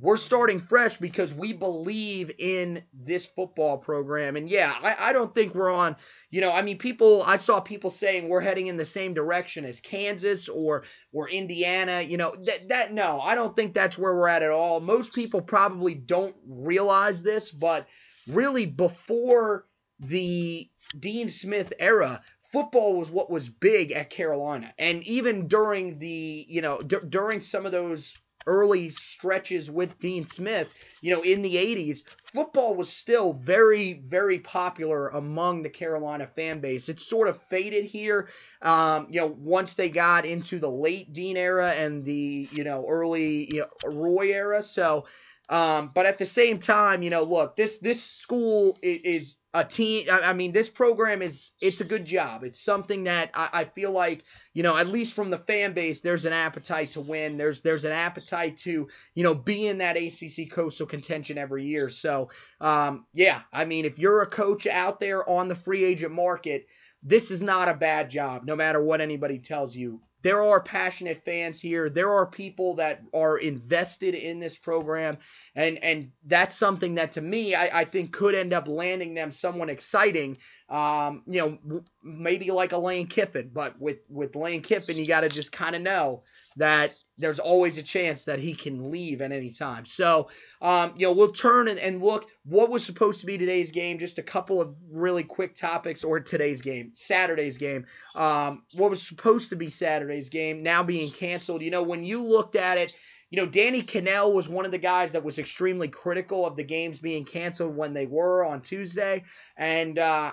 we're 0.00 0.16
starting 0.16 0.60
fresh 0.60 0.98
because 0.98 1.32
we 1.32 1.52
believe 1.52 2.30
in 2.38 2.82
this 2.92 3.24
football 3.24 3.78
program. 3.78 4.36
And 4.36 4.48
yeah, 4.48 4.74
I, 4.82 5.08
I, 5.08 5.12
don't 5.12 5.34
think 5.34 5.54
we're 5.54 5.72
on, 5.72 5.96
you 6.30 6.40
know, 6.40 6.52
I 6.52 6.62
mean, 6.62 6.76
people, 6.76 7.22
I 7.22 7.36
saw 7.36 7.60
people 7.60 7.90
saying 7.90 8.28
we're 8.28 8.40
heading 8.40 8.66
in 8.66 8.76
the 8.76 8.84
same 8.84 9.14
direction 9.14 9.64
as 9.64 9.80
Kansas 9.80 10.48
or 10.48 10.84
or 11.12 11.30
Indiana. 11.30 12.02
You 12.02 12.18
know, 12.18 12.34
that, 12.44 12.68
that 12.68 12.92
no, 12.92 13.20
I 13.20 13.34
don't 13.34 13.56
think 13.56 13.72
that's 13.72 13.96
where 13.96 14.14
we're 14.14 14.28
at 14.28 14.42
at 14.42 14.50
all. 14.50 14.80
Most 14.80 15.14
people 15.14 15.40
probably 15.40 15.94
don't 15.94 16.36
realize 16.46 17.22
this, 17.22 17.50
but 17.50 17.86
really 18.26 18.66
before 18.66 19.66
the 20.00 20.68
Dean 20.98 21.28
Smith 21.28 21.72
era, 21.78 22.20
football 22.52 22.96
was 22.96 23.10
what 23.10 23.30
was 23.30 23.48
big 23.48 23.92
at 23.92 24.10
Carolina. 24.10 24.74
And 24.78 25.02
even 25.04 25.48
during 25.48 25.98
the, 25.98 26.44
you 26.48 26.60
know, 26.60 26.80
d- 26.80 26.98
during 27.08 27.40
some 27.40 27.64
of 27.64 27.72
those 27.72 28.14
early 28.46 28.90
stretches 28.90 29.70
with 29.70 29.98
Dean 29.98 30.24
Smith, 30.24 30.68
you 31.00 31.14
know, 31.14 31.22
in 31.22 31.42
the 31.42 31.56
80s, 31.56 32.04
football 32.34 32.74
was 32.74 32.90
still 32.90 33.32
very, 33.32 33.94
very 34.06 34.38
popular 34.38 35.08
among 35.08 35.62
the 35.62 35.70
Carolina 35.70 36.26
fan 36.26 36.60
base. 36.60 36.88
It 36.88 37.00
sort 37.00 37.28
of 37.28 37.40
faded 37.44 37.84
here, 37.86 38.28
um, 38.62 39.06
you 39.10 39.20
know, 39.20 39.34
once 39.38 39.74
they 39.74 39.88
got 39.88 40.26
into 40.26 40.58
the 40.58 40.70
late 40.70 41.12
Dean 41.12 41.36
era 41.36 41.70
and 41.72 42.04
the, 42.04 42.48
you 42.52 42.64
know, 42.64 42.86
early 42.88 43.52
you 43.54 43.60
know, 43.60 43.90
Roy 43.90 44.32
era. 44.32 44.62
So, 44.62 45.06
um, 45.48 45.92
but 45.94 46.06
at 46.06 46.18
the 46.18 46.24
same 46.24 46.58
time, 46.58 47.02
you 47.02 47.10
know, 47.10 47.22
look, 47.22 47.56
this 47.56 47.78
this 47.78 48.02
school 48.02 48.76
is, 48.82 49.00
is 49.04 49.36
a 49.56 49.64
team. 49.64 50.06
I 50.10 50.34
mean, 50.34 50.52
this 50.52 50.68
program 50.68 51.22
is 51.22 51.52
it's 51.62 51.80
a 51.80 51.84
good 51.84 52.04
job. 52.04 52.44
It's 52.44 52.60
something 52.60 53.04
that 53.04 53.30
I, 53.32 53.48
I, 53.52 53.64
feel 53.64 53.90
like 53.90 54.22
you 54.52 54.62
know, 54.62 54.76
at 54.76 54.86
least 54.86 55.14
from 55.14 55.30
the 55.30 55.38
fan 55.38 55.72
base, 55.72 56.02
there's 56.02 56.26
an 56.26 56.34
appetite 56.34 56.92
to 56.92 57.00
win. 57.00 57.38
There's 57.38 57.62
there's 57.62 57.86
an 57.86 57.92
appetite 57.92 58.58
to 58.58 58.88
you 59.14 59.24
know 59.24 59.34
be 59.34 59.66
in 59.66 59.78
that 59.78 59.96
ACC 59.96 60.50
coastal 60.50 60.86
contention 60.86 61.38
every 61.38 61.64
year. 61.64 61.88
So 61.88 62.28
um, 62.60 63.06
yeah, 63.14 63.42
I 63.50 63.64
mean, 63.64 63.86
if 63.86 63.98
you're 63.98 64.20
a 64.20 64.26
coach 64.26 64.66
out 64.66 65.00
there 65.00 65.28
on 65.28 65.48
the 65.48 65.54
free 65.54 65.84
agent 65.84 66.12
market, 66.12 66.66
this 67.02 67.30
is 67.30 67.40
not 67.40 67.70
a 67.70 67.74
bad 67.74 68.10
job, 68.10 68.44
no 68.44 68.56
matter 68.56 68.82
what 68.82 69.00
anybody 69.00 69.38
tells 69.38 69.74
you 69.74 70.02
there 70.26 70.42
are 70.42 70.60
passionate 70.60 71.22
fans 71.24 71.60
here. 71.60 71.88
There 71.88 72.12
are 72.12 72.26
people 72.26 72.74
that 72.74 73.00
are 73.14 73.38
invested 73.38 74.16
in 74.16 74.40
this 74.40 74.58
program, 74.58 75.18
and 75.54 75.78
and 75.84 76.10
that's 76.24 76.56
something 76.56 76.96
that 76.96 77.12
to 77.12 77.20
me 77.20 77.54
I, 77.54 77.82
I 77.82 77.84
think 77.84 78.10
could 78.12 78.34
end 78.34 78.52
up 78.52 78.66
landing 78.66 79.14
them 79.14 79.30
someone 79.30 79.70
exciting. 79.70 80.36
Um, 80.68 81.22
you 81.28 81.60
know, 81.62 81.80
maybe 82.02 82.50
like 82.50 82.72
a 82.72 82.76
Lane 82.76 83.06
Kiffin, 83.06 83.52
but 83.54 83.80
with 83.80 83.98
with 84.08 84.34
Lane 84.34 84.62
Kiffin, 84.62 84.96
you 84.96 85.06
got 85.06 85.20
to 85.20 85.28
just 85.28 85.52
kind 85.52 85.76
of 85.76 85.82
know 85.82 86.24
that 86.56 86.90
there's 87.18 87.38
always 87.38 87.78
a 87.78 87.82
chance 87.82 88.24
that 88.24 88.38
he 88.38 88.54
can 88.54 88.90
leave 88.90 89.20
at 89.20 89.32
any 89.32 89.50
time. 89.50 89.86
So, 89.86 90.28
um, 90.60 90.94
you 90.96 91.06
know, 91.06 91.12
we'll 91.12 91.32
turn 91.32 91.68
and, 91.68 91.78
and, 91.78 92.02
look 92.02 92.28
what 92.44 92.70
was 92.70 92.84
supposed 92.84 93.20
to 93.20 93.26
be 93.26 93.38
today's 93.38 93.72
game. 93.72 93.98
Just 93.98 94.18
a 94.18 94.22
couple 94.22 94.60
of 94.60 94.74
really 94.90 95.24
quick 95.24 95.54
topics, 95.54 96.04
or 96.04 96.20
today's 96.20 96.60
game, 96.60 96.92
Saturday's 96.94 97.58
game. 97.58 97.86
Um, 98.14 98.62
what 98.74 98.90
was 98.90 99.06
supposed 99.06 99.50
to 99.50 99.56
be 99.56 99.70
Saturday's 99.70 100.28
game 100.28 100.62
now 100.62 100.82
being 100.82 101.10
canceled. 101.10 101.62
You 101.62 101.70
know, 101.70 101.82
when 101.82 102.04
you 102.04 102.22
looked 102.22 102.56
at 102.56 102.78
it 102.78 102.94
you 103.36 103.42
know, 103.42 103.50
Danny 103.50 103.82
Kanell 103.82 104.32
was 104.32 104.48
one 104.48 104.64
of 104.64 104.70
the 104.70 104.78
guys 104.78 105.12
that 105.12 105.22
was 105.22 105.38
extremely 105.38 105.88
critical 105.88 106.46
of 106.46 106.56
the 106.56 106.64
games 106.64 106.98
being 106.98 107.26
canceled 107.26 107.76
when 107.76 107.92
they 107.92 108.06
were 108.06 108.46
on 108.46 108.62
Tuesday. 108.62 109.24
And 109.58 109.98
uh, 109.98 110.32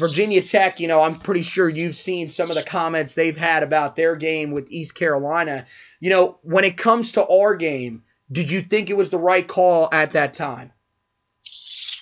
Virginia 0.00 0.42
Tech, 0.42 0.80
you 0.80 0.88
know, 0.88 1.00
I'm 1.00 1.20
pretty 1.20 1.42
sure 1.42 1.68
you've 1.68 1.94
seen 1.94 2.26
some 2.26 2.50
of 2.50 2.56
the 2.56 2.64
comments 2.64 3.14
they've 3.14 3.36
had 3.36 3.62
about 3.62 3.94
their 3.94 4.16
game 4.16 4.50
with 4.50 4.68
East 4.68 4.96
Carolina. 4.96 5.64
You 6.00 6.10
know, 6.10 6.38
when 6.42 6.64
it 6.64 6.76
comes 6.76 7.12
to 7.12 7.24
our 7.24 7.54
game, 7.54 8.02
did 8.32 8.50
you 8.50 8.62
think 8.62 8.90
it 8.90 8.96
was 8.96 9.10
the 9.10 9.18
right 9.18 9.46
call 9.46 9.88
at 9.92 10.14
that 10.14 10.34
time? 10.34 10.72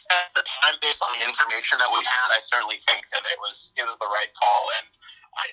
At 0.08 0.32
the 0.34 0.40
time, 0.40 0.80
based 0.80 1.02
on 1.02 1.12
the 1.12 1.28
information 1.28 1.76
that 1.76 1.92
we 1.92 1.98
had, 1.98 2.32
I 2.32 2.40
certainly 2.40 2.76
think 2.88 3.04
that 3.12 3.20
it 3.20 3.36
was 3.38 3.72
it 3.76 3.82
was 3.82 3.98
the 4.00 4.08
right 4.08 4.32
call. 4.40 4.64
And 4.80 4.86
I, 5.36 5.44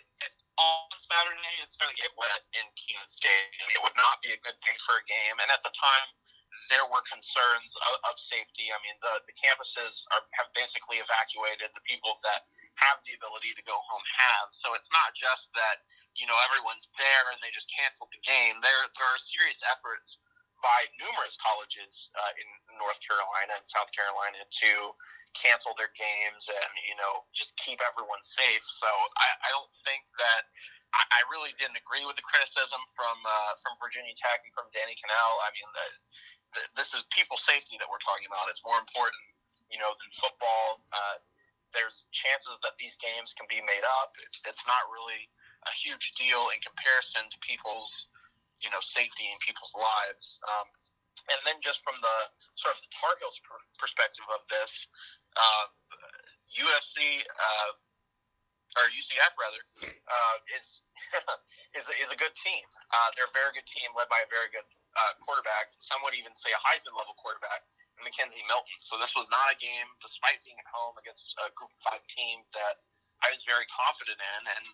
on 0.56 0.95
Saturday, 1.06 1.56
it's 1.62 1.78
going 1.78 1.94
to 1.94 2.00
get 2.00 2.10
wet 2.18 2.42
in 2.58 2.66
State, 3.06 3.54
and 3.62 3.70
it 3.72 3.80
would 3.86 3.96
not 3.96 4.18
be 4.26 4.34
a 4.34 4.40
good 4.42 4.58
day 4.66 4.78
for 4.82 4.98
a 4.98 5.06
game. 5.06 5.38
And 5.38 5.50
at 5.54 5.62
the 5.62 5.74
time, 5.78 6.08
there 6.74 6.86
were 6.90 7.06
concerns 7.06 7.78
of, 7.86 7.94
of 8.10 8.16
safety. 8.18 8.74
I 8.74 8.80
mean, 8.82 8.98
the, 9.06 9.22
the 9.30 9.36
campuses 9.38 10.08
are, 10.16 10.26
have 10.42 10.50
basically 10.58 10.98
evacuated. 10.98 11.70
The 11.78 11.86
people 11.86 12.18
that 12.26 12.50
have 12.82 13.00
the 13.06 13.16
ability 13.16 13.54
to 13.56 13.64
go 13.64 13.78
home 13.78 14.06
have. 14.18 14.52
So 14.52 14.74
it's 14.74 14.90
not 14.92 15.16
just 15.16 15.54
that, 15.56 15.86
you 16.18 16.28
know, 16.28 16.36
everyone's 16.50 16.90
there 17.00 17.26
and 17.32 17.40
they 17.40 17.54
just 17.54 17.72
canceled 17.72 18.12
the 18.12 18.24
game. 18.26 18.60
There, 18.60 18.82
there 18.98 19.10
are 19.10 19.22
serious 19.22 19.64
efforts 19.64 20.20
by 20.60 20.90
numerous 20.98 21.38
colleges 21.40 22.10
uh, 22.18 22.34
in 22.42 22.48
North 22.82 22.98
Carolina 23.04 23.62
and 23.62 23.68
South 23.68 23.92
Carolina 23.94 24.42
to 24.66 24.96
cancel 25.36 25.76
their 25.76 25.92
games 26.00 26.48
and 26.48 26.72
you 26.88 26.96
know 26.96 27.28
just 27.36 27.54
keep 27.60 27.84
everyone 27.84 28.24
safe. 28.24 28.64
So 28.64 28.88
I, 28.88 29.28
I 29.46 29.50
don't 29.52 29.72
think 29.84 30.08
that 30.16 30.48
I, 30.96 31.04
I 31.20 31.22
really 31.28 31.52
didn't 31.60 31.76
agree 31.76 32.08
with 32.08 32.16
the 32.16 32.26
criticism 32.26 32.80
from 32.96 33.18
uh, 33.28 33.54
from 33.60 33.76
Virginia 33.78 34.16
Tech 34.16 34.42
and 34.48 34.54
from 34.56 34.72
Danny 34.72 34.96
Kanell. 34.96 35.34
I 35.44 35.50
mean, 35.52 35.68
the, 35.76 35.88
the, 36.56 36.62
this 36.80 36.96
is 36.96 37.04
people 37.12 37.36
safety 37.36 37.76
that 37.78 37.88
we're 37.92 38.02
talking 38.02 38.26
about. 38.26 38.48
It's 38.48 38.64
more 38.64 38.80
important, 38.80 39.20
you 39.68 39.78
know, 39.78 39.92
than 39.92 40.10
football. 40.16 40.84
Uh, 40.96 41.20
there's 41.76 42.08
chances 42.16 42.56
that 42.64 42.80
these 42.80 42.96
games 43.04 43.36
can 43.36 43.46
be 43.52 43.60
made 43.60 43.84
up. 44.00 44.16
It, 44.24 44.32
it's 44.48 44.64
not 44.64 44.88
really 44.88 45.28
a 45.68 45.74
huge 45.76 46.16
deal 46.16 46.48
in 46.56 46.64
comparison 46.64 47.28
to 47.28 47.38
people's, 47.44 48.08
you 48.64 48.72
know, 48.72 48.80
safety 48.80 49.28
and 49.28 49.38
people's 49.44 49.76
lives. 49.76 50.40
Um, 50.48 50.68
and 51.28 51.40
then 51.44 51.58
just 51.60 51.82
from 51.82 51.98
the 52.00 52.18
sort 52.56 52.78
of 52.78 52.80
the 52.86 52.92
Tar 52.96 53.18
Heels 53.18 53.42
per- 53.44 53.68
perspective 53.82 54.28
of 54.30 54.46
this, 54.48 54.88
uh, 55.36 55.66
USC 56.56 57.26
uh, 57.26 57.72
or 58.76 58.92
UCF 58.92 59.34
rather 59.40 59.62
uh, 59.80 60.38
is 60.56 60.84
is 61.80 61.86
a, 61.88 61.94
is 62.04 62.10
a 62.12 62.20
good 62.20 62.36
team. 62.36 62.66
Uh, 62.92 63.10
they're 63.16 63.30
a 63.30 63.36
very 63.36 63.56
good 63.56 63.68
team 63.68 63.92
led 63.96 64.12
by 64.12 64.20
a 64.24 64.30
very 64.30 64.52
good 64.52 64.68
uh, 64.96 65.14
quarterback. 65.24 65.72
Some 65.80 66.04
would 66.04 66.16
even 66.16 66.36
say 66.36 66.52
a 66.52 66.60
Heisman 66.60 66.96
level 66.96 67.16
quarterback, 67.20 67.64
McKenzie 68.04 68.44
Milton. 68.48 68.80
So 68.84 69.00
this 69.00 69.16
was 69.16 69.28
not 69.32 69.52
a 69.52 69.58
game, 69.60 69.88
despite 70.04 70.44
being 70.44 70.60
at 70.60 70.68
home 70.68 71.00
against 71.00 71.32
a 71.40 71.52
Group 71.56 71.72
Five 71.84 72.04
team, 72.12 72.44
that 72.56 72.84
I 73.24 73.32
was 73.32 73.44
very 73.48 73.68
confident 73.72 74.20
in. 74.20 74.42
And 74.44 74.66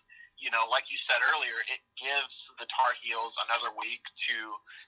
you 0.42 0.50
know, 0.50 0.66
like 0.66 0.90
you 0.90 0.98
said 0.98 1.22
earlier, 1.22 1.54
it 1.70 1.78
gives 1.94 2.50
the 2.58 2.66
Tar 2.66 2.98
Heels 2.98 3.38
another 3.46 3.70
week 3.78 4.02
to, 4.26 4.36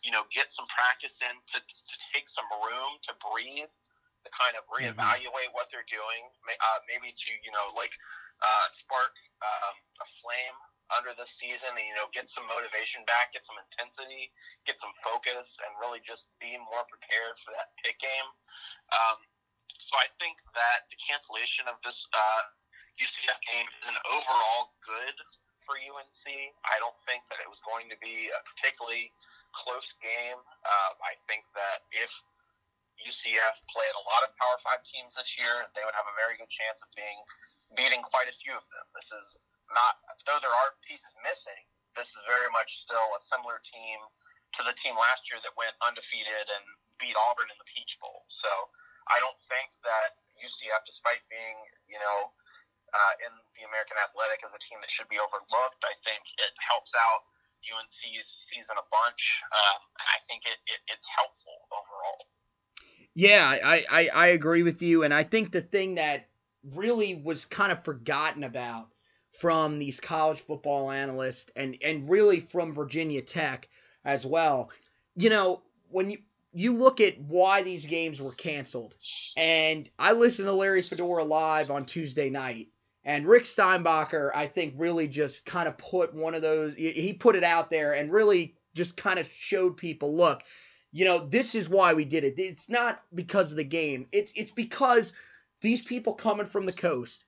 you 0.03 0.11
know, 0.11 0.27
get 0.35 0.51
some 0.51 0.67
practice 0.73 1.23
in, 1.23 1.35
to, 1.55 1.59
to 1.63 1.97
take 2.11 2.27
some 2.27 2.49
room 2.59 2.99
to 3.07 3.15
breathe, 3.23 3.71
to 3.71 4.29
kind 4.35 4.59
of 4.59 4.67
mm-hmm. 4.67 4.91
reevaluate 4.91 5.55
mm-hmm. 5.55 5.55
what 5.55 5.71
they're 5.71 5.87
doing, 5.87 6.27
uh, 6.49 6.79
maybe 6.91 7.15
to, 7.15 7.31
you 7.47 7.55
know, 7.55 7.71
like 7.79 7.95
uh, 8.43 8.67
spark 8.71 9.15
um, 9.43 9.77
a 10.03 10.07
flame 10.23 10.59
under 10.93 11.17
the 11.17 11.25
season 11.25 11.73
and, 11.73 11.87
you 11.87 11.97
know, 11.97 12.07
get 12.13 12.29
some 12.29 12.45
motivation 12.45 13.03
back, 13.09 13.33
get 13.33 13.47
some 13.47 13.57
intensity, 13.57 14.31
get 14.69 14.77
some 14.77 14.93
focus, 15.01 15.57
and 15.65 15.73
really 15.81 16.01
just 16.05 16.29
be 16.39 16.55
more 16.61 16.85
prepared 16.87 17.35
for 17.41 17.57
that 17.57 17.73
Pitt 17.81 17.97
game. 17.99 18.29
Um, 18.93 19.19
so 19.81 19.97
I 19.97 20.07
think 20.21 20.39
that 20.55 20.87
the 20.93 20.99
cancellation 21.01 21.67
of 21.67 21.81
this 21.83 22.05
uh, 22.13 22.43
UCF 23.01 23.39
game 23.49 23.69
is 23.81 23.89
an 23.91 23.99
overall 24.07 24.77
good 24.85 25.17
for 25.65 25.81
UNC. 25.81 26.25
I 26.69 26.77
don't 26.79 26.97
think 27.09 27.25
that 27.33 27.41
it 27.41 27.49
was 27.49 27.59
going 27.65 27.89
to 27.89 27.99
be 27.99 28.29
a 28.29 28.41
particularly 28.55 29.11
close 29.57 29.89
game. 30.05 30.39
Uh, 30.63 30.91
I 31.01 31.17
think 31.27 31.49
that 31.57 31.89
if 31.91 32.13
UCF 33.03 33.57
played 33.73 33.95
a 33.99 34.05
lot 34.07 34.23
of 34.23 34.31
Power 34.39 34.59
Five 34.63 34.85
teams 34.87 35.19
this 35.19 35.35
year, 35.35 35.67
they 35.75 35.83
would 35.83 35.97
have 35.97 36.07
a 36.07 36.15
very 36.15 36.39
good 36.39 36.53
chance 36.53 36.79
of 36.85 36.93
being 36.95 37.19
beating 37.75 38.03
quite 38.03 38.31
a 38.31 38.35
few 38.35 38.55
of 38.55 38.65
them. 38.71 38.87
This 38.95 39.11
is 39.11 39.39
not, 39.71 40.01
though 40.27 40.41
there 40.41 40.55
are 40.55 40.79
pieces 40.87 41.15
missing. 41.23 41.59
This 41.95 42.11
is 42.15 42.23
very 42.27 42.51
much 42.51 42.83
still 42.83 43.07
a 43.15 43.21
similar 43.23 43.63
team 43.63 43.99
to 44.59 44.63
the 44.67 44.75
team 44.75 44.95
last 44.99 45.27
year 45.31 45.39
that 45.43 45.55
went 45.55 45.75
undefeated 45.83 46.47
and 46.51 46.65
beat 46.99 47.15
Auburn 47.15 47.51
in 47.51 47.59
the 47.59 47.69
Peach 47.71 47.99
Bowl. 48.03 48.27
So 48.31 48.51
I 49.11 49.19
don't 49.23 49.39
think 49.51 49.71
that 49.87 50.19
UCF, 50.39 50.83
despite 50.87 51.23
being, 51.31 51.59
you 51.87 51.99
know, 51.99 52.35
uh, 52.95 53.15
in 53.27 53.33
the 53.59 53.67
American 53.67 53.99
Athletic 53.99 54.43
as 54.47 54.55
a 54.55 54.61
team 54.63 54.79
that 54.79 54.91
should 54.91 55.11
be 55.11 55.19
overlooked. 55.19 55.83
I 55.83 55.95
think 56.07 56.23
it 56.39 56.55
helps 56.63 56.95
out 56.95 57.27
UNC's 57.67 58.27
season 58.27 58.79
a 58.79 58.87
bunch. 58.87 59.43
Um, 59.51 59.81
I 59.99 60.19
think 60.31 60.47
it, 60.47 60.59
it, 60.71 60.81
it's 60.87 61.09
helpful 61.11 61.67
overall. 61.75 62.21
Yeah, 63.15 63.47
I, 63.47 63.85
I, 63.91 64.03
I 64.09 64.27
agree 64.35 64.63
with 64.63 64.83
you. 64.83 65.03
And 65.03 65.15
I 65.15 65.25
think 65.25 65.51
the 65.51 65.63
thing 65.63 65.97
that 65.97 66.31
really 66.73 67.15
was 67.25 67.45
kind 67.45 67.73
of 67.73 67.85
forgotten 67.85 68.45
about 68.45 68.89
from 69.33 69.79
these 69.79 70.01
college 70.01 70.41
football 70.41 70.91
analysts 70.91 71.51
and, 71.57 71.77
and 71.83 72.09
really 72.09 72.41
from 72.41 72.73
Virginia 72.73 73.21
Tech 73.21 73.69
as 74.05 74.25
well, 74.25 74.71
you 75.17 75.29
know, 75.31 75.63
when 75.91 76.11
you 76.11 76.19
you 76.57 76.73
look 76.77 77.01
at 77.01 77.21
why 77.21 77.65
these 77.65 77.85
games 77.85 78.21
were 78.21 78.31
canceled, 78.31 78.95
and 79.37 79.91
I 79.99 80.13
listened 80.13 80.47
to 80.47 80.53
Larry 80.53 80.83
Fedora 80.83 81.25
live 81.25 81.69
on 81.69 81.85
Tuesday 81.85 82.31
night, 82.31 82.69
And 83.05 83.27
Rick 83.27 83.45
Steinbacher, 83.45 84.31
I 84.35 84.47
think, 84.47 84.75
really 84.77 85.09
just 85.09 85.45
kind 85.45 85.69
of 85.69 85.77
put 85.77 86.15
one 86.15 86.35
of 86.35 86.43
those, 86.43 86.75
he 86.75 87.13
put 87.13 87.37
it 87.37 87.45
out 87.45 87.71
there 87.71 87.93
and 87.93 88.11
really 88.11 88.55
just 88.75 88.97
kind 88.97 89.19
of 89.19 89.31
showed 89.31 89.77
people, 89.77 90.17
look, 90.17 90.43
you 90.91 91.05
know, 91.05 91.27
this 91.27 91.55
is 91.55 91.69
why 91.69 91.93
we 91.93 92.05
did 92.05 92.25
it. 92.25 92.39
It's 92.39 92.69
not 92.69 93.03
because 93.15 93.51
of 93.51 93.57
the 93.57 93.65
game. 93.65 94.07
It's 94.13 94.33
it's 94.37 94.53
because 94.53 95.13
these 95.65 95.85
people 95.85 96.13
coming 96.13 96.47
from 96.47 96.67
the 96.67 96.73
coast 96.73 97.25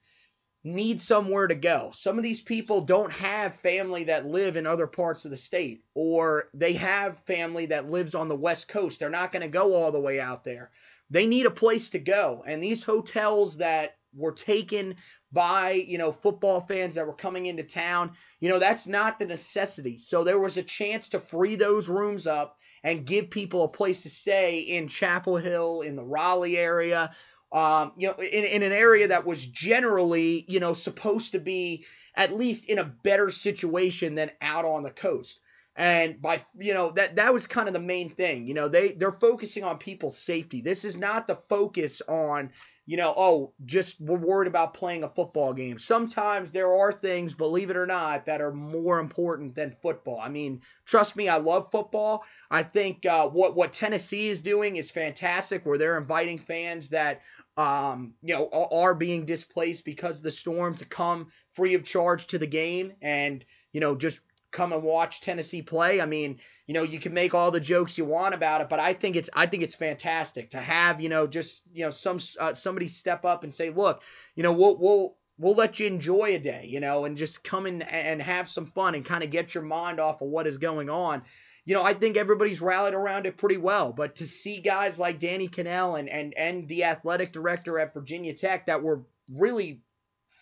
need 0.62 1.00
somewhere 1.00 1.46
to 1.46 1.54
go. 1.54 1.90
Some 1.96 2.18
of 2.18 2.22
these 2.22 2.42
people 2.42 2.82
don't 2.82 3.10
have 3.12 3.60
family 3.60 4.04
that 4.04 4.26
live 4.26 4.56
in 4.56 4.66
other 4.66 4.86
parts 4.86 5.24
of 5.24 5.30
the 5.30 5.36
state, 5.38 5.84
or 5.94 6.50
they 6.52 6.74
have 6.74 7.18
family 7.20 7.66
that 7.66 7.90
lives 7.90 8.14
on 8.14 8.28
the 8.28 8.36
West 8.36 8.68
Coast. 8.68 9.00
They're 9.00 9.08
not 9.08 9.32
going 9.32 9.42
to 9.42 9.48
go 9.48 9.72
all 9.72 9.90
the 9.90 10.00
way 10.00 10.20
out 10.20 10.44
there. 10.44 10.70
They 11.08 11.24
need 11.24 11.46
a 11.46 11.50
place 11.50 11.88
to 11.90 11.98
go. 11.98 12.44
And 12.46 12.62
these 12.62 12.82
hotels 12.82 13.56
that 13.56 13.96
were 14.14 14.32
taken 14.32 14.96
by, 15.32 15.72
you 15.72 15.96
know, 15.96 16.12
football 16.12 16.60
fans 16.60 16.94
that 16.94 17.06
were 17.06 17.14
coming 17.14 17.46
into 17.46 17.62
town, 17.62 18.12
you 18.40 18.50
know, 18.50 18.58
that's 18.58 18.86
not 18.86 19.18
the 19.18 19.26
necessity. 19.26 19.96
So 19.96 20.24
there 20.24 20.38
was 20.38 20.58
a 20.58 20.62
chance 20.62 21.08
to 21.10 21.20
free 21.20 21.56
those 21.56 21.88
rooms 21.88 22.26
up 22.26 22.58
and 22.82 23.06
give 23.06 23.30
people 23.30 23.64
a 23.64 23.68
place 23.68 24.02
to 24.02 24.10
stay 24.10 24.60
in 24.60 24.88
Chapel 24.88 25.36
Hill, 25.36 25.80
in 25.80 25.96
the 25.96 26.04
Raleigh 26.04 26.58
area, 26.58 27.12
um, 27.52 27.92
you 27.96 28.08
know, 28.08 28.14
in, 28.14 28.44
in 28.44 28.62
an 28.62 28.72
area 28.72 29.08
that 29.08 29.26
was 29.26 29.46
generally, 29.46 30.44
you 30.48 30.60
know, 30.60 30.72
supposed 30.72 31.32
to 31.32 31.38
be 31.38 31.84
at 32.14 32.32
least 32.32 32.66
in 32.66 32.78
a 32.78 32.84
better 32.84 33.30
situation 33.30 34.14
than 34.14 34.30
out 34.40 34.64
on 34.64 34.82
the 34.82 34.90
coast. 34.90 35.40
And 35.76 36.22
by 36.22 36.42
you 36.58 36.72
know 36.72 36.92
that 36.92 37.16
that 37.16 37.34
was 37.34 37.46
kind 37.46 37.68
of 37.68 37.74
the 37.74 37.80
main 37.80 38.08
thing. 38.08 38.46
You 38.46 38.54
know, 38.54 38.68
they 38.68 38.92
they're 38.92 39.12
focusing 39.12 39.62
on 39.62 39.76
people's 39.76 40.18
safety. 40.18 40.62
This 40.62 40.86
is 40.86 40.96
not 40.96 41.26
the 41.26 41.38
focus 41.50 42.00
on 42.08 42.50
you 42.86 42.96
know, 42.96 43.12
oh, 43.16 43.52
just 43.64 44.00
we're 44.00 44.16
worried 44.16 44.46
about 44.46 44.72
playing 44.72 45.02
a 45.02 45.08
football 45.08 45.52
game. 45.52 45.76
Sometimes 45.76 46.52
there 46.52 46.72
are 46.72 46.92
things, 46.92 47.34
believe 47.34 47.68
it 47.68 47.76
or 47.76 47.86
not, 47.86 48.24
that 48.26 48.40
are 48.40 48.52
more 48.52 49.00
important 49.00 49.56
than 49.56 49.76
football. 49.82 50.20
I 50.20 50.28
mean, 50.28 50.62
trust 50.84 51.16
me, 51.16 51.28
I 51.28 51.36
love 51.38 51.72
football. 51.72 52.24
I 52.48 52.62
think 52.62 53.04
uh, 53.04 53.28
what 53.28 53.56
what 53.56 53.72
Tennessee 53.72 54.28
is 54.28 54.40
doing 54.40 54.76
is 54.76 54.88
fantastic, 54.90 55.66
where 55.66 55.78
they're 55.78 55.98
inviting 55.98 56.38
fans 56.38 56.88
that 56.90 57.22
um, 57.56 58.14
you 58.22 58.34
know 58.34 58.48
are 58.70 58.94
being 58.94 59.26
displaced 59.26 59.84
because 59.84 60.18
of 60.18 60.22
the 60.22 60.30
storm 60.30 60.76
to 60.76 60.84
come 60.84 61.26
free 61.54 61.74
of 61.74 61.84
charge 61.84 62.28
to 62.28 62.38
the 62.38 62.46
game 62.46 62.92
and 63.02 63.44
you 63.72 63.80
know 63.80 63.96
just 63.96 64.20
come 64.50 64.72
and 64.72 64.82
watch 64.82 65.20
Tennessee 65.20 65.62
play. 65.62 66.00
I 66.00 66.06
mean, 66.06 66.38
you 66.66 66.74
know, 66.74 66.82
you 66.82 66.98
can 66.98 67.14
make 67.14 67.34
all 67.34 67.50
the 67.50 67.60
jokes 67.60 67.96
you 67.96 68.04
want 68.04 68.34
about 68.34 68.60
it, 68.60 68.68
but 68.68 68.80
I 68.80 68.94
think 68.94 69.16
it's 69.16 69.30
I 69.34 69.46
think 69.46 69.62
it's 69.62 69.74
fantastic 69.74 70.50
to 70.50 70.58
have 70.58 71.00
you 71.00 71.08
know 71.08 71.26
just 71.26 71.62
you 71.72 71.84
know 71.84 71.90
some 71.90 72.18
uh, 72.40 72.54
somebody 72.54 72.88
step 72.88 73.24
up 73.24 73.44
and 73.44 73.54
say, 73.54 73.70
look, 73.70 74.02
you 74.34 74.42
know, 74.42 74.52
we'll 74.52 74.76
we'll 74.76 75.16
we'll 75.38 75.54
let 75.54 75.78
you 75.78 75.86
enjoy 75.86 76.34
a 76.34 76.38
day, 76.38 76.66
you 76.68 76.80
know, 76.80 77.04
and 77.04 77.16
just 77.16 77.44
come 77.44 77.66
in 77.66 77.82
and 77.82 78.22
have 78.22 78.48
some 78.48 78.66
fun 78.66 78.94
and 78.94 79.04
kind 79.04 79.22
of 79.22 79.30
get 79.30 79.54
your 79.54 79.64
mind 79.64 80.00
off 80.00 80.22
of 80.22 80.28
what 80.28 80.46
is 80.46 80.58
going 80.58 80.90
on. 80.90 81.22
You 81.64 81.74
know, 81.74 81.82
I 81.82 81.94
think 81.94 82.16
everybody's 82.16 82.60
rallied 82.60 82.94
around 82.94 83.26
it 83.26 83.36
pretty 83.36 83.56
well, 83.56 83.92
but 83.92 84.16
to 84.16 84.26
see 84.26 84.60
guys 84.60 84.98
like 84.98 85.18
Danny 85.18 85.48
Kanell 85.48 85.98
and 85.98 86.08
and 86.08 86.34
and 86.34 86.68
the 86.68 86.84
athletic 86.84 87.32
director 87.32 87.78
at 87.78 87.94
Virginia 87.94 88.34
Tech 88.34 88.66
that 88.66 88.82
were 88.82 89.02
really 89.32 89.82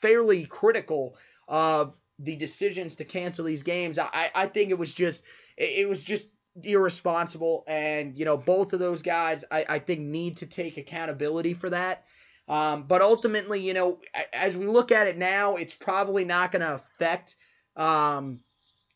fairly 0.01 0.45
critical 0.45 1.17
of 1.49 1.99
the 2.19 2.37
decisions 2.37 2.97
to 2.97 3.05
cancel 3.05 3.45
these 3.45 3.63
games, 3.63 3.99
I 3.99 4.31
I 4.35 4.47
think 4.47 4.71
it 4.71 4.79
was 4.79 4.93
just 4.93 5.25
it, 5.57 5.89
was 5.89 6.01
just 6.01 6.27
irresponsible. 6.63 7.65
And, 7.67 8.17
you 8.17 8.25
know, 8.25 8.37
both 8.37 8.73
of 8.73 8.79
those 8.79 9.03
guys, 9.03 9.45
I, 9.51 9.65
I 9.69 9.79
think, 9.79 10.01
need 10.01 10.37
to 10.39 10.47
take 10.47 10.77
accountability 10.77 11.55
for 11.55 11.71
that. 11.71 12.05
Um, 12.47 12.85
but 12.85 13.03
ultimately, 13.03 13.61
you 13.61 13.75
know, 13.75 13.99
as 14.33 14.57
we 14.57 14.67
look 14.67 14.93
at 14.93 15.07
it 15.07 15.17
now, 15.17 15.57
it's 15.57 15.75
probably 15.75 16.25
not 16.25 16.53
going 16.53 16.61
to 16.61 16.75
affect 16.75 17.37
um, 17.77 18.41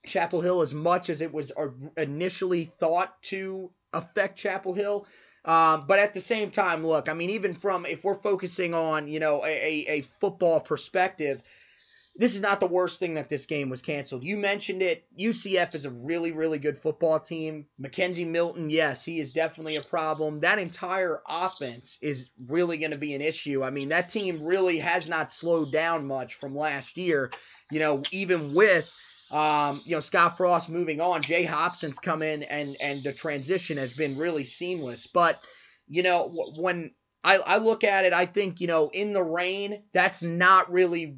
Chapel 0.07 0.41
Hill 0.41 0.61
as 0.61 0.75
much 0.75 1.11
as 1.11 1.21
it 1.21 1.33
was 1.33 1.51
initially 1.97 2.67
thought 2.79 3.21
to 3.23 3.71
affect 3.93 4.39
Chapel 4.39 4.75
Hill. 4.75 5.07
Um, 5.45 5.85
but 5.89 5.99
at 5.99 6.13
the 6.13 6.21
same 6.21 6.51
time, 6.51 6.87
look, 6.87 7.09
I 7.09 7.15
mean, 7.15 7.31
even 7.31 7.55
from 7.55 7.87
if 7.87 8.05
we're 8.05 8.21
focusing 8.21 8.75
on, 8.75 9.09
you 9.09 9.19
know, 9.19 9.43
a, 9.45 9.87
a 9.89 10.03
football 10.21 10.61
perspective, 10.61 11.43
this 12.19 12.35
is 12.35 12.41
not 12.41 12.59
the 12.59 12.67
worst 12.67 12.99
thing 12.99 13.15
that 13.15 13.29
this 13.29 13.47
game 13.47 13.71
was 13.71 13.81
canceled. 13.81 14.25
You 14.25 14.37
mentioned 14.37 14.83
it. 14.83 15.05
UCF 15.19 15.75
is 15.75 15.85
a 15.85 15.91
really, 15.91 16.33
really 16.33 16.59
good 16.59 16.79
football 16.83 17.21
team. 17.21 17.67
McKenzie 17.81 18.27
Milton, 18.27 18.71
yes, 18.71 19.05
he 19.05 19.21
is 19.21 19.33
definitely 19.33 19.77
a 19.77 19.83
problem. 19.83 20.41
That 20.41 20.59
entire 20.59 21.23
offense 21.29 21.97
is 22.03 22.31
really 22.49 22.79
going 22.79 22.91
to 22.91 22.99
be 22.99 23.15
an 23.15 23.21
issue. 23.21 23.63
I 23.63 23.71
mean, 23.71 23.89
that 23.91 24.11
team 24.11 24.45
really 24.45 24.81
has 24.81 25.09
not 25.09 25.33
slowed 25.33 25.71
down 25.73 26.09
much 26.09 26.35
from 26.35 26.57
last 26.57 26.97
year. 26.97 27.31
You 27.71 27.79
know, 27.79 28.03
even 28.11 28.53
with 28.53 28.91
um, 29.31 29.81
you 29.85 29.95
know 29.95 30.01
Scott 30.01 30.37
Frost 30.37 30.69
moving 30.69 31.01
on, 31.01 31.23
Josh 31.23 31.47
Heupel's 31.47 31.99
come 32.01 32.23
in, 32.23 32.43
and 32.43 32.77
and 32.81 33.01
the 33.03 33.13
transition 33.13 33.77
has 33.77 33.93
been 33.93 34.19
really 34.19 34.45
seamless. 34.45 35.07
But 35.07 35.37
you 35.87 36.03
know, 36.03 36.33
when 36.59 36.91
I, 37.23 37.37
I 37.37 37.57
look 37.59 37.85
at 37.85 38.05
it, 38.05 38.13
I 38.13 38.27
think 38.27 38.61
you 38.61 38.67
know, 38.67 38.91
in 38.93 39.13
the 39.13 39.23
rain, 39.23 39.83
that's 39.93 40.23
not 40.23 40.73
really 40.73 41.17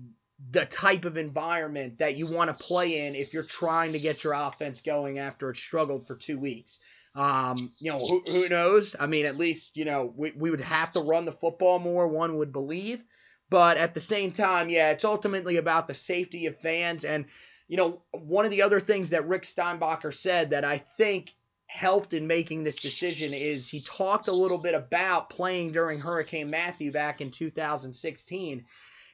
the 0.50 0.64
type 0.66 1.04
of 1.04 1.16
environment 1.16 1.98
that 1.98 2.16
you 2.16 2.26
want 2.26 2.56
to 2.56 2.64
play 2.64 3.06
in 3.06 3.14
if 3.14 3.32
you're 3.32 3.42
trying 3.42 3.92
to 3.92 3.98
get 3.98 4.24
your 4.24 4.32
offense 4.32 4.80
going 4.80 5.18
after 5.18 5.50
it 5.50 5.56
struggled 5.56 6.06
for 6.06 6.16
two 6.16 6.38
weeks. 6.38 6.80
Um, 7.14 7.70
you 7.78 7.90
know, 7.90 7.98
who, 7.98 8.22
who 8.26 8.48
knows? 8.48 8.94
I 8.98 9.06
mean, 9.06 9.26
at 9.26 9.36
least, 9.36 9.76
you 9.76 9.84
know, 9.84 10.12
we, 10.16 10.32
we 10.32 10.50
would 10.50 10.60
have 10.60 10.92
to 10.92 11.00
run 11.00 11.24
the 11.24 11.32
football 11.32 11.78
more, 11.78 12.06
one 12.08 12.38
would 12.38 12.52
believe. 12.52 13.04
But 13.50 13.76
at 13.76 13.94
the 13.94 14.00
same 14.00 14.30
time, 14.30 14.68
yeah, 14.70 14.90
it's 14.90 15.04
ultimately 15.04 15.56
about 15.56 15.88
the 15.88 15.94
safety 15.94 16.46
of 16.46 16.58
fans. 16.60 17.04
And, 17.04 17.26
you 17.66 17.76
know, 17.76 18.02
one 18.12 18.44
of 18.44 18.52
the 18.52 18.62
other 18.62 18.80
things 18.80 19.10
that 19.10 19.26
Rick 19.26 19.42
Steinbacher 19.42 20.14
said 20.14 20.50
that 20.50 20.64
I 20.64 20.78
think 20.96 21.34
helped 21.66 22.12
in 22.12 22.26
making 22.26 22.64
this 22.64 22.76
decision 22.76 23.34
is 23.34 23.68
he 23.68 23.80
talked 23.80 24.28
a 24.28 24.32
little 24.32 24.58
bit 24.58 24.74
about 24.74 25.30
playing 25.30 25.72
during 25.72 26.00
Hurricane 26.00 26.50
Matthew 26.50 26.92
back 26.92 27.20
in 27.20 27.30
2016 27.30 28.64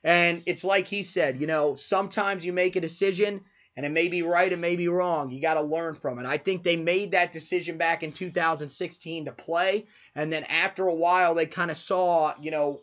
and 0.07 0.45
it's 0.47 0.63
like 0.63 0.87
he 0.87 1.03
said, 1.03 1.41
you 1.41 1.49
know, 1.49 1.75
sometimes 1.75 2.45
you 2.47 2.53
make 2.53 2.77
a 2.77 2.81
decision 2.81 3.41
and 3.77 3.85
it 3.85 3.91
may 3.91 4.07
be 4.07 4.23
right, 4.23 4.53
it 4.53 4.59
may 4.59 4.77
be 4.77 4.87
wrong. 4.87 5.33
You 5.33 5.43
got 5.43 5.55
to 5.55 5.63
learn 5.63 5.97
from 5.97 6.21
it. 6.21 6.27
I 6.27 6.39
think 6.39 6.63
they 6.63 6.77
made 6.77 7.11
that 7.11 7.33
decision 7.33 7.77
back 7.77 8.05
in 8.05 8.13
2016 8.13 9.25
to 9.25 9.33
play. 9.33 9.87
And 10.15 10.33
then 10.33 10.45
after 10.45 10.87
a 10.87 10.95
while, 10.95 11.35
they 11.35 11.47
kind 11.47 11.73
of 11.73 11.77
saw, 11.77 12.35
you 12.41 12.53
know, 12.53 12.83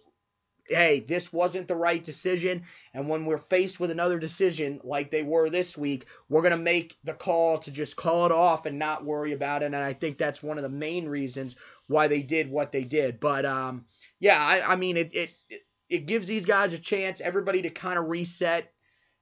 hey, 0.68 1.00
this 1.00 1.32
wasn't 1.32 1.70
the 1.70 1.78
right 1.78 2.04
decision. 2.04 2.64
And 2.94 3.08
when 3.08 3.26
we're 3.26 3.38
faced 3.38 3.80
with 3.80 3.90
another 3.90 4.20
decision 4.20 4.82
like 4.84 5.10
they 5.10 5.24
were 5.24 5.50
this 5.50 5.78
week, 5.78 6.08
we're 6.28 6.42
going 6.42 6.52
to 6.52 6.58
make 6.58 6.98
the 7.06 7.14
call 7.14 7.58
to 7.60 7.72
just 7.72 7.96
call 7.96 8.26
it 8.26 8.34
off 8.34 8.66
and 8.66 8.78
not 8.78 9.06
worry 9.06 9.32
about 9.32 9.64
it. 9.64 9.68
And 9.68 9.78
I 9.78 9.94
think 9.94 10.18
that's 10.18 10.44
one 10.44 10.58
of 10.58 10.64
the 10.64 10.70
main 10.70 11.08
reasons 11.08 11.56
why 11.88 12.10
they 12.10 12.22
did 12.22 12.52
what 12.52 12.74
they 12.74 12.84
did. 12.84 13.22
But, 13.22 13.46
um, 13.46 13.86
yeah, 14.20 14.46
I, 14.46 14.74
I 14.74 14.76
mean, 14.76 14.98
it, 14.98 15.16
it, 15.16 15.30
it 15.50 15.62
it 15.94 16.08
gives 16.08 16.28
these 16.28 16.46
guys 16.46 16.74
a 16.74 16.80
chance, 16.80 17.22
everybody 17.22 17.62
to 17.62 17.70
kind 17.70 18.00
of 18.00 18.10
reset. 18.10 18.72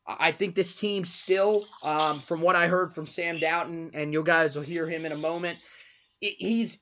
I 0.07 0.31
think 0.31 0.55
this 0.55 0.73
team 0.73 1.03
still, 1.03 1.67
um, 1.83 2.21
from 2.21 2.39
what 2.39 2.55
I 2.55 2.67
heard 2.67 2.93
from 2.93 3.05
Sam 3.05 3.39
Doughton, 3.39 3.91
and 3.93 4.13
you 4.13 4.23
guys 4.23 4.55
will 4.55 4.63
hear 4.63 4.89
him 4.89 5.05
in 5.05 5.11
a 5.11 5.17
moment, 5.17 5.59
he's 6.21 6.77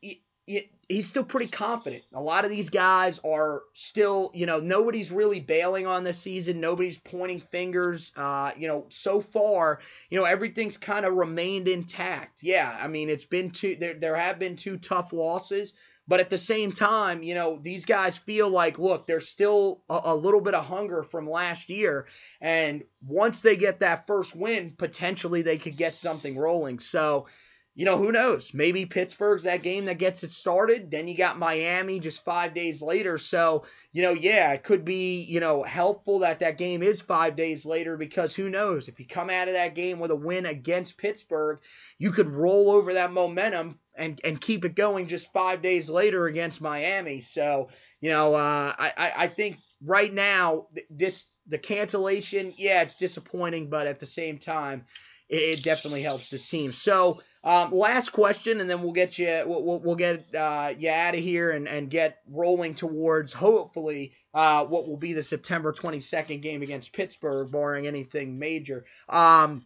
he's 0.88 1.08
still 1.08 1.24
pretty 1.24 1.50
confident. 1.50 2.04
A 2.14 2.22
lot 2.22 2.46
of 2.46 2.52
these 2.52 2.70
guys 2.70 3.20
are 3.26 3.64
still, 3.74 4.32
you 4.34 4.46
know, 4.46 4.60
nobody's 4.60 5.12
really 5.12 5.40
bailing 5.40 5.88
on 5.88 6.04
this 6.04 6.20
season. 6.20 6.60
Nobody's 6.60 7.00
pointing 7.00 7.40
fingers. 7.40 8.12
Uh, 8.16 8.52
you 8.58 8.68
know, 8.68 8.86
so 8.90 9.22
far, 9.22 9.80
you 10.12 10.20
know, 10.20 10.26
everything's 10.26 10.78
kind 10.78 11.06
of 11.06 11.16
remained 11.16 11.68
intact. 11.68 12.44
Yeah, 12.44 12.78
I 12.80 12.88
mean, 12.88 13.10
it's 13.10 13.26
been 13.26 13.50
two. 13.50 13.76
There 13.80 13.96
there 13.96 14.16
have 14.16 14.38
been 14.38 14.56
two 14.56 14.78
tough 14.78 15.14
losses. 15.14 15.74
But 16.10 16.20
at 16.20 16.32
the 16.32 16.40
same 16.40 16.72
time, 16.72 17.22
you 17.22 17.36
know, 17.36 17.60
these 17.62 17.86
guys 17.86 18.18
feel 18.18 18.50
like, 18.50 18.80
look, 18.80 19.06
there's 19.06 19.30
still 19.30 19.84
a, 19.88 20.02
a, 20.06 20.16
little 20.16 20.42
bit 20.42 20.56
of 20.56 20.66
hunger 20.66 21.04
from 21.04 21.30
last 21.30 21.70
year. 21.70 22.08
And 22.42 22.84
once 23.06 23.42
they 23.42 23.56
get 23.56 23.82
that 23.82 24.08
first 24.08 24.36
win, 24.36 24.74
potentially 24.76 25.44
they 25.44 25.60
could 25.60 25.78
get 25.78 25.98
something 25.98 26.36
rolling. 26.36 26.80
So, 26.80 27.28
you 27.76 27.86
know, 27.86 27.96
who 27.96 28.12
knows? 28.12 28.56
Maybe 28.56 28.88
Pittsburgh's 28.88 29.44
that 29.44 29.62
game 29.62 29.86
that 29.86 30.00
gets 30.00 30.24
it 30.24 30.32
started. 30.32 30.90
Then 30.90 31.08
you 31.08 31.16
got 31.16 31.38
Miami 31.38 32.00
just 32.00 32.26
five 32.26 32.56
days 32.56 32.82
later. 32.82 33.20
So, 33.20 33.66
you 33.94 34.02
know, 34.02 34.14
yeah, 34.14 34.52
it 34.54 34.64
could 34.64 34.84
be, 34.84 35.22
you 35.22 35.40
know, 35.40 35.62
helpful 35.62 36.20
that 36.20 36.40
that 36.40 36.58
game 36.58 36.82
is 36.82 37.02
five 37.02 37.36
days 37.36 37.68
later 37.68 37.98
because 37.98 38.36
who 38.36 38.50
knows? 38.50 38.88
If 38.88 39.00
you 39.00 39.06
come 39.06 39.30
out 39.30 39.48
of 39.48 39.54
that 39.54 39.76
game 39.76 40.00
with 40.00 40.10
a 40.10 40.16
win 40.16 40.48
against 40.48 40.98
Pittsburgh, 40.98 41.60
you 42.00 42.12
could 42.12 42.28
roll 42.28 42.72
over 42.72 42.94
that 42.94 43.14
momentum 43.14 43.78
and 44.00 44.20
and 44.24 44.42
keep 44.42 44.66
it 44.66 44.76
going 44.76 45.08
just 45.08 45.32
five 45.34 45.62
days 45.62 45.90
later 45.90 46.26
against 46.26 46.62
Miami. 46.62 47.22
So 47.22 47.70
you 48.02 48.10
know, 48.10 48.34
uh, 48.34 48.74
I 48.78 49.14
I 49.18 49.28
think 49.28 49.58
right 49.86 50.14
now 50.14 50.68
this 50.90 51.30
the 51.48 51.58
cancellation, 51.58 52.54
yeah, 52.58 52.82
it's 52.82 52.96
disappointing, 52.96 53.70
but 53.70 53.88
at 53.88 54.00
the 54.00 54.06
same 54.06 54.38
time, 54.38 54.86
it, 55.28 55.42
it 55.42 55.64
definitely 55.64 56.04
helps 56.04 56.30
this 56.30 56.48
team. 56.48 56.74
So. 56.74 57.22
Um, 57.42 57.72
last 57.72 58.12
question, 58.12 58.60
and 58.60 58.70
then 58.70 58.82
we'll 58.82 58.92
get 58.92 59.18
you 59.18 59.44
we'll, 59.46 59.80
we'll 59.80 59.96
get 59.96 60.26
uh, 60.36 60.74
you 60.78 60.90
out 60.90 61.16
of 61.16 61.22
here 61.22 61.52
and, 61.52 61.70
and 61.70 61.90
get 61.90 62.18
rolling 62.28 62.76
towards 62.76 63.32
hopefully 63.32 64.12
uh, 64.34 64.66
what 64.66 64.88
will 64.88 64.98
be 64.98 65.14
the 65.14 65.24
September 65.24 65.72
22nd 65.72 66.42
game 66.42 66.62
against 66.62 66.94
Pittsburgh, 66.94 67.50
barring 67.50 67.88
anything 67.88 68.38
major. 68.38 68.86
Um, 69.08 69.66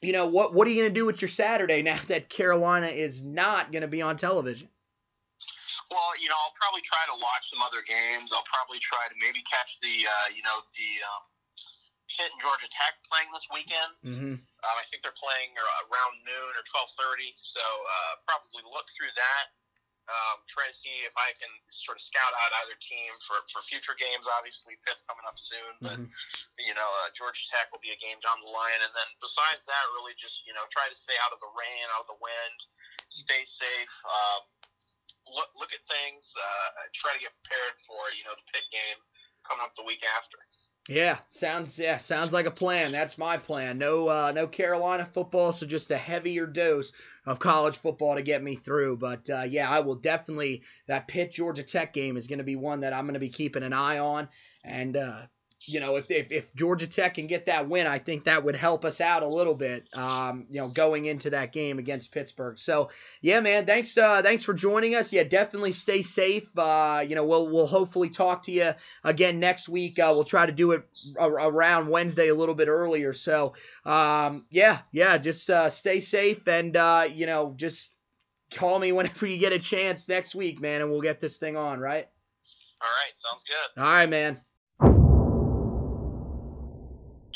you 0.00 0.12
know 0.12 0.26
what? 0.26 0.54
What 0.54 0.66
are 0.66 0.70
you 0.70 0.82
going 0.82 0.92
to 0.92 1.00
do 1.00 1.06
with 1.06 1.20
your 1.20 1.28
Saturday 1.28 1.82
now 1.82 1.98
that 2.08 2.28
Carolina 2.28 2.88
is 2.88 3.22
not 3.22 3.72
going 3.72 3.82
to 3.82 3.88
be 3.90 4.02
on 4.02 4.16
television? 4.16 4.68
Well, 5.90 6.12
you 6.20 6.28
know, 6.28 6.36
I'll 6.36 6.56
probably 6.60 6.84
try 6.84 7.00
to 7.08 7.16
watch 7.16 7.48
some 7.48 7.64
other 7.64 7.80
games. 7.80 8.28
I'll 8.28 8.44
probably 8.44 8.76
try 8.76 9.08
to 9.08 9.16
maybe 9.16 9.40
catch 9.48 9.80
the, 9.80 10.04
uh, 10.04 10.28
you 10.36 10.44
know, 10.44 10.60
the 10.76 10.90
um, 11.00 11.22
Pitt 12.12 12.28
and 12.28 12.40
Georgia 12.44 12.68
Tech 12.68 13.00
playing 13.08 13.32
this 13.32 13.48
weekend. 13.48 13.92
Mm-hmm. 14.04 14.34
Um, 14.36 14.76
I 14.76 14.84
think 14.92 15.00
they're 15.00 15.16
playing 15.16 15.56
around 15.88 16.12
noon 16.28 16.52
or 16.56 16.64
twelve 16.68 16.92
thirty. 16.92 17.32
So 17.40 17.62
uh, 17.62 18.12
probably 18.28 18.68
look 18.68 18.88
through 18.92 19.12
that. 19.16 19.44
Um, 20.08 20.40
try 20.48 20.64
to 20.64 20.72
see 20.72 21.04
if 21.04 21.12
I 21.20 21.36
can 21.36 21.52
sort 21.68 22.00
of 22.00 22.02
scout 22.02 22.32
out 22.32 22.50
either 22.64 22.80
team 22.80 23.12
for, 23.28 23.44
for 23.52 23.60
future 23.68 23.92
games. 23.92 24.24
Obviously, 24.24 24.80
Pitt's 24.88 25.04
coming 25.04 25.24
up 25.28 25.36
soon, 25.36 25.72
but 25.84 26.00
Mhm. 26.00 26.08
you 26.56 26.72
know, 26.72 26.88
uh, 27.04 27.12
Georgia 27.12 27.44
Tech 27.52 27.68
will 27.70 27.84
be 27.84 27.92
a 27.92 28.00
game 28.00 28.16
down 28.24 28.40
the 28.40 28.48
line. 28.48 28.80
And 28.80 28.92
then 28.96 29.08
besides 29.20 29.68
that, 29.68 29.84
really 30.00 30.16
just 30.16 30.48
you 30.48 30.56
know 30.56 30.64
try 30.72 30.88
to 30.88 30.96
stay 30.96 31.16
out 31.20 31.32
of 31.36 31.40
the 31.44 31.52
rain, 31.52 31.84
out 31.92 32.08
of 32.08 32.08
the 32.08 32.20
wind, 32.24 32.58
stay 33.12 33.44
safe. 33.44 33.94
Um, 34.08 34.42
look 35.28 35.50
look 35.60 35.72
at 35.76 35.82
things. 35.84 36.32
Uh, 36.32 36.88
try 36.96 37.12
to 37.12 37.20
get 37.20 37.36
prepared 37.44 37.76
for 37.84 38.08
you 38.16 38.24
know 38.24 38.32
the 38.32 38.46
Pitt 38.48 38.64
game 38.72 39.00
coming 39.48 39.64
up 39.64 39.74
the 39.76 39.84
week 39.84 40.02
after. 40.16 40.38
Yeah, 40.88 41.18
sounds 41.28 41.78
yeah, 41.78 41.98
sounds 41.98 42.32
like 42.32 42.46
a 42.46 42.50
plan. 42.50 42.92
That's 42.92 43.18
my 43.18 43.36
plan. 43.36 43.76
No 43.76 44.08
uh, 44.08 44.32
no 44.34 44.46
Carolina 44.46 45.06
football, 45.12 45.52
so 45.52 45.66
just 45.66 45.90
a 45.90 45.98
heavier 45.98 46.46
dose 46.46 46.92
of 47.26 47.38
college 47.38 47.76
football 47.76 48.14
to 48.14 48.22
get 48.22 48.42
me 48.42 48.56
through. 48.56 48.96
But 48.96 49.28
uh, 49.28 49.42
yeah, 49.42 49.68
I 49.68 49.80
will 49.80 49.96
definitely 49.96 50.62
that 50.86 51.06
Pitt 51.06 51.32
Georgia 51.32 51.62
Tech 51.62 51.92
game 51.92 52.16
is 52.16 52.26
going 52.26 52.38
to 52.38 52.44
be 52.44 52.56
one 52.56 52.80
that 52.80 52.94
I'm 52.94 53.04
going 53.04 53.14
to 53.14 53.20
be 53.20 53.28
keeping 53.28 53.62
an 53.62 53.74
eye 53.74 53.98
on. 53.98 54.28
And 54.64 54.96
uh, 54.96 55.22
you 55.66 55.80
know, 55.80 55.96
if, 55.96 56.10
if 56.10 56.30
if 56.30 56.54
Georgia 56.54 56.86
Tech 56.86 57.14
can 57.14 57.26
get 57.26 57.46
that 57.46 57.68
win, 57.68 57.86
I 57.86 57.98
think 57.98 58.24
that 58.24 58.44
would 58.44 58.54
help 58.54 58.84
us 58.84 59.00
out 59.00 59.22
a 59.22 59.28
little 59.28 59.54
bit. 59.54 59.88
Um, 59.92 60.46
you 60.50 60.60
know, 60.60 60.68
going 60.68 61.06
into 61.06 61.30
that 61.30 61.52
game 61.52 61.78
against 61.78 62.12
Pittsburgh. 62.12 62.58
So 62.58 62.90
yeah, 63.20 63.40
man, 63.40 63.66
thanks 63.66 63.96
uh, 63.98 64.22
thanks 64.22 64.44
for 64.44 64.54
joining 64.54 64.94
us. 64.94 65.12
Yeah, 65.12 65.24
definitely 65.24 65.72
stay 65.72 66.02
safe. 66.02 66.46
Uh, 66.56 67.04
you 67.06 67.16
know, 67.16 67.24
we'll 67.24 67.50
we'll 67.50 67.66
hopefully 67.66 68.10
talk 68.10 68.44
to 68.44 68.52
you 68.52 68.72
again 69.02 69.40
next 69.40 69.68
week. 69.68 69.98
Uh, 69.98 70.12
we'll 70.14 70.24
try 70.24 70.46
to 70.46 70.52
do 70.52 70.72
it 70.72 70.82
a- 71.18 71.28
around 71.28 71.88
Wednesday 71.88 72.28
a 72.28 72.34
little 72.34 72.54
bit 72.54 72.68
earlier. 72.68 73.12
So 73.12 73.54
um, 73.84 74.46
yeah, 74.50 74.78
yeah, 74.92 75.18
just 75.18 75.50
uh, 75.50 75.70
stay 75.70 76.00
safe 76.00 76.46
and 76.46 76.76
uh, 76.76 77.08
you 77.12 77.26
know 77.26 77.54
just 77.56 77.90
call 78.54 78.78
me 78.78 78.92
whenever 78.92 79.26
you 79.26 79.38
get 79.38 79.52
a 79.52 79.58
chance 79.58 80.08
next 80.08 80.34
week, 80.36 80.60
man, 80.60 80.82
and 80.82 80.90
we'll 80.90 81.00
get 81.00 81.20
this 81.20 81.36
thing 81.36 81.56
on. 81.56 81.80
Right? 81.80 82.06
All 82.80 82.88
right, 82.88 83.12
sounds 83.16 83.44
good. 83.44 83.82
All 83.82 83.88
right, 83.88 84.08
man. 84.08 84.40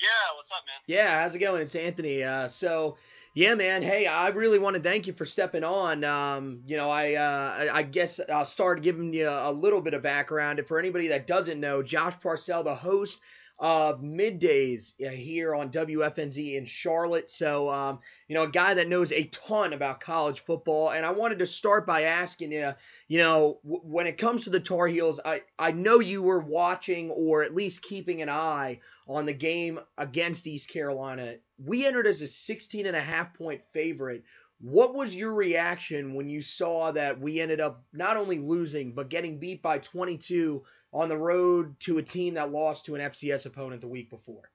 Yeah, 0.02 0.36
what's 0.36 0.50
up, 0.50 0.64
man? 0.66 0.80
Yeah, 0.88 1.22
how's 1.22 1.36
it 1.36 1.38
going? 1.38 1.62
It's 1.62 1.76
Anthony. 1.76 2.24
Uh, 2.24 2.48
so, 2.48 2.96
yeah, 3.34 3.54
man. 3.54 3.82
Hey, 3.82 4.08
I 4.08 4.30
really 4.30 4.58
want 4.58 4.74
to 4.74 4.82
thank 4.82 5.06
you 5.06 5.12
for 5.12 5.24
stepping 5.24 5.62
on. 5.62 6.02
Um, 6.02 6.60
you 6.66 6.76
know, 6.76 6.90
I 6.90 7.14
uh, 7.14 7.70
I 7.72 7.84
guess 7.84 8.18
I'll 8.28 8.44
start 8.44 8.82
giving 8.82 9.14
you 9.14 9.28
a 9.28 9.52
little 9.52 9.80
bit 9.80 9.94
of 9.94 10.02
background. 10.02 10.58
And 10.58 10.66
for 10.66 10.80
anybody 10.80 11.06
that 11.06 11.28
doesn't 11.28 11.60
know, 11.60 11.84
Josh 11.84 12.14
Parcell, 12.20 12.64
the 12.64 12.74
host 12.74 13.20
of 13.62 14.00
middays 14.02 14.92
uh, 15.06 15.08
here 15.10 15.54
on 15.54 15.70
WFNZ 15.70 16.56
in 16.56 16.66
Charlotte. 16.66 17.30
So, 17.30 17.70
um, 17.70 18.00
you 18.26 18.34
know, 18.34 18.42
a 18.42 18.50
guy 18.50 18.74
that 18.74 18.88
knows 18.88 19.12
a 19.12 19.28
ton 19.28 19.72
about 19.72 20.00
college 20.00 20.40
football. 20.40 20.90
And 20.90 21.06
I 21.06 21.12
wanted 21.12 21.38
to 21.38 21.46
start 21.46 21.86
by 21.86 22.02
asking 22.02 22.50
you, 22.50 22.72
you 23.06 23.18
know, 23.18 23.60
w- 23.62 23.82
when 23.84 24.08
it 24.08 24.18
comes 24.18 24.44
to 24.44 24.50
the 24.50 24.58
Tar 24.58 24.88
Heels, 24.88 25.20
I, 25.24 25.42
I 25.60 25.70
know 25.70 26.00
you 26.00 26.22
were 26.22 26.40
watching 26.40 27.12
or 27.12 27.44
at 27.44 27.54
least 27.54 27.82
keeping 27.82 28.20
an 28.20 28.28
eye 28.28 28.80
on 29.06 29.26
the 29.26 29.32
game 29.32 29.78
against 29.96 30.48
East 30.48 30.68
Carolina. 30.68 31.36
We 31.64 31.86
entered 31.86 32.08
as 32.08 32.20
a 32.20 32.26
16 32.26 32.86
and 32.86 32.96
a 32.96 33.00
half 33.00 33.32
point 33.32 33.62
favorite. 33.72 34.24
What 34.58 34.94
was 34.94 35.14
your 35.14 35.34
reaction 35.34 36.14
when 36.14 36.28
you 36.28 36.42
saw 36.42 36.90
that 36.92 37.20
we 37.20 37.40
ended 37.40 37.60
up 37.60 37.84
not 37.92 38.16
only 38.16 38.40
losing, 38.40 38.92
but 38.92 39.08
getting 39.08 39.38
beat 39.38 39.62
by 39.62 39.78
22 39.78 40.64
on 40.92 41.08
the 41.08 41.16
road 41.16 41.80
to 41.88 41.98
a 41.98 42.04
team 42.04 42.34
that 42.34 42.52
lost 42.52 42.84
to 42.86 42.94
an 42.94 43.00
FCS 43.00 43.46
opponent 43.46 43.80
the 43.80 43.88
week 43.88 44.12
before? 44.12 44.52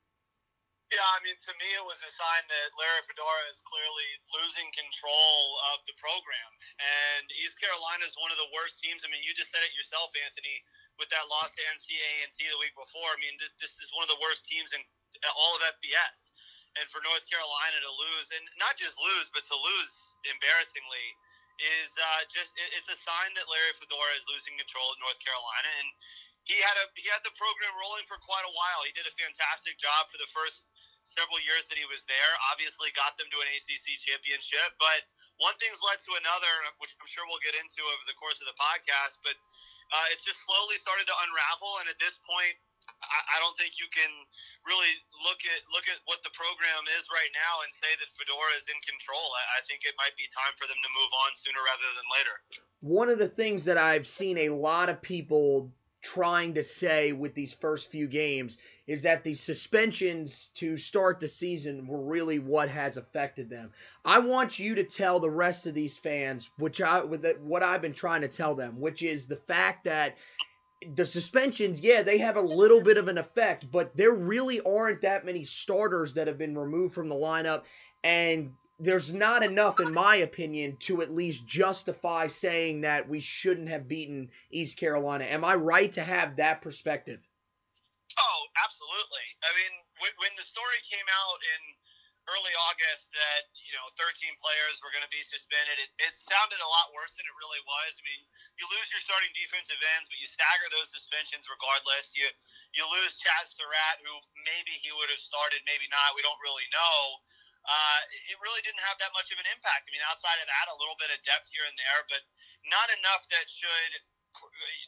Yeah, 0.88 1.04
I 1.04 1.20
mean, 1.20 1.36
to 1.36 1.52
me, 1.60 1.68
it 1.76 1.84
was 1.84 2.00
a 2.00 2.14
sign 2.16 2.44
that 2.48 2.72
Larry 2.80 3.04
Fedora 3.04 3.44
is 3.52 3.60
clearly 3.68 4.08
losing 4.32 4.72
control 4.72 5.60
of 5.76 5.84
the 5.84 5.92
program. 6.00 6.52
And 6.80 7.28
East 7.44 7.60
Carolina 7.60 8.08
is 8.08 8.16
one 8.16 8.32
of 8.32 8.40
the 8.40 8.48
worst 8.56 8.80
teams. 8.80 9.04
I 9.04 9.12
mean, 9.12 9.20
you 9.20 9.36
just 9.36 9.52
said 9.52 9.68
it 9.68 9.76
yourself, 9.76 10.16
Anthony, 10.16 10.64
with 10.96 11.12
that 11.12 11.28
loss 11.28 11.52
to 11.60 11.64
NCAA 11.76 12.32
the 12.32 12.62
week 12.64 12.72
before. 12.80 13.12
I 13.12 13.20
mean, 13.20 13.36
this, 13.36 13.52
this 13.60 13.76
is 13.84 13.92
one 13.92 14.08
of 14.08 14.12
the 14.16 14.24
worst 14.24 14.48
teams 14.48 14.72
in 14.72 14.80
all 15.36 15.60
of 15.60 15.62
FBS. 15.76 16.32
And 16.80 16.88
for 16.88 17.04
North 17.04 17.26
Carolina 17.28 17.84
to 17.84 17.92
lose, 17.92 18.32
and 18.32 18.48
not 18.56 18.80
just 18.80 18.96
lose, 18.96 19.28
but 19.36 19.44
to 19.50 19.58
lose 19.60 19.94
embarrassingly, 20.30 21.08
is 21.58 21.90
uh, 21.98 22.22
just 22.30 22.54
it, 22.54 22.70
it's 22.78 22.90
a 22.90 22.96
sign 22.96 23.34
that 23.34 23.50
Larry 23.50 23.74
Fedora 23.76 24.14
is 24.14 24.24
losing 24.30 24.54
control 24.62 24.94
of 24.94 24.98
North 25.02 25.18
Carolina. 25.18 25.70
And 25.82 25.90
he 26.48 26.58
had 26.64 26.80
a 26.80 26.86
he 26.96 27.06
had 27.12 27.22
the 27.28 27.36
program 27.36 27.76
rolling 27.76 28.08
for 28.08 28.16
quite 28.24 28.48
a 28.48 28.56
while. 28.56 28.82
He 28.88 28.96
did 28.96 29.06
a 29.06 29.14
fantastic 29.20 29.76
job 29.78 30.08
for 30.08 30.18
the 30.18 30.32
first 30.32 30.64
several 31.04 31.40
years 31.44 31.68
that 31.68 31.80
he 31.80 31.88
was 31.88 32.04
there. 32.08 32.32
Obviously, 32.52 32.92
got 32.96 33.16
them 33.20 33.28
to 33.32 33.40
an 33.44 33.48
ACC 33.52 34.00
championship, 34.00 34.76
but 34.80 35.04
one 35.40 35.56
thing's 35.60 35.80
led 35.84 36.00
to 36.08 36.20
another, 36.20 36.52
which 36.80 36.96
I'm 37.00 37.08
sure 37.08 37.28
we'll 37.28 37.44
get 37.44 37.56
into 37.60 37.84
over 37.84 38.04
the 38.08 38.18
course 38.20 38.40
of 38.40 38.48
the 38.48 38.58
podcast. 38.60 39.20
But 39.24 39.36
uh, 39.92 40.08
it's 40.12 40.24
just 40.24 40.44
slowly 40.44 40.80
started 40.80 41.08
to 41.08 41.16
unravel, 41.28 41.84
and 41.84 41.88
at 41.92 42.00
this 42.00 42.20
point, 42.24 42.56
I, 42.88 43.38
don't 43.44 43.56
think 43.60 43.78
you 43.78 43.88
can 43.92 44.10
really 44.66 44.90
look 45.28 45.44
at 45.44 45.60
look 45.76 45.86
at 45.92 46.00
what 46.08 46.24
the 46.24 46.34
program 46.34 46.84
is 46.98 47.06
right 47.12 47.30
now 47.36 47.62
and 47.64 47.72
say 47.76 47.92
that 48.00 48.10
Fedora 48.16 48.56
is 48.58 48.68
in 48.72 48.80
control. 48.84 49.22
I 49.54 49.62
think 49.68 49.84
it 49.84 49.94
might 50.00 50.16
be 50.16 50.26
time 50.32 50.56
for 50.56 50.66
them 50.66 50.80
to 50.80 50.90
move 50.96 51.12
on 51.12 51.32
sooner 51.36 51.62
rather 51.62 51.90
than 51.94 52.08
later. 52.16 52.36
One 52.82 53.10
of 53.12 53.20
the 53.20 53.30
things 53.30 53.68
that 53.68 53.78
I've 53.78 54.08
seen 54.08 54.50
a 54.50 54.56
lot 54.56 54.90
of 54.90 55.04
people 55.04 55.72
trying 56.14 56.54
to 56.54 56.64
say 56.64 57.12
with 57.12 57.34
these 57.34 57.52
first 57.52 57.92
few 57.92 58.08
games 58.08 58.58
is 58.88 59.02
that 59.02 59.26
the 59.26 59.34
suspensions 59.34 60.52
to 60.56 60.78
start 60.78 61.20
the 61.20 61.28
season 61.28 61.86
were 61.86 62.02
really 62.02 62.40
what 62.40 62.70
has 62.70 62.96
affected 62.96 63.50
them. 63.50 63.72
I 64.06 64.20
want 64.20 64.58
you 64.58 64.76
to 64.76 64.86
tell 64.86 65.20
the 65.20 65.30
rest 65.30 65.68
of 65.68 65.74
these 65.74 65.98
fans, 65.98 66.50
which 66.58 66.82
I 66.82 67.04
with 67.04 67.26
it, 67.26 67.42
what 67.42 67.62
I've 67.62 67.82
been 67.82 67.94
trying 67.94 68.22
to 68.22 68.30
tell 68.30 68.56
them, 68.56 68.80
which 68.80 69.04
is 69.04 69.26
the 69.26 69.36
fact 69.36 69.84
that 69.84 70.16
the 70.96 71.06
suspensions, 71.06 71.82
yeah, 71.82 72.04
they 72.04 72.20
have 72.20 72.38
a 72.38 72.42
little 72.42 72.82
bit 72.82 72.98
of 72.98 73.10
an 73.10 73.18
effect, 73.18 73.70
but 73.70 73.98
there 73.98 74.14
really 74.14 74.62
aren't 74.62 75.02
that 75.02 75.26
many 75.26 75.44
starters 75.44 76.14
that 76.14 76.28
have 76.28 76.38
been 76.38 76.58
removed 76.58 76.94
from 76.94 77.10
the 77.10 77.16
lineup, 77.16 77.64
and 78.04 78.54
there's 78.80 79.12
not 79.12 79.42
enough, 79.42 79.80
in 79.80 79.94
my 79.94 80.22
opinion, 80.22 80.78
to 80.86 81.02
at 81.02 81.10
least 81.10 81.46
justify 81.50 82.28
saying 82.28 82.82
that 82.82 83.10
we 83.10 83.20
shouldn't 83.20 83.70
have 83.70 83.90
beaten 83.90 84.30
East 84.52 84.78
Carolina. 84.78 85.26
Am 85.26 85.42
I 85.44 85.56
right 85.56 85.92
to 85.94 86.04
have 86.04 86.38
that 86.38 86.62
perspective? 86.62 87.20
Oh, 88.18 88.42
absolutely. 88.62 89.26
I 89.42 89.50
mean, 89.58 89.74
when, 90.22 90.34
the 90.38 90.46
story 90.46 90.78
came 90.86 91.06
out 91.10 91.40
in 91.42 91.62
early 92.30 92.54
August 92.70 93.10
that 93.16 93.48
you 93.56 93.72
know 93.74 93.88
13 93.98 94.14
players 94.38 94.78
were 94.84 94.94
going 94.94 95.06
to 95.06 95.10
be 95.10 95.26
suspended, 95.26 95.82
it, 95.82 95.90
it 95.98 96.14
sounded 96.14 96.62
a 96.62 96.70
lot 96.70 96.94
worse 96.94 97.14
than 97.18 97.26
it 97.26 97.34
really 97.42 97.64
was. 97.66 97.98
I 97.98 98.04
mean, 98.06 98.22
you 98.62 98.70
lose 98.70 98.94
your 98.94 99.02
starting 99.02 99.34
defensive 99.34 99.82
ends, 99.98 100.06
but 100.06 100.22
you 100.22 100.30
stagger 100.30 100.70
those 100.70 100.94
suspensions 100.94 101.50
regardless. 101.50 102.14
You 102.14 102.30
you 102.78 102.86
lose 102.94 103.18
Chazz 103.18 103.58
Surratt, 103.58 104.06
who 104.06 104.14
maybe 104.46 104.78
he 104.78 104.94
would 104.94 105.10
have 105.10 105.24
started, 105.24 105.66
maybe 105.66 105.90
not. 105.90 106.14
We 106.14 106.22
don't 106.22 106.38
really 106.46 106.70
know. 106.70 107.26
Uh, 107.68 108.00
it 108.32 108.40
really 108.40 108.64
didn't 108.64 108.82
have 108.88 108.96
that 109.04 109.12
much 109.12 109.28
of 109.36 109.38
an 109.44 109.48
impact. 109.52 109.86
I 109.86 109.92
mean, 109.92 110.04
outside 110.08 110.40
of 110.40 110.48
that, 110.48 110.72
a 110.72 110.80
little 110.80 110.96
bit 110.96 111.12
of 111.12 111.20
depth 111.28 111.52
here 111.52 111.68
and 111.68 111.76
there, 111.76 112.02
but 112.08 112.24
not 112.72 112.88
enough 112.96 113.28
that 113.30 113.52
should 113.52 113.94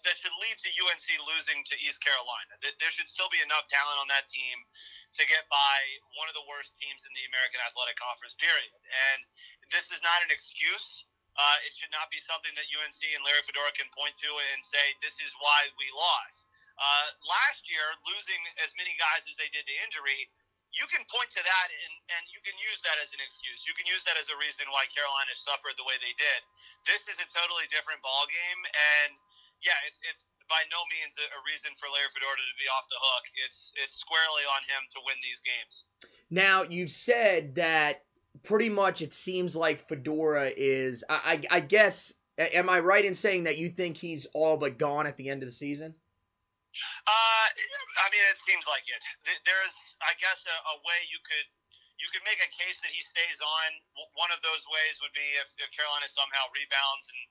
that 0.05 0.13
should 0.13 0.35
lead 0.45 0.57
to 0.61 0.69
UNC 0.69 1.07
losing 1.25 1.65
to 1.65 1.75
East 1.81 2.05
Carolina. 2.05 2.53
There 2.61 2.93
should 2.93 3.09
still 3.09 3.33
be 3.33 3.41
enough 3.41 3.65
talent 3.65 3.97
on 3.97 4.07
that 4.13 4.29
team 4.29 4.57
to 5.17 5.25
get 5.25 5.49
by 5.49 5.77
one 6.21 6.29
of 6.29 6.37
the 6.37 6.45
worst 6.45 6.77
teams 6.77 7.01
in 7.01 7.11
the 7.17 7.25
American 7.33 7.57
Athletic 7.65 7.97
Conference, 7.97 8.37
period. 8.37 8.69
And 8.69 9.25
this 9.73 9.89
is 9.89 10.05
not 10.05 10.21
an 10.21 10.29
excuse. 10.29 11.05
Uh, 11.33 11.57
it 11.65 11.73
should 11.73 11.89
not 11.89 12.13
be 12.13 12.21
something 12.21 12.53
that 12.53 12.67
UNC 12.69 13.01
and 13.15 13.23
Larry 13.25 13.41
Fedora 13.47 13.73
can 13.73 13.89
point 13.95 14.13
to 14.21 14.29
and 14.53 14.61
say, 14.61 14.93
this 15.01 15.17
is 15.23 15.31
why 15.41 15.71
we 15.81 15.87
lost. 15.97 16.45
Uh, 16.79 17.07
last 17.27 17.67
year, 17.67 17.83
losing 18.07 18.39
as 18.63 18.71
many 18.79 18.95
guys 18.95 19.27
as 19.27 19.35
they 19.35 19.51
did 19.51 19.67
to 19.67 19.75
injury, 19.83 20.31
you 20.73 20.85
can 20.89 21.01
point 21.09 21.29
to 21.33 21.41
that 21.41 21.67
and, 21.69 21.93
and 22.13 22.23
you 22.29 22.39
can 22.45 22.53
use 22.61 22.79
that 22.85 22.97
as 23.01 23.09
an 23.13 23.21
excuse. 23.21 23.65
You 23.65 23.73
can 23.73 23.89
use 23.89 24.05
that 24.05 24.17
as 24.17 24.29
a 24.29 24.37
reason 24.37 24.69
why 24.69 24.85
Carolina 24.93 25.33
suffered 25.33 25.73
the 25.77 25.85
way 25.85 25.97
they 25.97 26.13
did. 26.13 26.39
This 26.85 27.09
is 27.09 27.17
a 27.17 27.27
totally 27.29 27.65
different 27.73 28.05
ball 28.05 28.29
game, 28.29 28.61
and 28.69 29.17
yeah, 29.65 29.77
it's 29.89 29.99
it's 30.05 30.23
by 30.47 30.61
no 30.69 30.81
means 30.89 31.17
a, 31.17 31.25
reason 31.45 31.73
for 31.77 31.89
Larry 31.89 32.09
Fedora 32.13 32.37
to 32.37 32.57
be 32.57 32.69
off 32.69 32.85
the 32.89 33.01
hook. 33.01 33.25
It's 33.45 33.73
it's 33.81 33.95
squarely 33.97 34.45
on 34.45 34.61
him 34.69 34.81
to 34.93 34.99
win 35.05 35.17
these 35.25 35.41
games. 35.41 35.73
Now 36.29 36.63
you've 36.63 36.93
said 36.93 37.57
that 37.57 38.05
pretty 38.43 38.69
much 38.69 39.01
it 39.01 39.13
seems 39.13 39.55
like 39.55 39.87
Fedora 39.89 40.51
is. 40.55 41.03
I, 41.09 41.41
I, 41.49 41.57
I 41.57 41.59
guess 41.61 42.13
am 42.37 42.69
I 42.69 42.79
right 42.79 43.03
in 43.03 43.15
saying 43.15 43.43
that 43.45 43.57
you 43.57 43.69
think 43.69 43.97
he's 43.97 44.27
all 44.33 44.57
but 44.57 44.77
gone 44.77 45.07
at 45.07 45.17
the 45.17 45.29
end 45.29 45.43
of 45.43 45.49
the 45.49 45.53
season? 45.53 45.95
Uh, 47.07 47.45
I 48.03 48.07
mean, 48.13 48.23
it 48.29 48.39
seems 48.45 48.65
like 48.69 48.85
it. 48.85 49.01
There's, 49.43 49.77
I 50.05 50.13
guess, 50.21 50.45
a, 50.45 50.55
a 50.73 50.75
way 50.85 50.99
you 51.09 51.19
could 51.25 51.47
you 51.99 52.07
could 52.15 52.23
make 52.23 52.39
a 52.39 52.47
case 52.55 52.79
that 52.79 52.95
he 52.95 53.03
stays 53.03 53.43
on. 53.43 53.69
One 54.15 54.31
of 54.31 54.39
those 54.39 54.63
ways 54.71 55.03
would 55.03 55.11
be 55.11 55.35
if, 55.35 55.51
if 55.59 55.67
Carolina 55.75 56.07
somehow 56.07 56.47
rebounds 56.55 57.05
and 57.11 57.21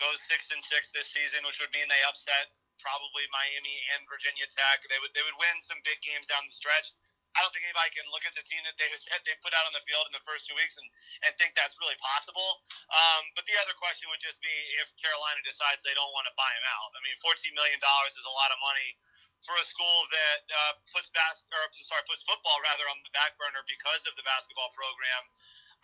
goes 0.00 0.24
six 0.24 0.48
and 0.48 0.64
six 0.64 0.88
this 0.88 1.12
season, 1.12 1.44
which 1.44 1.60
would 1.60 1.72
mean 1.76 1.84
they 1.92 2.00
upset 2.08 2.48
probably 2.80 3.28
Miami 3.32 3.76
and 3.96 4.08
Virginia 4.08 4.48
Tech. 4.48 4.84
They 4.88 4.96
would 5.00 5.12
they 5.12 5.24
would 5.24 5.36
win 5.36 5.56
some 5.60 5.80
big 5.84 6.00
games 6.00 6.28
down 6.28 6.44
the 6.48 6.54
stretch. 6.54 6.92
I 7.36 7.44
don't 7.44 7.52
think 7.52 7.68
anybody 7.68 7.92
can 7.92 8.08
look 8.08 8.24
at 8.24 8.32
the 8.32 8.44
team 8.48 8.64
that 8.64 8.74
they 8.80 8.88
they 9.28 9.36
put 9.44 9.52
out 9.52 9.68
on 9.68 9.76
the 9.76 9.84
field 9.84 10.08
in 10.08 10.14
the 10.16 10.24
first 10.24 10.48
two 10.48 10.56
weeks 10.56 10.80
and, 10.80 10.88
and 11.28 11.36
think 11.36 11.52
that's 11.52 11.76
really 11.76 11.98
possible. 12.00 12.64
Um, 12.88 13.28
but 13.36 13.44
the 13.44 13.56
other 13.60 13.76
question 13.76 14.08
would 14.08 14.24
just 14.24 14.40
be 14.40 14.52
if 14.80 14.88
Carolina 14.96 15.44
decides 15.44 15.84
they 15.84 15.92
don't 15.92 16.12
want 16.16 16.24
to 16.26 16.34
buy 16.34 16.48
him 16.48 16.66
out. 16.80 16.96
I 16.96 17.00
mean, 17.04 17.14
fourteen 17.20 17.52
million 17.52 17.76
dollars 17.84 18.16
is 18.16 18.24
a 18.24 18.32
lot 18.32 18.48
of 18.50 18.58
money 18.64 18.96
for 19.44 19.52
a 19.60 19.66
school 19.68 20.08
that 20.10 20.42
uh, 20.48 20.72
puts 20.96 21.12
bas- 21.12 21.44
or 21.52 21.62
sorry 21.84 22.02
puts 22.08 22.24
football 22.24 22.56
rather 22.64 22.88
on 22.88 22.98
the 23.04 23.12
back 23.12 23.36
burner 23.36 23.60
because 23.68 24.02
of 24.08 24.16
the 24.16 24.24
basketball 24.24 24.72
program. 24.72 25.28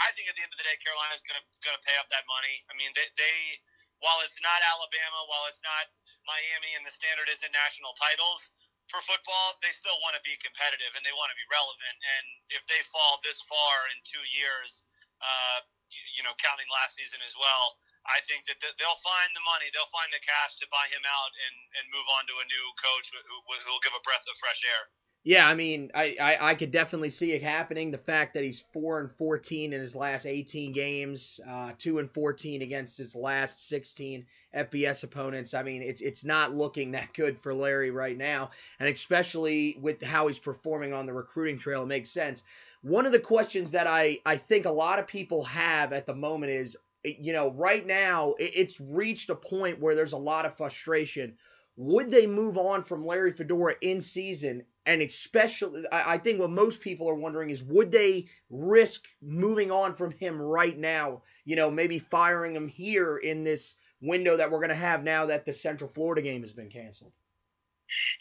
I 0.00 0.08
think 0.16 0.26
at 0.26 0.34
the 0.34 0.42
end 0.42 0.50
of 0.50 0.58
the 0.58 0.64
day, 0.66 0.74
Carolina's 0.80 1.22
gonna 1.28 1.44
gonna 1.60 1.82
pay 1.84 1.94
up 2.00 2.08
that 2.10 2.24
money. 2.24 2.64
I 2.66 2.74
mean, 2.80 2.90
they, 2.96 3.06
they 3.20 3.60
while 4.00 4.24
it's 4.24 4.40
not 4.40 4.64
Alabama, 4.64 5.28
while 5.28 5.46
it's 5.52 5.62
not 5.62 5.92
Miami, 6.26 6.74
and 6.74 6.82
the 6.82 6.94
standard 6.94 7.28
isn't 7.28 7.52
national 7.54 7.94
titles 8.00 8.50
for 8.92 9.00
football, 9.08 9.56
they 9.64 9.72
still 9.72 9.96
want 10.04 10.12
to 10.12 10.22
be 10.22 10.36
competitive 10.44 10.92
and 10.92 11.00
they 11.00 11.16
want 11.16 11.32
to 11.32 11.38
be 11.40 11.48
relevant. 11.48 11.96
And 11.96 12.24
if 12.52 12.60
they 12.68 12.84
fall 12.92 13.16
this 13.24 13.40
far 13.48 13.88
in 13.88 13.96
two 14.04 14.20
years, 14.36 14.84
uh, 15.24 15.64
you, 15.88 16.20
you 16.20 16.22
know, 16.22 16.36
counting 16.36 16.68
last 16.68 17.00
season 17.00 17.24
as 17.24 17.32
well, 17.40 17.80
I 18.04 18.20
think 18.28 18.44
that 18.50 18.58
they'll 18.60 19.02
find 19.06 19.30
the 19.32 19.46
money, 19.48 19.72
they'll 19.72 19.90
find 19.94 20.10
the 20.12 20.20
cash 20.20 20.58
to 20.60 20.66
buy 20.68 20.90
him 20.92 21.06
out 21.08 21.32
and, 21.48 21.56
and 21.80 21.94
move 21.94 22.04
on 22.18 22.28
to 22.28 22.34
a 22.42 22.50
new 22.50 22.66
coach 22.76 23.08
who, 23.14 23.36
will 23.48 23.80
give 23.80 23.96
a 23.96 24.02
breath 24.04 24.26
of 24.28 24.36
fresh 24.42 24.60
air. 24.66 24.90
Yeah, 25.24 25.46
I 25.46 25.54
mean, 25.54 25.92
I, 25.94 26.16
I, 26.20 26.50
I, 26.50 26.54
could 26.56 26.72
definitely 26.72 27.10
see 27.10 27.30
it 27.30 27.44
happening. 27.44 27.92
The 27.92 27.98
fact 27.98 28.34
that 28.34 28.42
he's 28.42 28.64
four 28.72 28.98
and 28.98 29.08
fourteen 29.08 29.72
in 29.72 29.80
his 29.80 29.94
last 29.94 30.26
eighteen 30.26 30.72
games, 30.72 31.38
uh, 31.48 31.72
two 31.78 32.00
and 32.00 32.10
fourteen 32.10 32.60
against 32.62 32.98
his 32.98 33.14
last 33.14 33.68
sixteen 33.68 34.26
FBS 34.52 35.04
opponents. 35.04 35.54
I 35.54 35.62
mean, 35.62 35.80
it's 35.80 36.00
it's 36.00 36.24
not 36.24 36.56
looking 36.56 36.90
that 36.92 37.14
good 37.14 37.38
for 37.38 37.54
Larry 37.54 37.92
right 37.92 38.18
now, 38.18 38.50
and 38.80 38.88
especially 38.88 39.76
with 39.80 40.02
how 40.02 40.26
he's 40.26 40.40
performing 40.40 40.92
on 40.92 41.06
the 41.06 41.12
recruiting 41.12 41.56
trail, 41.58 41.84
it 41.84 41.86
makes 41.86 42.10
sense. 42.10 42.42
One 42.82 43.06
of 43.06 43.12
the 43.12 43.20
questions 43.20 43.70
that 43.70 43.86
I 43.86 44.18
I 44.26 44.36
think 44.36 44.64
a 44.66 44.70
lot 44.70 44.98
of 44.98 45.06
people 45.06 45.44
have 45.44 45.92
at 45.92 46.04
the 46.04 46.16
moment 46.16 46.50
is, 46.50 46.76
you 47.04 47.32
know, 47.32 47.52
right 47.52 47.86
now 47.86 48.34
it's 48.40 48.80
reached 48.80 49.30
a 49.30 49.36
point 49.36 49.78
where 49.78 49.94
there's 49.94 50.14
a 50.14 50.16
lot 50.16 50.46
of 50.46 50.56
frustration. 50.56 51.36
Would 51.76 52.10
they 52.10 52.26
move 52.26 52.58
on 52.58 52.82
from 52.82 53.06
Larry 53.06 53.32
Fedora 53.32 53.76
in 53.80 54.00
season 54.00 54.64
and 54.86 55.02
especially 55.02 55.84
I, 55.92 56.18
think 56.18 56.40
what 56.40 56.50
most 56.50 56.80
people 56.80 57.08
are 57.08 57.14
wondering 57.14 57.50
is 57.50 57.62
would 57.62 57.92
they 57.92 58.26
risk 58.50 59.04
moving 59.20 59.70
on 59.70 59.94
from 59.94 60.10
him 60.10 60.40
right 60.40 60.76
now 60.76 61.22
you 61.44 61.56
know 61.56 61.70
maybe 61.70 61.98
firing 61.98 62.54
him 62.54 62.68
here 62.68 63.16
in 63.16 63.44
this 63.44 63.76
window 64.00 64.36
that 64.36 64.50
we're 64.50 64.58
going 64.58 64.70
to 64.70 64.74
have 64.74 65.04
now 65.04 65.26
that 65.26 65.46
the 65.46 65.52
central 65.52 65.90
florida 65.94 66.22
game 66.22 66.42
has 66.42 66.52
been 66.52 66.68
canceled 66.68 67.12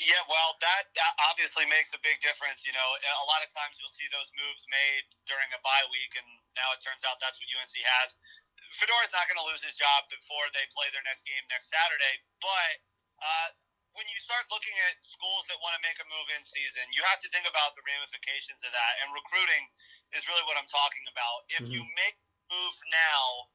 yeah, 0.04 0.20
well, 0.28 0.60
that, 0.60 0.92
that 1.00 1.14
obviously 1.32 1.64
makes 1.72 1.96
a 1.96 2.02
big 2.04 2.20
difference. 2.20 2.68
You 2.68 2.76
know, 2.76 2.84
a 2.84 3.28
lot 3.32 3.40
of 3.40 3.50
times 3.56 3.80
you'll 3.80 3.94
see 3.96 4.04
those 4.12 4.28
moves 4.36 4.68
made 4.68 5.08
during 5.32 5.48
a 5.56 5.60
bye 5.64 5.88
week, 5.96 6.12
and 6.20 6.28
now 6.60 6.76
it 6.76 6.84
turns 6.84 7.08
out 7.08 7.24
that's 7.24 7.40
what 7.40 7.48
UNC 7.48 7.72
has. 7.80 8.20
Fedora's 8.76 9.16
not 9.16 9.32
going 9.32 9.40
to 9.40 9.48
lose 9.48 9.64
his 9.64 9.80
job 9.80 10.12
before 10.12 10.44
they 10.52 10.68
play 10.76 10.92
their 10.92 11.04
next 11.08 11.24
game 11.24 11.44
next 11.48 11.72
Saturday, 11.72 12.20
but 12.44 12.74
uh, 13.24 13.48
when 13.96 14.08
you 14.08 14.20
start 14.24 14.48
looking 14.48 14.74
at 14.88 14.96
schools 15.04 15.44
that 15.52 15.60
want 15.60 15.76
to 15.76 15.84
make 15.84 16.00
a 16.00 16.08
move 16.08 16.28
in 16.36 16.42
season, 16.48 16.88
you 16.96 17.04
have 17.12 17.20
to 17.24 17.30
think 17.32 17.44
about 17.44 17.76
the 17.76 17.84
ramifications 17.84 18.64
of 18.64 18.72
that. 18.72 18.94
And 19.04 19.12
recruiting 19.12 19.68
is 20.16 20.24
really 20.28 20.44
what 20.48 20.56
I'm 20.56 20.70
talking 20.72 21.06
about. 21.12 21.48
If 21.52 21.68
mm-hmm. 21.68 21.76
you 21.76 21.82
make 22.00 22.16
move 22.48 22.76
now, 22.92 23.52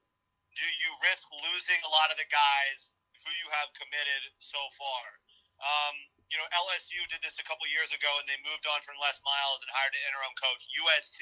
do 0.56 0.64
you 0.64 0.90
risk 1.04 1.28
losing 1.52 1.80
a 1.84 1.90
lot 1.92 2.12
of 2.12 2.16
the 2.20 2.28
guys 2.28 2.92
who 3.24 3.30
you 3.44 3.48
have 3.52 3.72
committed 3.76 4.22
so 4.40 4.60
far? 4.76 5.04
Um, 5.60 5.96
you 6.28 6.36
know, 6.36 6.48
LSU 6.52 7.00
did 7.08 7.24
this 7.24 7.40
a 7.40 7.46
couple 7.48 7.64
years 7.70 7.88
ago, 7.92 8.10
and 8.20 8.26
they 8.28 8.36
moved 8.44 8.68
on 8.68 8.82
from 8.84 8.98
Les 9.00 9.16
Miles 9.24 9.60
and 9.64 9.70
hired 9.72 9.94
an 9.94 10.04
interim 10.10 10.36
coach. 10.36 10.68
USC 10.68 11.20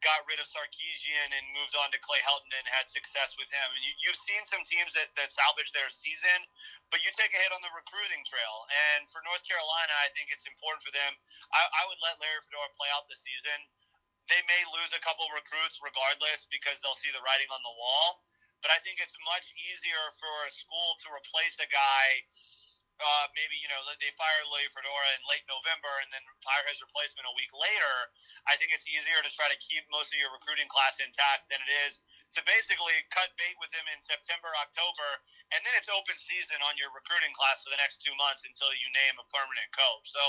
got 0.00 0.24
rid 0.28 0.40
of 0.40 0.48
Sarkisian 0.48 1.28
and 1.32 1.44
moved 1.56 1.76
on 1.76 1.92
to 1.92 2.00
Clay 2.00 2.20
Helton 2.24 2.52
and 2.56 2.66
had 2.68 2.88
success 2.88 3.36
with 3.36 3.48
him. 3.52 3.68
And 3.76 3.82
you, 3.84 3.92
you've 4.04 4.20
seen 4.20 4.40
some 4.48 4.64
teams 4.64 4.96
that, 4.96 5.12
that 5.20 5.32
salvage 5.32 5.72
their 5.76 5.88
season, 5.92 6.44
but 6.88 7.04
you 7.04 7.12
take 7.12 7.32
a 7.36 7.40
hit 7.40 7.52
on 7.52 7.60
the 7.60 7.72
recruiting 7.76 8.24
trail. 8.24 8.64
And 8.94 9.08
for 9.12 9.20
North 9.24 9.44
Carolina, 9.44 9.92
I 10.00 10.08
think 10.16 10.32
it's 10.32 10.48
important 10.48 10.82
for 10.84 10.92
them. 10.92 11.12
I, 11.52 11.62
I 11.64 11.82
would 11.88 12.00
let 12.00 12.20
Larry 12.20 12.40
Fedora 12.48 12.72
play 12.76 12.88
out 12.92 13.08
the 13.12 13.20
season. 13.20 13.58
They 14.28 14.40
may 14.48 14.62
lose 14.72 14.92
a 14.96 15.02
couple 15.04 15.26
recruits 15.32 15.80
regardless 15.84 16.48
because 16.48 16.80
they'll 16.80 16.98
see 16.98 17.12
the 17.12 17.24
writing 17.24 17.50
on 17.52 17.60
the 17.66 17.76
wall. 17.76 18.24
But 18.60 18.72
I 18.72 18.78
think 18.84 19.00
it's 19.00 19.16
much 19.24 19.52
easier 19.56 20.04
for 20.20 20.34
a 20.44 20.52
school 20.52 20.96
to 21.04 21.06
replace 21.16 21.56
a 21.64 21.68
guy 21.72 22.06
uh, 23.00 23.26
maybe 23.32 23.56
you 23.58 23.68
know 23.72 23.80
they 23.98 24.12
fire 24.16 24.44
Larry 24.52 24.68
Fedora 24.70 25.08
in 25.16 25.22
late 25.26 25.44
November 25.48 25.90
and 26.04 26.08
then 26.12 26.24
hire 26.44 26.64
his 26.68 26.80
replacement 26.84 27.24
a 27.26 27.34
week 27.34 27.50
later. 27.56 27.94
I 28.48 28.56
think 28.56 28.72
it's 28.72 28.88
easier 28.88 29.20
to 29.20 29.30
try 29.32 29.48
to 29.48 29.58
keep 29.60 29.84
most 29.92 30.12
of 30.12 30.18
your 30.20 30.32
recruiting 30.32 30.68
class 30.68 31.00
intact 31.00 31.48
than 31.52 31.60
it 31.60 31.72
is 31.88 32.00
to 32.36 32.40
basically 32.46 32.94
cut 33.10 33.34
bait 33.34 33.58
with 33.58 33.74
him 33.74 33.82
in 33.90 33.98
September, 34.06 34.48
October, 34.62 35.08
and 35.50 35.60
then 35.66 35.74
it's 35.74 35.90
open 35.90 36.14
season 36.14 36.62
on 36.62 36.78
your 36.78 36.94
recruiting 36.94 37.34
class 37.34 37.66
for 37.66 37.74
the 37.74 37.80
next 37.82 38.00
two 38.06 38.14
months 38.14 38.46
until 38.46 38.70
you 38.78 38.86
name 38.94 39.18
a 39.18 39.26
permanent 39.34 39.66
coach. 39.74 40.06
So 40.14 40.22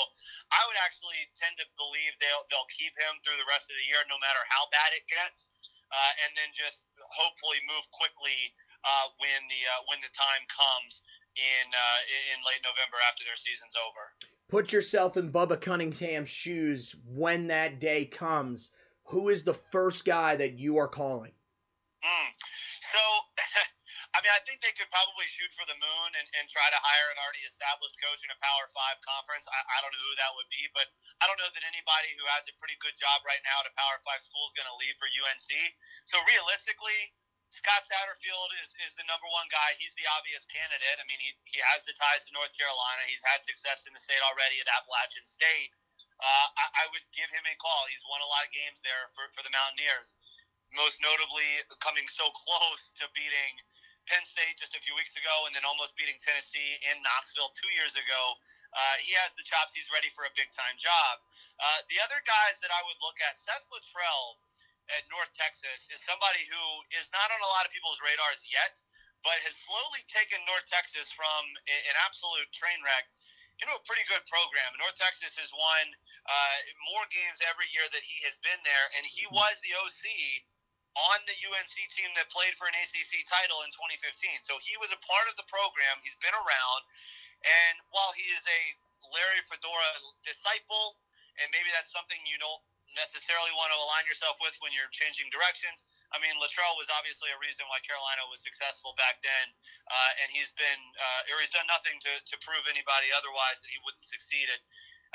I 0.50 0.66
would 0.66 0.80
actually 0.82 1.30
tend 1.38 1.62
to 1.62 1.66
believe 1.78 2.18
they'll 2.18 2.46
they'll 2.50 2.72
keep 2.74 2.98
him 2.98 3.22
through 3.22 3.38
the 3.38 3.48
rest 3.48 3.70
of 3.70 3.78
the 3.78 3.86
year, 3.86 4.02
no 4.10 4.18
matter 4.18 4.42
how 4.50 4.66
bad 4.74 4.98
it 4.98 5.06
gets, 5.06 5.54
uh, 5.94 6.12
and 6.26 6.34
then 6.34 6.50
just 6.58 6.88
hopefully 7.00 7.62
move 7.70 7.86
quickly 7.94 8.50
uh, 8.82 9.14
when 9.22 9.46
the 9.46 9.62
uh, 9.70 9.82
when 9.86 10.02
the 10.02 10.12
time 10.18 10.44
comes 10.50 11.06
in 11.36 11.66
uh, 11.72 12.00
in 12.36 12.40
late 12.44 12.62
November 12.64 12.98
after 13.08 13.24
their 13.24 13.40
season's 13.40 13.76
over. 13.80 14.04
Put 14.52 14.76
yourself 14.76 15.16
in 15.16 15.32
Bubba 15.32 15.60
Cunningham's 15.60 16.30
shoes 16.30 16.96
when 17.08 17.48
that 17.48 17.80
day 17.80 18.06
comes. 18.06 18.70
Who 19.08 19.30
is 19.32 19.44
the 19.44 19.56
first 19.72 20.04
guy 20.04 20.36
that 20.36 20.60
you 20.60 20.78
are 20.78 20.92
calling? 20.92 21.32
Mm. 22.04 22.30
So, 22.84 23.00
I 24.16 24.20
mean, 24.20 24.34
I 24.36 24.44
think 24.44 24.60
they 24.60 24.76
could 24.76 24.92
probably 24.92 25.28
shoot 25.32 25.52
for 25.56 25.64
the 25.68 25.80
moon 25.80 26.10
and, 26.20 26.28
and 26.36 26.46
try 26.52 26.68
to 26.68 26.80
hire 26.84 27.08
an 27.16 27.20
already 27.24 27.48
established 27.48 27.96
coach 28.04 28.20
in 28.28 28.32
a 28.32 28.40
Power 28.44 28.68
Five 28.76 29.00
conference. 29.08 29.48
I, 29.48 29.60
I 29.64 29.78
don't 29.80 29.96
know 29.96 30.04
who 30.04 30.16
that 30.20 30.36
would 30.36 30.52
be, 30.52 30.68
but 30.76 30.92
I 31.24 31.32
don't 31.32 31.40
know 31.40 31.52
that 31.52 31.64
anybody 31.64 32.12
who 32.20 32.28
has 32.28 32.44
a 32.52 32.56
pretty 32.60 32.76
good 32.84 32.96
job 33.00 33.24
right 33.24 33.40
now 33.48 33.64
at 33.64 33.72
a 33.72 33.76
Power 33.80 34.04
Five 34.04 34.20
school 34.20 34.44
is 34.52 34.56
going 34.60 34.68
to 34.68 34.80
leave 34.84 35.00
for 35.00 35.08
UNC. 35.08 35.52
So, 36.04 36.20
realistically, 36.28 37.16
Scott 37.52 37.84
Satterfield 37.84 38.52
is, 38.64 38.72
is 38.88 38.96
the 38.96 39.04
number 39.12 39.28
one 39.28 39.48
guy. 39.52 39.76
He's 39.76 39.92
the 40.00 40.08
obvious 40.08 40.48
candidate. 40.48 40.98
I 40.98 41.04
mean, 41.04 41.20
he, 41.20 41.36
he 41.44 41.60
has 41.60 41.84
the 41.84 41.92
ties 42.00 42.24
to 42.28 42.32
North 42.32 42.56
Carolina. 42.56 43.04
He's 43.12 43.24
had 43.28 43.44
success 43.44 43.84
in 43.84 43.92
the 43.92 44.00
state 44.00 44.24
already 44.24 44.64
at 44.64 44.72
Appalachian 44.72 45.28
State. 45.28 45.76
Uh, 46.24 46.48
I, 46.56 46.88
I 46.88 46.92
would 46.96 47.04
give 47.12 47.28
him 47.28 47.44
a 47.44 47.56
call. 47.60 47.92
He's 47.92 48.08
won 48.08 48.24
a 48.24 48.30
lot 48.32 48.48
of 48.48 48.56
games 48.56 48.80
there 48.88 49.12
for, 49.12 49.28
for 49.36 49.44
the 49.44 49.52
Mountaineers, 49.52 50.16
most 50.72 51.04
notably 51.04 51.60
coming 51.84 52.08
so 52.08 52.32
close 52.32 52.96
to 53.04 53.12
beating 53.12 53.60
Penn 54.08 54.24
State 54.24 54.56
just 54.56 54.72
a 54.72 54.82
few 54.82 54.96
weeks 54.96 55.20
ago 55.20 55.44
and 55.44 55.52
then 55.52 55.68
almost 55.68 56.00
beating 56.00 56.16
Tennessee 56.24 56.80
in 56.88 57.04
Knoxville 57.04 57.52
two 57.52 57.70
years 57.76 58.00
ago. 58.00 58.22
Uh, 58.72 58.96
he 59.04 59.12
has 59.20 59.36
the 59.36 59.44
chops. 59.44 59.76
He's 59.76 59.92
ready 59.92 60.08
for 60.16 60.24
a 60.24 60.32
big 60.40 60.48
time 60.56 60.80
job. 60.80 61.20
Uh, 61.60 61.84
the 61.92 62.00
other 62.00 62.24
guys 62.24 62.64
that 62.64 62.72
I 62.72 62.80
would 62.88 62.98
look 63.04 63.20
at, 63.20 63.36
Seth 63.36 63.68
Littrell 63.68 64.40
at 64.98 65.08
North 65.12 65.32
Texas 65.36 65.88
is 65.92 66.00
somebody 66.04 66.44
who 66.48 66.64
is 67.00 67.08
not 67.16 67.32
on 67.32 67.40
a 67.40 67.52
lot 67.52 67.64
of 67.64 67.72
people's 67.72 68.00
radars 68.04 68.44
yet, 68.48 68.76
but 69.24 69.38
has 69.46 69.56
slowly 69.56 70.02
taken 70.10 70.42
North 70.50 70.66
Texas 70.68 71.14
from 71.14 71.42
an 71.70 71.96
absolute 72.04 72.50
train 72.52 72.82
wreck 72.82 73.06
into 73.62 73.74
a 73.78 73.84
pretty 73.86 74.02
good 74.10 74.26
program. 74.26 74.74
North 74.82 74.98
Texas 74.98 75.38
has 75.38 75.54
won 75.54 75.86
uh, 76.26 76.58
more 76.90 77.06
games 77.14 77.38
every 77.46 77.70
year 77.70 77.86
that 77.94 78.02
he 78.02 78.18
has 78.26 78.42
been 78.42 78.58
there, 78.66 78.86
and 78.98 79.06
he 79.06 79.30
was 79.30 79.62
the 79.62 79.78
OC 79.78 80.04
on 80.98 81.20
the 81.30 81.38
UNC 81.48 81.78
team 81.94 82.10
that 82.18 82.28
played 82.34 82.58
for 82.58 82.68
an 82.68 82.76
ACC 82.76 83.24
title 83.30 83.64
in 83.64 83.72
2015. 83.72 84.44
So 84.44 84.60
he 84.60 84.76
was 84.82 84.92
a 84.92 85.00
part 85.06 85.30
of 85.30 85.38
the 85.38 85.48
program. 85.48 86.02
He's 86.02 86.18
been 86.20 86.36
around, 86.36 86.82
and 87.46 87.76
while 87.94 88.12
he 88.18 88.26
is 88.34 88.44
a 88.44 88.62
Larry 89.14 89.42
Fedora 89.46 89.92
disciple, 90.26 90.98
and 91.40 91.48
maybe 91.54 91.70
that's 91.72 91.94
something 91.94 92.20
you 92.28 92.42
don't 92.42 92.62
necessarily 92.98 93.52
want 93.56 93.72
to 93.72 93.78
align 93.80 94.04
yourself 94.08 94.36
with 94.44 94.56
when 94.60 94.76
you're 94.76 94.92
changing 94.92 95.32
directions. 95.32 95.84
I 96.12 96.20
mean, 96.20 96.36
Littrell 96.40 96.76
was 96.76 96.92
obviously 96.92 97.32
a 97.32 97.40
reason 97.40 97.64
why 97.72 97.80
Carolina 97.88 98.28
was 98.28 98.44
successful 98.44 98.92
back 99.00 99.24
then, 99.24 99.48
uh, 99.88 100.12
and 100.24 100.28
he's 100.32 100.52
been 100.60 100.82
uh, 101.00 101.32
or 101.32 101.40
he's 101.40 101.54
done 101.56 101.68
nothing 101.72 101.96
to, 102.04 102.14
to 102.20 102.36
prove 102.44 102.68
anybody 102.68 103.08
otherwise 103.16 103.64
that 103.64 103.72
he 103.72 103.80
wouldn't 103.88 104.04
succeed 104.04 104.52
at, 104.52 104.62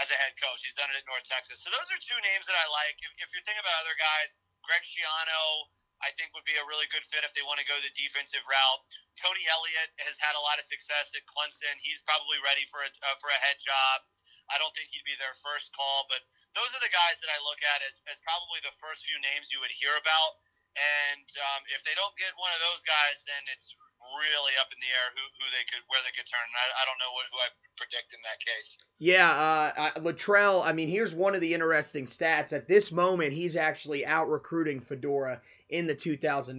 as 0.01 0.09
a 0.09 0.17
head 0.17 0.33
coach. 0.41 0.65
He's 0.65 0.77
done 0.77 0.89
it 0.89 0.97
at 0.97 1.05
North 1.05 1.25
Texas. 1.29 1.61
So 1.61 1.69
those 1.69 1.89
are 1.93 2.01
two 2.01 2.21
names 2.25 2.49
that 2.49 2.57
I 2.57 2.67
like. 2.73 2.97
If, 3.05 3.13
if 3.21 3.29
you're 3.37 3.45
thinking 3.45 3.61
about 3.61 3.77
other 3.85 3.97
guys, 4.01 4.33
Greg 4.65 4.83
Schiano, 4.83 5.69
I 6.05 6.13
think 6.17 6.33
would 6.37 6.45
be 6.45 6.57
a 6.61 6.67
really 6.69 6.89
good 6.93 7.05
fit 7.09 7.25
if 7.25 7.33
they 7.33 7.45
want 7.45 7.61
to 7.61 7.67
go 7.69 7.77
the 7.81 7.93
defensive 7.97 8.45
route. 8.45 8.83
Tony 9.17 9.45
Elliott 9.49 9.93
has 10.05 10.21
had 10.21 10.37
a 10.37 10.43
lot 10.45 10.61
of 10.61 10.69
success 10.69 11.13
at 11.17 11.25
Clemson. 11.25 11.77
He's 11.81 12.05
probably 12.05 12.37
ready 12.45 12.69
for 12.69 12.85
a 12.85 12.91
uh, 13.05 13.17
for 13.21 13.33
a 13.33 13.39
head 13.41 13.57
job. 13.61 14.05
I 14.51 14.59
don't 14.63 14.73
think 14.75 14.91
he'd 14.91 15.07
be 15.07 15.19
their 15.19 15.35
first 15.43 15.75
call, 15.75 16.07
but 16.07 16.23
those 16.55 16.71
are 16.73 16.83
the 16.83 16.95
guys 16.95 17.19
that 17.23 17.31
I 17.33 17.39
look 17.43 17.61
at 17.63 17.83
as, 17.83 17.99
as 18.07 18.23
probably 18.23 18.63
the 18.63 18.75
first 18.79 19.05
few 19.05 19.19
names 19.21 19.51
you 19.51 19.59
would 19.61 19.75
hear 19.75 19.95
about. 19.99 20.33
And 20.77 21.29
um, 21.41 21.63
if 21.73 21.81
they 21.89 21.97
don't 21.97 22.13
get 22.21 22.37
one 22.37 22.53
of 22.53 22.61
those 22.61 22.85
guys, 22.85 23.25
then 23.25 23.43
it's 23.49 23.73
really 24.21 24.53
up 24.61 24.69
in 24.69 24.77
the 24.77 24.93
air 24.93 25.09
who, 25.17 25.25
who 25.41 25.47
they 25.49 25.65
could 25.65 25.81
where 25.89 26.05
they 26.05 26.13
could 26.13 26.29
turn. 26.29 26.45
I, 26.53 26.67
I 26.69 26.83
don't 26.85 27.01
know 27.01 27.13
what 27.17 27.25
who 27.33 27.39
I 27.41 27.49
predict 27.81 28.13
in 28.13 28.21
that 28.29 28.45
case. 28.45 28.77
Yeah, 29.01 29.33
uh, 29.33 29.97
Littrell. 30.05 30.61
I 30.69 30.77
mean, 30.77 30.93
here's 30.93 31.17
one 31.17 31.35
of 31.35 31.41
the 31.41 31.57
interesting 31.57 32.05
stats. 32.05 32.53
At 32.53 32.69
this 32.69 32.93
moment, 32.93 33.33
he's 33.33 33.57
actually 33.57 34.05
out 34.05 34.29
recruiting 34.29 34.85
Fedora 34.85 35.41
in 35.71 35.87
the 35.87 35.95
2019 35.95 36.53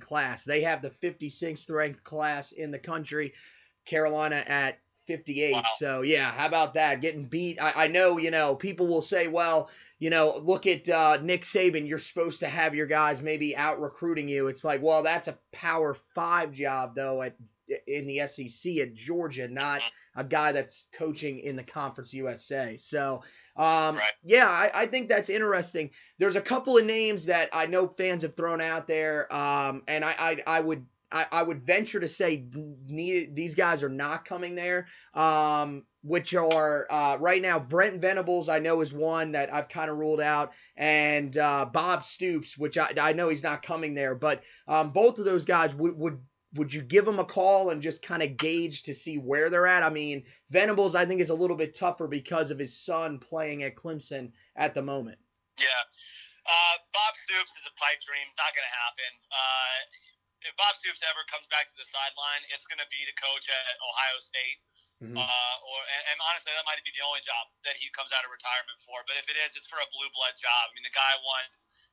class. 0.00 0.44
They 0.44 0.60
have 0.68 0.82
the 0.82 0.92
56th 1.02 1.70
ranked 1.70 2.04
class 2.04 2.52
in 2.52 2.70
the 2.70 2.78
country. 2.78 3.32
Carolina 3.86 4.44
at 4.46 4.78
58. 5.06 5.52
Wow. 5.52 5.62
So 5.76 6.02
yeah, 6.02 6.30
how 6.30 6.46
about 6.46 6.74
that? 6.74 7.00
Getting 7.00 7.24
beat. 7.24 7.60
I, 7.60 7.84
I 7.84 7.86
know, 7.88 8.18
you 8.18 8.30
know, 8.30 8.54
people 8.54 8.86
will 8.86 9.02
say, 9.02 9.28
well, 9.28 9.70
you 9.98 10.10
know, 10.10 10.40
look 10.42 10.66
at 10.66 10.88
uh, 10.88 11.18
Nick 11.22 11.42
Saban. 11.42 11.88
You're 11.88 11.98
supposed 11.98 12.40
to 12.40 12.48
have 12.48 12.74
your 12.74 12.86
guys 12.86 13.22
maybe 13.22 13.56
out 13.56 13.80
recruiting 13.80 14.28
you. 14.28 14.48
It's 14.48 14.64
like, 14.64 14.82
well, 14.82 15.02
that's 15.02 15.28
a 15.28 15.38
Power 15.52 15.96
Five 16.14 16.52
job 16.52 16.94
though 16.94 17.22
at 17.22 17.36
in 17.86 18.06
the 18.06 18.26
SEC 18.26 18.78
at 18.78 18.94
Georgia, 18.94 19.48
not 19.48 19.80
mm-hmm. 19.80 20.20
a 20.20 20.24
guy 20.24 20.52
that's 20.52 20.84
coaching 20.92 21.40
in 21.40 21.56
the 21.56 21.62
Conference 21.62 22.12
USA. 22.12 22.76
So, 22.76 23.22
um, 23.56 23.96
right. 23.96 24.02
yeah, 24.24 24.48
I, 24.48 24.70
I, 24.74 24.86
think 24.86 25.08
that's 25.08 25.30
interesting. 25.30 25.90
There's 26.18 26.36
a 26.36 26.40
couple 26.40 26.76
of 26.78 26.84
names 26.84 27.26
that 27.26 27.50
I 27.52 27.66
know 27.66 27.86
fans 27.86 28.22
have 28.22 28.34
thrown 28.34 28.60
out 28.60 28.86
there, 28.86 29.32
um, 29.32 29.82
and 29.88 30.04
I, 30.04 30.14
I, 30.18 30.58
I 30.58 30.60
would 30.60 30.84
I, 31.12 31.26
I 31.30 31.42
would 31.42 31.66
venture 31.66 32.00
to 32.00 32.08
say 32.08 32.44
these 32.86 33.54
guys 33.54 33.82
are 33.82 33.88
not 33.88 34.24
coming 34.24 34.54
there. 34.54 34.86
Um, 35.14 35.84
which 36.04 36.34
are 36.34 36.86
uh, 36.90 37.16
right 37.20 37.40
now 37.40 37.60
Brent 37.60 38.00
Venables, 38.00 38.48
I 38.48 38.58
know 38.58 38.80
is 38.80 38.92
one 38.92 39.32
that 39.32 39.54
I've 39.54 39.68
kind 39.68 39.88
of 39.90 39.98
ruled 39.98 40.20
out, 40.20 40.52
and 40.76 41.36
uh, 41.36 41.66
Bob 41.66 42.04
Stoops, 42.04 42.58
which 42.58 42.76
I, 42.76 42.92
I 43.00 43.12
know 43.12 43.28
he's 43.28 43.44
not 43.44 43.62
coming 43.62 43.94
there. 43.94 44.14
But 44.14 44.42
um, 44.66 44.90
both 44.90 45.18
of 45.18 45.24
those 45.24 45.44
guys 45.44 45.74
would 45.74 45.96
would 45.96 46.18
would 46.54 46.74
you 46.74 46.82
give 46.82 47.04
them 47.04 47.18
a 47.18 47.24
call 47.24 47.70
and 47.70 47.80
just 47.80 48.02
kind 48.02 48.22
of 48.22 48.36
gauge 48.36 48.82
to 48.82 48.94
see 48.94 49.16
where 49.16 49.48
they're 49.48 49.66
at? 49.66 49.82
I 49.82 49.90
mean, 49.90 50.24
Venables 50.50 50.94
I 50.94 51.06
think 51.06 51.20
is 51.20 51.30
a 51.30 51.34
little 51.34 51.56
bit 51.56 51.74
tougher 51.74 52.08
because 52.08 52.50
of 52.50 52.58
his 52.58 52.78
son 52.78 53.18
playing 53.18 53.62
at 53.62 53.76
Clemson 53.76 54.32
at 54.56 54.74
the 54.74 54.82
moment. 54.82 55.18
Yeah. 55.58 55.82
Uh, 56.42 56.76
Bob 56.92 57.14
Stoops 57.14 57.52
is 57.52 57.66
a 57.70 57.74
pipe 57.78 58.02
dream. 58.02 58.26
Not 58.36 58.50
going 58.50 58.66
to 58.66 58.74
happen. 58.74 59.12
Uh, 59.30 59.78
if 60.46 60.54
Bob 60.58 60.74
Stoops 60.78 61.02
ever 61.06 61.22
comes 61.30 61.46
back 61.48 61.70
to 61.70 61.76
the 61.78 61.86
sideline, 61.86 62.42
it's 62.54 62.66
going 62.66 62.80
to 62.82 62.88
be 62.90 63.02
to 63.06 63.14
coach 63.18 63.46
at 63.48 63.76
Ohio 63.82 64.18
State. 64.22 64.58
Mm-hmm. 65.02 65.18
Uh, 65.18 65.56
or 65.66 65.80
and, 65.82 66.14
and, 66.14 66.18
honestly, 66.30 66.54
that 66.54 66.62
might 66.62 66.78
be 66.86 66.94
the 66.94 67.02
only 67.02 67.18
job 67.26 67.50
that 67.66 67.74
he 67.74 67.90
comes 67.90 68.14
out 68.14 68.22
of 68.22 68.30
retirement 68.30 68.78
for. 68.86 69.02
But 69.02 69.18
if 69.18 69.26
it 69.26 69.34
is, 69.34 69.58
it's 69.58 69.66
for 69.66 69.82
a 69.82 69.88
blue 69.90 70.06
blood 70.14 70.38
job. 70.38 70.70
I 70.70 70.72
mean, 70.78 70.86
the 70.86 70.94
guy 70.94 71.18
won 71.26 71.42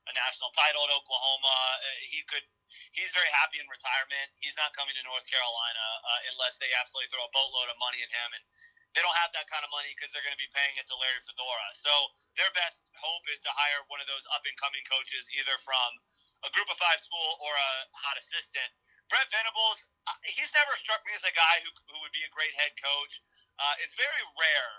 a 0.05 0.13
national 0.13 0.53
title 0.53 0.85
at 0.85 0.93
Oklahoma. 0.93 1.57
Uh, 1.81 2.05
he 2.05 2.21
could. 2.29 2.45
He's 2.93 3.09
very 3.17 3.29
happy 3.33 3.57
in 3.57 3.65
retirement. 3.65 4.29
He's 4.37 4.53
not 4.53 4.77
coming 4.77 4.93
to 4.93 5.01
North 5.01 5.25
Carolina 5.25 5.85
uh, 6.05 6.29
unless 6.37 6.61
they 6.61 6.69
absolutely 6.77 7.09
throw 7.09 7.25
a 7.25 7.33
boatload 7.33 7.73
of 7.73 7.81
money 7.81 7.97
at 8.05 8.13
him. 8.13 8.29
And 8.29 8.45
they 8.93 9.01
don't 9.01 9.17
have 9.25 9.33
that 9.33 9.49
kind 9.49 9.65
of 9.65 9.73
money 9.73 9.89
because 9.97 10.13
they're 10.13 10.25
going 10.25 10.37
to 10.37 10.41
be 10.41 10.49
paying 10.53 10.77
it 10.77 10.85
to 10.89 10.95
Larry 10.97 11.21
Fedora. 11.25 11.69
So 11.73 11.89
their 12.37 12.53
best 12.53 12.85
hope 12.93 13.25
is 13.33 13.41
to 13.41 13.51
hire 13.53 13.81
one 13.89 14.01
of 14.01 14.09
those 14.09 14.25
up 14.33 14.45
and 14.45 14.53
coming 14.61 14.85
coaches, 14.85 15.25
either 15.33 15.57
from 15.65 15.97
a 16.45 16.49
group 16.55 16.67
of 16.71 16.77
five 16.79 16.99
school 17.03 17.29
or 17.43 17.51
a 17.51 17.71
hot 17.91 18.15
assistant. 18.19 18.69
Brent 19.09 19.27
Venables, 19.33 19.89
uh, 20.05 20.13
he's 20.23 20.53
never 20.53 20.73
struck 20.77 21.01
me 21.03 21.11
as 21.17 21.25
a 21.25 21.33
guy 21.33 21.55
who, 21.65 21.69
who 21.89 21.97
would 22.05 22.13
be 22.13 22.21
a 22.23 22.31
great 22.31 22.53
head 22.55 22.71
coach. 22.77 23.19
Uh, 23.57 23.75
it's 23.83 23.97
very 23.97 24.23
rare 24.37 24.75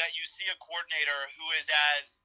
that 0.00 0.14
you 0.16 0.24
see 0.24 0.46
a 0.48 0.56
coordinator 0.62 1.20
who 1.36 1.46
is 1.58 1.66
as 1.98 2.22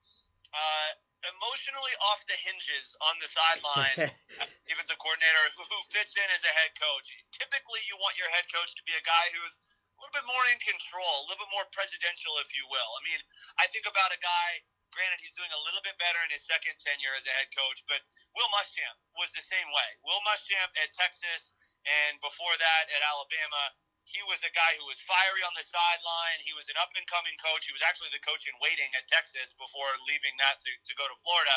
uh, 0.54 0.90
emotionally 1.28 1.92
off 2.00 2.24
the 2.24 2.38
hinges 2.40 2.96
on 3.04 3.14
the 3.20 3.28
sideline, 3.28 4.08
if 4.70 4.76
it's 4.80 4.88
a 4.88 4.96
coordinator 4.96 5.44
who, 5.58 5.62
who 5.68 5.78
fits 5.92 6.16
in 6.16 6.28
as 6.32 6.42
a 6.46 6.52
head 6.56 6.72
coach. 6.78 7.12
Typically, 7.36 7.82
you 7.84 7.98
want 8.00 8.16
your 8.16 8.30
head 8.32 8.48
coach 8.48 8.72
to 8.78 8.84
be 8.88 8.96
a 8.96 9.04
guy 9.04 9.24
who's 9.36 9.54
a 9.60 9.96
little 10.00 10.16
bit 10.16 10.24
more 10.24 10.44
in 10.48 10.58
control, 10.64 11.12
a 11.20 11.26
little 11.28 11.44
bit 11.44 11.52
more 11.52 11.68
presidential, 11.76 12.32
if 12.40 12.48
you 12.56 12.64
will. 12.72 12.90
I 12.96 13.00
mean, 13.04 13.20
I 13.60 13.68
think 13.68 13.84
about 13.84 14.16
a 14.16 14.20
guy 14.24 14.64
Granted, 14.90 15.22
he's 15.22 15.36
doing 15.38 15.50
a 15.54 15.62
little 15.64 15.82
bit 15.86 15.96
better 15.96 16.20
in 16.26 16.30
his 16.34 16.44
second 16.44 16.76
tenure 16.82 17.14
as 17.14 17.24
a 17.24 17.34
head 17.34 17.50
coach, 17.54 17.82
but 17.86 18.02
Will 18.34 18.50
Muschamp 18.54 18.98
was 19.18 19.30
the 19.32 19.44
same 19.44 19.68
way. 19.70 19.88
Will 20.02 20.20
Muschamp 20.26 20.70
at 20.78 20.94
Texas 20.94 21.54
and 21.86 22.20
before 22.20 22.52
that 22.60 22.84
at 22.92 23.00
Alabama, 23.00 23.72
he 24.04 24.20
was 24.26 24.42
a 24.42 24.52
guy 24.52 24.74
who 24.76 24.84
was 24.90 24.98
fiery 25.06 25.42
on 25.46 25.54
the 25.54 25.64
sideline. 25.64 26.42
He 26.42 26.52
was 26.52 26.66
an 26.68 26.76
up 26.76 26.90
and 26.98 27.06
coming 27.06 27.36
coach. 27.38 27.70
He 27.70 27.76
was 27.76 27.84
actually 27.84 28.10
the 28.10 28.24
coach 28.26 28.44
in 28.44 28.56
waiting 28.58 28.90
at 28.98 29.06
Texas 29.06 29.54
before 29.54 29.88
leaving 30.10 30.34
that 30.42 30.58
to, 30.60 30.70
to 30.70 30.92
go 30.98 31.06
to 31.06 31.16
Florida. 31.22 31.56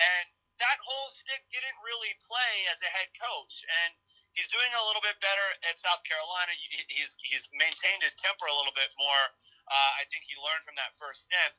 And 0.00 0.26
that 0.58 0.80
whole 0.80 1.12
stick 1.12 1.44
didn't 1.52 1.76
really 1.84 2.16
play 2.24 2.54
as 2.72 2.80
a 2.80 2.90
head 2.90 3.12
coach. 3.20 3.62
And 3.84 3.90
he's 4.32 4.48
doing 4.48 4.70
a 4.72 4.86
little 4.88 5.04
bit 5.04 5.20
better 5.20 5.48
at 5.68 5.76
South 5.76 6.00
Carolina. 6.08 6.56
He's 6.88 7.14
he's 7.20 7.44
maintained 7.52 8.02
his 8.02 8.16
temper 8.16 8.48
a 8.48 8.56
little 8.56 8.74
bit 8.74 8.90
more. 8.96 9.24
Uh, 9.70 9.92
I 10.00 10.08
think 10.10 10.26
he 10.26 10.34
learned 10.40 10.64
from 10.66 10.74
that 10.80 10.96
first 10.98 11.28
stint. 11.30 11.54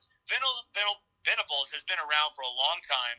Venables 1.23 1.69
has 1.71 1.85
been 1.85 1.99
around 2.01 2.33
for 2.33 2.43
a 2.43 2.53
long 2.53 2.79
time. 2.85 3.17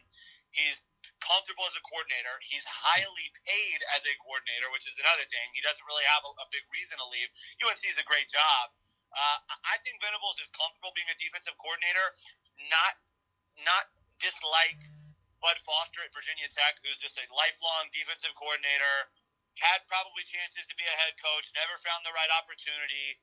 He's 0.52 0.82
comfortable 1.22 1.64
as 1.64 1.78
a 1.78 1.84
coordinator. 1.86 2.36
He's 2.42 2.66
highly 2.66 3.28
paid 3.46 3.80
as 3.94 4.02
a 4.04 4.14
coordinator, 4.20 4.68
which 4.74 4.84
is 4.84 4.98
another 4.98 5.24
thing. 5.30 5.46
He 5.54 5.62
doesn't 5.62 5.86
really 5.86 6.04
have 6.10 6.26
a, 6.26 6.32
a 6.42 6.46
big 6.50 6.66
reason 6.74 6.98
to 6.98 7.06
leave. 7.08 7.30
UNC 7.62 7.82
is 7.86 7.96
a 7.96 8.06
great 8.06 8.28
job. 8.28 8.74
Uh, 9.12 9.38
I 9.68 9.76
think 9.84 10.00
Venables 10.00 10.40
is 10.40 10.48
comfortable 10.56 10.92
being 10.96 11.08
a 11.12 11.16
defensive 11.20 11.56
coordinator, 11.60 12.16
not 12.72 12.96
not 13.60 13.92
dislike 14.16 14.80
Bud 15.44 15.60
Foster 15.66 16.00
at 16.00 16.14
Virginia 16.16 16.48
Tech, 16.48 16.80
who's 16.80 16.96
just 16.96 17.20
a 17.20 17.26
lifelong 17.28 17.92
defensive 17.92 18.32
coordinator, 18.38 19.12
had 19.60 19.84
probably 19.90 20.24
chances 20.24 20.64
to 20.70 20.74
be 20.80 20.86
a 20.88 20.96
head 20.96 21.12
coach, 21.20 21.52
never 21.52 21.76
found 21.84 22.06
the 22.06 22.14
right 22.16 22.30
opportunity. 22.40 23.20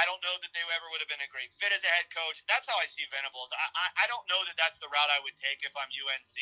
I 0.00 0.08
don't 0.08 0.22
know 0.24 0.36
that 0.40 0.52
they 0.56 0.64
ever 0.64 0.88
would 0.92 1.04
have 1.04 1.12
been 1.12 1.20
a 1.20 1.28
great 1.28 1.52
fit 1.60 1.72
as 1.72 1.84
a 1.84 1.92
head 1.92 2.08
coach. 2.12 2.40
That's 2.48 2.64
how 2.64 2.76
I 2.80 2.88
see 2.88 3.04
Venables. 3.12 3.52
I, 3.52 3.66
I, 3.76 3.86
I 4.02 4.06
don't 4.08 4.24
know 4.28 4.40
that 4.48 4.56
that's 4.56 4.80
the 4.80 4.88
route 4.88 5.12
I 5.12 5.20
would 5.20 5.36
take 5.36 5.60
if 5.60 5.74
I'm 5.76 5.92
UNC. 5.92 6.36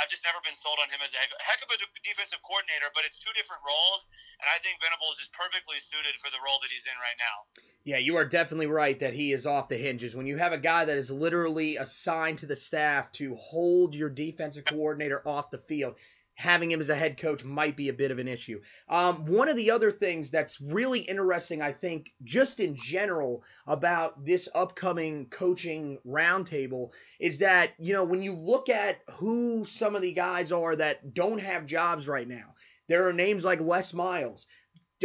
I've 0.00 0.08
just 0.08 0.24
never 0.24 0.40
been 0.40 0.56
sold 0.56 0.80
on 0.80 0.88
him 0.88 1.04
as 1.04 1.12
a 1.12 1.20
heck 1.20 1.60
of 1.60 1.68
a 1.68 1.76
defensive 2.00 2.40
coordinator, 2.44 2.88
but 2.96 3.04
it's 3.04 3.20
two 3.20 3.32
different 3.36 3.60
roles, 3.60 4.08
and 4.40 4.48
I 4.48 4.56
think 4.64 4.80
Venables 4.80 5.20
is 5.20 5.28
perfectly 5.36 5.76
suited 5.84 6.16
for 6.16 6.32
the 6.32 6.40
role 6.40 6.60
that 6.64 6.72
he's 6.72 6.88
in 6.88 6.96
right 6.96 7.18
now. 7.20 7.36
Yeah, 7.84 8.00
you 8.00 8.16
are 8.16 8.24
definitely 8.24 8.72
right 8.72 8.98
that 9.00 9.12
he 9.12 9.32
is 9.32 9.44
off 9.44 9.68
the 9.68 9.76
hinges. 9.76 10.16
When 10.16 10.24
you 10.24 10.38
have 10.38 10.52
a 10.52 10.58
guy 10.58 10.84
that 10.86 10.96
is 10.96 11.10
literally 11.10 11.76
assigned 11.76 12.38
to 12.40 12.46
the 12.46 12.56
staff 12.56 13.12
to 13.20 13.34
hold 13.36 13.94
your 13.94 14.08
defensive 14.08 14.64
coordinator 14.64 15.20
off 15.26 15.50
the 15.50 15.58
field, 15.58 15.96
having 16.34 16.70
him 16.70 16.80
as 16.80 16.88
a 16.88 16.96
head 16.96 17.18
coach 17.18 17.44
might 17.44 17.76
be 17.76 17.88
a 17.88 17.92
bit 17.92 18.10
of 18.10 18.18
an 18.18 18.28
issue. 18.28 18.60
Um, 18.88 19.26
one 19.26 19.48
of 19.48 19.56
the 19.56 19.70
other 19.70 19.92
things 19.92 20.30
that's 20.30 20.60
really 20.60 21.00
interesting, 21.00 21.62
I 21.62 21.72
think, 21.72 22.12
just 22.24 22.60
in 22.60 22.76
general 22.76 23.44
about 23.66 24.24
this 24.24 24.48
upcoming 24.54 25.26
coaching 25.30 25.98
roundtable 26.06 26.90
is 27.20 27.38
that, 27.38 27.70
you 27.78 27.92
know, 27.92 28.04
when 28.04 28.22
you 28.22 28.34
look 28.34 28.68
at 28.68 28.98
who 29.10 29.64
some 29.64 29.94
of 29.94 30.02
the 30.02 30.12
guys 30.12 30.52
are 30.52 30.74
that 30.76 31.14
don't 31.14 31.40
have 31.40 31.66
jobs 31.66 32.08
right 32.08 32.28
now, 32.28 32.54
there 32.88 33.06
are 33.08 33.12
names 33.12 33.44
like 33.44 33.60
Les 33.60 33.92
Miles. 33.92 34.46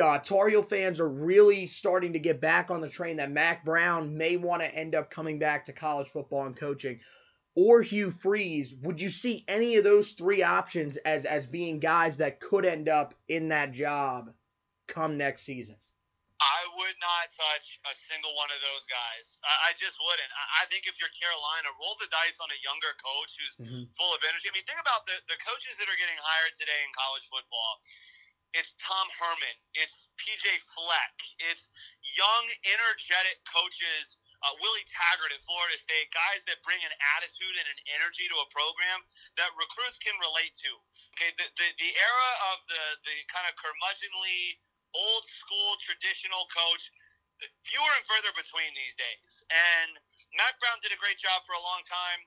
Uh, 0.02 0.20
fans 0.70 1.00
are 1.00 1.10
really 1.10 1.66
starting 1.66 2.14
to 2.14 2.20
get 2.20 2.40
back 2.40 2.70
on 2.70 2.82
the 2.82 2.90
train 2.90 3.18
that 3.18 3.32
Mack 3.32 3.66
Brown 3.66 4.16
may 4.16 4.38
want 4.38 4.62
to 4.62 4.76
end 4.76 4.94
up 4.94 5.10
coming 5.10 5.40
back 5.40 5.66
to 5.66 5.74
college 5.74 6.10
football 6.10 6.46
and 6.46 6.56
coaching 6.56 7.00
or 7.58 7.82
Hugh 7.82 8.14
Freeze, 8.14 8.78
would 8.86 9.02
you 9.02 9.10
see 9.10 9.42
any 9.50 9.82
of 9.82 9.84
those 9.84 10.14
three 10.14 10.46
options 10.46 10.94
as 11.02 11.26
as 11.26 11.50
being 11.50 11.82
guys 11.82 12.22
that 12.22 12.38
could 12.38 12.70
end 12.70 12.86
up 12.86 13.18
in 13.26 13.50
that 13.50 13.74
job 13.74 14.30
come 14.86 15.18
next 15.18 15.42
season? 15.42 15.74
I 16.38 16.70
would 16.78 16.98
not 17.02 17.34
touch 17.34 17.82
a 17.90 17.98
single 17.98 18.30
one 18.38 18.54
of 18.54 18.62
those 18.62 18.86
guys. 18.86 19.42
I, 19.42 19.70
I 19.70 19.72
just 19.74 19.98
wouldn't. 19.98 20.30
I, 20.38 20.62
I, 20.62 20.64
think 20.70 20.86
if 20.86 21.02
you're 21.02 21.10
Carolina, 21.18 21.74
roll 21.82 21.98
the 21.98 22.06
dice 22.14 22.38
on 22.38 22.46
a 22.54 22.60
younger 22.62 22.94
coach 23.02 23.32
who's 23.42 23.58
mm-hmm. 23.58 23.90
full 23.98 24.14
of 24.14 24.22
energy. 24.22 24.46
I 24.46 24.54
mean, 24.54 24.62
think 24.70 24.78
about 24.78 25.10
the, 25.10 25.18
the 25.26 25.42
coaches 25.42 25.82
that 25.82 25.90
are 25.90 25.98
getting 25.98 26.22
hired 26.22 26.54
today 26.62 26.78
in 26.86 26.94
college 26.94 27.26
football. 27.26 27.82
It's 28.54 28.78
Tom 28.78 29.10
Herman. 29.18 29.58
It's 29.82 30.14
PJ 30.22 30.46
Fleck. 30.78 31.16
It's 31.50 31.74
young, 32.14 32.46
energetic 32.70 33.42
coaches 33.50 34.22
uh, 34.46 34.54
Willie 34.62 34.86
Taggart 34.90 35.34
at 35.34 35.42
Florida 35.46 35.78
State, 35.80 36.10
guys 36.14 36.46
that 36.50 36.62
bring 36.66 36.80
an 36.86 36.94
attitude 37.18 37.56
and 37.58 37.68
an 37.70 37.80
energy 37.98 38.30
to 38.30 38.38
a 38.42 38.48
program 38.54 39.02
that 39.40 39.50
recruits 39.58 39.98
can 40.02 40.14
relate 40.22 40.54
to. 40.62 40.72
Okay, 41.18 41.32
the 41.38 41.48
the, 41.58 41.68
the 41.82 41.92
era 41.98 42.32
of 42.54 42.58
the 42.70 42.84
the 43.10 43.18
kind 43.32 43.48
of 43.50 43.58
curmudgeonly, 43.58 44.60
old 44.94 45.26
school, 45.30 45.78
traditional 45.82 46.46
coach, 46.54 46.90
fewer 47.66 47.92
and 47.98 48.06
further 48.08 48.34
between 48.38 48.70
these 48.78 48.96
days. 48.98 49.46
And 49.52 49.98
Mack 50.38 50.58
Brown 50.62 50.78
did 50.86 50.94
a 50.94 51.00
great 51.02 51.18
job 51.22 51.42
for 51.50 51.54
a 51.58 51.64
long 51.64 51.82
time. 51.88 52.22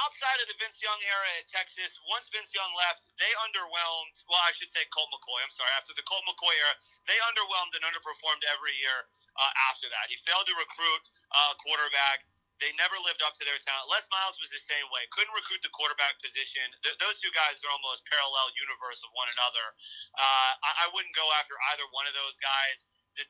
outside 0.00 0.40
of 0.40 0.48
the 0.48 0.56
Vince 0.62 0.80
Young 0.80 1.00
era 1.04 1.28
at 1.40 1.50
Texas, 1.52 2.00
once 2.08 2.32
Vince 2.32 2.54
Young 2.56 2.72
left, 2.78 3.04
they 3.20 3.28
underwhelmed. 3.44 4.16
Well, 4.30 4.40
I 4.40 4.54
should 4.56 4.72
say 4.72 4.88
Colt 4.94 5.12
McCoy. 5.12 5.40
I'm 5.44 5.52
sorry. 5.52 5.72
After 5.76 5.92
the 5.92 6.06
Colt 6.08 6.24
McCoy 6.24 6.54
era, 6.56 6.74
they 7.10 7.18
underwhelmed 7.28 7.76
and 7.76 7.84
underperformed 7.84 8.44
every 8.48 8.72
year 8.80 9.04
uh, 9.36 9.52
after 9.72 9.88
that. 9.88 10.08
He 10.12 10.16
failed 10.22 10.44
to 10.48 10.54
recruit 10.56 11.02
a 11.32 11.52
uh, 11.52 11.52
quarterback. 11.60 12.24
They 12.60 12.70
never 12.78 12.94
lived 13.02 13.24
up 13.26 13.34
to 13.40 13.44
their 13.48 13.58
talent. 13.58 13.90
Les 13.90 14.06
Miles 14.14 14.38
was 14.38 14.54
the 14.54 14.62
same 14.62 14.86
way. 14.94 15.02
Couldn't 15.10 15.34
recruit 15.34 15.64
the 15.66 15.72
quarterback 15.74 16.14
position. 16.22 16.62
Th- 16.86 16.94
those 17.02 17.18
two 17.18 17.32
guys 17.34 17.58
are 17.66 17.72
almost 17.74 18.06
parallel 18.06 18.54
universe 18.54 19.02
of 19.02 19.10
one 19.18 19.26
another. 19.34 19.66
Uh, 20.14 20.52
I-, 20.62 20.76
I 20.84 20.94
wouldn't 20.94 21.16
go 21.16 21.26
after 21.42 21.58
either 21.74 21.86
one 21.90 22.06
of 22.06 22.14
those 22.14 22.38
guys. 22.38 22.86
The, 23.18 23.24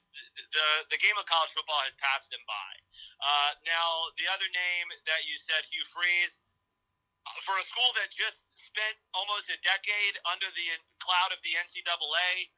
the, 0.52 0.66
the 0.94 1.00
game 1.00 1.16
of 1.16 1.24
college 1.26 1.50
football 1.56 1.80
has 1.82 1.96
passed 1.98 2.30
them 2.30 2.44
by. 2.44 2.70
Uh, 3.18 3.50
now, 3.66 4.12
the 4.20 4.28
other 4.30 4.46
name 4.52 4.86
that 5.10 5.26
you 5.26 5.34
said, 5.40 5.64
Hugh 5.66 5.82
Freeze, 5.90 6.38
for 7.46 7.54
a 7.58 7.64
school 7.66 7.90
that 7.98 8.10
just 8.10 8.50
spent 8.58 8.94
almost 9.14 9.48
a 9.50 9.58
decade 9.62 10.14
under 10.26 10.46
the 10.54 10.68
cloud 10.98 11.30
of 11.30 11.40
the 11.46 11.54
NCAA, 11.56 12.50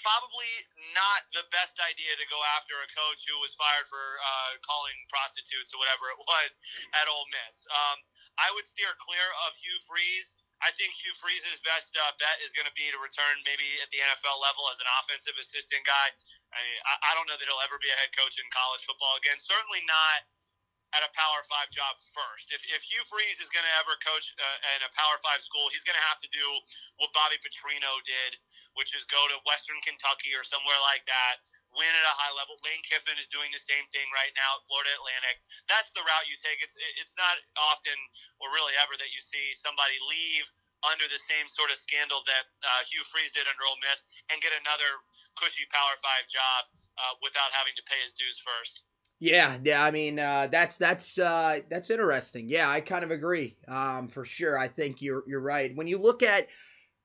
probably 0.00 0.52
not 0.96 1.28
the 1.36 1.44
best 1.52 1.76
idea 1.82 2.12
to 2.16 2.26
go 2.32 2.40
after 2.56 2.74
a 2.80 2.88
coach 2.92 3.24
who 3.28 3.36
was 3.40 3.52
fired 3.56 3.86
for 3.88 4.00
uh, 4.00 4.56
calling 4.64 4.96
prostitutes 5.12 5.72
or 5.72 5.78
whatever 5.80 6.08
it 6.12 6.20
was 6.20 6.50
at 6.96 7.06
Ole 7.08 7.28
Miss. 7.28 7.66
Um, 7.68 7.98
I 8.40 8.48
would 8.56 8.64
steer 8.64 8.92
clear 8.96 9.28
of 9.44 9.52
Hugh 9.60 9.80
Freeze. 9.84 10.40
I 10.62 10.70
think 10.78 10.94
Hugh 10.94 11.12
Freeze's 11.18 11.58
best 11.66 11.92
uh, 11.98 12.14
bet 12.22 12.38
is 12.40 12.54
going 12.54 12.70
to 12.70 12.76
be 12.78 12.86
to 12.94 12.98
return 13.02 13.34
maybe 13.42 13.66
at 13.82 13.90
the 13.90 13.98
NFL 13.98 14.38
level 14.38 14.70
as 14.70 14.78
an 14.78 14.86
offensive 15.02 15.34
assistant 15.36 15.82
guy. 15.82 16.08
I, 16.54 16.60
mean, 16.62 16.80
I, 16.86 16.94
I 17.02 17.10
don't 17.18 17.26
know 17.26 17.34
that 17.34 17.44
he'll 17.44 17.66
ever 17.66 17.82
be 17.82 17.90
a 17.90 17.98
head 17.98 18.14
coach 18.14 18.38
in 18.38 18.46
college 18.54 18.86
football 18.86 19.18
again. 19.18 19.42
Certainly 19.42 19.82
not 19.90 20.22
at 20.92 21.02
a 21.04 21.10
Power 21.16 21.40
Five 21.48 21.72
job 21.72 21.96
first. 22.12 22.52
If, 22.52 22.60
if 22.68 22.84
Hugh 22.84 23.04
Freeze 23.08 23.40
is 23.40 23.48
going 23.48 23.64
to 23.64 23.74
ever 23.80 23.96
coach 24.04 24.32
uh, 24.36 24.76
in 24.76 24.84
a 24.84 24.92
Power 24.92 25.16
Five 25.24 25.40
school, 25.40 25.72
he's 25.72 25.84
going 25.84 25.96
to 25.96 26.08
have 26.08 26.20
to 26.20 26.28
do 26.28 26.44
what 27.00 27.12
Bobby 27.16 27.40
Petrino 27.40 28.00
did, 28.04 28.36
which 28.76 28.92
is 28.92 29.08
go 29.08 29.20
to 29.32 29.36
Western 29.48 29.80
Kentucky 29.80 30.36
or 30.36 30.44
somewhere 30.44 30.78
like 30.84 31.04
that, 31.08 31.40
win 31.72 31.88
at 31.88 32.04
a 32.04 32.16
high 32.16 32.32
level. 32.36 32.60
Lane 32.60 32.84
Kiffin 32.84 33.16
is 33.16 33.28
doing 33.32 33.48
the 33.56 33.62
same 33.62 33.88
thing 33.88 34.04
right 34.12 34.32
now 34.36 34.60
at 34.60 34.66
Florida 34.68 34.92
Atlantic. 35.00 35.40
That's 35.68 35.92
the 35.96 36.04
route 36.04 36.28
you 36.28 36.36
take. 36.36 36.60
It's 36.60 36.76
it's 37.00 37.16
not 37.16 37.40
often 37.56 37.96
or 38.44 38.52
really 38.52 38.76
ever 38.76 38.92
that 39.00 39.12
you 39.12 39.24
see 39.24 39.56
somebody 39.56 39.96
leave 40.04 40.44
under 40.82 41.06
the 41.08 41.22
same 41.22 41.46
sort 41.46 41.70
of 41.70 41.78
scandal 41.78 42.26
that 42.26 42.44
uh, 42.66 42.82
Hugh 42.90 43.06
Freeze 43.08 43.32
did 43.32 43.46
under 43.46 43.62
Ole 43.64 43.78
Miss 43.80 44.02
and 44.28 44.42
get 44.42 44.50
another 44.52 45.00
cushy 45.38 45.64
Power 45.70 45.96
Five 46.02 46.26
job 46.28 46.68
uh, 46.98 47.14
without 47.22 47.54
having 47.54 47.72
to 47.78 47.84
pay 47.86 47.98
his 48.02 48.12
dues 48.12 48.36
first. 48.42 48.84
Yeah, 49.22 49.56
yeah. 49.62 49.84
I 49.84 49.92
mean, 49.92 50.18
uh, 50.18 50.48
that's 50.50 50.76
that's 50.78 51.16
uh, 51.16 51.60
that's 51.70 51.90
interesting. 51.90 52.48
Yeah, 52.48 52.68
I 52.68 52.80
kind 52.80 53.04
of 53.04 53.12
agree. 53.12 53.56
Um, 53.68 54.08
for 54.08 54.24
sure. 54.24 54.58
I 54.58 54.66
think 54.66 55.00
you're 55.00 55.22
you're 55.28 55.38
right. 55.40 55.74
When 55.76 55.86
you 55.86 55.98
look 55.98 56.24
at 56.24 56.48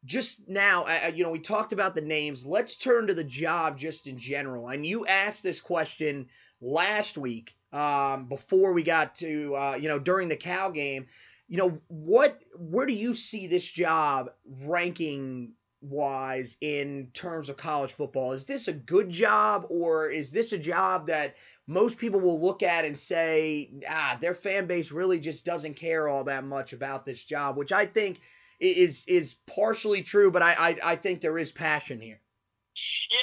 just 0.06 0.48
now, 0.48 0.85
uh, 0.85 1.11
you 1.14 1.23
know, 1.23 1.31
we 1.31 1.39
talked 1.39 1.73
about 1.73 1.95
the 1.95 2.02
names. 2.02 2.45
Let's 2.45 2.77
turn 2.77 3.07
to 3.07 3.14
the 3.15 3.26
job 3.26 3.77
just 3.77 4.07
in 4.07 4.18
general. 4.18 4.69
And 4.69 4.85
you 4.85 5.06
asked 5.07 5.44
this 5.44 5.61
question 5.61 6.27
last 6.61 7.18
week 7.19 7.56
um, 7.73 8.27
before 8.30 8.73
we 8.73 8.84
got 8.84 9.15
to, 9.18 9.56
uh, 9.57 9.76
you 9.76 9.89
know, 9.89 9.99
during 9.99 10.30
the 10.30 10.38
Cal 10.38 10.72
game. 10.72 11.07
You 11.49 11.57
know, 11.57 11.80
what, 11.89 12.39
where 12.57 12.85
do 12.88 12.94
you 12.94 13.15
see 13.15 13.48
this 13.48 13.68
job 13.69 14.31
ranking 14.64 15.53
wise 15.81 16.57
in 16.61 17.10
terms 17.14 17.49
of 17.49 17.57
college 17.57 17.94
football? 17.94 18.34
Is 18.34 18.45
this 18.45 18.68
a 18.68 18.73
good 18.73 19.10
job 19.10 19.65
or 19.69 20.10
is 20.10 20.31
this 20.31 20.53
a 20.53 20.57
job 20.57 21.07
that 21.07 21.35
most 21.68 21.98
people 21.98 22.19
will 22.22 22.41
look 22.41 22.64
at 22.64 22.85
and 22.85 22.98
say, 22.98 23.69
ah, 23.88 24.18
their 24.19 24.34
fan 24.34 24.65
base 24.65 24.91
really 24.91 25.19
just 25.19 25.45
doesn't 25.45 25.76
care 25.76 26.07
all 26.07 26.23
that 26.23 26.45
much 26.45 26.73
about 26.73 27.06
this 27.06 27.23
job, 27.23 27.57
which 27.57 27.72
I 27.72 27.85
think 27.85 28.22
is 28.60 29.06
is 29.07 29.35
partially 29.45 30.02
true, 30.02 30.31
but 30.31 30.41
I 30.41 30.53
I, 30.53 30.77
I 30.91 30.95
think 30.95 31.22
there 31.22 31.38
is 31.38 31.52
passion 31.52 31.99
here. 31.99 32.22
Yeah, 33.11 33.18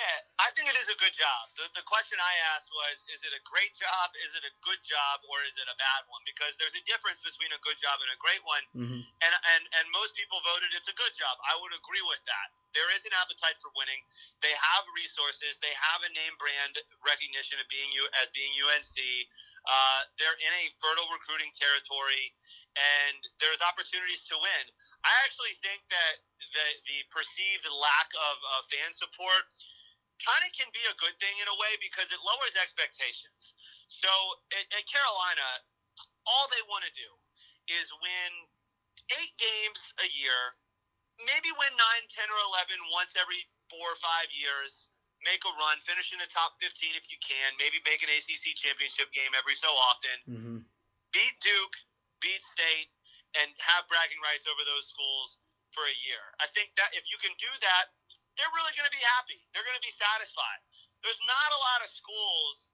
I 0.44 0.52
think 0.52 0.68
it 0.68 0.76
is 0.76 0.92
a 0.92 0.98
good 1.00 1.16
job. 1.16 1.42
The, 1.56 1.64
the 1.72 1.86
question 1.88 2.20
I 2.20 2.34
asked 2.52 2.68
was, 2.68 3.00
is 3.08 3.24
it 3.24 3.32
a 3.32 3.40
great 3.48 3.72
job, 3.72 4.12
is 4.20 4.36
it 4.36 4.44
a 4.44 4.52
good 4.60 4.76
job, 4.84 5.24
or 5.32 5.40
is 5.48 5.56
it 5.56 5.64
a 5.64 5.76
bad 5.80 6.04
one? 6.12 6.20
Because 6.28 6.52
there's 6.60 6.76
a 6.76 6.84
difference 6.84 7.24
between 7.24 7.48
a 7.56 7.60
good 7.64 7.80
job 7.80 7.96
and 8.04 8.12
a 8.12 8.20
great 8.20 8.44
one. 8.44 8.64
Mm-hmm. 8.76 9.00
And, 9.24 9.32
and, 9.56 9.62
and 9.80 9.84
most 9.96 10.12
people 10.12 10.44
voted 10.44 10.68
it's 10.76 10.92
a 10.92 10.96
good 11.00 11.16
job. 11.16 11.40
I 11.48 11.56
would 11.64 11.72
agree 11.72 12.04
with 12.04 12.20
that. 12.28 12.52
There 12.76 12.92
is 12.92 13.08
an 13.08 13.16
appetite 13.16 13.56
for 13.64 13.72
winning. 13.72 14.04
They 14.44 14.52
have 14.52 14.84
resources. 14.92 15.56
They 15.64 15.72
have 15.72 16.04
a 16.04 16.12
name 16.12 16.36
brand 16.36 16.76
recognition 17.00 17.56
of 17.56 17.66
being 17.72 17.88
you 17.96 18.04
as 18.20 18.28
being 18.36 18.52
UNC. 18.52 18.96
Uh, 19.64 20.00
they're 20.20 20.36
in 20.44 20.52
a 20.60 20.64
fertile 20.76 21.08
recruiting 21.08 21.56
territory 21.56 22.36
and 22.74 23.18
there's 23.38 23.62
opportunities 23.62 24.26
to 24.26 24.34
win. 24.34 24.64
I 25.06 25.14
actually 25.22 25.54
think 25.62 25.78
that 25.94 26.14
the 26.42 26.66
the 26.90 26.98
perceived 27.14 27.62
lack 27.70 28.10
of 28.18 28.36
uh, 28.42 28.62
fan 28.66 28.90
support 28.94 29.46
kind 30.22 30.42
of 30.46 30.50
can 30.54 30.70
be 30.70 30.82
a 30.86 30.94
good 31.00 31.14
thing 31.18 31.34
in 31.42 31.48
a 31.50 31.56
way 31.58 31.74
because 31.82 32.10
it 32.14 32.20
lowers 32.22 32.54
expectations. 32.58 33.58
So 33.90 34.08
at, 34.54 34.66
at 34.74 34.84
Carolina, 34.86 35.48
all 36.26 36.46
they 36.50 36.62
want 36.70 36.86
to 36.86 36.92
do 36.94 37.10
is 37.70 37.88
win 38.00 38.32
eight 39.20 39.34
games 39.36 39.92
a 40.00 40.08
year, 40.08 40.56
maybe 41.20 41.52
win 41.56 41.72
nine, 41.76 42.04
ten, 42.10 42.28
or 42.30 42.40
eleven 42.48 42.78
once 42.92 43.18
every 43.18 43.40
four 43.68 43.84
or 43.84 43.98
five 44.00 44.30
years. 44.32 44.88
Make 45.24 45.40
a 45.48 45.52
run, 45.56 45.80
finish 45.88 46.12
in 46.12 46.20
the 46.20 46.28
top 46.28 46.52
15 46.60 47.00
if 47.00 47.08
you 47.08 47.16
can. 47.24 47.56
Maybe 47.56 47.80
make 47.88 48.04
an 48.04 48.12
ACC 48.12 48.52
championship 48.60 49.08
game 49.16 49.32
every 49.32 49.56
so 49.56 49.72
often. 49.72 50.16
Mm-hmm. 50.28 50.58
Beat 51.16 51.36
Duke, 51.40 51.76
beat 52.20 52.44
State, 52.44 52.92
and 53.32 53.48
have 53.56 53.88
bragging 53.88 54.20
rights 54.20 54.44
over 54.44 54.60
those 54.68 54.84
schools 54.84 55.40
for 55.72 55.88
a 55.88 55.96
year. 56.04 56.20
I 56.44 56.46
think 56.52 56.76
that 56.76 56.92
if 56.92 57.08
you 57.08 57.16
can 57.24 57.32
do 57.40 57.48
that, 57.64 57.90
they're 58.36 58.54
really 58.54 58.74
going 58.74 58.88
to 58.88 58.94
be 58.94 59.04
happy. 59.18 59.38
They're 59.54 59.66
going 59.66 59.78
to 59.78 59.86
be 59.86 59.94
satisfied. 59.94 60.60
There's 61.02 61.20
not 61.28 61.50
a 61.52 61.60
lot 61.60 61.80
of 61.84 61.90
schools, 61.92 62.72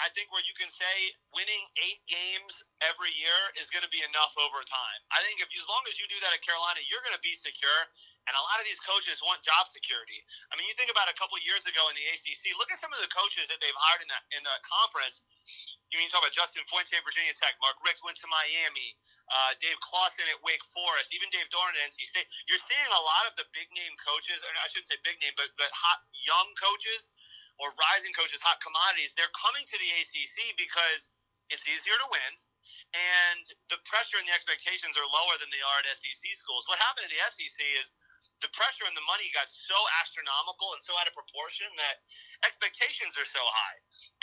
I 0.00 0.08
think, 0.16 0.32
where 0.32 0.42
you 0.44 0.56
can 0.56 0.72
say 0.72 1.12
winning 1.36 1.64
eight 1.84 2.00
games 2.08 2.64
every 2.80 3.12
year 3.14 3.38
is 3.60 3.68
going 3.68 3.84
to 3.84 3.92
be 3.92 4.02
enough 4.02 4.32
over 4.40 4.64
time. 4.64 5.00
I 5.12 5.20
think 5.22 5.44
if 5.44 5.52
as 5.52 5.66
long 5.68 5.84
as 5.86 6.00
you 6.00 6.08
do 6.08 6.18
that 6.24 6.32
at 6.32 6.40
Carolina, 6.42 6.80
you're 6.88 7.04
going 7.04 7.16
to 7.16 7.22
be 7.24 7.36
secure. 7.36 7.80
And 8.26 8.34
a 8.34 8.42
lot 8.42 8.58
of 8.58 8.66
these 8.66 8.82
coaches 8.82 9.22
want 9.22 9.38
job 9.46 9.70
security. 9.70 10.18
I 10.50 10.58
mean, 10.58 10.66
you 10.66 10.74
think 10.74 10.90
about 10.90 11.06
a 11.06 11.14
couple 11.14 11.38
years 11.46 11.62
ago 11.62 11.86
in 11.86 11.94
the 11.94 12.06
ACC. 12.10 12.58
Look 12.58 12.74
at 12.74 12.78
some 12.82 12.90
of 12.90 12.98
the 12.98 13.06
coaches 13.14 13.46
that 13.46 13.62
they've 13.62 13.78
hired 13.78 14.02
in 14.02 14.10
that 14.10 14.26
in 14.34 14.42
the 14.42 14.56
conference. 14.66 15.22
You 15.94 16.02
mean 16.02 16.10
you 16.10 16.12
talk 16.12 16.26
about 16.26 16.34
Justin 16.34 16.66
Fuente 16.66 16.98
at 16.98 17.06
Virginia 17.06 17.30
Tech, 17.38 17.54
Mark 17.62 17.78
Richt 17.86 18.02
went 18.02 18.18
to 18.18 18.26
Miami, 18.26 18.98
uh, 19.30 19.54
Dave 19.62 19.78
Clawson 19.78 20.26
at 20.26 20.42
Wake 20.42 20.62
Forest, 20.74 21.14
even 21.14 21.30
Dave 21.30 21.46
Doeren 21.54 21.70
at 21.78 21.86
NC 21.94 22.02
State. 22.10 22.26
You're 22.50 22.62
seeing 22.62 22.90
a 22.90 23.02
lot 23.06 23.30
of 23.30 23.38
the 23.38 23.46
big 23.54 23.70
name 23.70 23.94
coaches, 24.02 24.42
or 24.42 24.50
I 24.58 24.66
shouldn't 24.74 24.90
say 24.90 24.98
big 25.06 25.22
name, 25.22 25.38
but 25.38 25.54
but 25.54 25.70
hot 25.70 26.02
young 26.26 26.50
coaches 26.58 27.14
or 27.62 27.70
rising 27.78 28.12
coaches, 28.12 28.42
hot 28.42 28.58
commodities. 28.58 29.14
They're 29.14 29.32
coming 29.38 29.62
to 29.64 29.76
the 29.78 29.90
ACC 30.02 30.58
because 30.58 31.14
it's 31.48 31.64
easier 31.70 31.94
to 31.94 32.08
win 32.10 32.32
and 32.94 33.44
the 33.68 33.80
pressure 33.88 34.18
and 34.20 34.26
the 34.28 34.34
expectations 34.34 34.94
are 34.94 35.08
lower 35.10 35.36
than 35.42 35.50
they 35.50 35.60
are 35.60 35.78
at 35.82 35.88
SEC 35.98 36.22
schools. 36.38 36.68
What 36.70 36.78
happened 36.78 37.08
at 37.08 37.12
the 37.12 37.22
SEC 37.32 37.58
is 37.82 37.90
the 38.44 38.52
pressure 38.52 38.84
and 38.84 38.92
the 38.92 39.08
money 39.08 39.32
got 39.32 39.48
so 39.48 39.76
astronomical 40.04 40.76
and 40.76 40.82
so 40.84 40.92
out 41.00 41.08
of 41.08 41.16
proportion 41.16 41.68
that 41.80 42.04
expectations 42.44 43.16
are 43.16 43.28
so 43.28 43.40
high. 43.40 43.78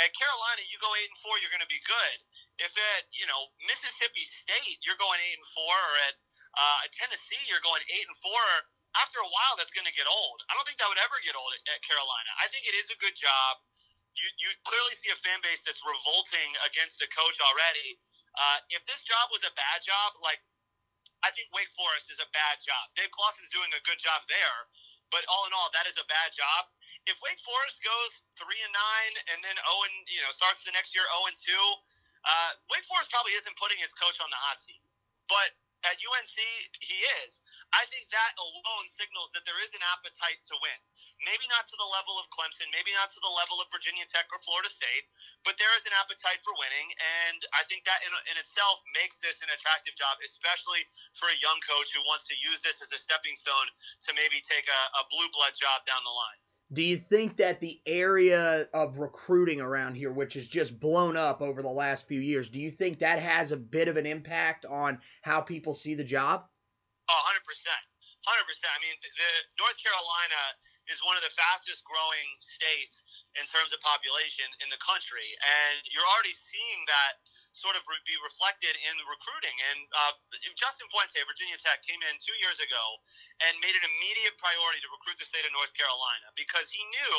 At 0.05 0.13
Carolina, 0.13 0.61
you 0.69 0.77
go 0.77 0.93
eight 0.93 1.09
and 1.09 1.21
four, 1.25 1.33
you're 1.41 1.53
going 1.53 1.65
to 1.65 1.71
be 1.71 1.81
good. 1.81 2.17
If 2.61 2.73
at 2.77 3.09
you 3.09 3.25
know 3.25 3.49
Mississippi 3.65 4.25
State, 4.25 4.77
you're 4.85 4.99
going 5.01 5.17
eight 5.17 5.37
and 5.41 5.49
four, 5.57 5.73
or 5.73 5.95
at 6.05 6.15
uh, 6.53 6.85
Tennessee, 6.93 7.41
you're 7.49 7.63
going 7.65 7.81
eight 7.89 8.05
and 8.05 8.17
four. 8.21 8.43
After 8.93 9.17
a 9.25 9.29
while, 9.29 9.57
that's 9.57 9.73
going 9.73 9.89
to 9.89 9.95
get 9.97 10.05
old. 10.05 10.45
I 10.45 10.53
don't 10.53 10.69
think 10.69 10.77
that 10.77 10.85
would 10.85 11.01
ever 11.01 11.17
get 11.25 11.33
old 11.33 11.49
at, 11.49 11.61
at 11.73 11.81
Carolina. 11.81 12.29
I 12.37 12.45
think 12.53 12.69
it 12.69 12.77
is 12.77 12.93
a 12.93 12.97
good 13.01 13.17
job. 13.17 13.57
You 14.13 14.29
you 14.37 14.53
clearly 14.61 14.93
see 15.01 15.09
a 15.09 15.17
fan 15.25 15.41
base 15.41 15.65
that's 15.65 15.81
revolting 15.81 16.53
against 16.69 17.01
the 17.01 17.09
coach 17.09 17.41
already. 17.41 17.97
Uh, 18.37 18.61
if 18.69 18.85
this 18.85 19.01
job 19.01 19.33
was 19.33 19.41
a 19.41 19.53
bad 19.57 19.81
job, 19.81 20.13
like 20.21 20.41
I 21.23 21.31
think 21.31 21.47
Wake 21.55 21.71
Forest 21.73 22.11
is 22.11 22.19
a 22.19 22.29
bad 22.35 22.59
job. 22.59 22.91
Dave 22.99 23.11
Clawson 23.15 23.47
is 23.47 23.51
doing 23.55 23.71
a 23.71 23.81
good 23.87 23.99
job 23.99 24.27
there, 24.27 24.59
but 25.09 25.23
all 25.31 25.47
in 25.47 25.55
all, 25.55 25.71
that 25.71 25.87
is 25.87 25.95
a 25.95 26.05
bad 26.11 26.35
job. 26.35 26.67
If 27.07 27.19
Wake 27.23 27.39
Forest 27.43 27.79
goes 27.83 28.11
three 28.39 28.59
and 28.63 28.71
nine 28.75 29.13
and 29.31 29.39
then 29.43 29.55
zero 29.55 29.67
oh 29.71 29.83
you 30.07 30.21
know 30.23 30.31
starts 30.35 30.63
the 30.63 30.75
next 30.75 30.95
year 30.95 31.07
zero 31.07 31.23
oh 31.23 31.31
and 31.31 31.37
two, 31.39 31.65
uh, 32.23 32.51
Wake 32.71 32.87
Forest 32.87 33.11
probably 33.11 33.35
isn't 33.39 33.55
putting 33.59 33.79
his 33.79 33.91
coach 33.95 34.19
on 34.23 34.31
the 34.31 34.39
hot 34.39 34.59
seat. 34.59 34.83
But 35.27 35.55
at 35.83 35.99
UNC, 35.99 36.37
he 36.79 36.97
is. 37.23 37.43
I 37.73 37.89
think 37.89 38.05
that 38.13 38.37
alone 38.37 38.85
signals 38.85 39.33
that 39.33 39.49
there 39.49 39.57
is 39.57 39.73
an 39.73 39.81
appetite 39.81 40.37
to 40.53 40.55
win. 40.61 40.79
Maybe 41.25 41.49
not 41.49 41.65
to 41.65 41.77
the 41.81 41.89
level 41.89 42.21
of 42.21 42.29
Clemson, 42.29 42.69
maybe 42.69 42.93
not 42.93 43.09
to 43.17 43.21
the 43.25 43.33
level 43.33 43.57
of 43.57 43.73
Virginia 43.73 44.05
Tech 44.05 44.29
or 44.29 44.37
Florida 44.45 44.69
State, 44.69 45.09
but 45.41 45.57
there 45.57 45.73
is 45.73 45.89
an 45.89 45.97
appetite 45.97 46.45
for 46.45 46.53
winning, 46.61 46.93
and 47.25 47.41
I 47.57 47.65
think 47.65 47.81
that 47.89 48.05
in, 48.05 48.13
in 48.29 48.37
itself 48.37 48.77
makes 48.93 49.17
this 49.25 49.41
an 49.41 49.49
attractive 49.49 49.97
job, 49.97 50.21
especially 50.21 50.85
for 51.17 51.33
a 51.33 51.41
young 51.41 51.57
coach 51.65 51.89
who 51.97 52.05
wants 52.05 52.29
to 52.29 52.37
use 52.37 52.61
this 52.61 52.85
as 52.85 52.93
a 52.93 53.01
stepping 53.01 53.33
stone 53.33 53.67
to 54.05 54.13
maybe 54.13 54.37
take 54.45 54.69
a, 54.69 54.81
a 55.01 55.03
blue 55.09 55.29
blood 55.33 55.57
job 55.57 55.81
down 55.89 56.05
the 56.05 56.13
line. 56.13 56.39
Do 56.73 56.81
you 56.81 56.97
think 56.97 57.37
that 57.37 57.59
the 57.59 57.81
area 57.85 58.69
of 58.73 58.97
recruiting 58.97 59.61
around 59.61 59.95
here, 59.95 60.11
which 60.11 60.33
has 60.33 60.47
just 60.47 60.79
blown 60.79 61.17
up 61.17 61.41
over 61.41 61.61
the 61.61 61.73
last 61.73 62.07
few 62.07 62.19
years, 62.19 62.49
do 62.49 62.59
you 62.59 62.71
think 62.71 62.99
that 62.99 63.19
has 63.19 63.51
a 63.51 63.57
bit 63.57 63.87
of 63.87 63.97
an 63.97 64.05
impact 64.05 64.65
on 64.65 64.99
how 65.21 65.41
people 65.41 65.73
see 65.73 65.93
the 65.93 66.03
job? 66.03 66.45
Oh, 67.09 67.21
100%. 67.35 67.43
100%. 68.23 68.23
I 68.23 68.79
mean, 68.79 68.95
the, 69.03 69.29
North 69.59 69.75
Carolina 69.79 70.41
is 70.91 70.99
one 71.03 71.15
of 71.15 71.23
the 71.23 71.31
fastest 71.31 71.83
growing 71.87 72.27
states 72.43 73.07
in 73.39 73.47
terms 73.47 73.71
of 73.71 73.79
population 73.79 74.47
in 74.59 74.67
the 74.67 74.79
country. 74.83 75.31
And 75.39 75.79
you're 75.91 76.07
already 76.07 76.35
seeing 76.35 76.83
that 76.91 77.23
sort 77.55 77.77
of 77.79 77.85
be 78.03 78.17
reflected 78.19 78.75
in 78.75 78.93
the 78.99 79.07
recruiting. 79.07 79.55
And 79.71 79.79
uh, 79.95 80.13
Justin 80.59 80.89
Fuente, 80.91 81.19
Virginia 81.23 81.55
Tech, 81.59 81.83
came 81.87 81.99
in 82.03 82.15
two 82.19 82.35
years 82.43 82.59
ago 82.59 82.83
and 83.47 83.55
made 83.63 83.75
an 83.77 83.85
immediate 83.85 84.35
priority 84.41 84.83
to 84.83 84.89
recruit 84.91 85.19
the 85.21 85.27
state 85.27 85.45
of 85.47 85.53
North 85.55 85.71
Carolina 85.75 86.27
because 86.35 86.71
he 86.71 86.81
knew. 86.91 87.17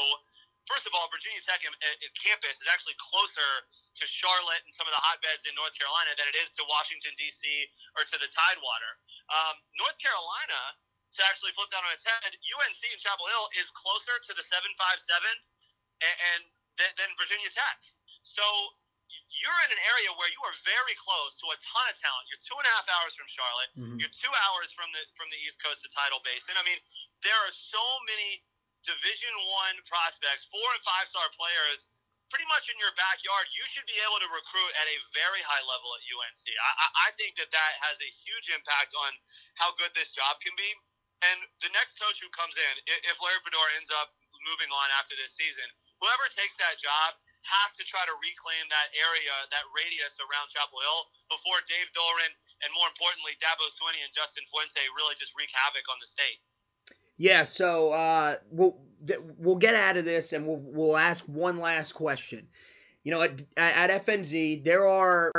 First 0.65 0.89
of 0.89 0.97
all, 0.97 1.13
Virginia 1.13 1.41
Tech 1.45 1.61
campus 1.61 2.57
is 2.61 2.69
actually 2.73 2.97
closer 2.97 3.69
to 4.01 4.05
Charlotte 4.09 4.65
and 4.65 4.73
some 4.73 4.89
of 4.89 4.95
the 4.97 5.03
hotbeds 5.03 5.45
in 5.45 5.53
North 5.55 5.77
Carolina 5.77 6.17
than 6.17 6.27
it 6.27 6.37
is 6.41 6.51
to 6.57 6.65
Washington 6.67 7.13
D.C. 7.21 7.45
or 8.01 8.03
to 8.09 8.17
the 8.17 8.29
Tidewater. 8.33 8.93
Um, 9.29 9.61
North 9.77 9.97
Carolina 10.01 10.61
to 11.15 11.21
actually 11.31 11.55
flip 11.55 11.71
that 11.71 11.85
on 11.85 11.93
its 11.95 12.03
head, 12.03 12.33
UNC 12.35 12.83
in 12.91 12.99
Chapel 12.99 13.29
Hill 13.31 13.47
is 13.61 13.71
closer 13.77 14.19
to 14.19 14.33
the 14.35 14.43
757 14.43 14.75
and, 16.03 16.17
and 16.35 16.41
than 16.75 17.11
Virginia 17.15 17.47
Tech. 17.55 17.79
So 18.27 18.43
you're 19.31 19.61
in 19.69 19.71
an 19.71 19.83
area 19.95 20.11
where 20.19 20.27
you 20.27 20.43
are 20.43 20.57
very 20.67 20.97
close 20.99 21.39
to 21.39 21.47
a 21.55 21.59
ton 21.63 21.87
of 21.87 21.95
talent. 22.03 22.27
You're 22.27 22.43
two 22.43 22.59
and 22.59 22.67
a 22.67 22.73
half 22.75 22.87
hours 22.91 23.15
from 23.15 23.31
Charlotte. 23.31 23.71
Mm-hmm. 23.79 23.97
You're 24.03 24.11
two 24.11 24.33
hours 24.49 24.75
from 24.75 24.91
the 24.91 25.03
from 25.15 25.31
the 25.31 25.39
East 25.47 25.63
Coast 25.63 25.87
to 25.87 25.89
Tidal 25.95 26.19
Basin. 26.27 26.59
I 26.59 26.67
mean, 26.67 26.81
there 27.23 27.37
are 27.47 27.55
so 27.55 27.83
many 28.11 28.43
Division 28.85 29.35
One 29.51 29.77
prospects, 29.89 30.49
four 30.49 30.69
and 30.77 30.85
five 30.85 31.09
star 31.09 31.27
players, 31.35 31.89
pretty 32.29 32.49
much 32.49 32.69
in 32.69 32.77
your 32.81 32.93
backyard. 32.97 33.49
You 33.53 33.65
should 33.69 33.87
be 33.89 33.99
able 34.05 34.21
to 34.21 34.29
recruit 34.31 34.73
at 34.77 34.87
a 34.89 34.99
very 35.17 35.43
high 35.45 35.65
level 35.65 35.93
at 35.97 36.05
UNC. 36.05 36.45
I, 36.45 36.73
I 37.07 37.09
think 37.17 37.37
that 37.41 37.53
that 37.53 37.73
has 37.85 37.97
a 38.01 38.11
huge 38.11 38.53
impact 38.53 38.93
on 38.97 39.13
how 39.57 39.73
good 39.81 39.93
this 39.97 40.13
job 40.13 40.41
can 40.45 40.53
be. 40.57 40.71
And 41.25 41.41
the 41.65 41.73
next 41.73 41.97
coach 41.97 42.21
who 42.21 42.29
comes 42.37 42.59
in, 42.61 42.75
if 43.09 43.17
Larry 43.23 43.41
Fedora 43.41 43.73
ends 43.81 43.89
up 43.95 44.13
moving 44.45 44.69
on 44.69 44.89
after 45.01 45.17
this 45.17 45.33
season, 45.33 45.65
whoever 46.03 46.29
takes 46.29 46.59
that 46.61 46.77
job 46.77 47.17
has 47.49 47.73
to 47.77 47.85
try 47.85 48.05
to 48.05 48.15
reclaim 48.21 48.65
that 48.69 48.93
area, 48.97 49.33
that 49.53 49.65
radius 49.73 50.21
around 50.21 50.53
Chapel 50.53 50.81
Hill 50.81 51.01
before 51.33 51.61
Dave 51.69 51.89
Doeren 51.93 52.33
and 52.65 52.73
more 52.73 52.89
importantly 52.89 53.37
Dabo 53.41 53.69
Swinney 53.73 54.01
and 54.01 54.13
Justin 54.13 54.45
Fuente 54.49 54.81
really 54.97 55.17
just 55.17 55.37
wreak 55.37 55.53
havoc 55.53 55.85
on 55.93 56.01
the 56.01 56.09
state. 56.09 56.41
Yeah, 57.17 57.45
so 57.45 57.93
uh, 57.93 58.37
we'll 58.51 58.77
we'll 59.39 59.61
get 59.61 59.75
out 59.75 59.97
of 59.97 60.05
this 60.05 60.33
and 60.33 60.47
we'll 60.47 60.63
we'll 60.63 60.97
ask 60.97 61.25
one 61.25 61.61
last 61.61 61.93
question. 61.93 62.49
You 63.05 63.13
know, 63.13 63.23
at, 63.23 63.43
at 63.57 64.07
FNZ 64.07 64.65
there 64.65 64.89
are. 64.89 65.31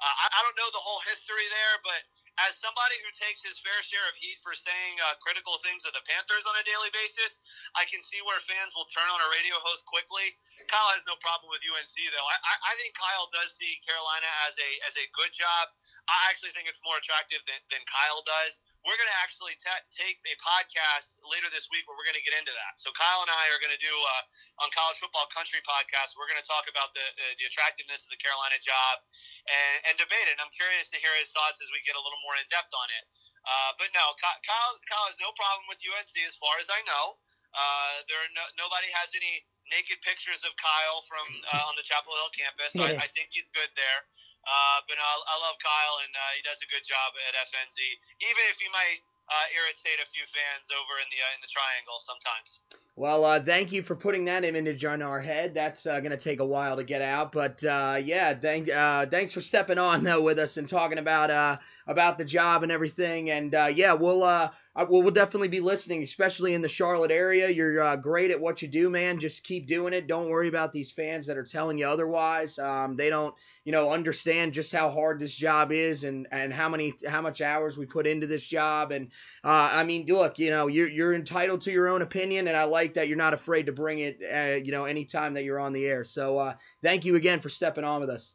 Uh, 0.00 0.16
I, 0.16 0.40
don't 0.40 0.56
know 0.56 0.70
the 0.72 0.80
whole 0.80 1.00
history 1.04 1.44
there, 1.52 1.76
but 1.84 2.00
as 2.48 2.56
somebody 2.56 2.96
who 3.04 3.12
takes 3.12 3.44
his 3.44 3.60
fair 3.60 3.76
share 3.84 4.04
of 4.08 4.16
heat 4.16 4.40
for 4.40 4.56
saying 4.56 4.96
uh, 5.04 5.12
critical 5.20 5.60
things 5.60 5.84
of 5.84 5.92
the 5.92 6.00
Panthers 6.08 6.48
on 6.48 6.56
a 6.56 6.64
daily 6.64 6.88
basis, 6.96 7.36
I 7.76 7.84
can 7.84 8.00
see 8.00 8.24
where 8.24 8.40
fans 8.40 8.72
will 8.72 8.88
turn 8.88 9.04
on 9.12 9.20
a 9.20 9.28
radio 9.28 9.60
host 9.60 9.84
quickly. 9.84 10.32
Kyle 10.72 10.88
has 10.96 11.04
no 11.04 11.20
problem 11.20 11.52
with 11.52 11.60
UNC 11.60 11.96
though. 12.12 12.28
I, 12.28 12.54
I 12.64 12.72
think 12.80 12.96
Kyle 12.96 13.28
does 13.36 13.52
see 13.60 13.76
Carolina 13.84 14.30
as 14.48 14.56
a 14.56 14.70
as 14.88 14.94
a 14.96 15.04
good 15.12 15.36
job. 15.36 15.68
I 16.08 16.32
actually 16.32 16.56
think 16.56 16.66
it's 16.66 16.80
more 16.80 16.96
attractive 16.96 17.44
than, 17.44 17.60
than 17.68 17.84
Kyle 17.84 18.24
does 18.24 18.64
we're 18.84 18.96
going 18.96 19.12
to 19.12 19.20
actually 19.20 19.52
t- 19.60 19.86
take 19.92 20.16
a 20.24 20.34
podcast 20.40 21.20
later 21.28 21.52
this 21.52 21.68
week 21.68 21.84
where 21.84 21.96
we're 21.96 22.08
going 22.08 22.16
to 22.16 22.24
get 22.24 22.32
into 22.32 22.52
that. 22.52 22.80
So 22.80 22.88
Kyle 22.96 23.20
and 23.20 23.28
I 23.28 23.52
are 23.52 23.60
going 23.60 23.74
to 23.74 23.82
do 23.82 23.92
uh, 23.92 24.64
on 24.64 24.72
College 24.72 24.96
Football 25.00 25.28
Country 25.32 25.60
podcast. 25.68 26.16
We're 26.16 26.28
going 26.28 26.40
to 26.40 26.48
talk 26.48 26.64
about 26.64 26.96
the 26.96 27.04
uh, 27.04 27.34
the 27.36 27.44
attractiveness 27.44 28.08
of 28.08 28.10
the 28.12 28.20
Carolina 28.20 28.56
job 28.64 29.04
and, 29.44 29.76
and 29.92 29.94
debate 30.00 30.26
it. 30.28 30.36
And 30.36 30.42
I'm 30.42 30.52
curious 30.56 30.88
to 30.96 30.98
hear 31.00 31.12
his 31.20 31.28
thoughts 31.32 31.60
as 31.60 31.68
we 31.72 31.84
get 31.84 31.96
a 31.96 32.02
little 32.02 32.20
more 32.24 32.36
in 32.40 32.46
depth 32.48 32.72
on 32.72 32.88
it. 32.96 33.04
Uh, 33.44 33.70
but 33.76 33.92
no, 33.92 34.16
Kyle 34.20 34.76
Kyle 34.88 35.08
has 35.08 35.20
no 35.20 35.32
problem 35.36 35.68
with 35.68 35.80
UNC 35.84 36.14
as 36.24 36.36
far 36.40 36.56
as 36.60 36.68
I 36.72 36.80
know. 36.88 37.20
Uh, 37.50 37.94
there 38.06 38.20
are 38.22 38.32
no, 38.32 38.44
nobody 38.56 38.86
has 38.94 39.10
any 39.12 39.42
naked 39.68 39.98
pictures 40.02 40.42
of 40.46 40.54
Kyle 40.58 41.02
from 41.06 41.26
uh, 41.50 41.68
on 41.68 41.74
the 41.74 41.84
Chapel 41.86 42.14
Hill 42.14 42.32
campus. 42.32 42.70
So 42.74 42.82
I, 42.86 43.06
I 43.06 43.08
think 43.12 43.34
he's 43.34 43.48
good 43.52 43.70
there. 43.74 44.00
Uh, 44.46 44.78
but 44.88 44.96
no, 44.96 45.04
I, 45.04 45.36
love 45.44 45.56
Kyle, 45.60 45.96
and 46.00 46.12
uh, 46.16 46.32
he 46.36 46.42
does 46.42 46.58
a 46.64 46.68
good 46.72 46.84
job 46.84 47.12
at 47.28 47.36
FNZ, 47.52 47.76
even 48.24 48.44
if 48.48 48.56
he 48.56 48.68
might 48.72 49.04
uh, 49.28 49.46
irritate 49.54 50.00
a 50.00 50.08
few 50.08 50.24
fans 50.32 50.72
over 50.72 50.96
in 50.98 51.06
the 51.12 51.20
uh, 51.20 51.36
in 51.36 51.40
the 51.44 51.52
triangle 51.52 52.00
sometimes. 52.00 52.60
Well, 52.96 53.24
uh, 53.24 53.40
thank 53.40 53.70
you 53.70 53.82
for 53.82 53.94
putting 53.94 54.24
that 54.26 54.44
image 54.44 54.84
on 54.84 55.02
our 55.02 55.20
head. 55.20 55.54
That's 55.54 55.86
uh, 55.86 56.00
going 56.00 56.16
to 56.16 56.20
take 56.20 56.40
a 56.40 56.46
while 56.46 56.76
to 56.76 56.84
get 56.84 57.02
out, 57.02 57.32
but 57.32 57.62
yeah, 57.62 58.34
thank 58.34 58.68
thanks 59.10 59.32
for 59.32 59.40
stepping 59.40 59.78
on 59.78 60.02
though 60.02 60.22
with 60.22 60.38
us 60.38 60.56
and 60.56 60.68
talking 60.68 60.98
about 60.98 61.60
about 61.86 62.18
the 62.18 62.24
job 62.24 62.62
and 62.62 62.72
everything. 62.72 63.30
And 63.30 63.52
yeah, 63.52 63.92
we'll 63.92 64.22
uh, 64.22 64.50
well, 64.76 65.02
we'll 65.02 65.10
definitely 65.10 65.48
be 65.48 65.60
listening, 65.60 66.02
especially 66.04 66.54
in 66.54 66.62
the 66.62 66.68
Charlotte 66.68 67.10
area. 67.10 67.50
You're 67.50 67.82
uh, 67.82 67.96
great 67.96 68.30
at 68.30 68.40
what 68.40 68.62
you 68.62 68.68
do, 68.68 68.88
man. 68.88 69.18
Just 69.18 69.42
keep 69.42 69.66
doing 69.66 69.92
it. 69.92 70.06
Don't 70.06 70.30
worry 70.30 70.46
about 70.46 70.72
these 70.72 70.92
fans 70.92 71.26
that 71.26 71.36
are 71.36 71.44
telling 71.44 71.78
you 71.78 71.86
otherwise. 71.86 72.56
Um, 72.58 72.96
they 72.96 73.10
don't, 73.10 73.34
you 73.64 73.72
know, 73.72 73.90
understand 73.90 74.52
just 74.52 74.72
how 74.72 74.90
hard 74.90 75.18
this 75.18 75.34
job 75.34 75.72
is 75.72 76.04
and, 76.04 76.28
and 76.30 76.52
how 76.52 76.68
many 76.68 76.94
how 77.06 77.20
much 77.20 77.40
hours 77.40 77.76
we 77.76 77.84
put 77.84 78.06
into 78.06 78.28
this 78.28 78.46
job. 78.46 78.92
And 78.92 79.08
uh, 79.44 79.70
I 79.72 79.82
mean, 79.82 80.06
look, 80.06 80.38
you 80.38 80.50
know, 80.50 80.68
you're 80.68 80.88
you're 80.88 81.14
entitled 81.14 81.62
to 81.62 81.72
your 81.72 81.88
own 81.88 82.02
opinion, 82.02 82.46
and 82.46 82.56
I 82.56 82.64
like 82.64 82.94
that 82.94 83.08
you're 83.08 83.16
not 83.16 83.34
afraid 83.34 83.66
to 83.66 83.72
bring 83.72 83.98
it, 83.98 84.20
uh, 84.32 84.56
you 84.64 84.70
know, 84.70 84.84
anytime 84.84 85.34
that 85.34 85.42
you're 85.42 85.60
on 85.60 85.72
the 85.72 85.86
air. 85.86 86.04
So 86.04 86.38
uh, 86.38 86.54
thank 86.82 87.04
you 87.04 87.16
again 87.16 87.40
for 87.40 87.48
stepping 87.48 87.84
on 87.84 88.00
with 88.00 88.10
us. 88.10 88.34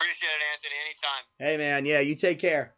Appreciate 0.00 0.28
it, 0.28 0.42
Anthony. 0.54 0.74
Anytime. 0.86 1.24
Hey, 1.38 1.56
man. 1.58 1.84
Yeah, 1.84 2.00
you 2.00 2.14
take 2.14 2.38
care. 2.38 2.74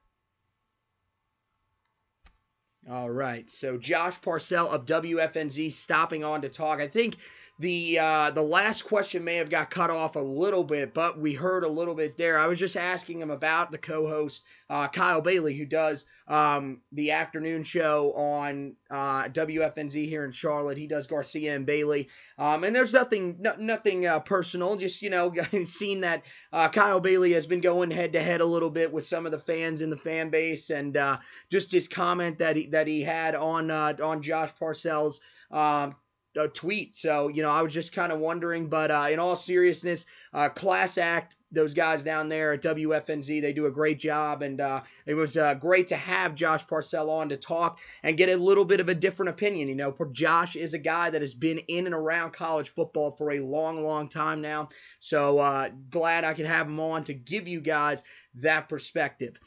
All 2.90 3.10
right. 3.10 3.48
So 3.48 3.78
Josh 3.78 4.20
Parcell 4.20 4.68
of 4.68 4.86
WFNZ 4.86 5.70
stopping 5.70 6.24
on 6.24 6.42
to 6.42 6.48
talk. 6.48 6.80
I 6.80 6.88
think 6.88 7.16
the 7.62 7.96
uh, 7.96 8.30
the 8.32 8.42
last 8.42 8.82
question 8.82 9.22
may 9.22 9.36
have 9.36 9.48
got 9.48 9.70
cut 9.70 9.88
off 9.88 10.16
a 10.16 10.20
little 10.20 10.64
bit, 10.64 10.92
but 10.92 11.20
we 11.20 11.32
heard 11.32 11.62
a 11.62 11.68
little 11.68 11.94
bit 11.94 12.18
there. 12.18 12.36
I 12.36 12.48
was 12.48 12.58
just 12.58 12.76
asking 12.76 13.20
him 13.20 13.30
about 13.30 13.70
the 13.70 13.78
co-host 13.78 14.42
uh, 14.68 14.88
Kyle 14.88 15.20
Bailey, 15.20 15.56
who 15.56 15.64
does 15.64 16.04
um, 16.26 16.80
the 16.90 17.12
afternoon 17.12 17.62
show 17.62 18.14
on 18.14 18.74
uh, 18.90 19.28
WFNZ 19.28 20.08
here 20.08 20.24
in 20.24 20.32
Charlotte. 20.32 20.76
He 20.76 20.88
does 20.88 21.06
Garcia 21.06 21.54
and 21.54 21.64
Bailey, 21.64 22.08
um, 22.36 22.64
and 22.64 22.74
there's 22.74 22.92
nothing 22.92 23.36
no, 23.38 23.54
nothing 23.56 24.06
uh, 24.06 24.18
personal. 24.18 24.76
Just 24.76 25.00
you 25.00 25.10
know, 25.10 25.32
seen 25.64 26.00
that 26.00 26.24
uh, 26.52 26.68
Kyle 26.68 27.00
Bailey 27.00 27.32
has 27.34 27.46
been 27.46 27.60
going 27.60 27.92
head 27.92 28.12
to 28.14 28.22
head 28.22 28.40
a 28.40 28.44
little 28.44 28.70
bit 28.70 28.92
with 28.92 29.06
some 29.06 29.24
of 29.24 29.30
the 29.30 29.38
fans 29.38 29.82
in 29.82 29.88
the 29.88 29.96
fan 29.96 30.30
base, 30.30 30.70
and 30.70 30.96
uh, 30.96 31.16
just 31.48 31.70
his 31.70 31.86
comment 31.86 32.38
that 32.38 32.56
he 32.56 32.66
that 32.66 32.88
he 32.88 33.02
had 33.02 33.36
on 33.36 33.70
on 33.70 34.20
Josh 34.20 34.50
Parcell's 34.58 35.20
um, 35.52 35.94
a 36.36 36.48
tweet. 36.48 36.94
So, 36.94 37.28
you 37.28 37.42
know, 37.42 37.50
I 37.50 37.62
was 37.62 37.72
just 37.72 37.92
kind 37.92 38.12
of 38.12 38.18
wondering. 38.18 38.68
But 38.68 38.90
uh, 38.90 39.08
in 39.10 39.18
all 39.18 39.36
seriousness, 39.36 40.06
uh, 40.32 40.48
class 40.48 40.98
act, 40.98 41.36
those 41.50 41.74
guys 41.74 42.02
down 42.02 42.28
there 42.28 42.54
at 42.54 42.62
WFNZ, 42.62 43.42
they 43.42 43.52
do 43.52 43.66
a 43.66 43.70
great 43.70 44.00
job. 44.00 44.42
And 44.42 44.60
uh, 44.60 44.82
it 45.06 45.14
was 45.14 45.36
uh, 45.36 45.54
great 45.54 45.88
to 45.88 45.96
have 45.96 46.34
Josh 46.34 46.66
Parcell 46.66 47.10
on 47.10 47.28
to 47.28 47.36
talk 47.36 47.78
and 48.02 48.16
get 48.16 48.30
a 48.30 48.36
little 48.36 48.64
bit 48.64 48.80
of 48.80 48.88
a 48.88 48.94
different 48.94 49.30
opinion. 49.30 49.68
You 49.68 49.74
know, 49.74 49.94
Josh 50.12 50.56
is 50.56 50.74
a 50.74 50.78
guy 50.78 51.10
that 51.10 51.20
has 51.20 51.34
been 51.34 51.58
in 51.68 51.86
and 51.86 51.94
around 51.94 52.32
college 52.32 52.70
football 52.70 53.12
for 53.12 53.32
a 53.32 53.40
long, 53.40 53.82
long 53.82 54.08
time 54.08 54.40
now. 54.40 54.70
So 55.00 55.38
uh, 55.38 55.70
glad 55.90 56.24
I 56.24 56.34
could 56.34 56.46
have 56.46 56.66
him 56.66 56.80
on 56.80 57.04
to 57.04 57.14
give 57.14 57.46
you 57.46 57.60
guys 57.60 58.02
that 58.36 58.68
perspective. 58.68 59.38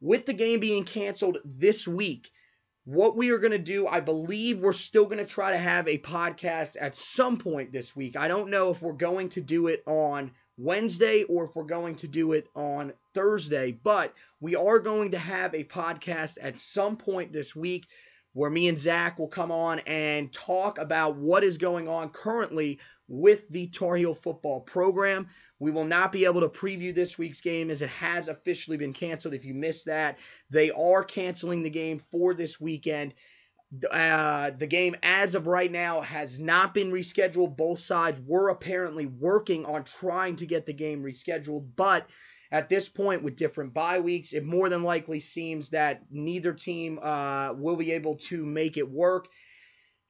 With 0.00 0.26
the 0.26 0.32
game 0.32 0.60
being 0.60 0.84
canceled 0.84 1.38
this 1.44 1.88
week, 1.88 2.30
what 2.88 3.18
we 3.18 3.28
are 3.32 3.38
going 3.38 3.52
to 3.52 3.58
do, 3.58 3.86
I 3.86 4.00
believe 4.00 4.60
we're 4.60 4.72
still 4.72 5.04
going 5.04 5.18
to 5.18 5.26
try 5.26 5.50
to 5.50 5.58
have 5.58 5.86
a 5.86 5.98
podcast 5.98 6.74
at 6.80 6.96
some 6.96 7.36
point 7.36 7.70
this 7.70 7.94
week. 7.94 8.16
I 8.16 8.28
don't 8.28 8.48
know 8.48 8.70
if 8.70 8.80
we're 8.80 8.94
going 8.94 9.28
to 9.30 9.42
do 9.42 9.66
it 9.66 9.82
on 9.86 10.30
Wednesday 10.56 11.24
or 11.24 11.44
if 11.44 11.50
we're 11.54 11.64
going 11.64 11.96
to 11.96 12.08
do 12.08 12.32
it 12.32 12.48
on 12.56 12.94
Thursday, 13.12 13.72
but 13.72 14.14
we 14.40 14.56
are 14.56 14.78
going 14.78 15.10
to 15.10 15.18
have 15.18 15.54
a 15.54 15.64
podcast 15.64 16.38
at 16.40 16.58
some 16.58 16.96
point 16.96 17.30
this 17.30 17.54
week 17.54 17.84
where 18.32 18.48
me 18.48 18.68
and 18.68 18.78
Zack 18.78 19.18
will 19.18 19.28
come 19.28 19.52
on 19.52 19.80
and 19.80 20.32
talk 20.32 20.78
about 20.78 21.16
what 21.16 21.44
is 21.44 21.58
going 21.58 21.88
on 21.88 22.08
currently 22.08 22.78
with 23.06 23.46
the 23.50 23.66
Tar 23.66 23.96
Heel 23.96 24.14
football 24.14 24.62
program. 24.62 25.28
We 25.58 25.70
will 25.70 25.84
not 25.84 26.12
be 26.12 26.24
able 26.24 26.40
to 26.42 26.48
preview 26.48 26.94
this 26.94 27.18
week's 27.18 27.40
game 27.40 27.70
as 27.70 27.82
it 27.82 27.90
has 27.90 28.28
officially 28.28 28.76
been 28.76 28.92
canceled. 28.92 29.34
If 29.34 29.44
you 29.44 29.54
missed 29.54 29.86
that, 29.86 30.18
they 30.50 30.70
are 30.70 31.02
canceling 31.02 31.62
the 31.62 31.70
game 31.70 32.00
for 32.10 32.34
this 32.34 32.60
weekend. 32.60 33.14
Uh, 33.90 34.50
the 34.50 34.66
game, 34.66 34.96
as 35.02 35.34
of 35.34 35.46
right 35.46 35.70
now, 35.70 36.00
has 36.00 36.38
not 36.38 36.72
been 36.72 36.90
rescheduled. 36.90 37.56
Both 37.56 37.80
sides 37.80 38.20
were 38.24 38.48
apparently 38.48 39.06
working 39.06 39.66
on 39.66 39.84
trying 39.84 40.36
to 40.36 40.46
get 40.46 40.64
the 40.64 40.72
game 40.72 41.02
rescheduled, 41.02 41.66
but 41.76 42.08
at 42.50 42.70
this 42.70 42.88
point, 42.88 43.22
with 43.22 43.36
different 43.36 43.74
bye 43.74 44.00
weeks, 44.00 44.32
it 44.32 44.44
more 44.44 44.70
than 44.70 44.82
likely 44.82 45.20
seems 45.20 45.68
that 45.70 46.02
neither 46.10 46.54
team 46.54 46.98
uh, 47.02 47.52
will 47.52 47.76
be 47.76 47.92
able 47.92 48.16
to 48.16 48.44
make 48.46 48.78
it 48.78 48.90
work. 48.90 49.28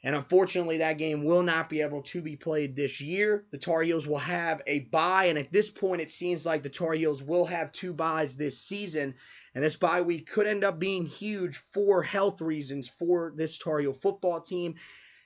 And 0.05 0.15
unfortunately, 0.15 0.79
that 0.79 0.99
game 0.99 1.25
will 1.25 1.43
not 1.43 1.69
be 1.69 1.81
able 1.81 2.03
to 2.03 2.23
be 2.23 2.37
played 2.37 2.77
this 2.77 3.01
year. 3.01 3.45
The 3.51 3.59
Tar 3.59 3.83
Heels 3.83 4.07
will 4.07 4.19
have 4.19 4.63
a 4.67 4.81
bye, 4.81 5.25
and 5.25 5.39
at 5.39 5.53
this 5.53 5.71
point, 5.71 6.01
it 6.01 6.11
seems 6.11 6.47
like 6.47 6.63
the 6.63 6.69
Tar 6.69 6.93
Heels 6.93 7.21
will 7.21 7.45
have 7.47 7.73
two 7.73 7.93
byes 7.93 8.37
this 8.37 8.61
season. 8.61 9.15
And 9.55 9.65
this 9.65 9.75
bye 9.75 10.03
week 10.03 10.31
could 10.31 10.47
end 10.47 10.63
up 10.63 10.79
being 10.79 11.05
huge 11.05 11.57
for 11.73 12.03
health 12.03 12.41
reasons 12.41 12.89
for 12.89 13.33
this 13.35 13.59
Tar 13.59 13.81
Heel 13.81 13.93
football 13.93 14.41
team. 14.41 14.77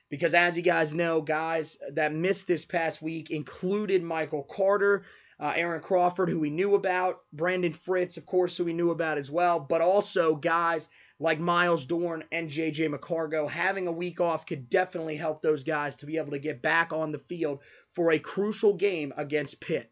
Because 0.09 0.33
as 0.33 0.57
you 0.57 0.63
guys 0.63 0.93
know, 0.93 1.21
guys 1.21 1.77
that 1.91 2.13
missed 2.13 2.47
this 2.47 2.65
past 2.65 3.01
week 3.01 3.29
included 3.29 4.01
Michael 4.01 4.43
Carter, 4.43 5.05
uh, 5.39 5.53
Aaron 5.55 5.81
Crawford, 5.81 6.29
who 6.29 6.39
we 6.39 6.49
knew 6.49 6.75
about, 6.75 7.21
Brandon 7.31 7.73
Fritz, 7.73 8.17
of 8.17 8.25
course, 8.25 8.57
who 8.57 8.65
we 8.65 8.73
knew 8.73 8.91
about 8.91 9.17
as 9.17 9.29
well, 9.29 9.59
but 9.59 9.81
also 9.81 10.35
guys 10.35 10.89
like 11.19 11.39
Myles 11.39 11.85
Dorn 11.85 12.23
and 12.31 12.49
JJ 12.49 12.93
McCargo. 12.93 13.49
Having 13.49 13.87
a 13.87 13.91
week 13.91 14.19
off 14.19 14.45
could 14.45 14.69
definitely 14.69 15.15
help 15.15 15.41
those 15.41 15.63
guys 15.63 15.95
to 15.97 16.05
be 16.05 16.17
able 16.17 16.31
to 16.31 16.39
get 16.39 16.61
back 16.61 16.91
on 16.91 17.11
the 17.11 17.19
field 17.19 17.59
for 17.93 18.11
a 18.11 18.19
crucial 18.19 18.73
game 18.73 19.13
against 19.17 19.59
Pitt. 19.59 19.89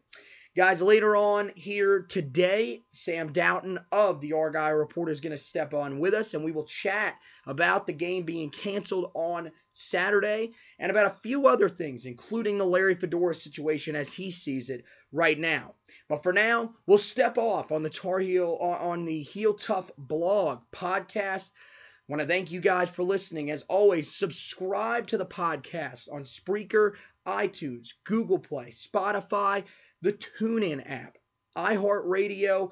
Guys, 0.54 0.82
later 0.82 1.16
on 1.16 1.50
here 1.56 2.02
today, 2.10 2.82
Sam 2.90 3.32
Doughton 3.32 3.78
of 3.90 4.20
the 4.20 4.34
Argyle 4.34 4.74
Report 4.74 5.08
is 5.08 5.22
going 5.22 5.30
to 5.30 5.42
step 5.42 5.72
on 5.72 5.98
with 5.98 6.12
us, 6.12 6.34
and 6.34 6.44
we 6.44 6.52
will 6.52 6.66
chat 6.66 7.18
about 7.46 7.86
the 7.86 7.94
game 7.94 8.24
being 8.24 8.50
canceled 8.50 9.12
on 9.14 9.50
Saturday 9.72 10.52
and 10.78 10.90
about 10.90 11.10
a 11.10 11.20
few 11.22 11.46
other 11.46 11.70
things, 11.70 12.04
including 12.04 12.58
the 12.58 12.66
Larry 12.66 12.94
Fedora 12.94 13.34
situation 13.34 13.96
as 13.96 14.12
he 14.12 14.30
sees 14.30 14.68
it 14.68 14.84
right 15.10 15.38
now. 15.38 15.72
But 16.06 16.22
for 16.22 16.34
now, 16.34 16.74
we'll 16.86 16.98
step 16.98 17.38
off 17.38 17.72
on 17.72 17.82
the 17.82 17.88
Tar 17.88 18.18
Heel 18.18 18.58
on 18.60 19.06
the 19.06 19.22
Heel 19.22 19.54
Tough 19.54 19.90
blog 19.96 20.60
podcast. 20.70 21.50
I 21.50 22.12
want 22.12 22.20
to 22.20 22.28
thank 22.28 22.50
you 22.50 22.60
guys 22.60 22.90
for 22.90 23.04
listening. 23.04 23.50
As 23.50 23.62
always, 23.68 24.14
subscribe 24.14 25.06
to 25.06 25.16
the 25.16 25.24
podcast 25.24 26.12
on 26.12 26.24
Spreaker, 26.24 26.92
iTunes, 27.26 27.94
Google 28.04 28.38
Play, 28.38 28.70
Spotify, 28.70 29.64
the 30.02 30.12
TuneIn 30.12 30.82
app, 30.90 31.16
iHeartRadio, 31.56 32.70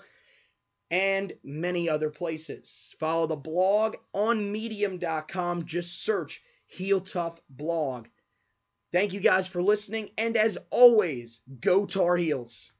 and 0.90 1.32
many 1.44 1.88
other 1.88 2.10
places. 2.10 2.94
Follow 2.98 3.26
the 3.26 3.36
blog 3.36 3.96
on 4.12 4.50
medium.com. 4.52 5.64
Just 5.64 6.04
search 6.04 6.42
Heel 6.66 7.00
Tough 7.00 7.40
Blog. 7.48 8.08
Thank 8.92 9.12
you 9.12 9.20
guys 9.20 9.46
for 9.46 9.62
listening, 9.62 10.10
and 10.18 10.36
as 10.36 10.58
always, 10.70 11.40
go 11.60 11.86
Tar 11.86 12.16
Heels. 12.16 12.72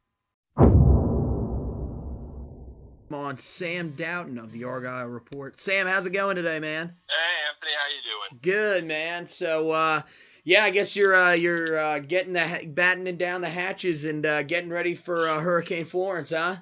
Come 3.11 3.19
on 3.19 3.39
Sam 3.39 3.91
Doughton 3.97 4.39
of 4.39 4.51
the 4.53 4.65
Argyle 4.65 5.07
Report. 5.07 5.59
Sam, 5.59 5.87
how's 5.87 6.07
it 6.07 6.11
going 6.11 6.37
today, 6.37 6.59
man? 6.59 6.93
Hey, 7.09 7.49
Anthony, 7.49 7.73
how 7.77 7.89
you 7.89 8.03
doing? 8.05 8.41
Good, 8.43 8.85
man. 8.87 9.29
So, 9.29 9.71
uh, 9.71 10.03
yeah, 10.45 10.65
I 10.65 10.71
guess 10.71 10.97
you're 10.97 11.15
uh, 11.15 11.33
you're 11.33 11.79
uh, 11.79 11.99
getting 12.01 12.33
the 12.33 12.67
battening 12.73 13.17
down 13.17 13.41
the 13.41 13.53
hatches 13.53 14.05
and 14.05 14.25
uh, 14.25 14.43
getting 14.43 14.71
ready 14.71 14.95
for 14.95 15.29
uh, 15.29 15.41
Hurricane 15.41 15.85
Florence, 15.85 16.31
huh? 16.31 16.57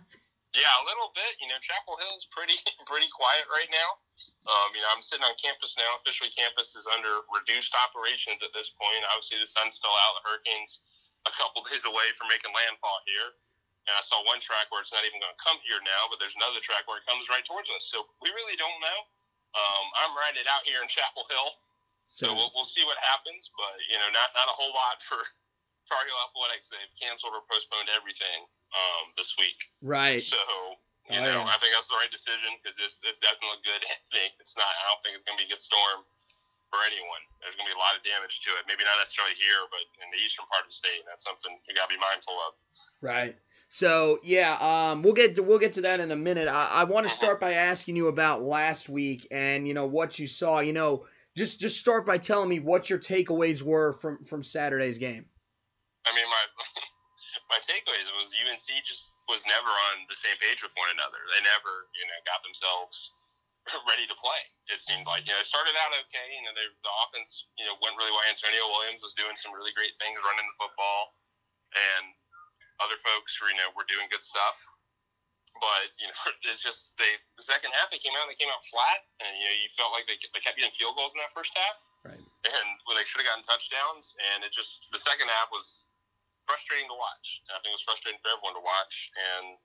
Yeah, 0.56 0.74
a 0.82 0.84
little 0.88 1.12
bit. 1.14 1.38
You 1.38 1.46
know, 1.46 1.60
Chapel 1.62 1.94
Hill's 2.00 2.26
pretty 2.32 2.58
pretty 2.90 3.08
quiet 3.14 3.46
right 3.52 3.70
now. 3.70 3.90
Um, 4.48 4.72
you 4.72 4.80
know, 4.80 4.90
I'm 4.90 5.04
sitting 5.04 5.24
on 5.28 5.36
campus 5.36 5.76
now. 5.76 6.00
Officially, 6.00 6.32
campus 6.32 6.72
is 6.72 6.88
under 6.88 7.22
reduced 7.28 7.76
operations 7.76 8.40
at 8.40 8.50
this 8.56 8.72
point. 8.74 9.04
Obviously, 9.12 9.38
the 9.38 9.48
sun's 9.48 9.76
still 9.76 9.92
out. 9.92 10.18
The 10.18 10.24
hurricane's 10.24 10.80
a 11.28 11.32
couple 11.36 11.60
days 11.68 11.84
away 11.84 12.08
from 12.16 12.32
making 12.32 12.50
landfall 12.56 12.98
here. 13.04 13.36
And 13.88 13.96
I 13.96 14.04
saw 14.04 14.20
one 14.28 14.36
track 14.40 14.68
where 14.68 14.84
it's 14.84 14.92
not 14.92 15.08
even 15.08 15.16
going 15.16 15.32
to 15.32 15.40
come 15.40 15.56
here 15.64 15.80
now, 15.80 16.12
but 16.12 16.20
there's 16.20 16.36
another 16.36 16.60
track 16.60 16.84
where 16.84 17.00
it 17.00 17.08
comes 17.08 17.24
right 17.32 17.44
towards 17.48 17.72
us. 17.72 17.88
So 17.88 18.04
we 18.20 18.28
really 18.36 18.52
don't 18.60 18.76
know. 18.84 18.98
Um, 19.56 19.86
I'm 20.04 20.12
riding 20.12 20.44
it 20.44 20.48
out 20.48 20.60
here 20.68 20.84
in 20.84 20.88
Chapel 20.92 21.24
Hill, 21.32 21.48
so, 22.08 22.28
so 22.28 22.34
we'll, 22.34 22.50
we'll 22.56 22.68
see 22.68 22.84
what 22.84 22.96
happens. 23.00 23.48
But 23.54 23.74
you 23.88 23.96
know, 24.00 24.08
not 24.12 24.32
not 24.34 24.48
a 24.48 24.56
whole 24.56 24.72
lot 24.72 25.00
for 25.08 25.20
Tar 25.88 26.02
Heel 26.04 26.18
Athletics. 26.28 26.72
They've 26.72 26.94
canceled 26.96 27.32
or 27.32 27.44
postponed 27.48 27.88
everything 27.92 28.48
um, 28.74 29.12
this 29.16 29.32
week. 29.40 29.58
Right. 29.80 30.20
So 30.20 30.40
you 31.08 31.16
oh, 31.16 31.24
know, 31.24 31.40
yeah. 31.44 31.54
I 31.54 31.56
think 31.56 31.72
that's 31.72 31.88
the 31.88 31.96
right 31.96 32.12
decision 32.12 32.52
because 32.60 32.76
this 32.76 33.00
this 33.00 33.16
doesn't 33.20 33.46
look 33.48 33.64
good. 33.64 33.80
I 33.92 33.96
think 34.12 34.36
It's 34.40 34.56
not. 34.56 34.68
I 34.68 34.92
don't 34.92 35.00
think 35.00 35.16
it's 35.16 35.24
going 35.24 35.40
to 35.40 35.42
be 35.44 35.48
a 35.48 35.52
good 35.56 35.64
storm 35.64 36.04
for 36.68 36.84
anyone. 36.84 37.22
There's 37.40 37.56
going 37.56 37.64
to 37.68 37.72
be 37.72 37.78
a 37.78 37.82
lot 37.82 37.96
of 37.96 38.04
damage 38.04 38.44
to 38.44 38.52
it. 38.60 38.68
Maybe 38.68 38.84
not 38.84 39.00
necessarily 39.00 39.32
here, 39.40 39.64
but 39.72 39.80
in 40.04 40.12
the 40.12 40.20
eastern 40.20 40.44
part 40.52 40.68
of 40.68 40.70
the 40.70 40.76
state. 40.76 41.00
And 41.00 41.08
that's 41.08 41.24
something 41.24 41.56
you 41.64 41.72
got 41.72 41.88
to 41.88 41.92
be 41.96 42.00
mindful 42.00 42.36
of. 42.44 42.52
Right. 43.00 43.32
So 43.68 44.20
yeah, 44.24 44.56
um, 44.60 45.02
we'll 45.02 45.16
get 45.16 45.36
to, 45.36 45.42
we'll 45.42 45.60
get 45.60 45.74
to 45.74 45.82
that 45.88 46.00
in 46.00 46.10
a 46.10 46.16
minute. 46.16 46.48
I, 46.48 46.68
I 46.68 46.84
want 46.84 47.06
to 47.06 47.12
uh-huh. 47.12 47.20
start 47.20 47.40
by 47.40 47.56
asking 47.56 47.96
you 47.96 48.08
about 48.08 48.42
last 48.42 48.88
week 48.88 49.26
and 49.30 49.68
you 49.68 49.74
know 49.74 49.86
what 49.86 50.18
you 50.18 50.26
saw. 50.26 50.60
You 50.60 50.72
know, 50.72 51.04
just 51.38 51.62
just 51.62 51.78
start 51.78 52.02
by 52.02 52.18
telling 52.18 52.50
me 52.50 52.58
what 52.58 52.90
your 52.90 52.98
takeaways 52.98 53.62
were 53.62 53.94
from 54.02 54.18
from 54.26 54.42
Saturday's 54.42 54.98
game. 54.98 55.24
I 56.04 56.10
mean, 56.10 56.26
my 56.26 56.44
my 57.54 57.62
takeaways 57.62 58.10
was 58.18 58.34
UNC 58.34 58.66
just 58.82 59.14
was 59.30 59.46
never 59.46 59.70
on 59.70 60.04
the 60.10 60.18
same 60.18 60.34
page 60.42 60.60
with 60.60 60.74
one 60.74 60.90
another. 60.90 61.22
They 61.30 61.40
never 61.46 61.86
you 61.94 62.04
know 62.10 62.18
got 62.26 62.42
themselves 62.42 63.14
ready 63.90 64.10
to 64.10 64.16
play. 64.18 64.42
It 64.74 64.82
seemed 64.82 65.06
like 65.06 65.22
you 65.24 65.32
know 65.32 65.40
it 65.40 65.46
started 65.46 65.78
out 65.78 65.94
okay. 66.10 66.28
You 66.34 66.50
know, 66.50 66.54
they, 66.58 66.66
the 66.66 66.94
offense 67.06 67.46
you 67.54 67.64
know 67.70 67.78
went 67.78 67.94
really 67.94 68.10
well. 68.10 68.26
Antonio 68.26 68.66
Williams 68.74 69.06
was 69.06 69.14
doing 69.14 69.38
some 69.38 69.54
really 69.54 69.72
great 69.78 69.94
things 70.02 70.18
running 70.20 70.44
the 70.44 70.58
football, 70.58 71.14
and 71.72 72.12
other 72.82 72.98
folks 73.02 73.34
were, 73.42 73.50
you 73.50 73.58
know, 73.58 73.70
were 73.74 73.86
doing 73.90 74.06
good 74.10 74.22
stuff. 74.22 74.54
But 75.56 75.92
you 75.96 76.06
know, 76.08 76.16
it's 76.50 76.60
just 76.60 76.94
they 77.00 77.16
the 77.40 77.44
second 77.44 77.72
half 77.72 77.88
they 77.88 78.00
came 78.00 78.12
out 78.16 78.28
they 78.28 78.38
came 78.38 78.52
out 78.52 78.60
flat, 78.68 79.08
and 79.20 79.32
you 79.40 79.46
know 79.48 79.56
you 79.56 79.68
felt 79.72 79.96
like 79.96 80.04
they 80.04 80.20
they 80.34 80.42
kept 80.44 80.60
getting 80.60 80.74
field 80.76 80.94
goals 80.94 81.16
in 81.16 81.20
that 81.24 81.32
first 81.32 81.52
half, 81.56 81.78
right? 82.04 82.20
And 82.20 82.68
when 82.86 82.94
they 82.96 83.04
should 83.08 83.24
have 83.24 83.28
gotten 83.28 83.44
touchdowns, 83.44 84.14
and 84.32 84.44
it 84.44 84.52
just 84.52 84.88
the 84.92 85.00
second 85.00 85.28
half 85.32 85.48
was 85.50 85.88
frustrating 86.44 86.88
to 86.88 86.96
watch. 86.96 87.44
And 87.48 87.56
I 87.56 87.58
think 87.60 87.76
it 87.76 87.78
was 87.80 87.88
frustrating 87.88 88.20
for 88.20 88.32
everyone 88.32 88.56
to 88.56 88.64
watch, 88.64 88.94
and 89.16 89.56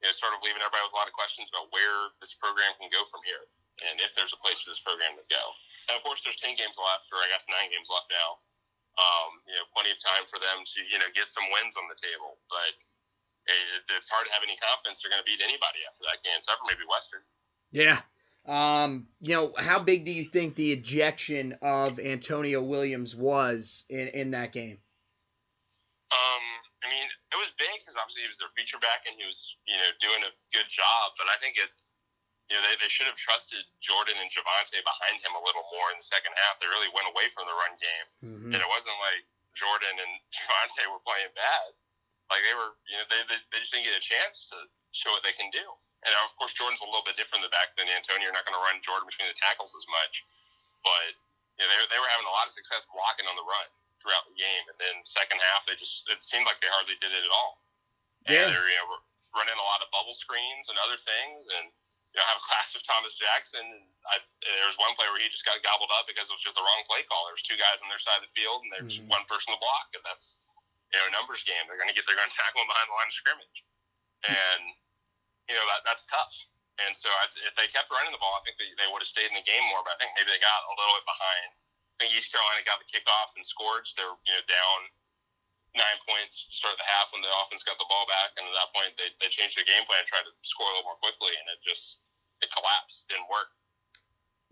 you 0.00 0.06
know, 0.08 0.14
sort 0.14 0.36
of 0.36 0.42
leaving 0.44 0.60
everybody 0.60 0.84
with 0.84 0.96
a 0.96 0.98
lot 0.98 1.08
of 1.10 1.14
questions 1.16 1.48
about 1.52 1.70
where 1.72 2.12
this 2.18 2.34
program 2.36 2.72
can 2.76 2.92
go 2.92 3.04
from 3.08 3.24
here, 3.24 3.48
and 3.88 4.00
if 4.00 4.12
there's 4.18 4.32
a 4.32 4.40
place 4.40 4.60
for 4.60 4.72
this 4.72 4.82
program 4.82 5.16
to 5.16 5.26
go. 5.28 5.42
And 5.90 5.98
of 5.98 6.06
course, 6.06 6.22
there's 6.22 6.38
ten 6.38 6.54
games 6.54 6.78
left, 6.78 7.10
or 7.10 7.20
I 7.20 7.28
guess 7.28 7.48
nine 7.50 7.68
games 7.70 7.90
left 7.90 8.08
now 8.08 8.42
um, 9.00 9.40
you 9.48 9.56
know, 9.56 9.64
plenty 9.72 9.92
of 9.92 10.00
time 10.04 10.28
for 10.28 10.36
them 10.36 10.64
to, 10.64 10.78
you 10.84 11.00
know, 11.00 11.08
get 11.16 11.32
some 11.32 11.44
wins 11.48 11.76
on 11.80 11.88
the 11.88 11.96
table. 11.96 12.36
But 12.52 12.76
it's 13.46 14.08
hard 14.08 14.26
to 14.26 14.32
have 14.32 14.42
any 14.42 14.56
confidence 14.58 15.02
they're 15.02 15.10
going 15.10 15.22
to 15.22 15.28
beat 15.28 15.42
anybody 15.42 15.82
after 15.88 16.06
that 16.06 16.22
game, 16.22 16.38
except 16.38 16.62
for 16.62 16.68
maybe 16.70 16.86
Western. 16.86 17.22
Yeah. 17.72 18.00
Um, 18.42 19.06
you 19.22 19.34
know, 19.34 19.54
how 19.54 19.78
big 19.78 20.04
do 20.04 20.10
you 20.10 20.26
think 20.26 20.54
the 20.54 20.72
ejection 20.72 21.54
of 21.62 21.98
Antonio 22.02 22.62
Williams 22.62 23.14
was 23.14 23.84
in, 23.88 24.08
in 24.14 24.34
that 24.34 24.50
game? 24.50 24.78
Um, 26.10 26.44
I 26.82 26.90
mean, 26.90 27.06
it 27.06 27.38
was 27.38 27.54
big 27.54 27.72
because 27.78 27.94
obviously 27.94 28.26
he 28.26 28.30
was 28.30 28.42
their 28.42 28.52
feature 28.52 28.82
back 28.82 29.06
and 29.06 29.14
he 29.14 29.24
was, 29.24 29.56
you 29.64 29.78
know, 29.78 29.90
doing 30.02 30.22
a 30.26 30.32
good 30.50 30.66
job. 30.66 31.14
But 31.16 31.30
I 31.30 31.38
think 31.38 31.56
it 31.56 31.70
you 32.52 32.60
know, 32.60 32.68
they, 32.68 32.76
they 32.84 32.92
should 32.92 33.08
have 33.08 33.16
trusted 33.16 33.64
Jordan 33.80 34.12
and 34.20 34.28
Javonte 34.28 34.76
behind 34.84 35.24
him 35.24 35.32
a 35.32 35.40
little 35.40 35.64
more 35.72 35.88
in 35.88 35.96
the 35.96 36.04
second 36.04 36.36
half. 36.36 36.60
They 36.60 36.68
really 36.68 36.92
went 36.92 37.08
away 37.08 37.32
from 37.32 37.48
the 37.48 37.56
run 37.56 37.74
game. 37.80 38.06
Mm-hmm. 38.20 38.50
And 38.52 38.60
it 38.60 38.68
wasn't 38.68 38.98
like 39.00 39.24
Jordan 39.56 39.96
and 39.96 40.12
Javonte 40.36 40.84
were 40.92 41.00
playing 41.00 41.32
bad. 41.32 41.72
Like 42.30 42.42
they 42.44 42.54
were, 42.56 42.72
you 42.86 42.96
know, 42.96 43.06
they, 43.10 43.20
they, 43.28 43.38
they 43.50 43.58
just 43.60 43.72
didn't 43.72 43.88
get 43.88 43.96
a 43.98 44.04
chance 44.04 44.50
to 44.52 44.68
show 44.92 45.10
what 45.12 45.24
they 45.24 45.34
can 45.34 45.48
do. 45.50 45.64
And 46.02 46.10
of 46.26 46.34
course, 46.34 46.50
Jordan's 46.54 46.82
a 46.82 46.88
little 46.88 47.06
bit 47.06 47.14
different 47.14 47.46
in 47.46 47.50
the 47.50 47.54
back 47.54 47.74
than 47.78 47.86
Antonio. 47.86 48.26
You're 48.26 48.34
not 48.34 48.42
going 48.42 48.58
to 48.58 48.64
run 48.64 48.82
Jordan 48.82 49.06
between 49.06 49.30
the 49.30 49.38
tackles 49.38 49.70
as 49.78 49.86
much. 49.86 50.26
But, 50.82 51.14
you 51.58 51.62
know, 51.62 51.70
they, 51.70 51.78
they 51.94 52.00
were 52.02 52.10
having 52.10 52.26
a 52.26 52.34
lot 52.34 52.50
of 52.50 52.54
success 52.54 52.82
blocking 52.90 53.30
on 53.30 53.38
the 53.38 53.46
run 53.46 53.70
throughout 54.02 54.26
the 54.26 54.34
game. 54.34 54.64
And 54.66 54.76
then 54.82 54.94
second 55.06 55.38
half, 55.38 55.62
they 55.70 55.78
just, 55.78 56.02
it 56.10 56.18
seemed 56.26 56.42
like 56.42 56.58
they 56.58 56.70
hardly 56.74 56.98
did 56.98 57.14
it 57.14 57.22
at 57.22 57.30
all. 57.30 57.62
Yeah. 58.26 58.50
And 58.50 58.50
they're, 58.50 58.66
you 58.66 58.78
know, 58.82 58.98
running 59.38 59.54
a 59.54 59.62
lot 59.62 59.78
of 59.78 59.94
bubble 59.94 60.18
screens 60.18 60.66
and 60.66 60.76
other 60.82 60.98
things. 60.98 61.46
And, 61.54 61.70
you 62.12 62.18
know, 62.18 62.26
have 62.26 62.42
a 62.42 62.46
class 62.50 62.74
of 62.74 62.82
Thomas 62.82 63.14
Jackson. 63.14 63.62
I, 64.10 64.18
there 64.42 64.66
was 64.66 64.78
one 64.82 64.98
play 64.98 65.06
where 65.06 65.22
he 65.22 65.30
just 65.30 65.46
got 65.46 65.62
gobbled 65.62 65.94
up 65.94 66.10
because 66.10 66.26
it 66.26 66.34
was 66.34 66.42
just 66.42 66.58
the 66.58 66.66
wrong 66.66 66.82
play 66.90 67.06
call. 67.06 67.30
There 67.30 67.38
was 67.38 67.46
two 67.46 67.58
guys 67.62 67.78
on 67.78 67.86
their 67.86 68.02
side 68.02 68.18
of 68.18 68.26
the 68.26 68.34
field, 68.34 68.66
and 68.66 68.70
there's 68.74 68.98
mm-hmm. 68.98 69.06
one 69.06 69.22
person 69.30 69.54
to 69.54 69.58
block, 69.62 69.94
and 69.94 70.02
that's 70.02 70.41
you 70.92 70.98
know 71.00 71.08
numbers 71.12 71.42
game. 71.42 71.64
They're 71.66 71.80
going 71.80 71.90
to 71.90 71.96
get 71.96 72.04
they're 72.04 72.18
going 72.18 72.30
to 72.32 72.38
tackle 72.38 72.62
him 72.62 72.70
behind 72.70 72.86
the 72.88 72.96
line 72.96 73.10
of 73.10 73.16
scrimmage, 73.16 73.58
and 74.28 74.62
you 75.48 75.56
know 75.56 75.64
that 75.72 75.82
that's 75.88 76.04
tough. 76.06 76.32
And 76.80 76.96
so 76.96 77.08
I, 77.12 77.28
if 77.44 77.52
they 77.56 77.68
kept 77.68 77.92
running 77.92 78.16
the 78.16 78.22
ball, 78.22 78.32
I 78.32 78.42
think 78.48 78.56
they, 78.56 78.72
they 78.80 78.88
would 78.88 79.04
have 79.04 79.10
stayed 79.10 79.28
in 79.28 79.36
the 79.36 79.44
game 79.44 79.60
more. 79.68 79.84
But 79.84 80.00
I 80.00 80.04
think 80.04 80.16
maybe 80.16 80.32
they 80.32 80.40
got 80.40 80.64
a 80.64 80.72
little 80.72 80.96
bit 80.96 81.04
behind. 81.04 81.48
I 81.52 81.96
think 82.00 82.16
East 82.16 82.32
Carolina 82.32 82.64
got 82.64 82.80
the 82.80 82.88
kickoff 82.88 83.36
and 83.36 83.44
scored. 83.44 83.84
So 83.84 83.92
they're 84.00 84.16
you 84.24 84.32
know 84.36 84.44
down 84.48 84.78
nine 85.72 85.98
points 86.04 86.48
start 86.52 86.76
the 86.76 86.84
half 86.84 87.12
when 87.12 87.24
the 87.24 87.32
offense 87.40 87.64
got 87.64 87.80
the 87.80 87.88
ball 87.88 88.04
back, 88.08 88.36
and 88.36 88.44
at 88.44 88.54
that 88.56 88.70
point 88.76 88.92
they, 89.00 89.08
they 89.20 89.32
changed 89.32 89.56
their 89.56 89.68
game 89.68 89.84
plan, 89.88 90.04
tried 90.04 90.24
to 90.28 90.32
score 90.44 90.68
a 90.68 90.72
little 90.76 90.88
more 90.88 91.00
quickly, 91.00 91.32
and 91.32 91.46
it 91.52 91.60
just 91.64 92.00
it 92.44 92.52
collapsed, 92.52 93.08
didn't 93.08 93.28
work. 93.32 93.52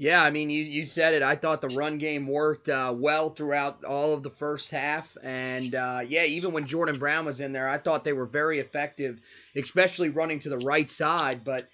Yeah, 0.01 0.23
I 0.23 0.31
mean, 0.31 0.49
you, 0.49 0.63
you 0.63 0.87
said 0.87 1.13
it. 1.13 1.23
I 1.23 1.37
thought 1.37 1.61
the 1.61 1.69
run 1.69 1.99
game 1.99 2.27
worked 2.27 2.71
uh, 2.71 2.95
well 2.97 3.29
throughout 3.29 3.85
all 3.85 4.15
of 4.15 4.23
the 4.23 4.31
first 4.31 4.71
half. 4.71 5.15
And 5.23 5.75
uh, 5.75 6.01
yeah, 6.09 6.25
even 6.25 6.55
when 6.55 6.67
Jordan 6.67 6.99
Brown 6.99 7.27
was 7.27 7.43
in 7.43 7.53
there, 7.53 7.69
I 7.69 7.77
thought 7.77 8.03
they 8.03 8.15
were 8.15 8.25
very 8.25 8.61
effective, 8.61 9.21
especially 9.55 10.09
running 10.09 10.39
to 10.39 10.49
the 10.49 10.57
right 10.57 10.89
side. 10.89 11.45
But. 11.45 11.69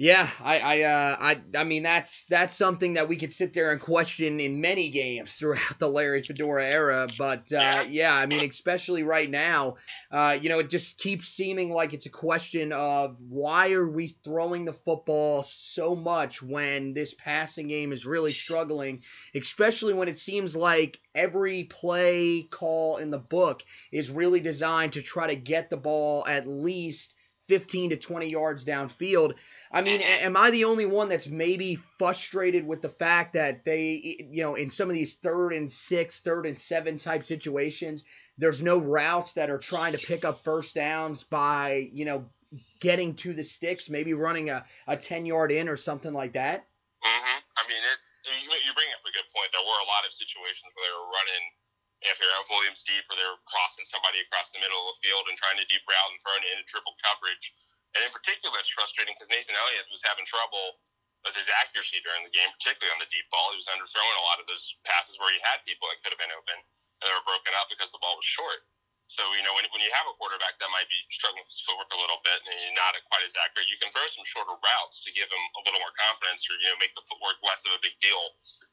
Yeah, 0.00 0.30
I, 0.42 0.58
I, 0.60 0.80
uh, 0.84 1.16
I, 1.20 1.58
I 1.58 1.64
mean 1.64 1.82
that's 1.82 2.24
that's 2.30 2.56
something 2.56 2.94
that 2.94 3.06
we 3.06 3.18
could 3.18 3.34
sit 3.34 3.52
there 3.52 3.70
and 3.70 3.78
question 3.78 4.40
in 4.40 4.58
many 4.62 4.90
games 4.90 5.34
throughout 5.38 5.78
the 5.78 5.90
Larry 5.90 6.22
Fedora 6.22 6.66
era. 6.66 7.06
But 7.18 7.52
uh, 7.52 7.84
yeah, 7.86 8.14
I 8.14 8.24
mean 8.24 8.48
especially 8.48 9.02
right 9.02 9.28
now, 9.28 9.76
uh, 10.10 10.38
you 10.40 10.48
know, 10.48 10.60
it 10.60 10.70
just 10.70 10.96
keeps 10.96 11.28
seeming 11.28 11.70
like 11.70 11.92
it's 11.92 12.06
a 12.06 12.10
question 12.10 12.72
of 12.72 13.18
why 13.28 13.72
are 13.72 13.86
we 13.86 14.06
throwing 14.24 14.64
the 14.64 14.72
football 14.72 15.42
so 15.42 15.94
much 15.94 16.42
when 16.42 16.94
this 16.94 17.12
passing 17.12 17.68
game 17.68 17.92
is 17.92 18.06
really 18.06 18.32
struggling, 18.32 19.02
especially 19.34 19.92
when 19.92 20.08
it 20.08 20.18
seems 20.18 20.56
like 20.56 20.98
every 21.14 21.64
play 21.64 22.44
call 22.44 22.96
in 22.96 23.10
the 23.10 23.18
book 23.18 23.62
is 23.92 24.10
really 24.10 24.40
designed 24.40 24.94
to 24.94 25.02
try 25.02 25.26
to 25.26 25.36
get 25.36 25.68
the 25.68 25.76
ball 25.76 26.24
at 26.26 26.48
least 26.48 27.14
15 27.50 27.90
to 27.90 27.96
20 27.96 28.28
yards 28.28 28.64
downfield. 28.64 29.34
I 29.70 29.82
mean, 29.82 30.00
am 30.02 30.36
I 30.36 30.50
the 30.50 30.64
only 30.64 30.84
one 30.84 31.08
that's 31.08 31.28
maybe 31.28 31.78
frustrated 31.96 32.66
with 32.66 32.82
the 32.82 32.90
fact 32.90 33.34
that 33.34 33.64
they, 33.64 34.26
you 34.30 34.42
know, 34.42 34.58
in 34.58 34.68
some 34.68 34.90
of 34.90 34.98
these 34.98 35.14
third 35.22 35.54
and 35.54 35.70
six, 35.70 36.18
third 36.18 36.44
and 36.44 36.58
seven 36.58 36.98
type 36.98 37.22
situations, 37.22 38.02
there's 38.34 38.62
no 38.62 38.78
routes 38.78 39.34
that 39.34 39.46
are 39.46 39.62
trying 39.62 39.92
to 39.92 40.02
pick 40.02 40.24
up 40.24 40.42
first 40.42 40.74
downs 40.74 41.22
by, 41.22 41.86
you 41.94 42.04
know, 42.04 42.26
getting 42.80 43.14
to 43.22 43.30
the 43.32 43.46
sticks, 43.46 43.86
maybe 43.86 44.10
running 44.10 44.50
a, 44.50 44.66
a 44.90 44.96
10 44.96 45.22
yard 45.22 45.52
in 45.54 45.68
or 45.68 45.76
something 45.78 46.12
like 46.12 46.34
that? 46.34 46.66
Mm-hmm. 47.06 47.38
I 47.38 47.62
mean, 47.70 47.78
it, 47.78 47.98
you 48.66 48.74
bring 48.74 48.90
up 48.90 49.06
a 49.06 49.14
good 49.14 49.30
point. 49.30 49.54
There 49.54 49.62
were 49.62 49.80
a 49.86 49.88
lot 49.88 50.02
of 50.02 50.10
situations 50.10 50.66
where 50.74 50.82
they 50.82 50.94
were 50.98 51.14
running 51.14 51.44
if 52.10 52.18
they're 52.18 52.32
out 52.40 52.48
Williams 52.50 52.82
deep 52.82 53.06
or 53.06 53.14
they're 53.14 53.38
crossing 53.46 53.86
somebody 53.86 54.18
across 54.24 54.50
the 54.50 54.58
middle 54.58 54.82
of 54.88 54.98
the 54.98 55.04
field 55.04 55.28
and 55.30 55.36
trying 55.38 55.60
to 55.60 55.66
deep 55.70 55.84
route 55.86 56.10
and 56.10 56.18
throwing 56.24 56.42
it 56.42 56.58
into 56.58 56.66
triple 56.66 56.96
coverage 57.04 57.54
and 57.98 58.02
in 58.06 58.12
particular, 58.14 58.54
it's 58.62 58.70
frustrating 58.70 59.14
because 59.18 59.30
Nathan 59.32 59.56
Elliott 59.56 59.90
was 59.90 60.04
having 60.06 60.26
trouble 60.26 60.78
with 61.26 61.36
his 61.36 61.50
accuracy 61.52 62.00
during 62.00 62.24
the 62.24 62.32
game, 62.32 62.48
particularly 62.56 62.92
on 62.96 63.02
the 63.02 63.10
deep 63.12 63.28
ball. 63.28 63.52
He 63.52 63.60
was 63.60 63.68
underthrowing 63.68 64.16
a 64.16 64.26
lot 64.26 64.40
of 64.40 64.48
those 64.48 64.64
passes 64.88 65.20
where 65.20 65.32
he 65.34 65.40
had 65.44 65.60
people 65.68 65.90
that 65.90 66.00
could 66.00 66.16
have 66.16 66.22
been 66.22 66.32
open, 66.32 66.56
and 66.56 67.04
they 67.04 67.12
were 67.12 67.26
broken 67.28 67.52
up 67.60 67.68
because 67.68 67.92
the 67.92 68.00
ball 68.00 68.16
was 68.16 68.24
short. 68.24 68.64
So, 69.10 69.26
you 69.34 69.42
know, 69.42 69.50
when, 69.58 69.66
when 69.74 69.82
you 69.82 69.90
have 69.90 70.06
a 70.06 70.14
quarterback 70.22 70.54
that 70.62 70.70
might 70.70 70.86
be 70.86 70.94
struggling 71.10 71.42
with 71.42 71.50
his 71.50 71.66
footwork 71.66 71.90
a 71.90 71.98
little 71.98 72.22
bit 72.22 72.38
and 72.46 72.54
he's 72.62 72.78
not 72.78 72.94
quite 73.10 73.26
as 73.26 73.34
accurate, 73.42 73.66
you 73.66 73.74
can 73.82 73.90
throw 73.90 74.06
some 74.06 74.22
shorter 74.22 74.54
routes 74.54 75.02
to 75.02 75.10
give 75.10 75.26
him 75.26 75.44
a 75.58 75.60
little 75.66 75.82
more 75.82 75.90
confidence 75.98 76.46
or, 76.46 76.54
you 76.62 76.70
know, 76.70 76.78
make 76.78 76.94
the 76.94 77.02
footwork 77.10 77.34
less 77.42 77.58
of 77.66 77.74
a 77.74 77.82
big 77.82 77.98
deal, 77.98 78.22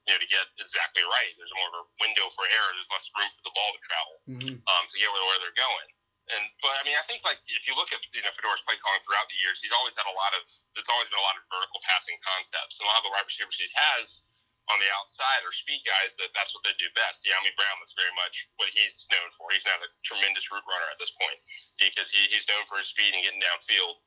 you 0.05 0.13
know, 0.13 0.21
to 0.21 0.29
get 0.29 0.45
exactly 0.61 1.01
right. 1.09 1.33
There's 1.41 1.57
more 1.57 1.73
of 1.73 1.81
a 1.81 1.83
window 2.05 2.29
for 2.37 2.45
error. 2.53 2.69
There's 2.77 2.93
less 2.93 3.09
room 3.17 3.33
for 3.33 3.49
the 3.49 3.55
ball 3.57 3.71
to 3.73 3.81
travel 3.81 4.15
mm-hmm. 4.29 4.55
um, 4.61 4.83
to 4.85 4.95
get 5.01 5.09
where, 5.09 5.25
where 5.25 5.41
they're 5.41 5.57
going. 5.57 5.89
And 6.27 6.43
but 6.59 6.75
I 6.75 6.83
mean, 6.83 6.99
I 6.99 7.05
think 7.07 7.23
like 7.23 7.39
if 7.47 7.63
you 7.63 7.73
look 7.79 7.95
at 7.95 8.03
you 8.11 8.19
know 8.19 8.33
Fedora's 8.35 8.63
play 8.67 8.75
calling 8.83 8.99
throughout 9.03 9.31
the 9.31 9.39
years, 9.39 9.63
he's 9.63 9.71
always 9.71 9.95
had 9.95 10.07
a 10.11 10.15
lot 10.15 10.35
of 10.35 10.43
it's 10.75 10.91
always 10.91 11.07
been 11.07 11.21
a 11.21 11.27
lot 11.27 11.39
of 11.39 11.47
vertical 11.47 11.79
passing 11.87 12.19
concepts, 12.19 12.79
and 12.79 12.83
a 12.83 12.89
lot 12.91 12.99
of 12.99 13.07
the 13.07 13.13
wide 13.15 13.23
receivers 13.23 13.55
he 13.55 13.67
has 13.71 14.27
on 14.67 14.77
the 14.83 14.89
outside 14.99 15.39
are 15.47 15.55
speed 15.55 15.79
guys 15.87 16.19
that 16.19 16.27
that's 16.35 16.51
what 16.51 16.59
they 16.67 16.75
do 16.75 16.91
best. 16.91 17.23
Dyami 17.23 17.55
Brown, 17.55 17.79
that's 17.79 17.95
very 17.95 18.11
much 18.19 18.51
what 18.59 18.67
he's 18.75 19.07
known 19.07 19.31
for. 19.39 19.47
He's 19.55 19.63
not 19.63 19.79
a 19.79 19.87
tremendous 20.03 20.51
route 20.51 20.67
runner 20.67 20.91
at 20.91 20.99
this 20.99 21.15
point. 21.15 21.39
He 21.79 21.87
could, 21.95 22.07
he, 22.11 22.27
he's 22.35 22.43
known 22.51 22.67
for 22.67 22.75
his 22.75 22.91
speed 22.91 23.15
and 23.15 23.23
getting 23.23 23.39
downfield 23.39 24.03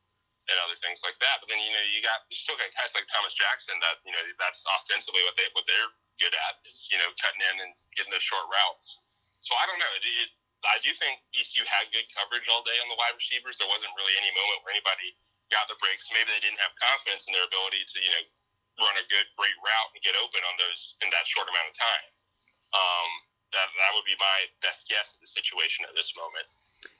and 0.52 0.56
other 0.60 0.76
things 0.84 1.00
like 1.00 1.16
that. 1.24 1.40
But 1.40 1.48
then 1.48 1.64
you 1.64 1.72
know 1.72 1.84
you 1.88 2.04
got 2.04 2.28
you 2.28 2.36
still 2.36 2.60
got 2.60 2.68
guys 2.76 2.92
like 2.92 3.08
Thomas 3.08 3.32
Jackson 3.32 3.76
that 3.80 4.04
you 4.04 4.12
know 4.12 4.20
that's 4.36 4.60
ostensibly 4.76 5.24
what 5.24 5.36
they 5.40 5.48
what 5.56 5.64
they're 5.64 5.92
good 6.20 6.36
at 6.36 6.60
is 6.68 6.84
you 6.92 7.00
know 7.00 7.08
cutting 7.16 7.40
in 7.40 7.56
and 7.64 7.72
getting 7.96 8.12
those 8.12 8.24
short 8.24 8.44
routes. 8.52 9.00
So 9.40 9.56
I 9.56 9.64
don't 9.64 9.80
know. 9.80 9.92
It, 9.96 10.04
it, 10.04 10.30
I 10.64 10.78
do 10.84 10.92
think 10.92 11.24
ECU 11.32 11.64
had 11.64 11.88
good 11.88 12.04
coverage 12.12 12.44
all 12.52 12.60
day 12.64 12.76
on 12.84 12.88
the 12.92 12.98
wide 13.00 13.16
receivers. 13.16 13.56
There 13.56 13.70
wasn't 13.70 13.92
really 13.96 14.12
any 14.20 14.28
moment 14.32 14.60
where 14.64 14.76
anybody 14.76 15.16
got 15.48 15.66
the 15.72 15.78
breaks. 15.80 16.06
Maybe 16.12 16.28
they 16.30 16.42
didn't 16.44 16.60
have 16.60 16.76
confidence 16.76 17.24
in 17.26 17.32
their 17.32 17.48
ability 17.48 17.82
to, 17.82 17.96
you 17.98 18.12
know, 18.12 18.24
run 18.84 18.96
a 18.96 19.04
good, 19.08 19.26
great 19.36 19.56
route 19.60 19.90
and 19.92 20.00
get 20.04 20.16
open 20.20 20.40
on 20.44 20.54
those 20.60 20.96
in 21.00 21.08
that 21.12 21.24
short 21.24 21.48
amount 21.48 21.68
of 21.68 21.76
time. 21.76 22.08
Um, 22.76 23.10
that, 23.50 23.66
that 23.66 23.90
would 23.98 24.06
be 24.06 24.14
my 24.20 24.46
best 24.62 24.86
guess 24.86 25.18
at 25.18 25.20
the 25.20 25.30
situation 25.30 25.82
at 25.88 25.96
this 25.96 26.14
moment. 26.14 26.46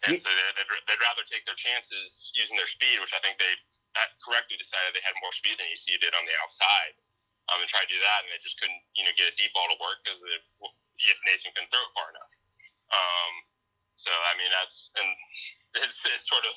And 0.05 0.21
so 0.21 0.29
they'd, 0.29 0.57
they'd 0.61 1.05
rather 1.05 1.25
take 1.25 1.49
their 1.49 1.57
chances 1.57 2.33
using 2.37 2.57
their 2.61 2.69
speed, 2.69 3.01
which 3.01 3.17
I 3.17 3.21
think 3.25 3.41
they 3.41 3.55
correctly 4.21 4.61
decided 4.61 4.93
they 4.93 5.05
had 5.05 5.17
more 5.25 5.33
speed 5.33 5.57
than 5.57 5.69
ECU 5.73 5.97
did 5.97 6.13
on 6.13 6.29
the 6.29 6.37
outside, 6.45 6.95
um, 7.49 7.65
and 7.65 7.69
try 7.69 7.81
to 7.81 7.89
do 7.89 7.97
that, 7.97 8.19
and 8.25 8.29
they 8.29 8.41
just 8.45 8.61
couldn't, 8.61 8.83
you 8.93 9.09
know, 9.09 9.13
get 9.17 9.33
a 9.33 9.35
deep 9.41 9.57
ball 9.57 9.69
to 9.73 9.79
work 9.81 10.05
because 10.05 10.21
if 10.21 11.17
Nathan 11.25 11.53
couldn't 11.57 11.73
throw 11.73 11.81
it 11.81 11.93
far 11.97 12.13
enough. 12.13 12.33
Um, 12.93 13.33
so 14.01 14.13
I 14.13 14.33
mean 14.41 14.49
that's 14.49 14.89
and 14.97 15.09
it's 15.85 16.01
it's 16.09 16.25
sort 16.25 16.45
of 16.49 16.57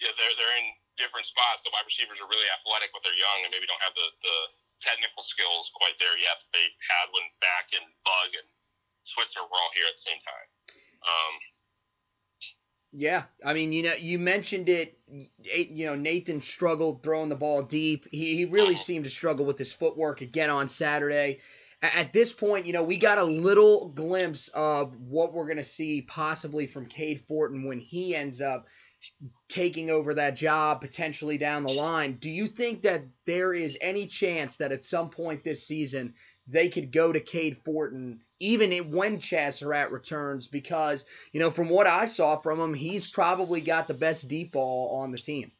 yeah 0.00 0.12
they're 0.16 0.34
they're 0.40 0.56
in 0.64 0.72
different 0.96 1.28
spots. 1.28 1.60
The 1.60 1.72
wide 1.72 1.84
receivers 1.84 2.24
are 2.24 2.28
really 2.28 2.48
athletic, 2.56 2.88
but 2.96 3.04
they're 3.04 3.16
young 3.16 3.44
and 3.44 3.52
maybe 3.52 3.68
don't 3.68 3.84
have 3.84 3.92
the 3.92 4.08
the 4.24 4.38
technical 4.80 5.20
skills 5.24 5.68
quite 5.76 5.96
there 6.00 6.16
yet 6.16 6.40
that 6.40 6.52
they 6.52 6.66
had 6.88 7.12
when 7.12 7.24
back 7.44 7.72
and 7.76 7.84
Bug 8.04 8.30
and 8.36 8.48
Switzer 9.04 9.44
were 9.44 9.56
all 9.60 9.72
here 9.76 9.88
at 9.88 9.96
the 9.96 10.04
same 10.04 10.20
time. 10.24 10.48
Um, 11.04 11.34
yeah, 12.92 13.28
I 13.44 13.52
mean, 13.52 13.72
you 13.72 13.84
know, 13.84 13.96
you 13.98 14.18
mentioned 14.18 14.68
it. 14.68 14.98
You 15.38 15.86
know, 15.86 15.94
Nathan 15.94 16.40
struggled 16.40 17.02
throwing 17.02 17.28
the 17.28 17.36
ball 17.36 17.62
deep. 17.62 18.08
He, 18.10 18.36
he 18.36 18.44
really 18.44 18.76
seemed 18.76 19.04
to 19.04 19.10
struggle 19.10 19.44
with 19.44 19.58
his 19.58 19.72
footwork 19.72 20.20
again 20.20 20.50
on 20.50 20.68
Saturday 20.68 21.40
at 21.82 22.12
this 22.12 22.32
point, 22.32 22.66
you 22.66 22.72
know, 22.72 22.82
we 22.82 22.96
got 22.96 23.18
a 23.18 23.24
little 23.24 23.88
glimpse 23.88 24.48
of 24.54 24.96
what 24.96 25.32
we're 25.32 25.44
going 25.46 25.56
to 25.58 25.64
see 25.64 26.02
possibly 26.02 26.66
from 26.66 26.86
Cade 26.86 27.24
Fortin 27.28 27.64
when 27.64 27.80
he 27.80 28.16
ends 28.16 28.40
up 28.40 28.66
taking 29.48 29.90
over 29.90 30.14
that 30.14 30.34
job 30.34 30.80
potentially 30.80 31.38
down 31.38 31.62
the 31.62 31.70
line. 31.70 32.16
Do 32.18 32.30
you 32.30 32.48
think 32.48 32.82
that 32.82 33.04
there 33.26 33.52
is 33.52 33.76
any 33.80 34.06
chance 34.06 34.56
that 34.56 34.72
at 34.72 34.84
some 34.84 35.10
point 35.10 35.44
this 35.44 35.66
season 35.66 36.14
they 36.48 36.68
could 36.68 36.92
go 36.92 37.12
to 37.12 37.20
Cade 37.20 37.58
Fortin 37.64 38.20
even 38.40 38.72
when 38.90 39.20
Surratt 39.20 39.92
returns? 39.92 40.48
Because, 40.48 41.04
you 41.32 41.40
know, 41.40 41.50
from 41.50 41.68
what 41.68 41.86
I 41.86 42.06
saw 42.06 42.40
from 42.40 42.58
him, 42.58 42.74
he's 42.74 43.10
probably 43.10 43.60
got 43.60 43.86
the 43.86 43.94
best 43.94 44.28
deep 44.28 44.52
ball 44.52 44.98
on 45.00 45.12
the 45.12 45.18
team. 45.18 45.52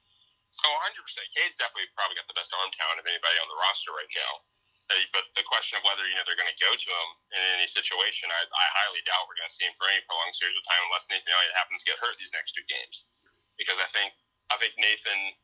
Oh, 0.64 0.76
100%. 0.88 0.96
Cade's 1.36 1.58
definitely 1.58 1.92
probably 1.94 2.16
got 2.16 2.26
the 2.26 2.34
best 2.34 2.50
arm 2.56 2.70
talent 2.72 2.98
of 2.98 3.06
anybody 3.06 3.36
on 3.42 3.48
the 3.52 3.60
roster 3.60 3.92
right 3.92 4.10
now. 4.16 4.55
But 4.86 5.26
the 5.34 5.42
question 5.50 5.78
of 5.78 5.82
whether 5.82 6.06
you 6.06 6.14
know 6.14 6.22
they're 6.22 6.38
going 6.38 6.50
to 6.50 6.62
go 6.62 6.70
to 6.70 6.88
him 6.94 7.08
in 7.34 7.42
any 7.58 7.66
situation, 7.66 8.30
I, 8.30 8.38
I 8.46 8.66
highly 8.82 9.02
doubt 9.02 9.26
we're 9.26 9.34
going 9.34 9.50
to 9.50 9.56
see 9.58 9.66
him 9.66 9.74
for 9.74 9.90
any 9.90 9.98
prolonged 10.06 10.38
series 10.38 10.54
of 10.54 10.62
time 10.62 10.78
unless 10.86 11.10
Nathan 11.10 11.26
Elliott 11.26 11.58
happens 11.58 11.82
to 11.82 11.90
get 11.90 11.98
hurt 11.98 12.14
these 12.22 12.30
next 12.30 12.54
two 12.54 12.62
games. 12.70 13.10
Because 13.58 13.82
I 13.82 13.90
think 13.90 14.14
I 14.54 14.54
think 14.62 14.78
Nathan, 14.78 15.34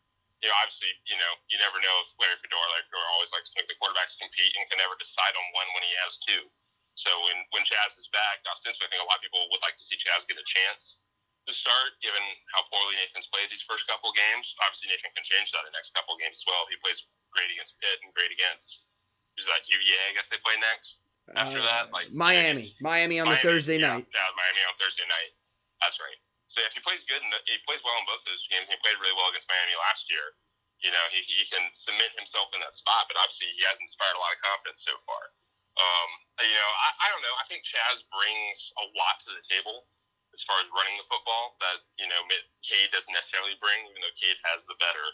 you 0.46 0.46
know, 0.46 0.54
obviously, 0.62 0.94
you 1.10 1.18
know, 1.18 1.32
you 1.50 1.58
never 1.58 1.82
know 1.82 1.96
if 2.06 2.14
Larry 2.22 2.38
Fedora, 2.38 2.70
Larry 2.70 2.86
Fedora 2.86 3.08
always 3.18 3.34
likes 3.34 3.50
to 3.50 3.58
make 3.58 3.66
the 3.66 3.74
quarterbacks 3.82 4.14
compete 4.14 4.54
and 4.54 4.62
can 4.70 4.78
never 4.78 4.94
decide 4.94 5.34
on 5.34 5.46
one 5.58 5.66
when 5.74 5.82
he 5.90 5.92
has 6.06 6.22
two. 6.22 6.46
So 6.94 7.10
when 7.26 7.42
when 7.50 7.66
Chazz 7.66 7.98
is 7.98 8.06
back, 8.14 8.46
ostensibly, 8.46 8.86
I 8.86 8.90
think 8.94 9.02
a 9.02 9.10
lot 9.10 9.18
of 9.18 9.26
people 9.26 9.42
would 9.50 9.64
like 9.66 9.74
to 9.74 9.82
see 9.82 9.98
Chazz 9.98 10.22
get 10.30 10.38
a 10.38 10.46
chance 10.46 11.02
to 11.50 11.52
start, 11.56 11.98
given 11.98 12.22
how 12.54 12.62
poorly 12.70 12.94
Nathan's 12.94 13.26
played 13.26 13.50
these 13.50 13.66
first 13.66 13.90
couple 13.90 14.14
games. 14.14 14.54
Obviously, 14.62 14.86
Nathan 14.94 15.10
can 15.18 15.26
change 15.26 15.50
that 15.50 15.66
in 15.66 15.74
the 15.74 15.76
next 15.76 15.90
couple 15.98 16.14
games 16.14 16.38
as 16.38 16.46
well. 16.46 16.62
He 16.70 16.78
plays 16.78 17.02
great 17.34 17.50
against 17.50 17.74
Pitt 17.82 17.98
and 18.06 18.14
great 18.14 18.30
against 18.30 18.86
who's 19.34 19.48
that? 19.48 19.64
UVA, 19.68 20.00
I 20.10 20.12
guess 20.16 20.28
they 20.28 20.40
play 20.40 20.56
next. 20.60 21.04
After 21.38 21.62
uh, 21.62 21.66
that, 21.66 21.84
like 21.94 22.10
Miami, 22.10 22.74
Miami 22.82 23.22
on 23.22 23.30
Miami, 23.30 23.38
the 23.38 23.46
Thursday 23.46 23.78
yeah, 23.78 23.94
night. 23.94 24.04
Yeah, 24.10 24.28
Miami 24.34 24.62
on 24.66 24.74
Thursday 24.74 25.06
night. 25.06 25.32
That's 25.78 26.02
right. 26.02 26.18
So 26.50 26.60
if 26.66 26.76
he 26.76 26.84
plays 26.84 27.06
good, 27.08 27.22
and 27.22 27.32
he 27.48 27.56
plays 27.64 27.80
well 27.80 27.96
in 27.96 28.04
both 28.04 28.20
those 28.28 28.44
games. 28.52 28.68
He 28.68 28.76
played 28.84 28.98
really 29.00 29.16
well 29.16 29.32
against 29.32 29.48
Miami 29.48 29.72
last 29.88 30.10
year. 30.12 30.36
You 30.84 30.90
know, 30.90 31.04
he, 31.14 31.22
he 31.24 31.46
can 31.48 31.70
cement 31.72 32.12
himself 32.18 32.50
in 32.52 32.60
that 32.60 32.74
spot, 32.74 33.06
but 33.06 33.16
obviously 33.16 33.48
he 33.54 33.62
has 33.70 33.78
inspired 33.80 34.18
a 34.18 34.20
lot 34.20 34.34
of 34.34 34.42
confidence 34.42 34.82
so 34.82 34.98
far. 35.06 35.30
Um, 35.78 36.10
you 36.42 36.52
know, 36.52 36.70
I, 36.84 36.88
I 37.00 37.14
don't 37.14 37.24
know. 37.24 37.32
I 37.40 37.46
think 37.48 37.64
Chazz 37.64 38.04
brings 38.12 38.58
a 38.82 38.84
lot 38.98 39.22
to 39.24 39.32
the 39.32 39.40
table 39.46 39.88
as 40.36 40.44
far 40.44 40.60
as 40.60 40.68
running 40.72 40.96
the 41.00 41.08
football 41.08 41.56
that 41.64 41.80
you 41.96 42.08
know 42.08 42.20
Cade 42.60 42.92
doesn't 42.92 43.12
necessarily 43.12 43.56
bring, 43.60 43.88
even 43.88 44.00
though 44.04 44.16
Cade 44.16 44.36
has 44.48 44.68
the 44.68 44.76
better 44.76 45.06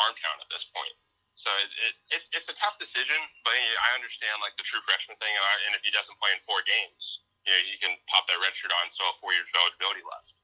arm 0.00 0.16
count 0.16 0.40
at 0.40 0.48
this 0.48 0.68
point. 0.72 0.96
So 1.40 1.48
it, 1.56 1.72
it, 1.88 1.94
it's 2.20 2.28
it's 2.36 2.52
a 2.52 2.56
tough 2.60 2.76
decision, 2.76 3.16
but 3.48 3.56
I 3.56 3.96
understand 3.96 4.44
like 4.44 4.52
the 4.60 4.66
true 4.68 4.84
freshman 4.84 5.16
thing, 5.16 5.32
and, 5.32 5.72
if 5.72 5.80
he 5.80 5.88
doesn't 5.88 6.20
play 6.20 6.36
in 6.36 6.40
four 6.44 6.60
games, 6.68 7.24
you 7.48 7.52
know, 7.56 7.60
you 7.64 7.80
can 7.80 7.96
pop 8.12 8.28
that 8.28 8.36
red 8.44 8.52
shirt 8.52 8.68
on, 8.76 8.92
still 8.92 9.08
have 9.08 9.16
four 9.24 9.32
years 9.32 9.48
of 9.48 9.56
eligibility 9.64 10.04
left, 10.04 10.36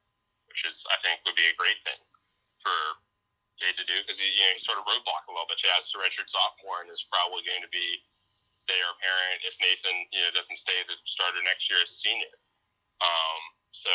which 0.49 0.65
is 0.65 0.89
I 0.89 0.97
think 1.05 1.21
would 1.29 1.37
be 1.37 1.53
a 1.53 1.61
great 1.61 1.77
thing 1.85 2.01
for 2.65 2.73
Cade 3.61 3.77
to 3.77 3.85
do 3.85 4.01
because 4.01 4.17
he 4.17 4.25
you 4.25 4.41
know 4.49 4.57
he 4.57 4.61
sort 4.65 4.81
of 4.81 4.89
roadblock 4.89 5.29
a 5.29 5.37
little 5.37 5.45
bit. 5.45 5.61
Chazz 5.61 5.93
a 5.93 6.01
redshirt 6.01 6.33
sophomore 6.33 6.81
and 6.81 6.89
is 6.89 7.05
probably 7.13 7.45
going 7.45 7.61
to 7.61 7.69
be 7.69 8.01
their 8.65 8.89
parent 8.97 9.45
if 9.45 9.53
Nathan 9.61 10.09
you 10.17 10.25
know 10.25 10.33
doesn't 10.33 10.57
stay 10.57 10.81
the 10.89 10.97
starter 11.05 11.45
next 11.45 11.69
year 11.69 11.85
as 11.85 11.93
a 11.93 11.99
senior. 12.01 12.33
Um, 13.05 13.41
so 13.77 13.93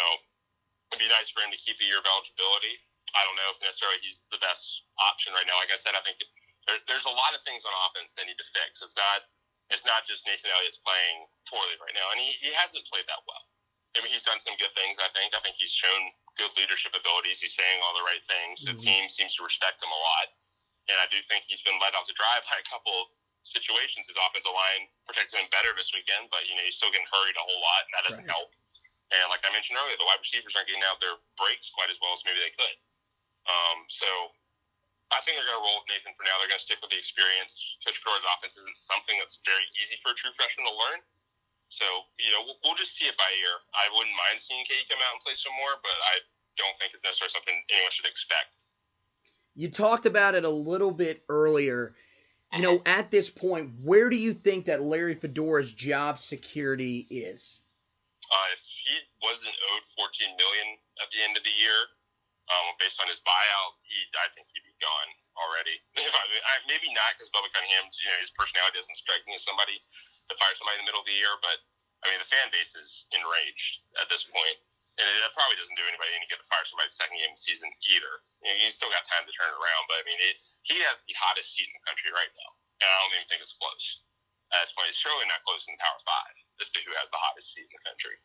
it'd 0.93 1.01
be 1.01 1.09
nice 1.09 1.33
for 1.33 1.41
him 1.41 1.49
to 1.49 1.57
keep 1.57 1.81
a 1.81 1.85
year 1.89 1.97
of 1.97 2.05
eligibility. 2.05 2.77
I 3.17 3.25
don't 3.25 3.41
know 3.41 3.49
if 3.49 3.57
necessarily 3.65 3.97
he's 4.05 4.29
the 4.29 4.37
best 4.37 4.85
option 5.01 5.33
right 5.33 5.49
now. 5.49 5.57
Like 5.57 5.73
I 5.73 5.81
said, 5.81 5.97
I 5.97 6.05
think 6.05 6.21
there, 6.69 6.79
there's 6.85 7.07
a 7.07 7.13
lot 7.13 7.33
of 7.33 7.41
things 7.41 7.65
on 7.65 7.73
offense 7.89 8.13
they 8.13 8.25
need 8.25 8.37
to 8.37 8.49
fix. 8.53 8.81
It's 8.81 8.97
not 8.97 9.25
it's 9.71 9.87
not 9.87 10.03
just 10.03 10.27
Nathan 10.27 10.51
Elliott's 10.51 10.83
playing 10.83 11.31
poorly 11.47 11.79
right 11.79 11.95
now, 11.95 12.11
and 12.11 12.19
he, 12.19 12.35
he 12.43 12.51
hasn't 12.51 12.83
played 12.91 13.07
that 13.07 13.23
well. 13.23 13.45
I 13.95 14.03
mean, 14.03 14.11
he's 14.11 14.23
done 14.23 14.39
some 14.43 14.55
good 14.59 14.71
things. 14.75 14.99
I 14.99 15.07
think. 15.15 15.31
I 15.31 15.39
think 15.43 15.55
he's 15.59 15.71
shown 15.71 16.11
good 16.35 16.51
leadership 16.59 16.95
abilities. 16.95 17.39
He's 17.39 17.55
saying 17.55 17.79
all 17.83 17.95
the 17.95 18.03
right 18.07 18.23
things. 18.27 18.63
Mm-hmm. 18.63 18.75
The 18.75 18.77
team 18.79 19.03
seems 19.07 19.35
to 19.39 19.47
respect 19.47 19.79
him 19.83 19.91
a 19.91 20.01
lot. 20.01 20.27
and 20.91 20.97
I 20.99 21.07
do 21.07 21.19
think 21.27 21.47
he's 21.47 21.63
been 21.63 21.79
led 21.79 21.95
out 21.95 22.07
to 22.07 22.15
dry 22.15 22.39
by 22.47 22.59
a 22.59 22.67
couple 22.67 22.95
of 22.99 23.07
situations. 23.47 24.11
His 24.11 24.19
offensive 24.19 24.53
line 24.53 24.91
protected 25.07 25.39
him 25.39 25.47
better 25.51 25.71
this 25.75 25.91
weekend, 25.95 26.27
but 26.31 26.43
you 26.47 26.55
know 26.55 26.63
he's 26.67 26.75
still 26.75 26.91
getting 26.91 27.07
hurried 27.07 27.35
a 27.39 27.43
whole 27.43 27.61
lot, 27.63 27.81
and 27.87 27.93
that 27.95 28.03
doesn't 28.11 28.27
right. 28.27 28.35
help. 28.35 28.51
And 29.11 29.27
like 29.27 29.43
I 29.43 29.51
mentioned 29.51 29.75
earlier, 29.75 29.99
the 29.99 30.07
wide 30.07 30.23
receivers 30.23 30.55
aren't 30.55 30.71
getting 30.71 30.83
out 30.87 31.03
their 31.03 31.19
breaks 31.35 31.67
quite 31.75 31.91
as 31.91 31.99
well 31.99 32.15
as 32.15 32.23
maybe 32.23 32.39
they 32.39 32.55
could. 32.55 32.75
Um, 33.43 33.83
so 33.91 34.07
I 35.11 35.19
think 35.23 35.35
they're 35.35 35.47
going 35.47 35.59
to 35.59 35.67
roll 35.67 35.83
with 35.83 35.91
Nathan 35.91 36.15
for 36.15 36.23
now. 36.23 36.39
They're 36.39 36.47
going 36.47 36.63
to 36.63 36.67
stick 36.67 36.79
with 36.79 36.91
the 36.91 36.99
experience. 36.99 37.51
Coach 37.83 37.99
Fedora's 37.99 38.23
offense 38.31 38.55
isn't 38.55 38.79
something 38.79 39.19
that's 39.19 39.43
very 39.43 39.63
easy 39.83 39.99
for 39.99 40.15
a 40.15 40.17
true 40.17 40.31
freshman 40.31 40.63
to 40.67 40.75
learn. 40.75 41.03
So, 41.67 41.83
you 42.19 42.31
know, 42.31 42.47
we'll, 42.47 42.59
we'll 42.63 42.79
just 42.79 42.95
see 42.95 43.07
it 43.07 43.15
by 43.19 43.27
ear. 43.39 43.55
I 43.75 43.91
wouldn't 43.91 44.15
mind 44.15 44.39
seeing 44.39 44.63
Katie 44.63 44.87
come 44.87 44.99
out 45.03 45.15
and 45.15 45.23
play 45.23 45.35
some 45.35 45.55
more, 45.59 45.79
but 45.83 45.95
I 46.15 46.23
don't 46.59 46.75
think 46.79 46.95
it's 46.95 47.03
necessarily 47.03 47.31
something 47.31 47.55
anyone 47.71 47.91
should 47.91 48.07
expect. 48.07 48.55
You 49.55 49.67
talked 49.67 50.07
about 50.07 50.35
it 50.35 50.43
a 50.43 50.51
little 50.51 50.91
bit 50.91 51.23
earlier. 51.27 51.95
You 52.51 52.61
know, 52.61 52.83
at 52.85 53.11
this 53.11 53.29
point, 53.29 53.71
where 53.79 54.09
do 54.11 54.17
you 54.19 54.33
think 54.33 54.67
that 54.67 54.83
Larry 54.83 55.15
Fedora's 55.15 55.71
job 55.71 56.19
security 56.19 57.07
is? 57.07 57.63
Uh, 58.27 58.47
if 58.51 58.59
he 58.59 58.91
wasn't 59.23 59.55
owed 59.71 59.87
14 59.95 60.27
million 60.35 60.67
at 60.99 61.07
the 61.15 61.23
end 61.23 61.39
of 61.39 61.43
the 61.43 61.55
year, 61.55 61.79
um, 62.49 62.73
based 62.81 62.97
on 62.97 63.07
his 63.07 63.21
buyout, 63.21 63.73
he 63.85 63.97
I 64.17 64.27
think 64.33 64.49
he'd 64.49 64.65
be 64.65 64.75
gone 64.81 65.09
already. 65.37 65.77
If 66.01 66.13
I, 66.15 66.23
I, 66.25 66.53
maybe 66.65 66.89
not 66.91 67.15
because 67.15 67.29
Bubba 67.29 67.51
Cunningham, 67.53 67.87
you 68.01 68.09
know, 68.09 68.19
his 68.19 68.33
personality 68.33 68.81
doesn't 68.81 68.97
strike 68.97 69.23
me 69.29 69.37
as 69.37 69.45
somebody 69.45 69.77
to 70.27 70.33
fire 70.39 70.55
somebody 70.57 70.79
in 70.79 70.83
the 70.83 70.89
middle 70.89 71.03
of 71.03 71.07
the 71.07 71.15
year. 71.15 71.31
But 71.39 71.61
I 72.03 72.09
mean, 72.09 72.19
the 72.19 72.29
fan 72.31 72.49
base 72.49 72.73
is 72.73 73.05
enraged 73.13 73.85
at 74.01 74.09
this 74.09 74.25
point, 74.25 74.57
and 74.97 75.05
it, 75.05 75.31
probably 75.37 75.55
doesn't 75.55 75.77
do 75.77 75.85
anybody 75.85 76.11
any 76.17 76.27
good 76.27 76.41
to 76.41 76.49
fire 76.49 76.65
somebody 76.65 76.89
second 76.89 77.15
game 77.21 77.31
of 77.31 77.37
the 77.37 77.45
season 77.45 77.69
either. 77.93 78.13
You 78.41 78.49
know, 78.51 78.73
still 78.73 78.91
got 78.91 79.05
time 79.05 79.23
to 79.23 79.33
turn 79.33 79.53
it 79.53 79.57
around, 79.61 79.83
but 79.87 80.01
I 80.01 80.03
mean, 80.03 80.19
it, 80.19 80.35
he 80.65 80.81
has 80.89 80.99
the 81.05 81.15
hottest 81.15 81.53
seat 81.53 81.69
in 81.69 81.75
the 81.77 81.85
country 81.85 82.09
right 82.11 82.31
now, 82.33 82.49
and 82.81 82.87
I 82.89 82.95
don't 83.05 83.15
even 83.15 83.27
think 83.29 83.45
it's 83.45 83.55
close. 83.55 84.01
At 84.51 84.67
this 84.67 84.75
point, 84.75 84.91
it's 84.91 84.99
surely 84.99 85.23
not 85.31 85.45
close 85.47 85.63
in 85.69 85.77
the 85.77 85.81
Power 85.81 86.01
Five 86.03 86.35
as 86.59 86.67
to 86.75 86.79
who 86.83 86.91
has 86.99 87.07
the 87.13 87.21
hottest 87.21 87.55
seat 87.55 87.69
in 87.69 87.71
the 87.71 87.85
country. 87.87 88.17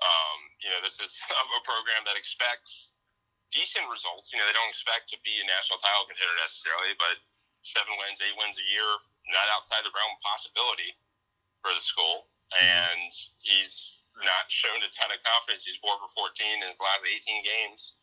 Um, 0.00 0.38
you 0.60 0.68
know, 0.72 0.80
this 0.80 0.96
is 1.00 1.12
a 1.58 1.62
program 1.66 2.06
that 2.08 2.16
expects 2.16 2.95
decent 3.54 3.86
results. 3.90 4.30
You 4.32 4.38
know, 4.40 4.46
they 4.46 4.56
don't 4.56 4.70
expect 4.70 5.10
to 5.14 5.18
be 5.22 5.38
a 5.38 5.46
national 5.46 5.78
title 5.82 6.06
contender 6.06 6.36
necessarily, 6.42 6.94
but 6.98 7.18
seven 7.62 7.94
wins, 7.98 8.22
eight 8.22 8.36
wins 8.38 8.58
a 8.58 8.66
year, 8.66 8.88
not 9.30 9.46
outside 9.54 9.82
the 9.82 9.94
realm 9.94 10.14
of 10.14 10.22
possibility 10.22 10.94
for 11.62 11.74
the 11.74 11.82
school. 11.82 12.30
Mm-hmm. 12.54 12.62
And 12.62 13.10
he's 13.42 14.06
not 14.22 14.46
shown 14.46 14.78
a 14.78 14.90
ton 14.94 15.10
of 15.10 15.18
confidence. 15.26 15.66
He's 15.66 15.82
four 15.82 15.98
for 15.98 16.30
14 16.30 16.62
in 16.62 16.62
his 16.62 16.78
last 16.78 17.02
18 17.02 17.42
games. 17.42 17.98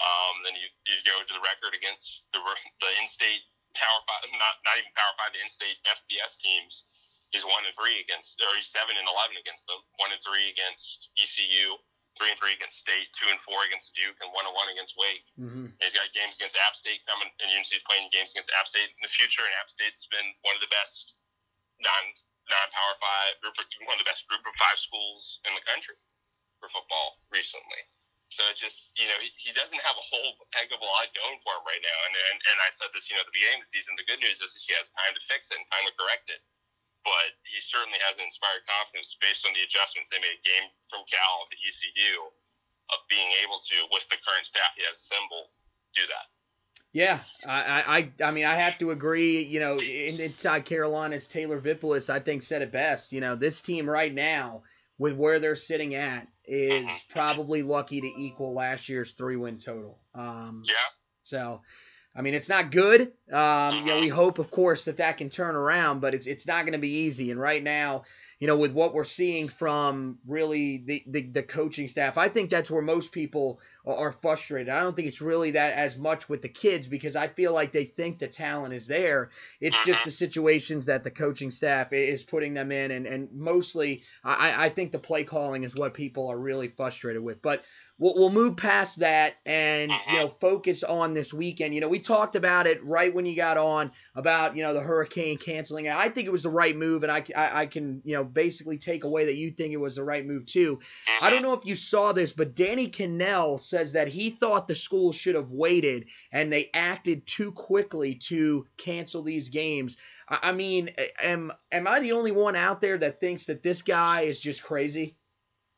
Um, 0.00 0.34
then 0.46 0.56
you, 0.56 0.70
you 0.88 0.96
go 1.04 1.18
to 1.20 1.32
the 1.34 1.44
record 1.44 1.76
against 1.76 2.32
the 2.32 2.40
the 2.40 2.90
in-state 3.04 3.44
Power 3.76 4.00
Five, 4.08 4.24
not 4.32 4.56
not 4.64 4.80
even 4.80 4.88
Power 4.96 5.12
Five, 5.20 5.36
the 5.36 5.44
in-state 5.44 5.76
FBS 5.84 6.40
teams. 6.40 6.88
He's 7.36 7.44
one 7.44 7.62
and 7.68 7.76
three 7.76 8.00
against, 8.00 8.40
or 8.40 8.50
he's 8.56 8.72
seven 8.72 8.96
and 8.96 9.04
eleven 9.04 9.36
against 9.36 9.68
them. 9.68 9.78
One 10.00 10.10
and 10.10 10.22
three 10.24 10.48
against 10.50 11.12
ECU 11.20 11.76
three 12.18 12.30
and 12.30 12.38
three 12.38 12.54
against 12.54 12.82
State, 12.82 13.10
two 13.14 13.28
and 13.30 13.38
four 13.42 13.62
against 13.66 13.94
Duke, 13.94 14.18
and 14.22 14.30
one 14.34 14.46
and 14.46 14.54
one 14.54 14.70
against 14.70 14.98
Wake. 14.98 15.26
Mm-hmm. 15.38 15.70
And 15.70 15.82
he's 15.82 15.94
got 15.94 16.10
games 16.14 16.34
against 16.38 16.58
App 16.58 16.74
State 16.74 17.02
coming, 17.06 17.30
and 17.40 17.48
UNC's 17.54 17.82
playing 17.86 18.10
games 18.10 18.34
against 18.34 18.50
App 18.58 18.66
State 18.66 18.90
in 18.90 19.02
the 19.02 19.12
future. 19.12 19.44
And 19.44 19.54
App 19.60 19.70
State's 19.70 20.06
been 20.10 20.28
one 20.42 20.56
of 20.58 20.62
the 20.62 20.72
best 20.72 21.14
non 21.78 22.02
non 22.50 22.68
Power 22.74 22.94
Five, 22.98 23.38
one 23.86 23.96
of 23.96 24.02
the 24.02 24.08
best 24.08 24.26
group 24.26 24.42
of 24.42 24.54
five 24.58 24.78
schools 24.78 25.38
in 25.46 25.54
the 25.54 25.64
country 25.64 25.96
for 26.58 26.68
football 26.68 27.22
recently. 27.30 27.82
So 28.30 28.46
it 28.46 28.54
just, 28.54 28.94
you 28.94 29.10
know, 29.10 29.18
he, 29.18 29.30
he 29.42 29.50
doesn't 29.50 29.82
have 29.82 29.98
a 29.98 30.06
whole 30.06 30.38
heck 30.54 30.70
of 30.70 30.78
a 30.78 30.86
lot 30.86 31.10
going 31.18 31.42
for 31.42 31.50
him 31.58 31.66
right 31.66 31.82
now. 31.82 31.98
And, 32.06 32.14
and 32.14 32.38
and 32.38 32.58
I 32.62 32.70
said 32.70 32.94
this, 32.94 33.10
you 33.10 33.18
know, 33.18 33.26
at 33.26 33.28
the 33.30 33.34
beginning 33.34 33.58
of 33.58 33.66
the 33.66 33.74
season. 33.74 33.98
The 33.98 34.06
good 34.06 34.22
news 34.22 34.38
is 34.38 34.54
that 34.54 34.62
he 34.62 34.74
has 34.78 34.94
time 34.94 35.14
to 35.14 35.22
fix 35.26 35.50
it 35.50 35.58
and 35.58 35.66
time 35.66 35.86
to 35.86 35.94
correct 35.98 36.30
it 36.30 36.42
but 37.04 37.28
he 37.48 37.58
certainly 37.60 37.98
hasn't 38.04 38.24
inspired 38.24 38.62
confidence 38.68 39.16
based 39.20 39.46
on 39.48 39.52
the 39.56 39.64
adjustments 39.64 40.12
they 40.12 40.20
made 40.20 40.40
game 40.44 40.68
from 40.88 41.02
Cal 41.08 41.46
to 41.48 41.54
ECU 41.56 42.28
of 42.92 42.98
being 43.08 43.30
able 43.42 43.62
to, 43.62 43.76
with 43.94 44.04
the 44.10 44.18
current 44.20 44.44
staff 44.44 44.74
he 44.76 44.82
has 44.84 44.98
assembled, 44.98 45.48
do 45.94 46.04
that. 46.10 46.26
Yeah, 46.92 47.20
I, 47.46 48.10
I, 48.18 48.24
I 48.24 48.30
mean, 48.32 48.46
I 48.46 48.56
have 48.56 48.78
to 48.78 48.90
agree. 48.90 49.44
You 49.44 49.60
know, 49.60 49.78
inside 49.78 50.64
Carolina's 50.64 51.28
Taylor 51.28 51.60
Vippolis, 51.60 52.10
I 52.10 52.18
think, 52.18 52.42
said 52.42 52.62
it 52.62 52.72
best. 52.72 53.12
You 53.12 53.20
know, 53.20 53.36
this 53.36 53.62
team 53.62 53.88
right 53.88 54.12
now, 54.12 54.62
with 54.98 55.14
where 55.14 55.38
they're 55.38 55.54
sitting 55.54 55.94
at, 55.94 56.26
is 56.44 56.84
mm-hmm. 56.84 57.12
probably 57.12 57.62
lucky 57.62 58.00
to 58.00 58.12
equal 58.18 58.54
last 58.54 58.88
year's 58.88 59.12
three-win 59.12 59.58
total. 59.58 60.00
Um, 60.16 60.62
yeah. 60.66 60.74
So, 61.22 61.60
I 62.14 62.22
mean, 62.22 62.34
it's 62.34 62.48
not 62.48 62.72
good. 62.72 63.12
Um, 63.32 63.78
you 63.78 63.86
know, 63.86 64.00
we 64.00 64.08
hope, 64.08 64.38
of 64.38 64.50
course, 64.50 64.86
that 64.86 64.96
that 64.96 65.16
can 65.16 65.30
turn 65.30 65.54
around, 65.54 66.00
but 66.00 66.14
it's 66.14 66.26
it's 66.26 66.46
not 66.46 66.62
going 66.62 66.72
to 66.72 66.78
be 66.78 67.02
easy. 67.04 67.30
And 67.30 67.40
right 67.40 67.62
now, 67.62 68.02
you 68.40 68.46
know, 68.46 68.56
with 68.56 68.72
what 68.72 68.94
we're 68.94 69.04
seeing 69.04 69.48
from 69.48 70.18
really 70.26 70.78
the, 70.78 71.04
the, 71.06 71.22
the 71.22 71.42
coaching 71.42 71.86
staff, 71.88 72.16
I 72.16 72.30
think 72.30 72.48
that's 72.48 72.70
where 72.70 72.82
most 72.82 73.12
people 73.12 73.60
are, 73.86 74.12
frustrated. 74.12 74.70
I 74.70 74.80
don't 74.80 74.96
think 74.96 75.08
it's 75.08 75.20
really 75.20 75.52
that 75.52 75.74
as 75.74 75.96
much 75.98 76.28
with 76.28 76.40
the 76.42 76.48
kids 76.48 76.88
because 76.88 77.16
I 77.16 77.28
feel 77.28 77.52
like 77.52 77.70
they 77.72 77.84
think 77.84 78.18
the 78.18 78.28
talent 78.28 78.72
is 78.72 78.86
there. 78.86 79.30
It's 79.60 79.76
just 79.84 80.04
the 80.04 80.10
situations 80.10 80.86
that 80.86 81.04
the 81.04 81.10
coaching 81.10 81.50
staff 81.50 81.92
is 81.92 82.24
putting 82.24 82.54
them 82.54 82.72
in, 82.72 82.90
and 82.90 83.06
and 83.06 83.28
mostly, 83.32 84.02
I 84.24 84.66
I 84.66 84.68
think 84.70 84.92
the 84.92 84.98
play 84.98 85.24
calling 85.24 85.64
is 85.64 85.76
what 85.76 85.94
people 85.94 86.28
are 86.28 86.38
really 86.38 86.68
frustrated 86.68 87.22
with. 87.22 87.42
But 87.42 87.62
we'll, 88.00 88.14
we'll 88.16 88.32
move 88.32 88.56
past 88.56 88.98
that 88.98 89.34
and 89.46 89.92
you 90.08 90.18
know 90.18 90.24
uh-huh. 90.24 90.34
focus 90.40 90.82
on 90.82 91.14
this 91.14 91.32
weekend. 91.32 91.74
You 91.74 91.80
know, 91.80 91.88
we 91.88 92.00
talked 92.00 92.34
about 92.34 92.66
it 92.66 92.84
right 92.84 93.14
when 93.14 93.26
you 93.26 93.36
got 93.36 93.56
on 93.56 93.92
about 94.16 94.56
you 94.56 94.64
know 94.64 94.74
the 94.74 94.80
hurricane 94.80 95.38
canceling. 95.38 95.88
I 95.88 96.08
think 96.08 96.26
it 96.26 96.32
was 96.32 96.42
the 96.42 96.50
right 96.50 96.76
move, 96.76 97.04
and 97.04 97.12
I, 97.12 97.24
I, 97.36 97.60
I 97.60 97.66
can 97.66 98.02
you 98.04 98.16
know 98.16 98.24
basically 98.24 98.78
take 98.78 99.04
away 99.04 99.26
that 99.26 99.36
you 99.36 99.52
think 99.52 99.72
it 99.72 99.76
was 99.76 99.94
the 99.94 100.02
right 100.02 100.26
move 100.26 100.46
too. 100.46 100.80
I 101.20 101.30
don't 101.30 101.44
uh-huh. 101.44 101.54
know 101.54 101.60
if 101.60 101.66
you 101.66 101.76
saw 101.76 102.12
this, 102.12 102.32
but 102.32 102.56
Danny 102.56 102.88
Kanell 102.88 103.60
says 103.60 103.92
that 103.92 104.08
he 104.08 104.30
thought 104.30 104.66
the 104.66 104.74
school 104.74 105.12
should 105.12 105.36
have 105.36 105.50
waited 105.50 106.06
and 106.32 106.52
they 106.52 106.70
acted 106.74 107.26
too 107.26 107.52
quickly 107.52 108.14
to 108.14 108.66
cancel 108.78 109.22
these 109.22 109.50
games. 109.50 109.96
I, 110.28 110.38
I 110.44 110.52
mean, 110.52 110.90
am 111.22 111.52
am 111.70 111.86
I 111.86 112.00
the 112.00 112.12
only 112.12 112.32
one 112.32 112.56
out 112.56 112.80
there 112.80 112.98
that 112.98 113.20
thinks 113.20 113.44
that 113.46 113.62
this 113.62 113.82
guy 113.82 114.22
is 114.22 114.40
just 114.40 114.62
crazy? 114.62 115.16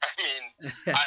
I 0.02 0.06
mean, 0.20 0.72
I, 0.86 1.04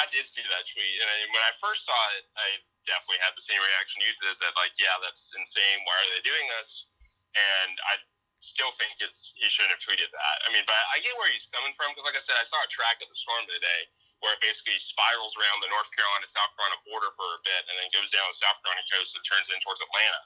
I 0.00 0.08
did 0.08 0.24
see 0.24 0.40
that 0.40 0.64
tweet, 0.64 0.96
and 1.04 1.08
I, 1.12 1.16
when 1.28 1.44
I 1.44 1.52
first 1.60 1.84
saw 1.84 2.00
it, 2.16 2.24
I 2.32 2.48
definitely 2.88 3.20
had 3.20 3.36
the 3.36 3.44
same 3.44 3.60
reaction 3.60 4.00
you 4.00 4.16
did. 4.24 4.40
That 4.40 4.56
like, 4.56 4.72
yeah, 4.80 4.96
that's 5.04 5.30
insane. 5.36 5.84
Why 5.84 5.94
are 6.00 6.10
they 6.16 6.24
doing 6.24 6.46
this? 6.56 6.88
And 7.36 7.76
I 7.84 8.00
still 8.40 8.72
think 8.80 8.96
it's 9.04 9.36
he 9.36 9.46
shouldn't 9.52 9.76
have 9.76 9.84
tweeted 9.84 10.08
that. 10.08 10.36
I 10.44 10.48
mean, 10.50 10.64
but 10.64 10.80
I 10.96 11.04
get 11.04 11.12
where 11.20 11.28
he's 11.28 11.52
coming 11.52 11.76
from 11.76 11.92
because, 11.92 12.08
like 12.08 12.16
I 12.16 12.24
said, 12.24 12.40
I 12.40 12.48
saw 12.48 12.56
a 12.64 12.70
track 12.72 13.04
of 13.04 13.12
the 13.12 13.18
storm 13.18 13.44
today 13.44 13.80
where 14.24 14.36
it 14.36 14.40
basically 14.40 14.76
spirals 14.80 15.36
around 15.36 15.60
the 15.64 15.72
North 15.72 15.88
Carolina 15.96 16.28
South 16.28 16.52
Carolina 16.56 16.80
border 16.88 17.12
for 17.16 17.28
a 17.36 17.40
bit 17.44 17.62
and 17.68 17.76
then 17.76 17.88
goes 17.92 18.08
down 18.12 18.24
the 18.28 18.36
South 18.36 18.56
Carolina 18.60 18.84
coast 18.88 19.16
and 19.16 19.24
turns 19.24 19.48
in 19.48 19.60
towards 19.64 19.80
Atlanta. 19.80 20.20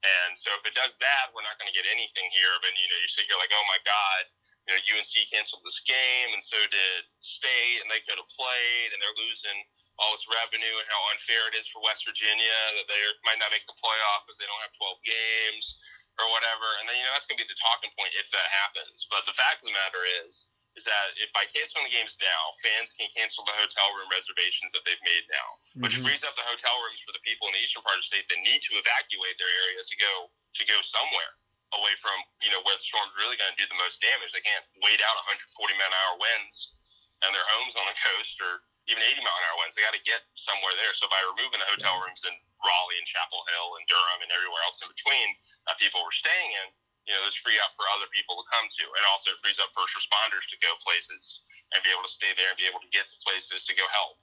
And 0.00 0.32
so 0.40 0.48
if 0.56 0.64
it 0.64 0.72
does 0.72 0.96
that, 1.04 1.28
we're 1.36 1.44
not 1.44 1.60
going 1.60 1.68
to 1.68 1.76
get 1.76 1.84
anything 1.84 2.24
here. 2.32 2.54
But 2.64 2.72
you 2.72 2.88
know, 2.88 2.98
you 3.04 3.10
sit 3.12 3.28
here 3.28 3.36
like, 3.36 3.52
oh 3.52 3.66
my 3.68 3.80
God, 3.84 4.22
you 4.64 4.72
know, 4.72 4.80
UNC 4.96 5.14
canceled 5.28 5.64
this 5.64 5.80
game, 5.84 6.32
and 6.32 6.40
so 6.40 6.56
did 6.72 7.02
State, 7.20 7.84
and 7.84 7.88
they 7.92 8.00
could 8.04 8.16
have 8.16 8.30
played, 8.32 8.88
and 8.92 8.98
they're 9.00 9.20
losing 9.20 9.58
all 10.00 10.16
this 10.16 10.24
revenue, 10.32 10.76
and 10.80 10.88
how 10.88 11.00
unfair 11.12 11.52
it 11.52 11.54
is 11.56 11.68
for 11.68 11.84
West 11.84 12.08
Virginia 12.08 12.56
that 12.80 12.88
they 12.88 13.00
might 13.28 13.36
not 13.36 13.52
make 13.52 13.68
the 13.68 13.76
playoff 13.76 14.24
because 14.24 14.40
they 14.40 14.48
don't 14.48 14.64
have 14.64 14.72
12 14.72 14.96
games 15.04 15.76
or 16.16 16.28
whatever. 16.32 16.68
And 16.80 16.88
then 16.88 16.96
you 16.96 17.04
know 17.04 17.12
that's 17.12 17.28
going 17.28 17.36
to 17.36 17.44
be 17.44 17.52
the 17.52 17.60
talking 17.60 17.92
point 17.96 18.16
if 18.16 18.28
that 18.32 18.48
happens. 18.48 19.04
But 19.12 19.28
the 19.28 19.36
fact 19.36 19.60
of 19.60 19.68
the 19.68 19.76
matter 19.76 20.00
is 20.24 20.48
is 20.78 20.86
that 20.86 21.06
if 21.18 21.30
by 21.34 21.46
canceling 21.50 21.82
the 21.82 21.94
games 21.94 22.14
now, 22.22 22.42
fans 22.62 22.94
can 22.94 23.10
cancel 23.10 23.42
the 23.42 23.54
hotel 23.58 23.90
room 23.98 24.06
reservations 24.14 24.70
that 24.70 24.86
they've 24.86 25.02
made 25.02 25.26
now, 25.26 25.48
mm-hmm. 25.74 25.82
which 25.82 25.98
frees 25.98 26.22
up 26.22 26.34
the 26.38 26.46
hotel 26.46 26.74
rooms 26.86 27.02
for 27.02 27.10
the 27.10 27.22
people 27.26 27.50
in 27.50 27.54
the 27.58 27.62
eastern 27.62 27.82
part 27.82 27.98
of 27.98 28.02
the 28.06 28.10
state 28.10 28.26
that 28.30 28.38
need 28.46 28.62
to 28.62 28.78
evacuate 28.78 29.36
their 29.42 29.50
areas 29.66 29.90
to 29.90 29.96
go 29.98 30.30
to 30.30 30.62
go 30.66 30.78
somewhere 30.82 31.34
away 31.78 31.94
from 32.02 32.18
you 32.42 32.50
know 32.50 32.58
where 32.66 32.74
the 32.74 32.82
storm's 32.82 33.14
really 33.14 33.38
going 33.38 33.50
to 33.50 33.58
do 33.58 33.66
the 33.66 33.78
most 33.78 34.02
damage. 34.02 34.34
They 34.34 34.42
can't 34.42 34.66
wait 34.82 34.98
out 35.02 35.18
140 35.26 35.50
mile 35.78 35.90
an 35.90 35.94
hour 35.94 36.14
winds 36.18 36.74
and 37.22 37.30
their 37.34 37.46
homes 37.58 37.74
on 37.78 37.86
the 37.86 37.96
coast 37.98 38.38
or 38.42 38.64
even 38.88 39.02
80 39.02 39.22
mile 39.22 39.38
an 39.38 39.44
hour 39.50 39.58
winds. 39.62 39.78
They 39.78 39.86
got 39.86 39.94
to 39.94 40.02
get 40.02 40.26
somewhere 40.34 40.74
there. 40.78 40.90
So 40.98 41.06
by 41.06 41.20
removing 41.34 41.62
the 41.62 41.68
hotel 41.70 42.02
rooms 42.02 42.26
in 42.26 42.34
Raleigh 42.58 42.98
and 42.98 43.06
Chapel 43.06 43.46
Hill 43.46 43.78
and 43.78 43.84
Durham 43.86 44.20
and 44.26 44.30
everywhere 44.34 44.62
else 44.66 44.82
in 44.82 44.90
between 44.90 45.28
that 45.70 45.78
people 45.78 46.02
were 46.02 46.14
staying 46.14 46.50
in 46.64 46.66
you 47.08 47.12
know, 47.16 47.20
there's 47.24 47.38
free 47.40 47.56
up 47.60 47.72
for 47.76 47.88
other 47.96 48.08
people 48.12 48.36
to 48.36 48.44
come 48.48 48.68
to, 48.68 48.84
and 48.84 49.02
also 49.08 49.32
it 49.32 49.38
frees 49.40 49.58
up 49.58 49.72
first 49.72 49.96
responders 49.96 50.44
to 50.52 50.56
go 50.60 50.72
places 50.84 51.44
and 51.72 51.80
be 51.86 51.90
able 51.94 52.04
to 52.04 52.12
stay 52.12 52.34
there 52.34 52.50
and 52.50 52.58
be 52.58 52.66
able 52.66 52.82
to 52.82 52.90
get 52.90 53.06
to 53.08 53.16
places 53.22 53.64
to 53.66 53.72
go 53.74 53.86
help. 53.94 54.18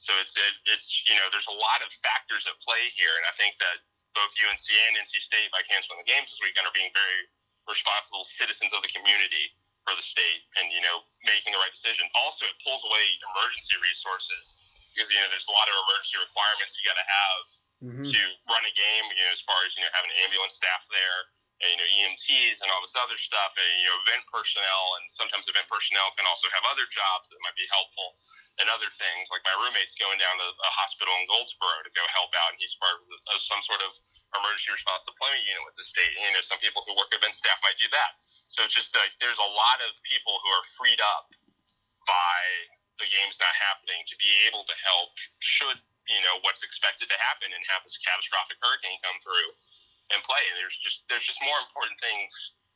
So 0.00 0.10
it's 0.18 0.34
it, 0.34 0.54
it's 0.66 1.06
you 1.06 1.14
know, 1.14 1.30
there's 1.30 1.46
a 1.50 1.54
lot 1.54 1.78
of 1.84 1.92
factors 2.02 2.46
at 2.50 2.58
play 2.62 2.90
here, 2.94 3.12
and 3.20 3.24
I 3.28 3.34
think 3.38 3.58
that 3.62 3.82
both 4.16 4.32
UNC 4.34 4.66
and 4.88 4.98
NC 4.98 5.22
State, 5.22 5.48
by 5.54 5.64
canceling 5.64 6.02
the 6.02 6.08
games 6.08 6.28
this 6.32 6.40
weekend, 6.42 6.68
are 6.68 6.74
being 6.74 6.90
very 6.92 7.30
responsible 7.70 8.26
citizens 8.26 8.74
of 8.74 8.82
the 8.82 8.90
community 8.90 9.54
for 9.86 9.94
the 9.94 10.02
state, 10.04 10.42
and 10.58 10.70
you 10.74 10.82
know, 10.82 11.06
making 11.26 11.54
the 11.54 11.60
right 11.62 11.70
decision. 11.74 12.06
Also, 12.18 12.46
it 12.46 12.56
pulls 12.62 12.82
away 12.86 13.04
emergency 13.34 13.78
resources 13.78 14.66
because 14.90 15.06
you 15.10 15.18
know 15.22 15.28
there's 15.30 15.46
a 15.46 15.54
lot 15.54 15.66
of 15.70 15.74
emergency 15.86 16.18
requirements 16.18 16.74
you 16.78 16.84
got 16.86 16.98
to 16.98 17.06
have 17.06 17.44
Mhm. 17.82 18.06
to 18.10 18.20
run 18.50 18.62
a 18.66 18.74
game. 18.74 19.04
You 19.14 19.24
know, 19.26 19.34
as 19.34 19.42
far 19.42 19.62
as 19.66 19.74
you 19.74 19.82
know, 19.82 19.90
having 19.94 20.10
ambulance 20.22 20.54
staff 20.54 20.86
there, 20.90 21.18
you 21.62 21.78
know 21.78 21.86
EMTs 21.86 22.58
and 22.62 22.68
all 22.74 22.82
this 22.82 22.98
other 22.98 23.18
stuff, 23.18 23.54
and 23.54 23.70
you 23.78 23.86
know 23.86 23.96
event 24.06 24.26
personnel, 24.26 24.98
and 24.98 25.06
sometimes 25.06 25.46
event 25.46 25.70
personnel 25.70 26.10
can 26.18 26.26
also 26.26 26.50
have 26.50 26.66
other 26.66 26.86
jobs 26.90 27.30
that 27.30 27.38
might 27.46 27.54
be 27.54 27.66
helpful 27.70 28.18
and 28.60 28.66
other 28.68 28.90
things. 28.92 29.30
Like 29.30 29.46
my 29.46 29.54
roommate's 29.62 29.94
going 29.96 30.18
down 30.18 30.36
to 30.42 30.48
a 30.50 30.72
hospital 30.74 31.14
in 31.22 31.24
Goldsboro 31.30 31.86
to 31.86 31.92
go 31.94 32.02
help 32.10 32.34
out, 32.34 32.52
and 32.52 32.58
he's 32.58 32.74
part 32.82 32.98
of, 32.98 33.06
of 33.32 33.38
some 33.38 33.62
sort 33.62 33.80
of 33.80 33.94
emergency 34.34 34.72
response 34.72 35.04
deployment 35.04 35.44
unit 35.44 35.62
with 35.62 35.76
the 35.78 35.86
state. 35.86 36.12
You 36.18 36.32
know, 36.34 36.42
some 36.42 36.58
people 36.58 36.82
who 36.84 36.96
work 36.98 37.12
event 37.14 37.36
staff 37.36 37.60
might 37.62 37.78
do 37.78 37.88
that. 37.92 38.18
So 38.50 38.66
it's 38.66 38.74
just 38.74 38.92
like 38.96 39.14
there's 39.22 39.40
a 39.40 39.50
lot 39.54 39.78
of 39.86 39.96
people 40.04 40.36
who 40.42 40.48
are 40.50 40.64
freed 40.76 41.00
up 41.16 41.32
by 42.04 42.40
the 43.00 43.08
games 43.08 43.38
not 43.40 43.54
happening 43.56 44.02
to 44.10 44.14
be 44.20 44.30
able 44.50 44.66
to 44.66 44.76
help 44.82 45.14
should 45.40 45.78
you 46.10 46.20
know 46.26 46.42
what's 46.42 46.66
expected 46.66 47.06
to 47.06 47.18
happen 47.18 47.46
and 47.54 47.62
have 47.70 47.80
this 47.86 47.94
catastrophic 48.02 48.58
hurricane 48.58 48.98
come 49.06 49.16
through 49.22 49.50
and 50.12 50.20
play. 50.22 50.42
And 50.52 50.56
there's 50.60 50.76
just 50.78 51.04
there's 51.08 51.24
just 51.24 51.40
more 51.42 51.58
important 51.64 51.96
things 52.00 52.30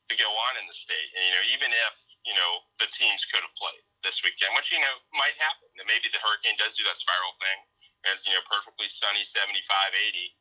to 0.08 0.14
go 0.16 0.28
on 0.30 0.52
in 0.58 0.64
the 0.70 0.76
state. 0.76 1.10
And 1.18 1.22
you 1.28 1.32
know, 1.34 1.44
even 1.54 1.70
if 1.72 1.94
you 2.24 2.34
know 2.34 2.50
the 2.82 2.88
teams 2.96 3.22
could 3.28 3.42
have 3.44 3.54
played 3.60 3.82
this 4.02 4.20
weekend, 4.24 4.52
which 4.58 4.72
you 4.72 4.80
know 4.80 4.94
might 5.14 5.36
happen, 5.40 5.68
and 5.78 5.86
maybe 5.86 6.08
the 6.12 6.20
hurricane 6.22 6.56
does 6.58 6.74
do 6.78 6.84
that 6.88 6.96
spiral 6.98 7.34
thing, 7.42 7.58
and 8.06 8.10
it's 8.18 8.24
you 8.26 8.34
know 8.34 8.42
perfectly 8.48 8.86
sunny 8.88 9.22
75, 9.22 9.62
80 9.94 10.34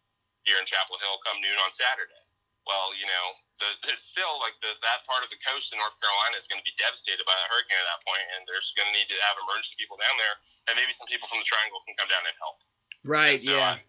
here 0.46 0.58
in 0.62 0.66
Chapel 0.70 0.98
Hill 1.02 1.18
come 1.26 1.42
noon 1.42 1.58
on 1.62 1.74
Saturday. 1.74 2.22
Well, 2.70 2.98
you 2.98 3.06
know, 3.06 3.26
the, 3.62 3.94
it's 3.94 4.10
still 4.10 4.42
like 4.42 4.58
the, 4.66 4.74
that 4.82 5.06
part 5.06 5.22
of 5.22 5.30
the 5.30 5.38
coast 5.46 5.70
in 5.70 5.78
North 5.78 5.94
Carolina 6.02 6.34
is 6.34 6.50
going 6.50 6.58
to 6.58 6.66
be 6.66 6.74
devastated 6.82 7.22
by 7.26 7.34
that 7.38 7.46
hurricane 7.54 7.78
at 7.78 7.86
that 7.94 8.02
point, 8.02 8.26
and 8.34 8.42
there's 8.50 8.74
going 8.74 8.90
to 8.90 8.94
need 8.98 9.06
to 9.10 9.18
have 9.22 9.38
emergency 9.46 9.78
people 9.78 9.98
down 10.02 10.14
there, 10.18 10.34
and 10.70 10.74
maybe 10.74 10.90
some 10.98 11.06
people 11.06 11.30
from 11.30 11.42
the 11.42 11.46
Triangle 11.50 11.78
can 11.86 11.94
come 11.94 12.10
down 12.10 12.26
and 12.26 12.34
help. 12.42 12.58
Right. 13.06 13.38
So 13.38 13.54
yeah. 13.54 13.78
I- 13.78 13.86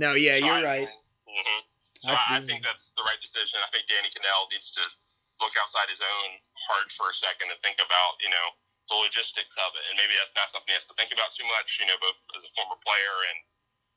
No. 0.00 0.16
Yeah. 0.16 0.40
so 0.40 0.48
You're 0.48 0.64
I- 0.64 0.84
right. 0.84 0.88
mhm. 1.28 1.60
So 2.02 2.12
I 2.12 2.38
I, 2.38 2.44
think 2.44 2.62
that's 2.62 2.92
the 2.96 3.04
right 3.04 3.20
decision. 3.20 3.60
I 3.64 3.68
think 3.72 3.88
Danny 3.88 4.12
Kanell 4.12 4.48
needs 4.52 4.72
to 4.76 4.82
look 5.40 5.52
outside 5.60 5.88
his 5.92 6.00
own 6.00 6.28
heart 6.68 6.88
for 6.96 7.12
a 7.12 7.16
second 7.16 7.52
and 7.52 7.58
think 7.60 7.76
about, 7.80 8.16
you 8.24 8.32
know, 8.32 8.46
the 8.88 8.96
logistics 8.96 9.56
of 9.60 9.74
it. 9.76 9.84
And 9.90 9.94
maybe 9.98 10.14
that's 10.16 10.32
not 10.38 10.48
something 10.48 10.70
he 10.70 10.78
has 10.78 10.88
to 10.88 10.96
think 10.96 11.12
about 11.12 11.34
too 11.34 11.46
much, 11.50 11.76
you 11.82 11.86
know, 11.88 11.98
both 12.00 12.16
as 12.38 12.46
a 12.46 12.52
former 12.56 12.78
player 12.80 13.16
and, 13.34 13.38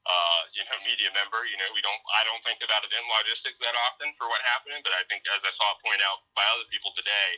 uh, 0.10 0.42
you 0.52 0.64
know, 0.66 0.78
media 0.84 1.14
member. 1.14 1.46
You 1.46 1.56
know, 1.62 1.70
we 1.72 1.80
don't, 1.86 2.02
I 2.18 2.26
don't 2.26 2.42
think 2.44 2.60
about 2.66 2.84
it 2.84 2.92
in 2.92 3.04
logistics 3.08 3.62
that 3.62 3.78
often 3.88 4.12
for 4.18 4.28
what 4.28 4.42
happened, 4.44 4.82
but 4.82 4.92
I 4.98 5.06
think 5.08 5.24
as 5.32 5.46
I 5.46 5.54
saw 5.54 5.78
it 5.78 5.80
point 5.86 6.02
out 6.04 6.26
by 6.34 6.44
other 6.52 6.66
people 6.74 6.92
today 6.98 7.30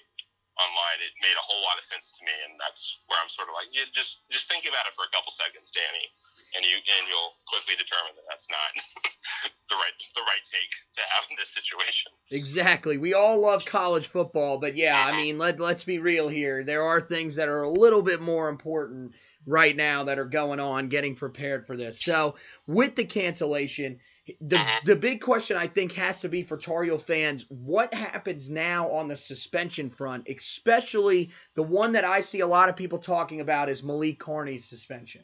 online, 0.57 0.99
it 1.03 1.13
made 1.21 1.35
a 1.35 1.45
whole 1.45 1.61
lot 1.63 1.77
of 1.77 1.85
sense 1.85 2.15
to 2.17 2.21
me. 2.23 2.33
And 2.47 2.55
that's 2.57 3.03
where 3.11 3.19
I'm 3.19 3.29
sort 3.29 3.51
of 3.51 3.55
like, 3.55 3.69
yeah, 3.75 3.85
just, 3.91 4.25
just 4.31 4.47
think 4.47 4.65
about 4.65 4.87
it 4.87 4.95
for 4.95 5.05
a 5.05 5.11
couple 5.11 5.35
seconds, 5.35 5.69
Danny. 5.75 6.07
And 6.55 6.65
you 6.65 6.75
and 6.75 7.07
you'll 7.07 7.33
quickly 7.47 7.75
determine 7.75 8.11
that 8.15 8.27
that's 8.29 8.47
not 8.49 8.71
the 9.69 9.75
right 9.75 9.97
the 10.15 10.21
right 10.21 10.43
take 10.43 10.71
to 10.95 11.01
have 11.01 11.25
in 11.29 11.35
this 11.39 11.53
situation. 11.53 12.11
Exactly. 12.31 12.97
We 12.97 13.13
all 13.13 13.39
love 13.39 13.63
college 13.65 14.07
football, 14.07 14.59
but 14.59 14.75
yeah, 14.75 14.99
I 14.99 15.09
mm-hmm. 15.09 15.17
mean, 15.17 15.37
let 15.37 15.59
let's 15.59 15.83
be 15.83 15.99
real 15.99 16.27
here. 16.27 16.63
There 16.63 16.83
are 16.83 16.99
things 16.99 17.35
that 17.35 17.49
are 17.49 17.61
a 17.61 17.69
little 17.69 18.01
bit 18.01 18.21
more 18.21 18.49
important 18.49 19.13
right 19.45 19.75
now 19.75 20.03
that 20.03 20.19
are 20.19 20.25
going 20.25 20.59
on 20.59 20.89
getting 20.89 21.15
prepared 21.15 21.65
for 21.65 21.75
this. 21.75 22.03
So, 22.03 22.35
with 22.67 22.95
the 22.95 23.05
cancellation, 23.05 23.99
the 24.39 24.57
mm-hmm. 24.57 24.85
the 24.85 24.95
big 24.95 25.21
question 25.21 25.57
I 25.57 25.67
think 25.67 25.93
has 25.93 26.21
to 26.21 26.29
be 26.29 26.43
for 26.43 26.57
Tar 26.57 26.83
Heel 26.83 26.99
fans, 26.99 27.45
what 27.49 27.93
happens 27.93 28.49
now 28.49 28.89
on 28.89 29.07
the 29.07 29.15
suspension 29.15 29.89
front, 29.89 30.27
especially 30.27 31.31
the 31.55 31.63
one 31.63 31.93
that 31.93 32.05
I 32.05 32.21
see 32.21 32.41
a 32.41 32.47
lot 32.47 32.69
of 32.69 32.75
people 32.75 32.99
talking 32.99 33.41
about 33.41 33.69
is 33.69 33.83
Malik 33.83 34.19
Carney's 34.19 34.69
suspension. 34.69 35.23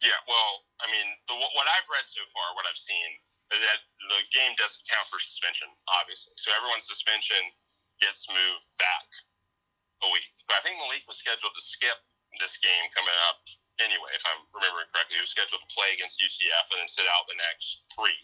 Yeah, 0.00 0.16
well, 0.24 0.64
I 0.80 0.88
mean, 0.88 1.08
the, 1.28 1.36
what 1.36 1.68
I've 1.76 1.88
read 1.92 2.08
so 2.08 2.24
far, 2.32 2.56
what 2.56 2.64
I've 2.64 2.80
seen, 2.80 3.10
is 3.52 3.60
that 3.60 3.80
the 4.08 4.20
game 4.32 4.56
doesn't 4.56 4.80
count 4.88 5.06
for 5.12 5.20
suspension, 5.20 5.68
obviously. 6.00 6.32
So 6.40 6.54
everyone's 6.56 6.88
suspension 6.88 7.40
gets 8.00 8.24
moved 8.30 8.64
back 8.80 9.08
a 10.00 10.08
week. 10.08 10.24
But 10.48 10.56
I 10.58 10.64
think 10.64 10.80
Malik 10.80 11.04
was 11.04 11.20
scheduled 11.20 11.52
to 11.52 11.64
skip 11.64 12.00
this 12.40 12.56
game 12.62 12.86
coming 12.96 13.16
up 13.28 13.42
anyway, 13.82 14.12
if 14.16 14.24
I'm 14.24 14.46
remembering 14.54 14.88
correctly. 14.88 15.18
He 15.18 15.24
was 15.24 15.34
scheduled 15.34 15.60
to 15.60 15.70
play 15.74 15.92
against 15.92 16.20
UCF 16.22 16.66
and 16.72 16.80
then 16.80 16.88
sit 16.88 17.08
out 17.10 17.28
the 17.28 17.36
next 17.36 17.84
three 17.92 18.16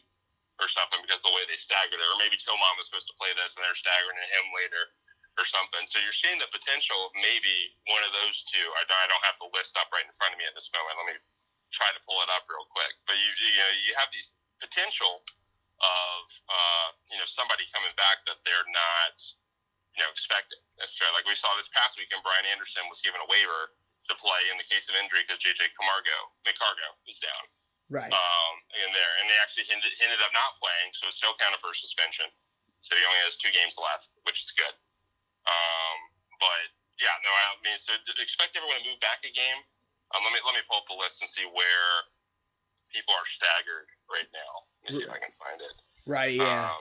or 0.63 0.71
something 0.73 1.03
because 1.05 1.21
the 1.21 1.35
way 1.35 1.45
they 1.45 1.59
staggered 1.59 2.01
it. 2.01 2.09
Or 2.09 2.17
maybe 2.17 2.41
Tomon 2.41 2.77
was 2.81 2.89
supposed 2.89 3.11
to 3.13 3.19
play 3.21 3.35
this 3.37 3.59
and 3.59 3.67
they're 3.67 3.77
staggering 3.77 4.17
him 4.17 4.47
later 4.57 4.95
or 5.37 5.45
something. 5.45 5.85
So 5.85 6.01
you're 6.01 6.17
seeing 6.17 6.41
the 6.41 6.49
potential 6.49 6.97
of 7.09 7.13
maybe 7.19 7.77
one 7.93 8.01
of 8.07 8.13
those 8.17 8.41
two. 8.49 8.65
I, 8.81 8.89
I 8.89 9.07
don't 9.11 9.27
have 9.29 9.37
the 9.37 9.53
list 9.53 9.77
up 9.77 9.93
right 9.93 10.07
in 10.07 10.15
front 10.17 10.33
of 10.33 10.41
me 10.41 10.49
at 10.49 10.57
this 10.57 10.73
moment. 10.73 10.97
Let 10.97 11.09
me 11.13 11.17
try 11.75 11.91
to 11.95 12.01
pull 12.07 12.19
it 12.23 12.31
up 12.33 12.47
real 12.51 12.67
quick. 12.71 12.95
But 13.07 13.17
you 13.19 13.31
you 13.31 13.61
know 13.61 13.71
you 13.87 13.93
have 13.99 14.11
these 14.13 14.33
potential 14.63 15.23
of 15.83 16.23
uh, 16.49 16.89
you 17.13 17.19
know 17.21 17.29
somebody 17.29 17.69
coming 17.75 17.93
back 18.01 18.25
that 18.29 18.41
they're 18.49 18.69
not 18.73 19.17
you 19.97 20.01
know 20.05 20.11
expecting 20.13 20.61
necessarily. 20.81 21.21
Like 21.21 21.29
we 21.29 21.37
saw 21.37 21.53
this 21.59 21.69
past 21.73 21.97
weekend, 22.01 22.25
Brian 22.25 22.47
Anderson 22.49 22.87
was 22.89 23.01
given 23.05 23.21
a 23.21 23.29
waiver 23.29 23.75
to 24.07 24.15
play 24.23 24.43
in 24.55 24.57
the 24.57 24.67
case 24.67 24.87
of 24.87 24.95
injury 24.97 25.27
because 25.27 25.43
JJ 25.43 25.75
Camargo 25.75 26.17
McCargo 26.47 26.89
is 27.11 27.19
down 27.19 27.45
Right. 27.87 28.11
um, 28.11 28.55
in 28.83 28.91
there, 28.91 29.13
and 29.23 29.31
they 29.31 29.39
actually 29.39 29.67
ended, 29.71 29.95
ended 30.03 30.19
up 30.19 30.35
not 30.35 30.59
playing, 30.59 30.91
so 30.95 31.07
it's 31.07 31.23
still 31.23 31.39
counted 31.39 31.63
for 31.63 31.71
a 31.71 31.79
suspension. 31.79 32.27
So 32.83 32.99
he 32.99 33.03
only 33.03 33.23
has 33.27 33.39
two 33.39 33.51
games 33.55 33.79
left, 33.79 34.11
which 34.27 34.43
is 34.43 34.51
good. 34.59 34.75
Um, 35.47 35.97
but 36.43 36.67
yeah, 36.99 37.15
no, 37.23 37.31
I 37.31 37.59
mean, 37.63 37.79
so 37.79 37.95
expect 38.19 38.59
everyone 38.59 38.79
to 38.83 38.87
move 38.91 38.99
back 38.99 39.23
a 39.23 39.31
game. 39.31 39.63
Um, 40.17 40.25
let 40.25 40.33
me 40.33 40.41
let 40.47 40.55
me 40.55 40.61
pull 40.69 40.79
up 40.79 40.87
the 40.89 40.97
list 40.97 41.21
and 41.21 41.29
see 41.29 41.45
where 41.45 41.91
people 42.93 43.13
are 43.13 43.27
staggered 43.27 43.87
right 44.11 44.29
now. 44.33 44.65
Let 44.85 44.93
me 44.93 44.99
see 44.99 45.05
if 45.05 45.11
I 45.11 45.19
can 45.19 45.33
find 45.37 45.61
it. 45.61 45.75
Right. 46.07 46.35
Yeah. 46.35 46.71
Um, 46.71 46.77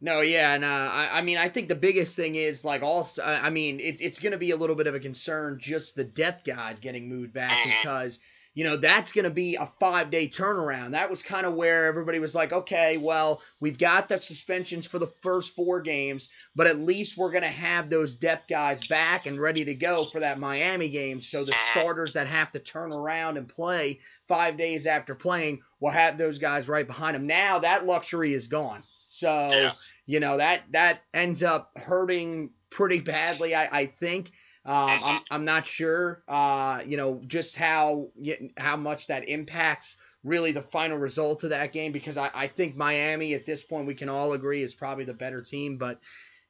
No, 0.00 0.20
yeah, 0.20 0.54
and 0.54 0.64
uh, 0.64 0.68
I, 0.68 1.18
I 1.18 1.20
mean, 1.22 1.38
I 1.38 1.48
think 1.48 1.68
the 1.68 1.74
biggest 1.74 2.14
thing 2.14 2.36
is 2.36 2.64
like 2.64 2.82
all. 2.82 3.08
I 3.22 3.50
mean, 3.50 3.80
it's 3.80 4.00
it's 4.00 4.18
going 4.20 4.32
to 4.32 4.38
be 4.38 4.52
a 4.52 4.56
little 4.56 4.76
bit 4.76 4.86
of 4.86 4.94
a 4.94 5.00
concern 5.00 5.58
just 5.60 5.96
the 5.96 6.04
depth 6.04 6.44
guys 6.44 6.78
getting 6.80 7.08
moved 7.08 7.32
back 7.32 7.58
Mhm. 7.58 7.82
because 7.82 8.20
you 8.58 8.64
know 8.64 8.76
that's 8.76 9.12
going 9.12 9.24
to 9.24 9.30
be 9.30 9.54
a 9.54 9.70
five 9.78 10.10
day 10.10 10.28
turnaround. 10.28 10.90
That 10.90 11.08
was 11.08 11.22
kind 11.22 11.46
of 11.46 11.54
where 11.54 11.86
everybody 11.86 12.18
was 12.18 12.34
like, 12.34 12.52
okay, 12.52 12.96
well, 12.96 13.40
we've 13.60 13.78
got 13.78 14.08
the 14.08 14.18
suspensions 14.18 14.84
for 14.84 14.98
the 14.98 15.12
first 15.22 15.54
four 15.54 15.80
games, 15.80 16.28
but 16.56 16.66
at 16.66 16.76
least 16.76 17.16
we're 17.16 17.30
going 17.30 17.44
to 17.44 17.48
have 17.48 17.88
those 17.88 18.16
depth 18.16 18.48
guys 18.48 18.84
back 18.88 19.26
and 19.26 19.38
ready 19.38 19.64
to 19.64 19.74
go 19.76 20.06
for 20.06 20.18
that 20.18 20.40
Miami 20.40 20.88
game. 20.88 21.20
So 21.20 21.44
the 21.44 21.54
ah. 21.54 21.70
starters 21.70 22.14
that 22.14 22.26
have 22.26 22.50
to 22.50 22.58
turn 22.58 22.92
around 22.92 23.36
and 23.36 23.46
play 23.46 24.00
five 24.26 24.56
days 24.56 24.86
after 24.86 25.14
playing 25.14 25.62
will 25.78 25.92
have 25.92 26.18
those 26.18 26.40
guys 26.40 26.68
right 26.68 26.84
behind 26.84 27.14
them. 27.14 27.28
Now 27.28 27.60
that 27.60 27.86
luxury 27.86 28.34
is 28.34 28.48
gone. 28.48 28.82
So 29.08 29.50
yeah. 29.52 29.72
you 30.06 30.18
know 30.18 30.36
that 30.36 30.62
that 30.72 31.02
ends 31.14 31.44
up 31.44 31.70
hurting 31.76 32.50
pretty 32.70 32.98
badly 32.98 33.54
i, 33.54 33.64
I 33.80 33.86
think 33.86 34.32
um, 34.66 35.00
I'm, 35.04 35.20
I'm 35.30 35.44
not 35.44 35.66
sure 35.66 36.22
uh, 36.28 36.80
you 36.86 36.96
know 36.96 37.20
just 37.26 37.56
how 37.56 38.08
how 38.56 38.76
much 38.76 39.06
that 39.06 39.28
impacts 39.28 39.96
really 40.24 40.52
the 40.52 40.62
final 40.62 40.98
result 40.98 41.44
of 41.44 41.50
that 41.50 41.72
game 41.72 41.92
because 41.92 42.16
I, 42.18 42.30
I 42.34 42.46
think 42.48 42.76
miami 42.76 43.34
at 43.34 43.46
this 43.46 43.62
point 43.62 43.86
we 43.86 43.94
can 43.94 44.08
all 44.08 44.32
agree 44.32 44.62
is 44.62 44.74
probably 44.74 45.04
the 45.04 45.14
better 45.14 45.42
team 45.42 45.78
but 45.78 46.00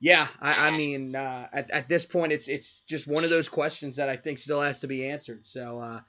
yeah 0.01 0.27
i, 0.41 0.69
I 0.69 0.71
mean 0.73 1.15
uh, 1.15 1.49
at, 1.53 1.71
at 1.71 1.89
this 1.89 2.05
point 2.05 2.33
it's 2.33 2.49
it's 2.49 2.81
just 2.89 3.07
one 3.07 3.25
of 3.25 3.31
those 3.31 3.49
questions 3.49 3.95
that 3.97 4.09
i 4.09 4.17
think 4.17 4.39
still 4.39 4.63
has 4.63 4.81
to 4.81 4.89
be 4.89 5.07
answered 5.07 5.45
so 5.45 5.79
uh, 5.79 6.01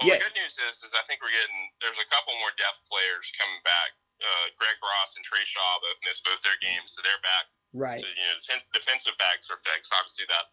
Well, 0.00 0.08
Yeah. 0.08 0.18
the 0.20 0.24
good 0.28 0.36
news 0.36 0.52
is, 0.68 0.82
is 0.84 0.92
I 0.92 1.02
think 1.08 1.22
we're 1.24 1.32
getting 1.32 1.60
there's 1.80 1.98
a 1.98 2.08
couple 2.12 2.34
more 2.42 2.52
depth 2.60 2.82
players 2.90 3.24
coming 3.40 3.60
back. 3.64 3.90
Uh, 4.22 4.46
Greg 4.60 4.78
Ross 4.78 5.16
and 5.18 5.24
Trey 5.26 5.42
Shaw 5.42 5.72
both 5.82 5.98
missed 6.06 6.22
both 6.22 6.38
their 6.46 6.54
games, 6.62 6.94
so 6.94 7.02
they're 7.02 7.24
back. 7.26 7.44
right 7.74 8.00
So, 8.00 8.06
you 8.06 8.26
know, 8.30 8.38
defensive 8.70 9.16
backs 9.18 9.50
are 9.50 9.58
fixed. 9.66 9.90
Obviously, 9.90 10.26
that 10.30 10.46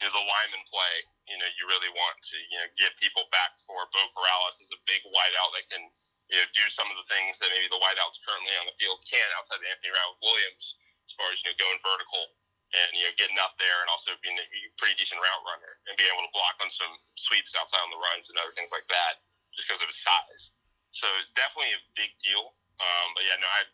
you 0.00 0.04
know 0.04 0.12
the 0.12 0.26
lineman 0.26 0.64
play. 0.68 0.94
You 1.26 1.36
know, 1.40 1.48
you 1.58 1.66
really 1.66 1.90
want 1.92 2.16
to 2.20 2.36
you 2.52 2.58
know 2.60 2.68
get 2.76 2.94
people 3.00 3.26
back 3.32 3.56
for. 3.64 3.88
Beau 3.90 4.06
Corrales 4.12 4.60
is 4.60 4.70
a 4.72 4.80
big 4.84 5.02
wideout 5.08 5.50
that 5.56 5.66
can 5.72 5.82
you 6.28 6.38
know 6.40 6.46
do 6.52 6.64
some 6.68 6.88
of 6.92 6.96
the 7.00 7.08
things 7.08 7.40
that 7.40 7.48
maybe 7.50 7.70
the 7.70 7.80
wideouts 7.80 8.20
currently 8.22 8.54
on 8.60 8.66
the 8.68 8.76
field 8.76 9.00
can 9.08 9.26
outside 9.38 9.62
of 9.62 9.66
Anthony 9.66 9.94
Ratliff-Williams 9.94 10.64
as 11.06 11.12
far 11.14 11.28
as 11.30 11.38
you 11.42 11.50
know 11.50 11.56
going 11.56 11.78
vertical 11.80 12.34
and 12.74 12.90
you 12.98 13.06
know 13.06 13.14
getting 13.16 13.38
up 13.38 13.54
there 13.62 13.78
and 13.80 13.88
also 13.88 14.12
being 14.20 14.36
a 14.36 14.46
pretty 14.76 14.98
decent 14.98 15.22
route 15.22 15.44
runner 15.46 15.78
and 15.86 15.94
being 15.96 16.10
able 16.10 16.26
to 16.26 16.32
block 16.34 16.58
on 16.58 16.68
some 16.68 16.92
sweeps 17.14 17.54
outside 17.54 17.82
on 17.82 17.92
the 17.94 18.00
runs 18.00 18.28
and 18.28 18.36
other 18.42 18.52
things 18.52 18.74
like 18.74 18.86
that 18.90 19.22
just 19.54 19.70
because 19.70 19.80
of 19.80 19.88
his 19.88 20.00
size. 20.02 20.52
So 20.92 21.06
definitely 21.38 21.72
a 21.76 21.82
big 21.96 22.12
deal. 22.20 22.56
Um, 22.76 23.08
but 23.16 23.24
yeah, 23.24 23.38
no, 23.40 23.48
I 23.48 23.64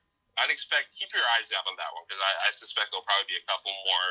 I'd 0.41 0.53
expect 0.53 0.97
keep 0.97 1.13
your 1.13 1.25
eyes 1.37 1.53
out 1.53 1.69
on 1.69 1.77
that 1.77 1.93
one 1.93 2.05
because 2.09 2.21
I, 2.21 2.49
I 2.49 2.51
suspect 2.57 2.93
there'll 2.93 3.05
probably 3.05 3.29
be 3.29 3.37
a 3.37 3.47
couple 3.49 3.73
more 3.85 4.07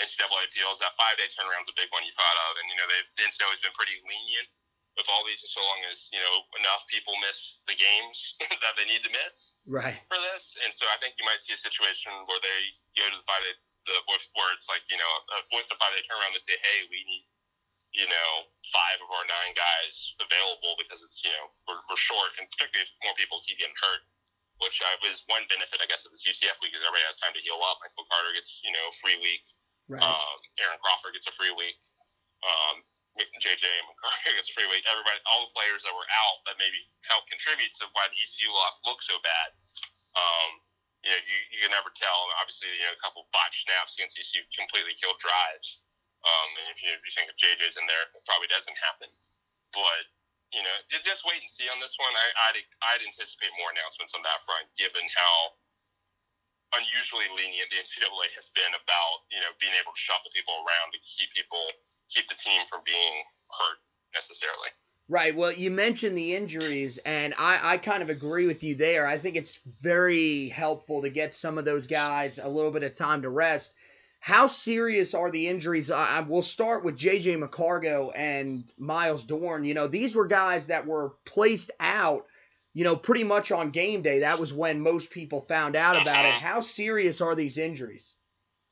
NCAA 0.00 0.50
appeals. 0.50 0.82
That 0.82 0.94
five 0.98 1.16
day 1.20 1.28
turnaround's 1.30 1.70
a 1.70 1.76
big 1.76 1.90
one 1.94 2.02
you 2.02 2.14
thought 2.16 2.38
of, 2.50 2.52
and 2.58 2.66
you 2.70 2.76
know 2.78 2.86
they've 2.90 3.10
the 3.18 3.24
NCAA's 3.28 3.62
been 3.62 3.76
pretty 3.76 3.98
lenient 4.02 4.50
with 4.94 5.10
all 5.10 5.26
these, 5.26 5.42
so 5.42 5.58
long 5.58 5.82
as 5.90 6.06
you 6.14 6.22
know 6.22 6.34
enough 6.62 6.86
people 6.86 7.14
miss 7.22 7.62
the 7.66 7.74
games 7.74 8.38
that 8.62 8.74
they 8.78 8.86
need 8.86 9.02
to 9.02 9.10
miss 9.10 9.58
right 9.66 9.98
for 10.06 10.18
this. 10.32 10.54
And 10.62 10.70
so 10.70 10.86
I 10.90 10.98
think 11.02 11.18
you 11.18 11.26
might 11.26 11.42
see 11.42 11.54
a 11.54 11.60
situation 11.60 12.14
where 12.26 12.42
they 12.42 12.60
go 12.98 13.06
to 13.10 13.18
the 13.18 13.26
five 13.26 13.42
day 13.42 13.54
the 13.84 13.96
with 14.08 14.24
where 14.32 14.48
it's 14.56 14.70
like 14.70 14.80
you 14.88 14.96
know 14.96 15.12
uh, 15.34 15.44
with 15.52 15.68
the 15.68 15.76
five 15.76 15.92
day 15.92 16.02
turnaround 16.06 16.32
they 16.32 16.40
say 16.40 16.56
hey 16.56 16.88
we 16.88 17.02
need 17.04 17.28
you 17.94 18.10
know, 18.10 18.30
five 18.74 18.98
of 18.98 19.06
our 19.06 19.22
nine 19.22 19.54
guys 19.54 20.18
available 20.18 20.74
because 20.82 21.06
it's, 21.06 21.22
you 21.22 21.30
know, 21.30 21.46
we're, 21.70 21.78
we're 21.86 21.98
short, 21.98 22.34
and 22.42 22.50
particularly 22.50 22.82
if 22.82 22.90
more 23.06 23.14
people 23.14 23.38
keep 23.46 23.62
getting 23.62 23.78
hurt, 23.78 24.02
which 24.58 24.82
uh, 24.82 24.98
is 25.06 25.22
one 25.30 25.46
benefit, 25.46 25.78
I 25.78 25.86
guess, 25.86 26.02
of 26.02 26.10
this 26.10 26.26
UCF 26.26 26.58
week 26.58 26.74
is 26.74 26.82
everybody 26.82 27.06
has 27.06 27.22
time 27.22 27.32
to 27.38 27.42
heal 27.42 27.62
up. 27.62 27.78
Michael 27.78 28.02
Carter 28.10 28.34
gets, 28.34 28.58
you 28.66 28.74
know, 28.74 28.86
free 28.98 29.14
week. 29.22 29.46
Right. 29.88 30.00
Um, 30.00 30.38
Aaron 30.64 30.80
Crawford 30.80 31.12
gets 31.12 31.28
a 31.28 31.34
free 31.36 31.52
week. 31.52 31.76
Um, 32.44 32.84
JJ 33.14 33.62
McCarthy 33.86 34.34
gets 34.38 34.50
a 34.50 34.54
free 34.56 34.68
week. 34.72 34.82
Everybody, 34.90 35.20
all 35.30 35.46
the 35.46 35.54
players 35.54 35.86
that 35.86 35.94
were 35.94 36.08
out 36.08 36.42
that 36.50 36.58
maybe 36.58 36.82
helped 37.06 37.30
contribute 37.30 37.70
to 37.78 37.86
why 37.94 38.10
the 38.10 38.18
ECU 38.18 38.50
loss 38.50 38.80
looked 38.82 39.06
so 39.06 39.20
bad. 39.22 39.54
Um, 40.18 40.50
you 41.04 41.12
know, 41.12 41.20
you, 41.20 41.38
you 41.52 41.58
can 41.62 41.70
never 41.70 41.92
tell. 41.92 42.26
Obviously, 42.40 42.72
you 42.72 42.86
know, 42.88 42.96
a 42.96 43.02
couple 43.04 43.28
botched 43.30 43.68
snaps 43.68 43.94
against 43.94 44.16
ECU 44.18 44.42
completely 44.56 44.96
killed 44.96 45.20
drives. 45.20 45.84
Um, 46.24 46.48
and 46.64 46.66
if 46.72 46.80
you, 46.80 46.88
if 46.90 47.04
you 47.04 47.12
think 47.12 47.28
if 47.28 47.36
JJ's 47.36 47.76
in 47.76 47.84
there, 47.84 48.08
it 48.08 48.24
probably 48.24 48.48
doesn't 48.48 48.76
happen. 48.80 49.12
But 49.76 50.08
you 50.54 50.62
know, 50.62 50.76
just 51.02 51.26
wait 51.26 51.42
and 51.42 51.50
see 51.50 51.66
on 51.66 51.82
this 51.82 51.98
one. 51.98 52.14
I, 52.14 52.26
I'd 52.48 52.58
I'd 52.94 53.02
anticipate 53.04 53.50
more 53.58 53.74
announcements 53.74 54.14
on 54.14 54.22
that 54.22 54.40
front, 54.46 54.70
given 54.78 55.02
how 55.12 55.58
unusually 56.80 57.28
lenient 57.36 57.70
the 57.70 57.78
NCAA 57.82 58.32
has 58.34 58.50
been 58.54 58.72
about 58.74 59.26
you 59.30 59.40
know 59.40 59.52
being 59.60 59.74
able 59.78 59.92
to 59.92 60.00
shuffle 60.00 60.30
people 60.34 60.54
around 60.64 60.94
to 60.94 61.00
keep 61.02 61.30
people 61.34 61.64
keep 62.10 62.26
the 62.28 62.38
team 62.38 62.62
from 62.68 62.80
being 62.84 63.24
hurt 63.50 63.80
necessarily. 64.14 64.70
Right. 65.08 65.36
Well, 65.36 65.52
you 65.52 65.70
mentioned 65.70 66.16
the 66.16 66.34
injuries, 66.34 66.98
and 67.04 67.34
I, 67.36 67.74
I 67.74 67.78
kind 67.78 68.02
of 68.02 68.08
agree 68.08 68.46
with 68.46 68.62
you 68.62 68.74
there. 68.74 69.06
I 69.06 69.18
think 69.18 69.36
it's 69.36 69.58
very 69.82 70.48
helpful 70.48 71.02
to 71.02 71.10
get 71.10 71.34
some 71.34 71.58
of 71.58 71.66
those 71.66 71.86
guys 71.86 72.38
a 72.42 72.48
little 72.48 72.70
bit 72.70 72.84
of 72.84 72.96
time 72.96 73.20
to 73.22 73.28
rest. 73.28 73.74
How 74.20 74.46
serious 74.46 75.12
are 75.12 75.30
the 75.30 75.48
injuries? 75.48 75.90
I, 75.90 76.16
I 76.16 76.20
will 76.20 76.40
start 76.40 76.82
with 76.82 76.96
J.J. 76.96 77.36
McCargo 77.36 78.10
and 78.16 78.72
Myles 78.78 79.24
Dorn. 79.24 79.66
You 79.66 79.74
know, 79.74 79.88
these 79.88 80.14
were 80.14 80.26
guys 80.26 80.68
that 80.68 80.86
were 80.86 81.12
placed 81.26 81.70
out, 81.78 82.24
you 82.74 82.82
know, 82.82 82.98
pretty 82.98 83.22
much 83.22 83.54
on 83.54 83.70
game 83.70 84.02
day. 84.02 84.26
That 84.26 84.42
was 84.42 84.52
when 84.52 84.82
most 84.82 85.08
people 85.08 85.46
found 85.46 85.78
out 85.78 85.94
about 85.94 86.26
it. 86.26 86.34
How 86.42 86.58
serious 86.58 87.22
are 87.22 87.38
these 87.38 87.56
injuries? 87.56 88.18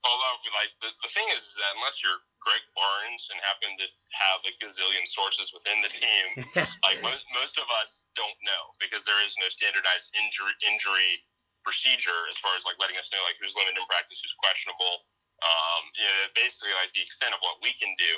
Although, 0.03 0.35
like, 0.59 0.75
the, 0.83 0.91
the 1.07 1.11
thing 1.15 1.31
is 1.31 1.55
that 1.63 1.79
unless 1.79 2.03
you're 2.03 2.19
Greg 2.43 2.65
Barnes 2.75 3.23
and 3.31 3.39
happen 3.39 3.71
to 3.79 3.87
have 4.19 4.43
a 4.43 4.53
gazillion 4.59 5.07
sources 5.07 5.55
within 5.55 5.79
the 5.79 5.93
team, 5.95 6.27
like 6.83 6.99
most, 6.99 7.23
most 7.31 7.55
of 7.55 7.71
us 7.79 8.11
don't 8.19 8.35
know 8.43 8.63
because 8.83 9.07
there 9.07 9.23
is 9.23 9.39
no 9.39 9.47
standardized 9.47 10.11
injury 10.19 10.55
injury 10.67 11.23
procedure 11.63 12.27
as 12.27 12.35
far 12.43 12.59
as 12.59 12.67
like 12.67 12.75
letting 12.83 12.99
us 12.99 13.07
know 13.15 13.23
like 13.23 13.39
who's 13.39 13.55
limited 13.55 13.79
in 13.79 13.87
practice, 13.87 14.19
who's 14.19 14.35
questionable. 14.43 15.07
Um, 15.47 15.83
you 15.95 16.07
know, 16.07 16.35
basically 16.35 16.75
like 16.75 16.91
the 16.95 17.03
extent 17.03 17.35
of 17.35 17.43
what 17.43 17.63
we 17.63 17.71
can 17.79 17.95
do 17.99 18.15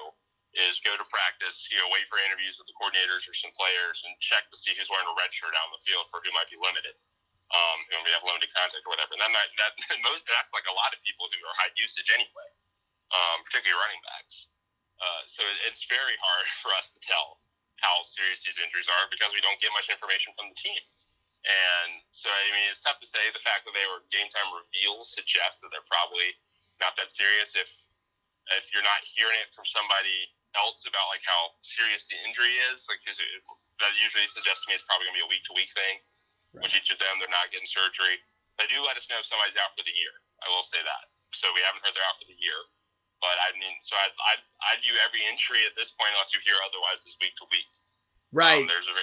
is 0.54 0.78
go 0.86 0.94
to 0.94 1.06
practice, 1.10 1.66
you 1.70 1.78
know, 1.82 1.90
wait 1.90 2.06
for 2.06 2.22
interviews 2.22 2.58
with 2.58 2.70
the 2.70 2.76
coordinators 2.78 3.26
or 3.26 3.34
some 3.34 3.52
players 3.58 4.02
and 4.06 4.14
check 4.22 4.46
to 4.50 4.56
see 4.56 4.74
who's 4.78 4.88
wearing 4.88 5.08
a 5.08 5.16
red 5.18 5.34
shirt 5.34 5.54
out 5.54 5.66
on 5.68 5.74
the 5.74 5.82
field 5.82 6.06
for 6.14 6.22
who 6.22 6.30
might 6.34 6.50
be 6.50 6.58
limited. 6.60 6.94
Um, 7.50 7.78
and 7.94 8.00
we 8.06 8.10
have 8.14 8.24
limited 8.24 8.50
contact 8.54 8.82
or 8.86 8.94
whatever. 8.94 9.14
And 9.14 9.22
that, 9.22 9.34
that, 9.34 9.72
that's 10.34 10.52
like 10.54 10.66
a 10.70 10.74
lot 10.74 10.94
of 10.94 11.02
people 11.02 11.26
who 11.30 11.38
are 11.44 11.54
high 11.58 11.74
usage 11.78 12.08
anyway 12.14 12.48
um, 13.14 13.46
particularly 13.46 13.78
running 13.78 14.02
backs. 14.02 14.50
Uh, 14.98 15.22
so 15.26 15.42
it's 15.66 15.86
very 15.86 16.16
hard 16.22 16.46
for 16.62 16.74
us 16.74 16.90
to 16.94 17.00
tell 17.02 17.42
how 17.82 18.02
serious 18.06 18.42
these 18.46 18.56
injuries 18.56 18.88
are 18.88 19.10
because 19.10 19.34
we 19.34 19.42
don't 19.42 19.58
get 19.62 19.74
much 19.74 19.90
information 19.90 20.32
from 20.38 20.50
the 20.50 20.58
team. 20.58 20.80
And 21.44 22.00
so, 22.16 22.32
I 22.32 22.48
mean, 22.56 22.72
it's 22.72 22.80
tough 22.80 22.96
to 23.04 23.08
say. 23.08 23.20
The 23.36 23.44
fact 23.44 23.68
that 23.68 23.76
they 23.76 23.84
were 23.84 24.00
game 24.08 24.32
time 24.32 24.48
reveals 24.56 25.12
suggests 25.12 25.60
that 25.60 25.68
they're 25.68 25.84
probably 25.84 26.32
not 26.80 26.96
that 26.96 27.12
serious. 27.12 27.52
If 27.52 27.68
if 28.56 28.72
you're 28.72 28.84
not 28.84 29.04
hearing 29.04 29.36
it 29.44 29.52
from 29.52 29.68
somebody 29.68 30.32
else 30.58 30.86
about 30.86 31.10
like 31.10 31.24
how 31.26 31.54
serious 31.62 32.06
the 32.06 32.18
injury 32.22 32.54
is, 32.70 32.86
like 32.86 33.02
cause 33.02 33.18
it, 33.18 33.28
that 33.82 33.92
usually 33.98 34.26
suggests 34.30 34.62
to 34.64 34.66
me 34.70 34.78
it's 34.78 34.86
probably 34.86 35.06
gonna 35.10 35.18
be 35.18 35.26
a 35.26 35.30
week 35.30 35.44
to 35.50 35.54
week 35.54 35.70
thing. 35.74 36.02
Right. 36.54 36.62
Which 36.66 36.78
each 36.78 36.94
of 36.94 36.98
them 37.02 37.18
they're 37.18 37.32
not 37.32 37.50
getting 37.50 37.66
surgery. 37.66 38.22
They 38.58 38.70
do 38.70 38.78
let 38.86 38.94
us 38.94 39.10
know 39.10 39.18
if 39.18 39.26
somebody's 39.26 39.58
out 39.58 39.74
for 39.74 39.82
the 39.82 39.94
year. 39.94 40.14
I 40.46 40.50
will 40.54 40.62
say 40.62 40.78
that. 40.78 41.04
So 41.34 41.50
we 41.50 41.62
haven't 41.66 41.82
heard 41.82 41.94
they're 41.98 42.06
out 42.06 42.18
for 42.18 42.30
the 42.30 42.38
year. 42.38 42.60
But 43.18 43.34
I 43.40 43.56
mean, 43.58 43.74
so 43.82 43.98
I 43.98 44.06
I 44.22 44.34
I 44.62 44.72
view 44.84 44.94
every 45.02 45.26
injury 45.26 45.66
at 45.66 45.74
this 45.74 45.96
point, 45.96 46.14
unless 46.14 46.30
you 46.30 46.44
hear 46.44 46.58
otherwise, 46.62 47.02
is 47.08 47.18
week 47.18 47.34
to 47.42 47.46
week. 47.50 47.66
Right. 48.30 48.62
Um, 48.62 48.70
there's 48.70 48.90
a 48.90 48.96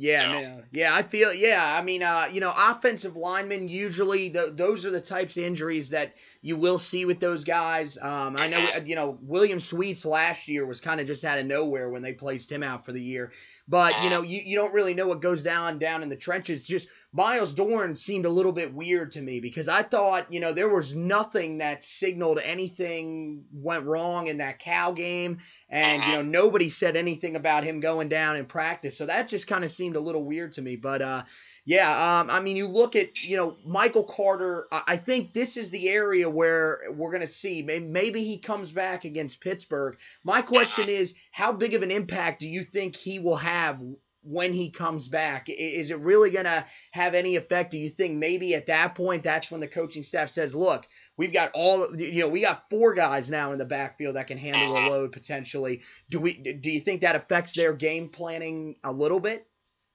yeah, 0.00 0.40
no. 0.40 0.62
yeah, 0.70 0.94
I 0.94 1.02
feel 1.02 1.34
yeah. 1.34 1.76
I 1.76 1.82
mean, 1.82 2.04
uh, 2.04 2.28
you 2.32 2.40
know, 2.40 2.52
offensive 2.56 3.16
linemen 3.16 3.68
usually 3.68 4.30
th- 4.30 4.52
those 4.54 4.86
are 4.86 4.92
the 4.92 5.00
types 5.00 5.36
of 5.36 5.42
injuries 5.42 5.90
that 5.90 6.14
you 6.40 6.56
will 6.56 6.78
see 6.78 7.04
with 7.04 7.18
those 7.18 7.42
guys. 7.42 7.98
Um, 8.00 8.36
I 8.36 8.46
know, 8.46 8.58
mm-hmm. 8.58 8.86
you 8.86 8.94
know, 8.94 9.18
William 9.22 9.58
Sweet's 9.58 10.04
last 10.04 10.46
year 10.46 10.64
was 10.64 10.80
kind 10.80 11.00
of 11.00 11.08
just 11.08 11.24
out 11.24 11.40
of 11.40 11.46
nowhere 11.46 11.90
when 11.90 12.00
they 12.00 12.12
placed 12.12 12.50
him 12.50 12.62
out 12.62 12.86
for 12.86 12.92
the 12.92 13.02
year. 13.02 13.32
But 13.66 13.94
you 13.94 14.02
mm-hmm. 14.02 14.10
know, 14.10 14.22
you, 14.22 14.40
you 14.44 14.56
don't 14.56 14.72
really 14.72 14.94
know 14.94 15.08
what 15.08 15.20
goes 15.20 15.42
down 15.42 15.80
down 15.80 16.04
in 16.04 16.08
the 16.08 16.16
trenches. 16.16 16.64
Just 16.64 16.86
Myles 17.10 17.54
Dorn 17.54 17.96
seemed 17.96 18.26
a 18.26 18.30
little 18.30 18.52
bit 18.52 18.74
weird 18.74 19.12
to 19.12 19.22
me 19.22 19.40
because 19.40 19.66
I 19.66 19.82
thought, 19.82 20.30
you 20.30 20.40
know, 20.40 20.52
there 20.52 20.68
was 20.68 20.94
nothing 20.94 21.58
that 21.58 21.82
signaled 21.82 22.38
anything 22.38 23.44
went 23.50 23.86
wrong 23.86 24.26
in 24.26 24.38
that 24.38 24.58
Cal 24.58 24.92
game. 24.92 25.38
And, 25.70 26.02
you 26.02 26.08
know, 26.08 26.20
uh-huh. 26.20 26.30
nobody 26.30 26.68
said 26.68 26.96
anything 26.96 27.34
about 27.34 27.64
him 27.64 27.80
going 27.80 28.10
down 28.10 28.36
in 28.36 28.44
practice. 28.44 28.98
So 28.98 29.06
that 29.06 29.28
just 29.28 29.46
kind 29.46 29.64
of 29.64 29.70
seemed 29.70 29.96
a 29.96 30.00
little 30.00 30.22
weird 30.22 30.52
to 30.54 30.62
me. 30.62 30.76
But, 30.76 31.00
uh, 31.00 31.22
yeah, 31.64 32.20
um, 32.20 32.30
I 32.30 32.40
mean, 32.40 32.56
you 32.56 32.66
look 32.66 32.94
at, 32.94 33.16
you 33.16 33.36
know, 33.36 33.56
Michael 33.64 34.04
Carter. 34.04 34.68
I 34.70 34.98
think 34.98 35.32
this 35.32 35.56
is 35.56 35.70
the 35.70 35.88
area 35.88 36.28
where 36.28 36.80
we're 36.90 37.10
going 37.10 37.22
to 37.22 37.26
see. 37.26 37.62
Maybe 37.62 38.24
he 38.24 38.38
comes 38.38 38.70
back 38.70 39.04
against 39.04 39.40
Pittsburgh. 39.40 39.96
My 40.24 40.42
question 40.42 40.88
is, 40.88 41.14
how 41.30 41.52
big 41.52 41.72
of 41.74 41.82
an 41.82 41.90
impact 41.90 42.40
do 42.40 42.48
you 42.48 42.64
think 42.64 42.96
he 42.96 43.18
will 43.18 43.36
have 43.36 43.80
when 44.28 44.52
he 44.52 44.68
comes 44.68 45.08
back? 45.08 45.48
Is 45.48 45.90
it 45.90 45.98
really 46.00 46.30
going 46.30 46.44
to 46.44 46.64
have 46.92 47.14
any 47.14 47.36
effect? 47.36 47.72
Do 47.72 47.78
you 47.78 47.88
think 47.88 48.20
maybe 48.20 48.54
at 48.54 48.66
that 48.68 48.94
point 48.94 49.24
that's 49.24 49.50
when 49.50 49.60
the 49.60 49.68
coaching 49.68 50.04
staff 50.04 50.28
says, 50.28 50.54
look, 50.54 50.86
we've 51.16 51.32
got 51.32 51.50
all, 51.54 51.96
you 51.96 52.20
know, 52.20 52.28
we 52.28 52.44
got 52.44 52.68
four 52.68 52.92
guys 52.92 53.30
now 53.32 53.52
in 53.52 53.58
the 53.58 53.64
backfield 53.64 54.16
that 54.16 54.28
can 54.28 54.36
handle 54.36 54.76
a 54.76 54.78
uh-huh. 54.78 54.90
load 54.90 55.12
potentially. 55.12 55.80
Do 56.10 56.20
we? 56.20 56.36
Do 56.36 56.68
you 56.68 56.80
think 56.80 57.00
that 57.00 57.16
affects 57.16 57.56
their 57.56 57.72
game 57.72 58.08
planning 58.08 58.76
a 58.84 58.92
little 58.92 59.20
bit? 59.20 59.48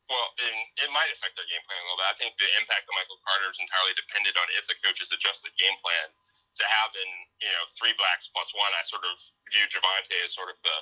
Well, 0.09 0.27
it 0.81 0.89
might 0.91 1.13
affect 1.13 1.37
their 1.37 1.47
game 1.47 1.63
plan 1.65 1.79
a 1.79 1.85
little 1.85 2.01
bit. 2.01 2.09
I 2.09 2.17
think 2.17 2.33
the 2.35 2.49
impact 2.57 2.89
of 2.89 2.93
Michael 2.97 3.21
Carter 3.21 3.49
is 3.53 3.57
entirely 3.61 3.93
dependent 3.95 4.35
on 4.35 4.45
if 4.57 4.65
the 4.65 4.77
coaches 4.81 5.13
adjust 5.13 5.45
the 5.45 5.53
game 5.55 5.77
plan 5.79 6.09
to 6.57 6.63
having, 6.69 7.09
you 7.41 7.49
know, 7.49 7.65
three 7.77 7.93
blacks 7.97 8.29
plus 8.29 8.49
one. 8.53 8.69
I 8.77 8.81
sort 8.85 9.05
of 9.05 9.15
view 9.49 9.65
Javonte 9.69 10.13
as 10.21 10.33
sort 10.33 10.53
of 10.53 10.57
the 10.61 10.77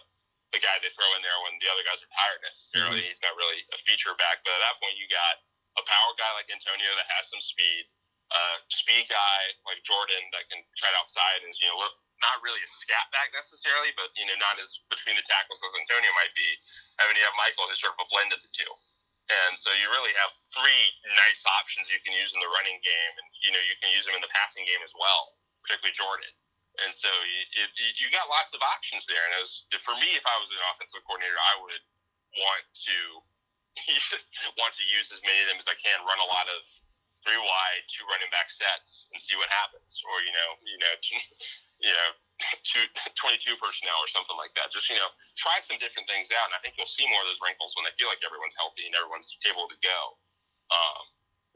the 0.52 0.60
guy 0.60 0.76
they 0.84 0.91
throw 0.91 1.07
in 1.15 1.23
there 1.23 1.40
when 1.48 1.56
the 1.64 1.68
other 1.72 1.84
guys 1.88 2.03
are 2.03 2.11
tired 2.11 2.41
necessarily. 2.44 3.03
Mm-hmm. 3.03 3.11
He's 3.11 3.23
not 3.23 3.36
really 3.40 3.64
a 3.72 3.80
feature 3.88 4.11
back, 4.19 4.44
but 4.44 4.52
at 4.52 4.61
that 4.68 4.78
point 4.84 4.99
you 4.99 5.07
got 5.07 5.40
a 5.80 5.84
power 5.88 6.11
guy 6.19 6.32
like 6.36 6.52
Antonio 6.52 6.91
that 6.99 7.07
has 7.15 7.32
some 7.32 7.40
speed, 7.40 7.88
uh, 8.36 8.57
speed 8.68 9.07
guy 9.07 9.40
like 9.64 9.80
Jordon 9.88 10.23
that 10.36 10.48
can 10.52 10.60
try 10.76 10.91
outside 10.99 11.44
and 11.48 11.56
you 11.56 11.68
know 11.72 11.80
look 11.80 11.95
not 12.19 12.38
really 12.45 12.61
a 12.61 12.69
scat 12.69 13.07
back 13.15 13.32
necessarily, 13.34 13.95
but 13.95 14.11
you 14.19 14.28
know 14.28 14.36
not 14.44 14.60
as 14.60 14.84
between 14.91 15.15
the 15.15 15.26
tackles 15.26 15.64
as 15.64 15.73
Antonio 15.80 16.11
might 16.19 16.36
be. 16.36 16.49
I 16.99 17.07
mean 17.07 17.15
you 17.15 17.23
have 17.23 17.36
Michael 17.40 17.72
who's 17.72 17.80
sort 17.80 17.95
of 17.95 18.03
a 18.03 18.11
blend 18.11 18.36
of 18.36 18.44
the 18.44 18.52
two. 18.52 18.72
And 19.32 19.56
so 19.56 19.72
you 19.80 19.88
really 19.95 20.11
have 20.19 20.36
three 20.52 20.84
nice 21.15 21.40
options 21.64 21.88
you 21.88 22.03
can 22.03 22.11
use 22.11 22.36
in 22.36 22.44
the 22.44 22.52
running 22.52 22.84
game, 22.84 23.14
and 23.15 23.28
you 23.40 23.56
know 23.56 23.64
you 23.64 23.80
can 23.80 23.88
use 23.95 24.03
them 24.03 24.19
in 24.19 24.23
the 24.23 24.34
passing 24.34 24.68
game 24.68 24.84
as 24.84 24.91
well, 24.91 25.40
particularly 25.64 25.95
Jordon. 25.95 26.36
And 26.80 26.95
so 26.95 27.11
you, 27.11 27.68
it, 27.68 27.72
you 27.99 28.07
got 28.15 28.31
lots 28.31 28.56
of 28.56 28.64
options 28.64 29.03
there. 29.03 29.19
And 29.27 29.43
as 29.43 29.68
for 29.84 29.91
me, 29.99 30.15
if 30.15 30.23
I 30.23 30.35
was 30.39 30.48
an 30.48 30.61
offensive 30.72 31.03
coordinator, 31.03 31.35
I 31.35 31.60
would 31.60 31.84
want 32.39 32.65
to 32.88 32.98
want 34.60 34.73
to 34.76 34.85
use 34.88 35.11
as 35.11 35.19
many 35.23 35.39
of 35.43 35.48
them 35.52 35.60
as 35.60 35.68
I 35.68 35.76
can. 35.80 35.99
Run 36.07 36.19
a 36.19 36.30
lot 36.31 36.48
of 36.48 36.64
three 37.23 37.38
wide, 37.38 37.84
two 37.91 38.03
running 38.10 38.31
back 38.34 38.49
sets, 38.49 39.11
and 39.14 39.19
see 39.22 39.38
what 39.38 39.52
happens. 39.52 39.99
Or 40.07 40.15
you 40.23 40.34
know, 40.34 40.49
you 40.64 40.80
know, 40.80 40.93
you 41.85 41.93
know, 41.93 42.10
two, 42.64 42.84
22 43.19 43.60
personnel 43.61 43.99
or 44.02 44.10
something 44.10 44.38
like 44.39 44.56
that. 44.56 44.73
Just 44.73 44.88
you 44.88 44.98
know, 44.98 45.11
try 45.35 45.60
some 45.64 45.80
different 45.80 46.07
things 46.07 46.31
out, 46.31 46.49
and 46.52 46.56
I 46.56 46.60
think 46.64 46.80
you'll 46.80 46.89
see 46.89 47.06
more 47.07 47.22
of 47.23 47.27
those 47.30 47.43
wrinkles 47.43 47.76
when 47.76 47.84
they 47.84 47.93
feel 47.99 48.10
like 48.11 48.23
everyone's 48.23 48.57
healthy 48.57 48.88
and 48.88 48.95
everyone's 48.95 49.31
able 49.48 49.68
to 49.68 49.77
go. 49.84 49.99
Um, 50.72 51.03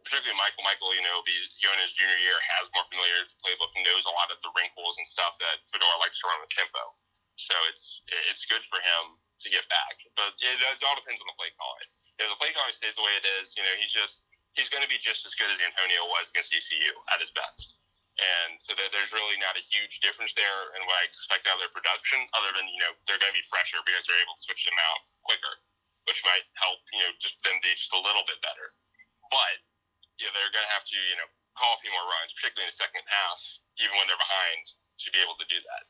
particularly 0.05 0.37
Michael. 0.37 0.63
Michael, 0.63 0.93
you 0.93 1.01
know, 1.01 1.19
be 1.25 1.33
going 1.65 1.81
his 1.81 1.97
junior 1.97 2.17
year, 2.21 2.37
has 2.57 2.69
more 2.77 2.85
familiarity 2.87 3.25
with 3.25 3.33
the 3.35 3.41
playbook, 3.41 3.71
knows 3.81 4.05
a 4.05 4.13
lot 4.13 4.29
of 4.29 4.37
the 4.45 4.53
wrinkles 4.53 4.95
and 5.01 5.05
stuff 5.09 5.35
that 5.41 5.65
Fedora 5.67 5.97
likes 5.99 6.21
to 6.21 6.29
run 6.29 6.39
with 6.39 6.53
tempo. 6.53 6.93
So 7.35 7.55
it's 7.67 8.05
it's 8.31 8.47
good 8.47 8.63
for 8.69 8.79
him 8.79 9.19
to 9.43 9.47
get 9.51 9.67
back. 9.67 9.99
But 10.15 10.37
it, 10.39 10.55
it 10.61 10.79
all 10.85 10.95
depends 10.95 11.19
on 11.19 11.27
the 11.27 11.35
play 11.35 11.51
calling. 11.59 11.89
If 12.15 12.31
the 12.31 12.39
play 12.39 12.55
calling 12.55 12.71
stays 12.71 12.95
the 12.95 13.03
way 13.03 13.11
it 13.19 13.27
is, 13.41 13.51
you 13.59 13.63
know, 13.65 13.75
he's 13.75 13.91
just 13.91 14.29
he's 14.55 14.71
going 14.71 14.85
to 14.85 14.91
be 14.91 15.01
just 15.01 15.27
as 15.27 15.35
good 15.35 15.51
as 15.51 15.59
Antonio 15.59 16.07
was 16.07 16.31
against 16.31 16.55
ECU 16.55 16.95
at 17.11 17.19
his 17.19 17.33
best. 17.35 17.75
And 18.15 18.55
so 18.63 18.71
there's 18.71 19.11
really 19.11 19.35
not 19.43 19.59
a 19.59 19.63
huge 19.67 19.99
difference 19.99 20.31
there 20.39 20.71
in 20.79 20.87
what 20.87 20.95
I 20.95 21.03
expect 21.03 21.51
out 21.51 21.59
of 21.59 21.67
their 21.67 21.75
production, 21.75 22.23
other 22.31 22.55
than 22.55 22.63
you 22.71 22.79
know 22.79 22.95
they're 23.03 23.19
going 23.19 23.35
to 23.35 23.35
be 23.35 23.43
fresher 23.51 23.83
because 23.83 24.07
they're 24.07 24.23
able 24.23 24.39
to 24.39 24.43
switch 24.47 24.63
them 24.63 24.79
out 24.79 25.03
quicker, 25.27 25.59
which 26.07 26.23
might 26.23 26.47
help 26.55 26.79
you 26.95 27.03
know 27.03 27.11
just 27.19 27.35
them 27.43 27.59
be 27.59 27.75
just 27.75 27.91
a 27.91 27.99
little 27.99 28.23
bit 28.23 28.39
better. 28.39 28.71
But 29.27 29.59
yeah, 30.19 30.31
they're 30.31 30.53
going 30.53 30.65
to 30.65 30.73
have 30.73 30.87
to, 30.87 30.97
you 30.97 31.17
know, 31.19 31.27
call 31.55 31.75
a 31.75 31.79
few 31.79 31.91
more 31.91 32.03
runs, 32.03 32.35
particularly 32.35 32.67
in 32.67 32.71
the 32.71 32.79
second 32.79 33.03
half, 33.07 33.39
even 33.79 33.95
when 33.95 34.07
they're 34.07 34.19
behind, 34.19 34.63
to 35.03 35.07
be 35.11 35.19
able 35.23 35.35
to 35.39 35.47
do 35.47 35.59
that. 35.59 35.83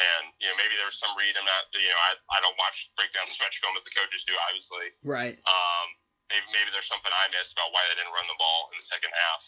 And 0.00 0.32
you 0.40 0.48
know, 0.48 0.56
maybe 0.56 0.78
there 0.80 0.88
was 0.88 0.96
some 0.96 1.12
read. 1.12 1.36
I'm 1.36 1.44
not, 1.44 1.68
you 1.76 1.90
know, 1.90 2.00
I, 2.00 2.16
I 2.32 2.38
don't 2.40 2.56
watch 2.56 2.88
breakdowns 2.96 3.36
as 3.36 3.40
much 3.42 3.60
film 3.60 3.76
as 3.76 3.84
the 3.84 3.92
coaches 3.92 4.24
do, 4.24 4.32
obviously. 4.48 4.96
Right. 5.04 5.36
Um, 5.44 5.86
maybe 6.32 6.46
maybe 6.56 6.68
there's 6.72 6.88
something 6.88 7.10
I 7.10 7.28
missed 7.34 7.52
about 7.52 7.74
why 7.74 7.84
they 7.90 8.00
didn't 8.00 8.14
run 8.14 8.24
the 8.30 8.38
ball 8.40 8.72
in 8.72 8.80
the 8.80 8.86
second 8.86 9.12
half. 9.12 9.42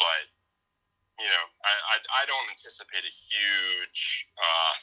But 0.00 0.24
you 1.20 1.30
know, 1.30 1.44
I 1.62 1.72
I, 1.94 1.96
I 2.10 2.22
don't 2.26 2.48
anticipate 2.50 3.06
a 3.06 3.14
huge 3.14 4.26
uh, 4.34 4.74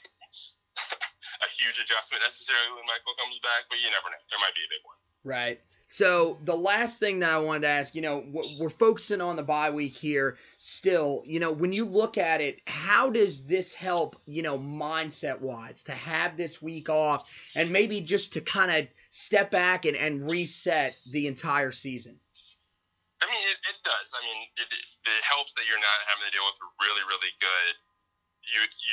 a 1.45 1.49
huge 1.60 1.81
adjustment 1.81 2.23
necessarily 2.23 2.72
when 2.77 2.88
Michael 2.88 3.18
comes 3.19 3.41
back, 3.43 3.68
but 3.68 3.84
you 3.84 3.91
never 3.91 4.07
know. 4.07 4.22
There 4.31 4.39
might 4.39 4.56
be 4.56 4.64
a 4.64 4.72
big 4.72 4.84
one. 4.85 4.99
Right. 5.27 5.60
So 5.91 6.39
the 6.45 6.55
last 6.55 7.01
thing 7.01 7.19
that 7.19 7.30
I 7.30 7.38
wanted 7.38 7.63
to 7.63 7.68
ask, 7.68 7.93
you 7.93 8.01
know, 8.01 8.23
we're 8.31 8.69
focusing 8.69 9.19
on 9.19 9.35
the 9.35 9.43
bye 9.43 9.69
week 9.69 9.93
here. 9.93 10.38
Still, 10.57 11.22
you 11.26 11.38
know, 11.38 11.51
when 11.51 11.73
you 11.73 11.84
look 11.84 12.18
at 12.18 12.39
it, 12.39 12.63
how 12.65 13.09
does 13.09 13.43
this 13.43 13.73
help, 13.73 14.15
you 14.26 14.41
know, 14.41 14.57
mindset 14.57 15.41
wise, 15.41 15.84
to 15.84 15.91
have 15.91 16.38
this 16.38 16.61
week 16.61 16.88
off 16.88 17.27
and 17.55 17.76
maybe 17.76 17.99
just 17.99 18.31
to 18.31 18.39
kind 18.39 18.72
of 18.72 18.88
step 19.09 19.51
back 19.51 19.84
and, 19.84 19.97
and 19.97 20.31
reset 20.31 20.95
the 21.11 21.27
entire 21.27 21.73
season? 21.73 22.15
I 23.22 23.27
mean, 23.27 23.43
it, 23.51 23.59
it 23.68 23.76
does. 23.84 24.15
I 24.15 24.23
mean, 24.23 24.47
it, 24.63 24.72
it 24.72 25.23
helps 25.27 25.51
that 25.59 25.68
you're 25.68 25.76
not 25.76 25.99
having 26.07 26.23
to 26.23 26.31
deal 26.31 26.47
with 26.47 26.55
a 26.55 26.72
really, 26.88 27.03
really 27.03 27.35
good 27.43 27.76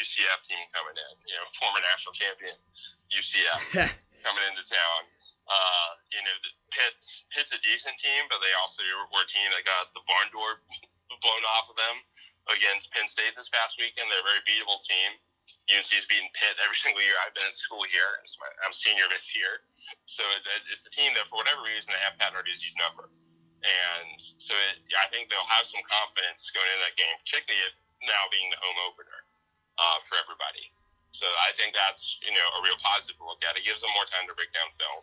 UCF 0.02 0.42
team 0.50 0.66
coming 0.74 0.98
in. 0.98 1.14
You 1.30 1.38
know, 1.38 1.46
former 1.62 1.78
national 1.78 2.18
champion 2.18 2.58
UCF 3.14 3.94
coming 4.22 4.44
into 4.50 4.64
town. 4.66 5.00
Uh, 5.48 5.88
you 6.12 6.20
know, 6.20 6.36
Pitt's 6.70 7.24
Pitt's 7.32 7.52
a 7.56 7.60
decent 7.64 7.96
team, 7.96 8.28
but 8.28 8.42
they 8.44 8.52
also 8.60 8.84
were 8.84 9.24
a 9.24 9.30
team 9.30 9.48
that 9.54 9.64
got 9.64 9.90
the 9.96 10.04
barn 10.04 10.28
door 10.30 10.60
blown 11.24 11.44
off 11.56 11.72
of 11.72 11.76
them 11.76 11.96
against 12.52 12.92
Penn 12.92 13.08
State 13.08 13.32
this 13.36 13.48
past 13.48 13.80
weekend. 13.80 14.08
They're 14.12 14.24
a 14.24 14.28
very 14.28 14.44
beatable 14.44 14.80
team. 14.84 15.16
UNC's 15.72 16.04
beaten 16.04 16.28
Pitt 16.36 16.60
every 16.60 16.76
single 16.84 17.00
year 17.00 17.16
I've 17.24 17.32
been 17.32 17.48
in 17.48 17.56
school 17.56 17.80
here. 17.88 18.20
I'm 18.64 18.74
senior 18.76 19.08
this 19.08 19.32
year, 19.32 19.64
so 20.04 20.20
it's 20.68 20.84
a 20.84 20.92
team 20.92 21.16
that 21.16 21.24
for 21.32 21.40
whatever 21.40 21.64
reason 21.64 21.92
they 21.92 22.02
have 22.04 22.20
Pat 22.20 22.36
Narduzzi's 22.36 22.76
number, 22.76 23.08
and 23.64 24.20
so 24.20 24.52
it, 24.52 24.84
I 25.00 25.08
think 25.08 25.32
they'll 25.32 25.48
have 25.48 25.64
some 25.64 25.80
confidence 25.88 26.52
going 26.52 26.68
into 26.68 26.84
that 26.84 26.96
game, 27.00 27.16
particularly 27.24 27.64
now 28.04 28.28
being 28.28 28.52
the 28.52 28.60
home 28.60 28.78
opener 28.92 29.24
uh, 29.80 29.98
for 30.04 30.20
everybody. 30.20 30.68
So 31.12 31.24
I 31.24 31.56
think 31.56 31.72
that's 31.72 32.20
you 32.20 32.32
know 32.32 32.46
a 32.58 32.60
real 32.60 32.76
positive 32.80 33.16
to 33.16 33.24
look 33.24 33.40
at. 33.44 33.56
It 33.56 33.64
gives 33.64 33.80
them 33.80 33.92
more 33.96 34.06
time 34.08 34.28
to 34.28 34.36
break 34.36 34.52
down 34.52 34.68
film. 34.76 35.02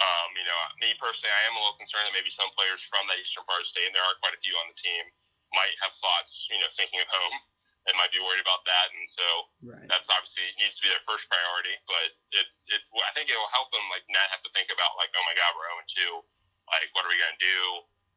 Um, 0.00 0.30
you 0.32 0.46
know, 0.48 0.56
me 0.80 0.96
personally, 0.96 1.28
I 1.28 1.52
am 1.52 1.58
a 1.58 1.60
little 1.60 1.76
concerned 1.76 2.08
that 2.08 2.16
maybe 2.16 2.32
some 2.32 2.48
players 2.56 2.80
from 2.88 3.04
that 3.12 3.20
eastern 3.20 3.44
part 3.44 3.60
of 3.60 3.68
the 3.68 3.72
state, 3.76 3.84
and 3.84 3.92
there 3.92 4.04
are 4.04 4.16
quite 4.24 4.32
a 4.32 4.40
few 4.40 4.56
on 4.56 4.72
the 4.72 4.78
team, 4.80 5.04
might 5.52 5.76
have 5.84 5.92
thoughts, 6.00 6.48
you 6.48 6.56
know, 6.56 6.70
thinking 6.72 6.96
of 7.04 7.08
home 7.12 7.36
and 7.86 7.92
might 8.00 8.14
be 8.14 8.22
worried 8.22 8.40
about 8.40 8.64
that. 8.64 8.88
And 8.96 9.04
so 9.04 9.26
right. 9.68 9.84
that's 9.92 10.08
obviously 10.08 10.48
needs 10.56 10.80
to 10.80 10.82
be 10.86 10.88
their 10.88 11.04
first 11.04 11.28
priority. 11.28 11.76
But 11.84 12.08
it, 12.40 12.46
it, 12.72 12.80
I 13.04 13.12
think 13.12 13.28
it 13.28 13.36
will 13.36 13.52
help 13.52 13.68
them 13.74 13.84
like 13.92 14.06
not 14.08 14.32
have 14.32 14.40
to 14.46 14.50
think 14.56 14.72
about 14.72 14.96
like, 14.96 15.12
oh 15.12 15.24
my 15.28 15.36
God, 15.36 15.52
we're 15.52 15.68
0 15.92 16.24
2. 16.24 16.72
Like, 16.72 16.88
what 16.96 17.04
are 17.04 17.12
we 17.12 17.20
gonna 17.20 17.36
do? 17.42 17.58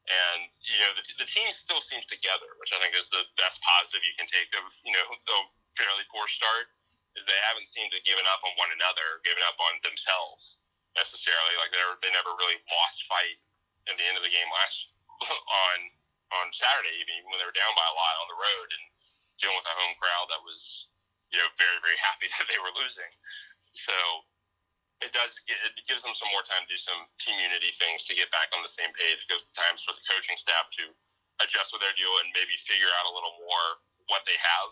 And 0.05 0.47
you 0.63 0.79
know, 0.79 0.91
the, 0.95 1.03
the 1.25 1.27
team 1.27 1.49
still 1.51 1.81
seems 1.81 2.07
together, 2.07 2.55
which 2.61 2.71
I 2.71 2.79
think 2.79 2.95
is 2.95 3.09
the 3.11 3.25
best 3.35 3.59
positive 3.65 4.05
you 4.05 4.15
can 4.15 4.29
take 4.29 4.47
of 4.55 4.69
you 4.85 4.93
know 4.95 5.03
the 5.27 5.37
fairly 5.75 6.07
poor 6.07 6.29
start 6.29 6.71
is 7.15 7.23
they 7.23 7.41
haven't 7.47 7.71
seemed 7.71 7.91
to 7.95 8.03
given 8.03 8.27
up 8.27 8.43
on 8.43 8.51
one 8.59 8.71
another, 8.75 9.23
given 9.23 9.43
up 9.47 9.55
on 9.59 9.79
themselves 9.81 10.59
necessarily. 10.99 11.55
Like 11.59 11.71
they 11.71 11.83
they 12.03 12.11
never 12.11 12.35
really 12.35 12.59
lost 12.67 13.07
fight 13.07 13.39
at 13.87 13.95
the 13.95 14.05
end 14.05 14.19
of 14.19 14.23
the 14.23 14.33
game 14.33 14.47
last 14.51 14.91
on 15.67 15.77
on 16.35 16.47
Saturday, 16.51 16.95
even 16.99 17.23
when 17.31 17.39
they 17.39 17.47
were 17.47 17.55
down 17.55 17.71
by 17.77 17.87
a 17.87 17.95
lot 17.95 18.19
on 18.19 18.27
the 18.27 18.39
road 18.39 18.67
and 18.75 18.85
dealing 19.39 19.55
with 19.55 19.67
a 19.67 19.79
home 19.79 19.95
crowd 19.99 20.27
that 20.31 20.43
was 20.43 20.91
you 21.31 21.39
know 21.39 21.47
very 21.55 21.79
very 21.79 21.99
happy 22.07 22.27
that 22.35 22.47
they 22.51 22.59
were 22.59 22.75
losing. 22.75 23.11
So 23.75 23.95
it 25.03 25.11
does 25.15 25.39
it 25.47 25.75
gives 25.87 26.03
them 26.03 26.15
some 26.15 26.31
more 26.31 26.43
time 26.43 26.63
to 26.67 26.71
do 26.71 26.79
some 26.79 27.07
team 27.19 27.39
unity 27.39 27.71
things 27.79 28.03
to 28.07 28.15
get 28.15 28.31
back 28.31 28.51
on 28.51 28.63
the 28.63 28.71
same 28.71 28.91
page. 28.95 29.23
It 29.23 29.31
gives 29.31 29.51
times 29.55 29.83
for 29.83 29.95
the 29.95 30.03
coaching 30.07 30.39
staff 30.39 30.67
to 30.83 30.91
adjust 31.43 31.75
what 31.75 31.83
they're 31.83 31.99
doing, 31.99 32.27
and 32.27 32.35
maybe 32.35 32.55
figure 32.63 32.91
out 32.99 33.07
a 33.07 33.15
little 33.15 33.35
more 33.43 33.83
what 34.07 34.23
they 34.23 34.39
have 34.39 34.71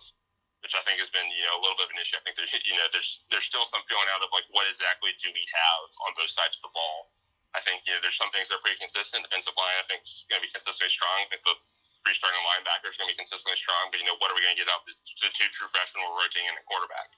which 0.63 0.73
I 0.73 0.81
think 0.87 0.97
has 1.03 1.11
been 1.11 1.27
you 1.27 1.43
know 1.43 1.59
a 1.59 1.61
little 1.61 1.75
bit 1.75 1.91
of 1.91 1.93
an 1.93 1.99
issue. 1.99 2.15
I 2.15 2.23
think 2.23 2.39
there's 2.39 2.55
you 2.55 2.75
know 2.79 2.87
there's 2.95 3.27
there's 3.27 3.43
still 3.43 3.67
some 3.67 3.83
feeling 3.85 4.07
out 4.15 4.23
of 4.23 4.31
like 4.31 4.47
what 4.55 4.63
exactly 4.71 5.11
do 5.19 5.29
we 5.35 5.43
have 5.51 5.91
on 6.07 6.15
both 6.15 6.31
sides 6.31 6.55
of 6.57 6.71
the 6.71 6.73
ball. 6.73 7.11
I 7.51 7.61
think 7.61 7.83
you 7.83 7.91
know 7.93 7.99
there's 7.99 8.17
some 8.17 8.31
things 8.31 8.47
that 8.49 8.57
are 8.57 8.63
pretty 8.63 8.79
consistent. 8.79 9.27
Defensive 9.27 9.53
line 9.59 9.77
I 9.77 9.85
think 9.91 10.07
is 10.07 10.23
going 10.31 10.39
to 10.39 10.45
be 10.47 10.51
consistently 10.55 10.89
strong. 10.89 11.21
I 11.21 11.27
think 11.29 11.43
the 11.43 11.59
three 12.03 12.15
starting 12.15 12.43
linebackers 12.47 12.99
going 12.99 13.07
to 13.07 13.13
be 13.15 13.19
consistently 13.19 13.59
strong. 13.59 13.91
But 13.91 13.99
you 13.99 14.07
know 14.07 14.15
what 14.19 14.31
are 14.31 14.37
we 14.39 14.43
going 14.43 14.55
to 14.55 14.61
get 14.63 14.71
out 14.71 14.83
of 14.83 14.91
the, 14.91 14.95
the 14.95 15.31
two 15.35 15.47
true 15.51 15.67
freshmen 15.71 16.03
we're 16.07 16.23
rotating 16.23 16.47
in 16.47 16.55
the 16.55 16.65
quarterback? 16.67 17.11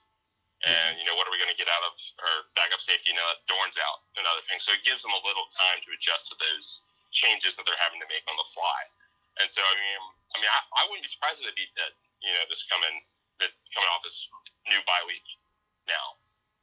And 0.65 0.97
mm-hmm. 0.97 1.01
you 1.01 1.05
know 1.05 1.13
what 1.13 1.29
are 1.29 1.33
we 1.33 1.37
going 1.37 1.53
to 1.53 1.59
get 1.59 1.69
out 1.69 1.85
of 1.85 1.93
our 2.25 2.49
backup 2.57 2.81
safety? 2.81 3.13
You 3.13 3.17
know 3.17 3.29
Dorn's 3.45 3.77
out 3.77 4.05
and 4.17 4.25
other 4.25 4.41
things. 4.49 4.65
So 4.65 4.73
it 4.73 4.81
gives 4.81 5.05
them 5.05 5.13
a 5.13 5.21
little 5.21 5.45
time 5.53 5.85
to 5.85 5.89
adjust 5.93 6.33
to 6.33 6.35
those 6.41 6.81
changes 7.13 7.55
that 7.55 7.69
they're 7.69 7.79
having 7.79 8.01
to 8.01 8.09
make 8.09 8.25
on 8.25 8.35
the 8.35 8.47
fly. 8.57 8.81
And 9.39 9.47
so 9.47 9.61
I 9.61 9.73
mean 9.77 10.01
I 10.33 10.35
mean 10.41 10.51
I, 10.51 10.59
I 10.79 10.89
wouldn't 10.89 11.05
be 11.05 11.11
surprised 11.13 11.39
if 11.39 11.47
they 11.47 11.55
beat 11.55 11.71
Pitt. 11.77 11.93
You 12.25 12.33
know 12.33 12.43
this 12.49 12.65
coming 12.67 12.89
that 12.91 13.14
coming 13.39 13.91
off 13.91 14.03
this 14.07 14.29
new 14.71 14.79
bye 14.87 15.05
week 15.07 15.25
now. 15.85 16.17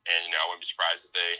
And 0.08 0.26
you 0.26 0.32
know, 0.34 0.40
I 0.42 0.46
wouldn't 0.50 0.64
be 0.64 0.70
surprised 0.70 1.06
if 1.06 1.12
they 1.14 1.32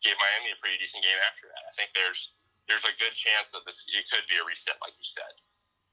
gave 0.00 0.16
Miami 0.16 0.54
a 0.54 0.58
pretty 0.60 0.78
decent 0.80 1.04
game 1.04 1.20
after 1.26 1.50
that. 1.50 1.62
I 1.66 1.72
think 1.76 1.92
there's 1.92 2.32
there's 2.70 2.86
a 2.86 2.94
good 2.98 3.14
chance 3.14 3.54
that 3.54 3.62
this 3.66 3.86
it 3.90 4.06
could 4.10 4.24
be 4.26 4.38
a 4.38 4.44
reset, 4.46 4.78
like 4.82 4.94
you 4.96 5.06
said. 5.06 5.34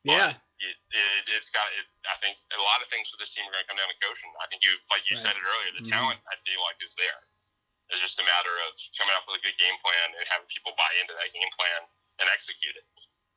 Yeah. 0.04 0.36
It, 0.60 0.76
it, 0.96 1.28
has 1.36 1.52
got. 1.52 1.68
It, 1.76 1.88
I 2.08 2.16
think 2.20 2.40
a 2.52 2.60
lot 2.64 2.84
of 2.84 2.88
things 2.92 3.12
for 3.12 3.20
this 3.20 3.32
team 3.36 3.48
are 3.48 3.52
going 3.56 3.64
to 3.64 3.70
come 3.72 3.80
down 3.80 3.92
to 3.92 4.00
coaching. 4.00 4.32
I 4.40 4.48
think 4.48 4.64
you, 4.64 4.72
like 4.92 5.04
you 5.08 5.16
right. 5.16 5.24
said 5.28 5.36
it 5.36 5.44
earlier, 5.44 5.72
the 5.76 5.84
mm-hmm. 5.84 5.92
talent 5.92 6.20
I 6.28 6.36
feel 6.44 6.60
like 6.64 6.80
is 6.84 6.96
there. 6.96 7.20
It's 7.92 8.00
just 8.00 8.20
a 8.20 8.26
matter 8.28 8.52
of 8.68 8.76
coming 8.96 9.12
up 9.16 9.28
with 9.28 9.40
a 9.40 9.44
good 9.44 9.56
game 9.60 9.76
plan 9.84 10.16
and 10.16 10.24
having 10.32 10.48
people 10.48 10.72
buy 10.80 10.88
into 11.04 11.16
that 11.20 11.32
game 11.36 11.52
plan 11.52 11.88
and 12.24 12.32
execute 12.32 12.80
it. 12.80 12.88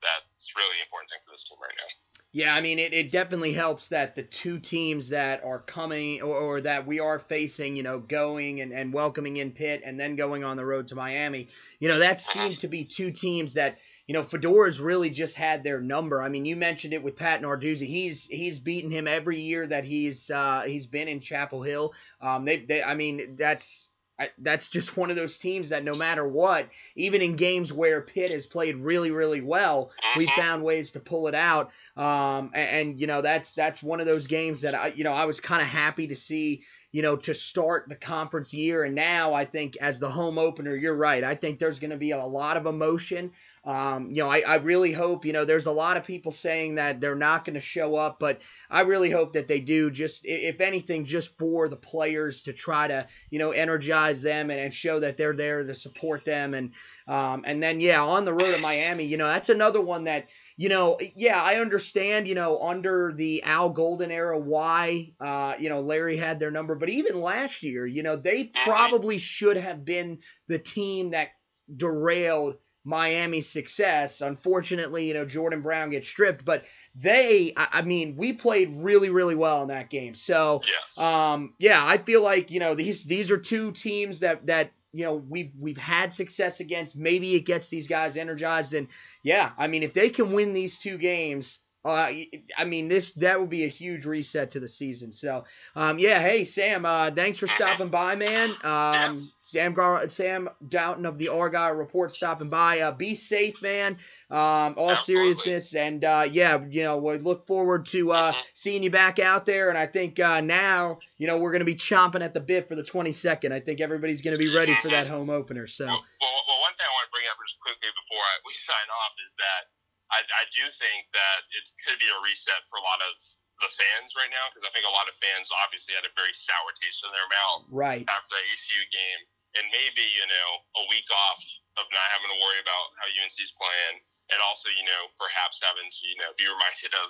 That's 0.03 0.55
really 0.55 0.79
the 0.79 0.87
important 0.87 1.11
thing 1.11 1.23
for 1.27 1.35
this 1.35 1.47
team 1.47 1.59
right 1.59 1.75
now. 1.75 1.91
Yeah, 2.37 2.55
I 2.55 2.61
mean, 2.61 2.79
it, 2.79 2.93
it 2.93 3.11
definitely 3.11 3.55
helps 3.55 3.89
that 3.89 4.15
the 4.15 4.23
two 4.23 4.59
teams 4.59 5.09
that 5.09 5.43
are 5.43 5.61
coming 5.61 6.21
or, 6.21 6.37
or, 6.37 6.61
that 6.61 6.87
we 6.87 7.01
are 7.01 7.19
facing, 7.19 7.77
you 7.77 7.83
know, 7.83 7.99
going 7.99 8.61
and, 8.61 8.75
and 8.75 8.93
welcoming 8.93 9.39
in 9.39 9.53
Pitt 9.53 9.81
and 9.83 9.99
then 9.99 10.17
going 10.17 10.45
on 10.45 10.59
the 10.59 10.67
road 10.67 10.87
to 10.89 10.95
Miami, 10.95 11.49
you 11.81 11.89
know, 11.89 11.99
that 11.99 12.21
seemed 12.21 12.59
to 12.59 12.69
be 12.69 12.85
two 12.85 13.11
teams 13.11 13.55
that, 13.55 13.79
you 14.07 14.13
know, 14.13 14.23
Fedora's 14.23 14.83
really 14.83 15.09
just 15.09 15.35
had 15.35 15.65
their 15.65 15.81
number. 15.81 16.21
I 16.21 16.29
mean, 16.29 16.45
you 16.45 16.57
mentioned 16.57 16.93
it 16.93 17.03
with 17.03 17.17
Pat 17.17 17.41
Narduzzi. 17.41 17.87
He's 17.87 18.27
he's 18.27 18.59
beaten 18.59 18.91
him 18.91 19.09
every 19.09 19.41
year 19.41 19.67
that 19.67 19.87
he's 19.87 20.31
uh, 20.31 20.65
he's 20.67 20.87
been 20.87 21.09
in 21.09 21.21
Chapel 21.21 21.63
Hill. 21.63 21.95
Um, 22.21 22.45
they, 22.45 22.67
they 22.67 22.83
I 22.83 22.93
mean, 22.93 23.37
that's 23.39 23.89
I, 24.19 24.31
that's 24.39 24.69
just 24.69 24.97
one 24.97 25.11
of 25.11 25.17
those 25.17 25.37
teams 25.37 25.69
that 25.69 25.85
no 25.85 25.95
matter 25.95 26.27
what, 26.27 26.69
even 26.95 27.21
in 27.21 27.37
games 27.37 27.73
where 27.73 28.01
Pitt 28.01 28.31
has 28.31 28.47
played 28.47 28.77
really, 28.77 29.11
really 29.11 29.43
well, 29.43 29.91
we 30.17 30.27
mm-hmm. 30.27 30.41
found 30.41 30.65
ways 30.65 30.93
to 30.93 31.01
pull 31.01 31.29
it 31.29 31.35
out. 31.35 31.71
Um, 31.97 32.51
and, 32.55 32.69
and, 32.69 33.01
you 33.01 33.07
know 33.07 33.21
that's 33.21 33.53
that's 33.53 33.83
one 33.83 34.01
of 34.01 34.07
those 34.07 34.27
games 34.27 34.63
that 34.63 34.75
I 34.75 34.89
you 34.89 35.05
know 35.05 35.13
I 35.13 35.27
was 35.27 35.41
kind 35.41 35.61
of 35.61 35.69
happy 35.69 36.07
to 36.09 36.17
see 36.17 36.65
you 36.93 37.03
know 37.03 37.17
to 37.17 37.35
start 37.35 37.87
the 37.89 37.95
conference 37.95 38.55
year, 38.55 38.85
and 38.85 38.95
now 38.95 39.35
I 39.35 39.45
think 39.45 39.77
as 39.81 39.99
the 39.99 40.11
home 40.11 40.39
opener, 40.39 40.75
you're 40.75 40.95
right. 40.95 41.23
I 41.23 41.35
think 41.35 41.59
there's 41.59 41.79
going 41.79 41.91
to 41.91 41.97
be 41.97 42.13
a 42.13 42.25
lot 42.25 42.57
of 42.57 42.67
emotion. 42.67 43.33
Um, 43.67 44.13
you 44.13 44.23
know, 44.23 44.31
I, 44.31 44.43
I 44.43 44.55
really 44.57 44.93
hope, 44.93 45.25
you 45.25 45.33
know, 45.33 45.45
there's 45.45 45.67
a 45.67 45.73
lot 45.73 45.97
of 45.97 46.05
people 46.05 46.31
saying 46.31 46.77
that 46.77 47.01
they're 47.01 47.17
not 47.17 47.45
going 47.45 47.55
to 47.55 47.61
show 47.61 47.97
up, 47.97 48.21
but 48.21 48.41
I 48.71 48.83
really 48.83 49.11
hope 49.11 49.33
that 49.33 49.49
they 49.49 49.59
do, 49.59 49.91
just, 49.91 50.21
if 50.23 50.61
anything, 50.61 51.05
just 51.05 51.37
for 51.37 51.69
the 51.69 51.75
players 51.75 52.45
to 52.45 52.53
try 52.53 52.87
to, 52.87 53.09
you 53.29 53.41
know, 53.41 53.51
energize 53.51 54.23
them 54.23 54.51
and, 54.51 54.61
and 54.61 54.73
show 54.73 55.01
that 55.01 55.17
they're 55.17 55.35
there 55.35 55.65
to 55.65 55.75
support 55.75 56.25
them. 56.25 56.55
And, 56.55 56.71
um, 57.09 57.45
and 57.45 57.61
then, 57.61 57.81
yeah, 57.81 58.01
on 58.01 58.25
the 58.25 58.33
road 58.33 58.53
to 58.53 58.59
Miami, 58.59 59.03
you 59.03 59.17
know, 59.17 59.27
that's 59.27 59.49
another 59.49 59.81
one 59.81 60.05
that, 60.05 60.29
you 60.57 60.69
know, 60.69 61.01
yeah, 61.17 61.43
I 61.43 61.57
understand, 61.57 62.29
you 62.29 62.37
know, 62.37 62.61
under 62.61 63.13
the 63.17 63.43
Al 63.43 63.71
Golden 63.71 64.13
era, 64.13 64.39
why, 64.39 65.13
uh, 65.21 65.55
you 65.59 65.71
know, 65.71 65.81
Larry 65.81 66.17
had 66.17 66.39
their 66.39 66.53
number. 66.53 66.77
But 66.77 66.91
even 66.91 67.21
last 67.21 67.65
year, 67.65 67.85
you 67.85 68.05
know, 68.05 68.15
they 68.15 68.53
probably 68.65 69.19
should 69.19 69.57
have 69.57 69.85
been 69.85 70.21
the 70.47 70.61
team 70.61 71.11
that 71.11 71.31
derailed 71.77 72.59
Miami's 72.87 73.49
success. 73.49 74.21
Unfortunately, 74.21 75.09
you 75.09 75.15
know, 75.15 75.27
Jordon 75.27 75.61
Brown 75.61 75.91
gets 75.91 76.07
stripped, 76.09 76.45
but 76.45 76.65
they, 76.95 77.53
I, 77.57 77.69
I 77.73 77.83
mean, 77.83 78.17
we 78.17 78.33
played 78.33 78.77
really, 78.77 79.11
really 79.11 79.35
well 79.35 79.63
in 79.63 79.69
that 79.69 79.91
game. 79.91 80.15
So, 80.15 80.63
yes. 80.65 80.97
um, 80.97 81.55
yeah, 81.59 81.85
I 81.85 81.99
feel 81.99 82.23
like, 82.23 82.53
you 82.53 82.61
know, 82.61 82.77
these, 82.77 83.05
these 83.05 83.33
are 83.33 83.39
two 83.39 83.73
teams 83.73 84.21
that, 84.21 84.47
that, 84.47 84.71
you 84.93 85.05
know, 85.05 85.17
we've, 85.17 85.51
we've 85.59 85.77
had 85.77 86.13
success 86.13 86.61
against. 86.61 86.97
Maybe 86.97 87.35
it 87.35 87.41
gets 87.41 87.67
these 87.69 87.89
guys 87.89 88.17
energized. 88.17 88.73
And 88.73 88.87
yeah, 89.25 89.51
I 89.59 89.67
mean, 89.67 89.83
if 89.83 89.93
they 89.93 90.09
can 90.09 90.33
win 90.33 90.55
these 90.55 90.79
two 90.79 90.97
games, 90.97 91.59
Uh, 91.87 92.13
I 92.59 92.65
mean, 92.65 92.89
this 92.89 93.13
that 93.13 93.39
would 93.39 93.51
be 93.51 93.65
a 93.65 93.69
huge 93.69 94.05
reset 94.07 94.51
to 94.51 94.61
the 94.61 94.69
season. 94.69 95.13
So, 95.13 95.45
um, 95.77 95.99
yeah. 95.99 96.21
Hey, 96.21 96.45
Sam. 96.45 96.85
Uh, 96.85 97.11
thanks 97.13 97.39
for 97.39 97.47
stopping 97.47 97.89
by, 97.89 98.17
man. 98.17 98.55
Um, 98.65 99.31
Sam 99.43 99.75
Gar- 99.75 100.09
Sam 100.09 100.51
Doughton 100.69 101.07
of 101.07 101.19
the 101.19 101.29
Argyle 101.29 101.75
Report 101.75 102.13
stopping 102.13 102.51
by. 102.51 102.81
Uh, 102.81 102.91
be 102.91 103.15
safe, 103.15 103.63
man. 103.63 103.99
Um, 104.29 104.75
all 104.77 104.91
Absolutely. 104.91 105.35
seriousness, 105.37 105.75
and 105.77 106.05
uh, 106.05 106.27
yeah, 106.29 106.59
you 106.69 106.83
know, 106.83 106.99
we 106.99 107.19
look 107.19 107.47
forward 107.47 107.87
to 107.87 108.11
uh, 108.11 108.33
seeing 108.55 108.83
you 108.83 108.91
back 108.91 109.21
out 109.21 109.47
there. 109.47 109.69
And 109.69 109.79
I 109.79 109.87
think 109.87 110.19
uh, 110.19 110.41
now, 110.41 110.99
you 111.19 111.29
know, 111.29 111.39
we're 111.39 111.53
gonna 111.53 111.65
be 111.65 111.77
chomping 111.77 112.25
at 112.25 112.35
the 112.35 112.41
bit 112.41 112.67
for 112.67 112.75
the 112.75 112.83
22nd. 112.83 113.53
I 113.53 113.61
think 113.61 113.81
everybody's 113.81 114.23
gonna 114.23 114.37
be 114.37 114.53
ready 114.53 114.75
for 114.83 114.89
that 114.89 115.07
home 115.07 115.31
opener. 115.31 115.69
So, 115.69 115.87
Well, 115.87 115.95
well, 115.95 116.43
well, 116.49 116.61
one 116.63 116.75
thing 116.75 116.87
I 116.87 116.91
want 116.99 117.07
to 117.07 117.15
bring 117.15 117.27
up 117.31 117.39
just 117.47 117.61
quickly 117.61 117.89
before 117.95 118.19
I, 118.19 118.35
we 118.45 118.53
sign 118.53 118.91
off 118.91 119.15
is 119.25 119.37
that 119.39 119.71
I, 120.15 120.23
I 120.23 120.45
do 120.55 120.63
think 120.71 121.11
that 121.11 121.41
it 121.51 121.67
could 121.83 121.99
be 121.99 122.07
a 122.07 122.19
reset 122.23 122.63
for 122.71 122.79
a 122.79 122.85
lot 122.85 123.03
of 123.03 123.15
the 123.59 123.71
fans 123.73 124.13
right 124.15 124.29
now 124.29 124.47
because 124.53 124.69
I 124.69 124.71
think 124.71 124.85
a 124.85 124.93
lot 124.93 125.09
of 125.09 125.17
fans 125.17 125.49
obviously 125.65 125.97
had 125.97 126.05
a 126.05 126.13
very 126.13 126.35
sour 126.37 126.71
taste 126.77 127.01
in 127.03 127.11
their 127.11 127.29
mouth 127.33 127.63
right. 127.73 128.05
after 128.05 128.31
that 128.37 128.45
ECU 128.53 128.83
game, 128.93 129.21
and 129.57 129.65
maybe 129.73 130.05
you 130.05 130.27
know 130.29 130.49
a 130.79 130.85
week 130.93 131.09
off 131.09 131.41
of 131.81 131.89
not 131.89 132.07
having 132.13 132.29
to 132.31 132.39
worry 132.39 132.61
about 132.61 132.87
how 133.01 133.09
UNC's 133.09 133.57
playing, 133.57 133.97
and 134.31 134.39
also 134.45 134.69
you 134.77 134.85
know 134.85 135.09
perhaps 135.17 135.59
having 135.65 135.89
to 135.89 136.03
you 136.05 136.19
know 136.21 136.31
be 136.37 136.45
reminded 136.45 136.93
of 136.95 137.09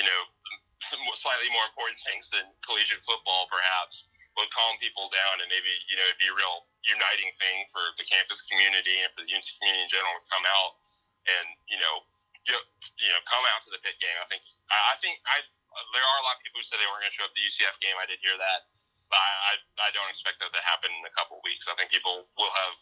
you 0.00 0.04
know 0.04 0.20
some 0.84 1.00
slightly 1.16 1.48
more 1.52 1.64
important 1.68 1.96
things 2.04 2.28
than 2.32 2.44
collegiate 2.64 3.04
football, 3.04 3.48
perhaps 3.48 4.08
would 4.36 4.52
calm 4.52 4.76
people 4.76 5.08
down 5.08 5.40
and 5.40 5.48
maybe 5.48 5.72
you 5.88 5.96
know 5.96 6.04
it'd 6.12 6.20
be 6.20 6.28
a 6.28 6.36
real 6.36 6.68
uniting 6.84 7.32
thing 7.40 7.64
for 7.72 7.80
the 7.96 8.04
campus 8.04 8.44
community 8.44 9.00
and 9.00 9.08
for 9.16 9.24
the 9.24 9.30
UNC 9.32 9.48
community 9.56 9.80
in 9.80 9.88
general 9.88 10.12
to 10.12 10.24
come 10.28 10.44
out 10.44 10.76
and 11.24 11.46
you 11.72 11.80
know 11.80 12.04
get, 12.46 12.62
you 13.02 13.10
know 13.10 13.20
come 13.26 13.44
out 13.52 13.60
to 13.66 13.70
the 13.74 13.82
Pitt 13.82 13.98
game. 13.98 14.16
I 14.22 14.26
think 14.30 14.42
I 14.70 14.96
think 15.02 15.18
I 15.26 15.42
there 15.92 16.06
are 16.06 16.18
a 16.22 16.24
lot 16.24 16.38
of 16.38 16.42
people 16.42 16.62
who 16.62 16.66
said 16.66 16.80
they 16.80 16.88
weren't 16.88 17.04
going 17.04 17.12
to 17.12 17.18
show 17.18 17.26
up 17.26 17.34
the 17.34 17.44
UCF 17.44 17.76
game. 17.82 17.98
I 17.98 18.06
did 18.08 18.22
hear 18.22 18.38
that. 18.38 18.70
But 19.06 19.22
I, 19.22 19.30
I, 19.30 19.54
I 19.86 19.88
don't 19.94 20.10
expect 20.10 20.42
that 20.42 20.50
to 20.50 20.62
happen 20.66 20.90
in 20.90 21.04
a 21.06 21.14
couple 21.14 21.38
of 21.38 21.42
weeks. 21.46 21.70
I 21.70 21.78
think 21.78 21.94
people 21.94 22.26
will 22.34 22.50
have 22.50 22.74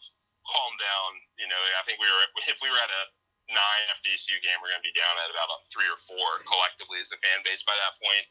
calmed 0.49 0.81
down. 0.81 1.09
You 1.37 1.45
know, 1.45 1.61
I 1.77 1.85
think 1.85 2.01
we 2.01 2.09
were 2.09 2.23
if 2.49 2.57
we 2.65 2.69
were 2.69 2.81
at 2.81 2.89
a 2.89 3.03
nine 3.49 3.85
after 3.93 4.09
the 4.09 4.17
ECU 4.17 4.41
game, 4.41 4.57
we're 4.57 4.73
going 4.73 4.81
to 4.81 4.89
be 4.89 4.95
down 4.97 5.13
at 5.21 5.29
about 5.29 5.53
a 5.53 5.57
three 5.69 5.85
or 5.85 5.99
four 6.01 6.41
collectively 6.49 6.97
as 7.01 7.13
a 7.13 7.19
fan 7.21 7.45
base 7.45 7.61
by 7.61 7.77
that 7.77 7.93
point. 8.01 8.25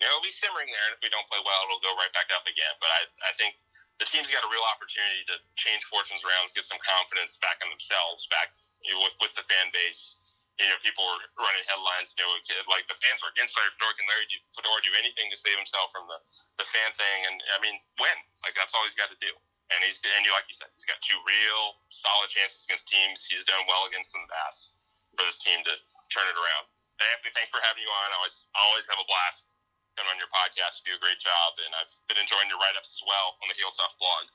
You 0.00 0.08
know, 0.08 0.16
it'll 0.16 0.26
be 0.26 0.32
simmering 0.32 0.72
there, 0.72 0.86
and 0.90 0.96
if 0.96 1.04
we 1.04 1.12
don't 1.12 1.28
play 1.28 1.38
well, 1.44 1.60
it'll 1.68 1.84
go 1.84 1.92
right 2.00 2.10
back 2.16 2.32
up 2.32 2.48
again. 2.48 2.74
But 2.80 2.90
I, 2.90 3.00
I 3.28 3.32
think 3.36 3.54
the 4.02 4.08
team's 4.08 4.26
got 4.26 4.42
a 4.42 4.50
real 4.50 4.64
opportunity 4.74 5.22
to 5.30 5.38
change 5.54 5.86
fortunes 5.86 6.24
around, 6.26 6.50
get 6.56 6.66
some 6.66 6.82
confidence 6.82 7.38
back 7.38 7.62
in 7.62 7.70
themselves, 7.70 8.26
back 8.26 8.50
you 8.82 8.90
know, 8.90 9.06
with, 9.06 9.14
with 9.22 9.34
the 9.38 9.46
fan 9.46 9.70
base. 9.70 10.18
You 10.62 10.70
know, 10.70 10.78
people 10.80 11.02
are 11.02 11.18
running 11.34 11.64
headlines. 11.66 12.14
You 12.14 12.22
know, 12.22 12.30
like 12.70 12.86
the 12.86 12.94
fans 13.02 13.18
are 13.26 13.30
against 13.34 13.58
Larry 13.58 13.74
Fedora. 13.74 13.94
Can 13.98 14.06
Larry 14.06 14.26
do, 14.30 14.38
Fedora 14.54 14.78
do 14.86 14.94
anything 14.94 15.26
to 15.32 15.38
save 15.38 15.58
himself 15.58 15.90
from 15.90 16.06
the, 16.06 16.18
the 16.62 16.66
fan 16.70 16.94
thing? 16.94 17.18
And 17.26 17.36
I 17.54 17.58
mean, 17.58 17.74
win. 17.98 18.18
Like 18.46 18.54
that's 18.54 18.70
all 18.74 18.86
he's 18.86 18.98
got 18.98 19.10
to 19.10 19.18
do. 19.18 19.34
And 19.74 19.80
he's 19.82 19.98
and 19.98 20.22
you 20.22 20.30
like 20.30 20.46
you 20.46 20.54
said, 20.54 20.70
he's 20.76 20.86
got 20.86 21.00
two 21.00 21.16
real 21.24 21.80
solid 21.90 22.28
chances 22.28 22.68
against 22.68 22.86
teams 22.86 23.24
he's 23.24 23.42
done 23.48 23.64
well 23.64 23.88
against 23.88 24.12
in 24.12 24.20
the 24.22 24.30
past 24.30 24.76
for 25.16 25.24
this 25.24 25.40
team 25.40 25.64
to 25.64 25.74
turn 26.12 26.26
it 26.28 26.36
around. 26.36 26.68
Anthony, 27.00 27.32
thanks 27.34 27.50
for 27.50 27.58
having 27.64 27.82
you 27.82 27.90
on. 27.90 28.12
I 28.12 28.16
always 28.20 28.36
always 28.54 28.86
have 28.86 29.00
a 29.00 29.08
blast 29.08 29.53
coming 29.96 30.10
on 30.14 30.18
your 30.18 30.30
podcast. 30.30 30.82
You 30.86 30.94
do 30.94 30.98
a 30.98 31.02
great 31.02 31.18
job, 31.22 31.56
and 31.62 31.70
I've 31.74 31.90
been 32.10 32.18
enjoying 32.20 32.46
your 32.50 32.58
write 32.58 32.74
ups 32.78 32.98
as 32.98 33.02
well 33.06 33.38
on 33.42 33.46
the 33.50 33.56
Heel 33.58 33.70
Tough 33.74 33.94
blog. 33.98 34.24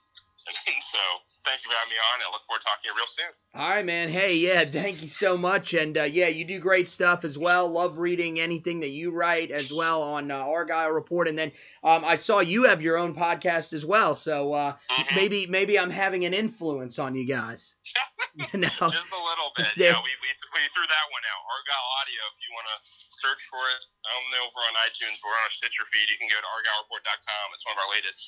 And 0.48 0.56
so, 0.82 0.98
thank 1.44 1.62
you 1.66 1.70
for 1.70 1.76
having 1.76 1.92
me 1.92 1.98
on. 2.00 2.22
I 2.26 2.32
look 2.32 2.44
forward 2.48 2.62
to 2.62 2.66
talking 2.66 2.84
to 2.84 2.88
you 2.88 2.96
real 2.96 3.08
soon. 3.08 3.62
All 3.62 3.70
right, 3.76 3.86
man. 3.86 4.08
Hey, 4.08 4.36
yeah, 4.38 4.64
thank 4.64 5.02
you 5.02 5.10
so 5.10 5.38
much. 5.38 5.74
And 5.74 5.98
uh, 5.98 6.04
yeah, 6.04 6.30
you 6.30 6.46
do 6.46 6.60
great 6.60 6.88
stuff 6.88 7.26
as 7.26 7.38
well. 7.38 7.68
Love 7.68 7.98
reading 7.98 8.40
anything 8.40 8.80
that 8.80 8.90
you 8.90 9.12
write 9.12 9.52
as 9.52 9.72
well 9.72 10.02
on 10.02 10.32
uh, 10.32 10.36
Argyle 10.36 10.92
Report. 10.92 11.28
And 11.28 11.38
then 11.38 11.52
um, 11.84 12.06
I 12.06 12.16
saw 12.16 12.40
you 12.40 12.64
have 12.64 12.82
your 12.82 12.98
own 12.98 13.14
podcast 13.16 13.74
as 13.74 13.86
well. 13.86 14.16
So 14.16 14.54
uh, 14.54 14.74
Mhm. 14.90 15.16
maybe 15.16 15.46
maybe 15.48 15.78
I'm 15.78 15.90
having 15.90 16.24
an 16.24 16.34
influence 16.34 17.00
on 17.00 17.16
you 17.16 17.26
guys. 17.28 17.76
You 18.54 18.62
know. 18.62 18.88
Just 18.94 19.12
a 19.12 19.22
little 19.22 19.52
bit. 19.58 19.74
Yeah. 19.76 19.98
We, 20.00 20.12
we, 20.22 20.30
we 20.32 20.62
threw 20.72 20.86
that 20.86 21.06
one 21.12 21.26
out. 21.30 21.42
Argyle 21.50 21.88
Audio, 22.02 22.22
if 22.34 22.38
you 22.46 22.52
want 22.56 22.68
to 22.72 22.78
search 23.14 23.42
for 23.50 23.62
it, 23.76 23.82
I 24.06 24.10
don't 24.16 24.30
know 24.32 24.44
if 24.48 24.52
we're 24.54 24.68
on 24.70 24.78
iTunes, 24.86 25.18
but 25.20 25.34
we're 25.34 25.42
on 25.44 25.50
a 25.50 25.56
Stitcher 25.58 25.86
feed. 25.90 26.08
You 26.08 26.18
can 26.22 26.30
go 26.32 26.40
to 26.40 26.50
argylereport.com. 26.50 27.46
It's 27.58 27.66
one 27.66 27.76
of 27.76 27.82
our 27.84 27.92
latest 27.92 28.22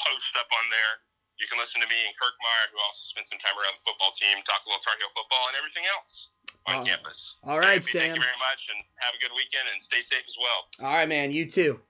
posts 0.00 0.34
up 0.36 0.50
on 0.52 0.66
there. 0.68 0.92
You 1.38 1.50
can 1.50 1.58
listen 1.58 1.82
to 1.82 1.88
me 1.90 1.98
and 2.06 2.14
Kirk 2.14 2.34
Meyer, 2.38 2.66
who 2.70 2.78
also 2.78 3.02
spent 3.10 3.26
some 3.26 3.42
time 3.42 3.58
around 3.58 3.74
the 3.74 3.82
football 3.82 4.14
team, 4.14 4.38
talk 4.46 4.62
a 4.62 4.66
little 4.70 4.82
Tar 4.86 4.94
Heel 5.02 5.10
football 5.18 5.50
and 5.50 5.58
everything 5.58 5.82
else 5.90 6.30
on 6.66 6.86
campus. 6.86 7.36
All 7.42 7.58
right, 7.58 7.82
Sam. 7.82 8.14
Thank 8.14 8.16
you 8.16 8.22
very 8.22 8.40
much, 8.40 8.70
and 8.70 8.78
have 9.02 9.18
a 9.18 9.20
good 9.20 9.34
weekend, 9.34 9.66
and 9.72 9.82
stay 9.82 9.98
safe 10.00 10.22
as 10.26 10.38
well. 10.38 10.60
All 10.86 10.94
right, 10.94 11.08
man. 11.10 11.34
You 11.34 11.50
too. 11.50 11.80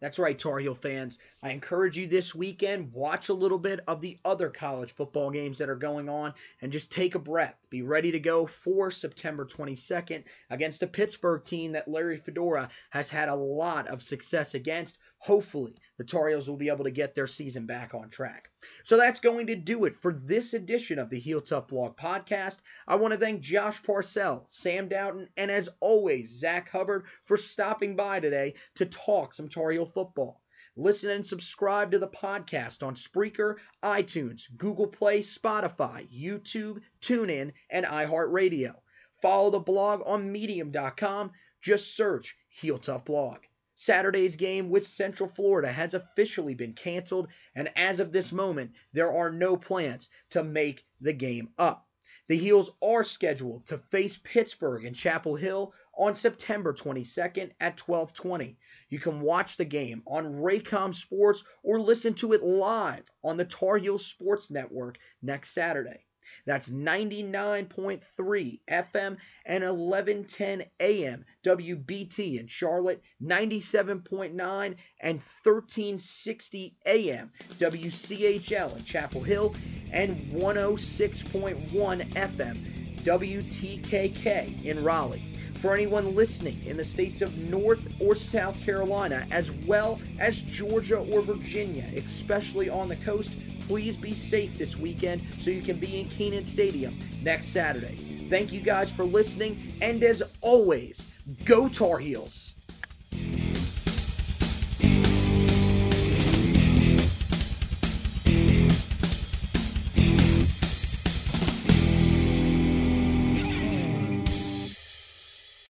That's 0.00 0.20
right, 0.20 0.38
Tar 0.38 0.60
Heel 0.60 0.76
fans. 0.76 1.18
I 1.42 1.50
encourage 1.50 1.98
you 1.98 2.06
this 2.06 2.32
weekend, 2.32 2.92
watch 2.92 3.30
a 3.30 3.34
little 3.34 3.58
bit 3.58 3.80
of 3.88 4.00
the 4.00 4.16
other 4.24 4.48
college 4.48 4.92
football 4.92 5.30
games 5.30 5.58
that 5.58 5.68
are 5.68 5.74
going 5.74 6.08
on 6.08 6.34
and 6.62 6.70
just 6.70 6.92
take 6.92 7.16
a 7.16 7.18
breath. 7.18 7.56
Be 7.68 7.82
ready 7.82 8.12
to 8.12 8.20
go 8.20 8.46
for 8.46 8.92
September 8.92 9.44
22nd 9.44 10.22
against 10.50 10.84
a 10.84 10.86
Pittsburgh 10.86 11.42
team 11.44 11.72
that 11.72 11.88
Larry 11.88 12.16
Fedora 12.16 12.68
has 12.90 13.10
had 13.10 13.28
a 13.28 13.34
lot 13.34 13.88
of 13.88 14.04
success 14.04 14.54
against. 14.54 14.98
Hopefully, 15.20 15.74
the 15.96 16.04
Tar 16.04 16.28
Heels 16.28 16.48
will 16.48 16.56
be 16.56 16.68
able 16.68 16.84
to 16.84 16.92
get 16.92 17.14
their 17.14 17.26
season 17.26 17.66
back 17.66 17.92
on 17.92 18.08
track. 18.08 18.50
So 18.84 18.96
that's 18.96 19.18
going 19.18 19.48
to 19.48 19.56
do 19.56 19.84
it 19.84 19.96
for 20.00 20.12
this 20.12 20.54
edition 20.54 20.98
of 20.98 21.10
the 21.10 21.18
Heel 21.18 21.40
Tough 21.40 21.68
Blog 21.68 21.96
podcast. 21.96 22.58
I 22.86 22.94
want 22.94 23.12
to 23.14 23.18
thank 23.18 23.40
Josh 23.40 23.82
Parcell, 23.82 24.44
Sam 24.46 24.88
Doughton, 24.88 25.28
and 25.36 25.50
as 25.50 25.68
always, 25.80 26.38
Zack 26.38 26.68
Hubbard 26.70 27.06
for 27.24 27.36
stopping 27.36 27.96
by 27.96 28.20
today 28.20 28.54
to 28.76 28.86
talk 28.86 29.34
some 29.34 29.48
Tar 29.48 29.72
Heel 29.72 29.86
football. 29.86 30.40
Listen 30.76 31.10
and 31.10 31.26
subscribe 31.26 31.90
to 31.90 31.98
the 31.98 32.06
podcast 32.06 32.84
on 32.84 32.94
Spreaker, 32.94 33.56
iTunes, 33.82 34.44
Google 34.56 34.86
Play, 34.86 35.18
Spotify, 35.18 36.08
YouTube, 36.08 36.80
TuneIn, 37.00 37.52
and 37.70 37.84
iHeartRadio. 37.84 38.76
Follow 39.20 39.50
the 39.50 39.58
blog 39.58 40.02
on 40.06 40.30
Medium.com. 40.30 41.32
Just 41.60 41.96
search 41.96 42.36
Heel 42.48 42.78
Tough 42.78 43.04
Blog. 43.04 43.38
Saturday's 43.80 44.34
game 44.34 44.70
with 44.70 44.84
Central 44.88 45.30
Florida 45.30 45.70
has 45.70 45.94
officially 45.94 46.52
been 46.52 46.72
canceled, 46.72 47.28
and 47.54 47.70
as 47.76 48.00
of 48.00 48.10
this 48.10 48.32
moment, 48.32 48.72
there 48.92 49.12
are 49.12 49.30
no 49.30 49.56
plans 49.56 50.08
to 50.30 50.42
make 50.42 50.84
the 51.00 51.12
game 51.12 51.50
up. 51.58 51.86
The 52.26 52.36
Heels 52.36 52.72
are 52.82 53.04
scheduled 53.04 53.68
to 53.68 53.78
face 53.78 54.18
Pittsburgh 54.24 54.84
in 54.84 54.94
Chapel 54.94 55.36
Hill 55.36 55.72
on 55.96 56.16
September 56.16 56.72
22nd 56.74 57.52
at 57.60 57.76
12:20. 57.76 58.56
You 58.88 58.98
can 58.98 59.20
watch 59.20 59.56
the 59.56 59.64
game 59.64 60.02
on 60.08 60.42
Raycom 60.42 60.92
Sports 60.92 61.44
or 61.62 61.78
listen 61.78 62.14
to 62.14 62.32
it 62.32 62.42
live 62.42 63.04
on 63.22 63.36
the 63.36 63.44
Tar 63.44 63.78
Heels 63.78 64.04
Sports 64.04 64.50
Network 64.50 64.98
next 65.22 65.50
Saturday. 65.50 66.04
That's 66.46 66.68
99.3 66.68 68.60
FM 68.70 69.16
and 69.46 69.64
1110 69.64 70.64
AM 70.80 71.24
WBT 71.44 72.40
in 72.40 72.46
Charlotte, 72.46 73.02
97.9 73.22 74.74
and 75.00 75.18
1360 75.42 76.76
AM 76.86 77.30
WCHL 77.58 78.76
in 78.76 78.84
Chapel 78.84 79.22
Hill, 79.22 79.54
and 79.92 80.16
106.1 80.32 82.12
FM 82.12 82.56
WTKK 83.04 84.64
in 84.64 84.84
Raleigh. 84.84 85.22
For 85.60 85.74
anyone 85.74 86.14
listening 86.14 86.56
in 86.66 86.76
the 86.76 86.84
states 86.84 87.20
of 87.20 87.36
North 87.36 87.88
or 88.00 88.14
South 88.14 88.60
Carolina, 88.64 89.26
as 89.32 89.50
well 89.66 90.00
as 90.20 90.40
Georgia 90.40 90.98
or 90.98 91.20
Virginia, 91.20 91.84
especially 91.96 92.68
on 92.68 92.88
the 92.88 92.96
coast, 92.96 93.30
please 93.68 93.98
be 93.98 94.14
safe 94.14 94.56
this 94.56 94.78
weekend 94.78 95.22
so 95.38 95.50
you 95.50 95.60
can 95.62 95.78
be 95.78 96.00
in 96.00 96.08
Kenan 96.08 96.44
Stadium 96.44 96.96
next 97.20 97.48
Saturday. 97.48 97.94
Thank 98.30 98.50
you 98.50 98.62
guys 98.62 98.90
for 98.90 99.04
listening, 99.04 99.58
and 99.82 100.02
as 100.02 100.22
always, 100.40 101.06
go 101.44 101.68
Tar 101.68 101.98
Heels! 101.98 102.57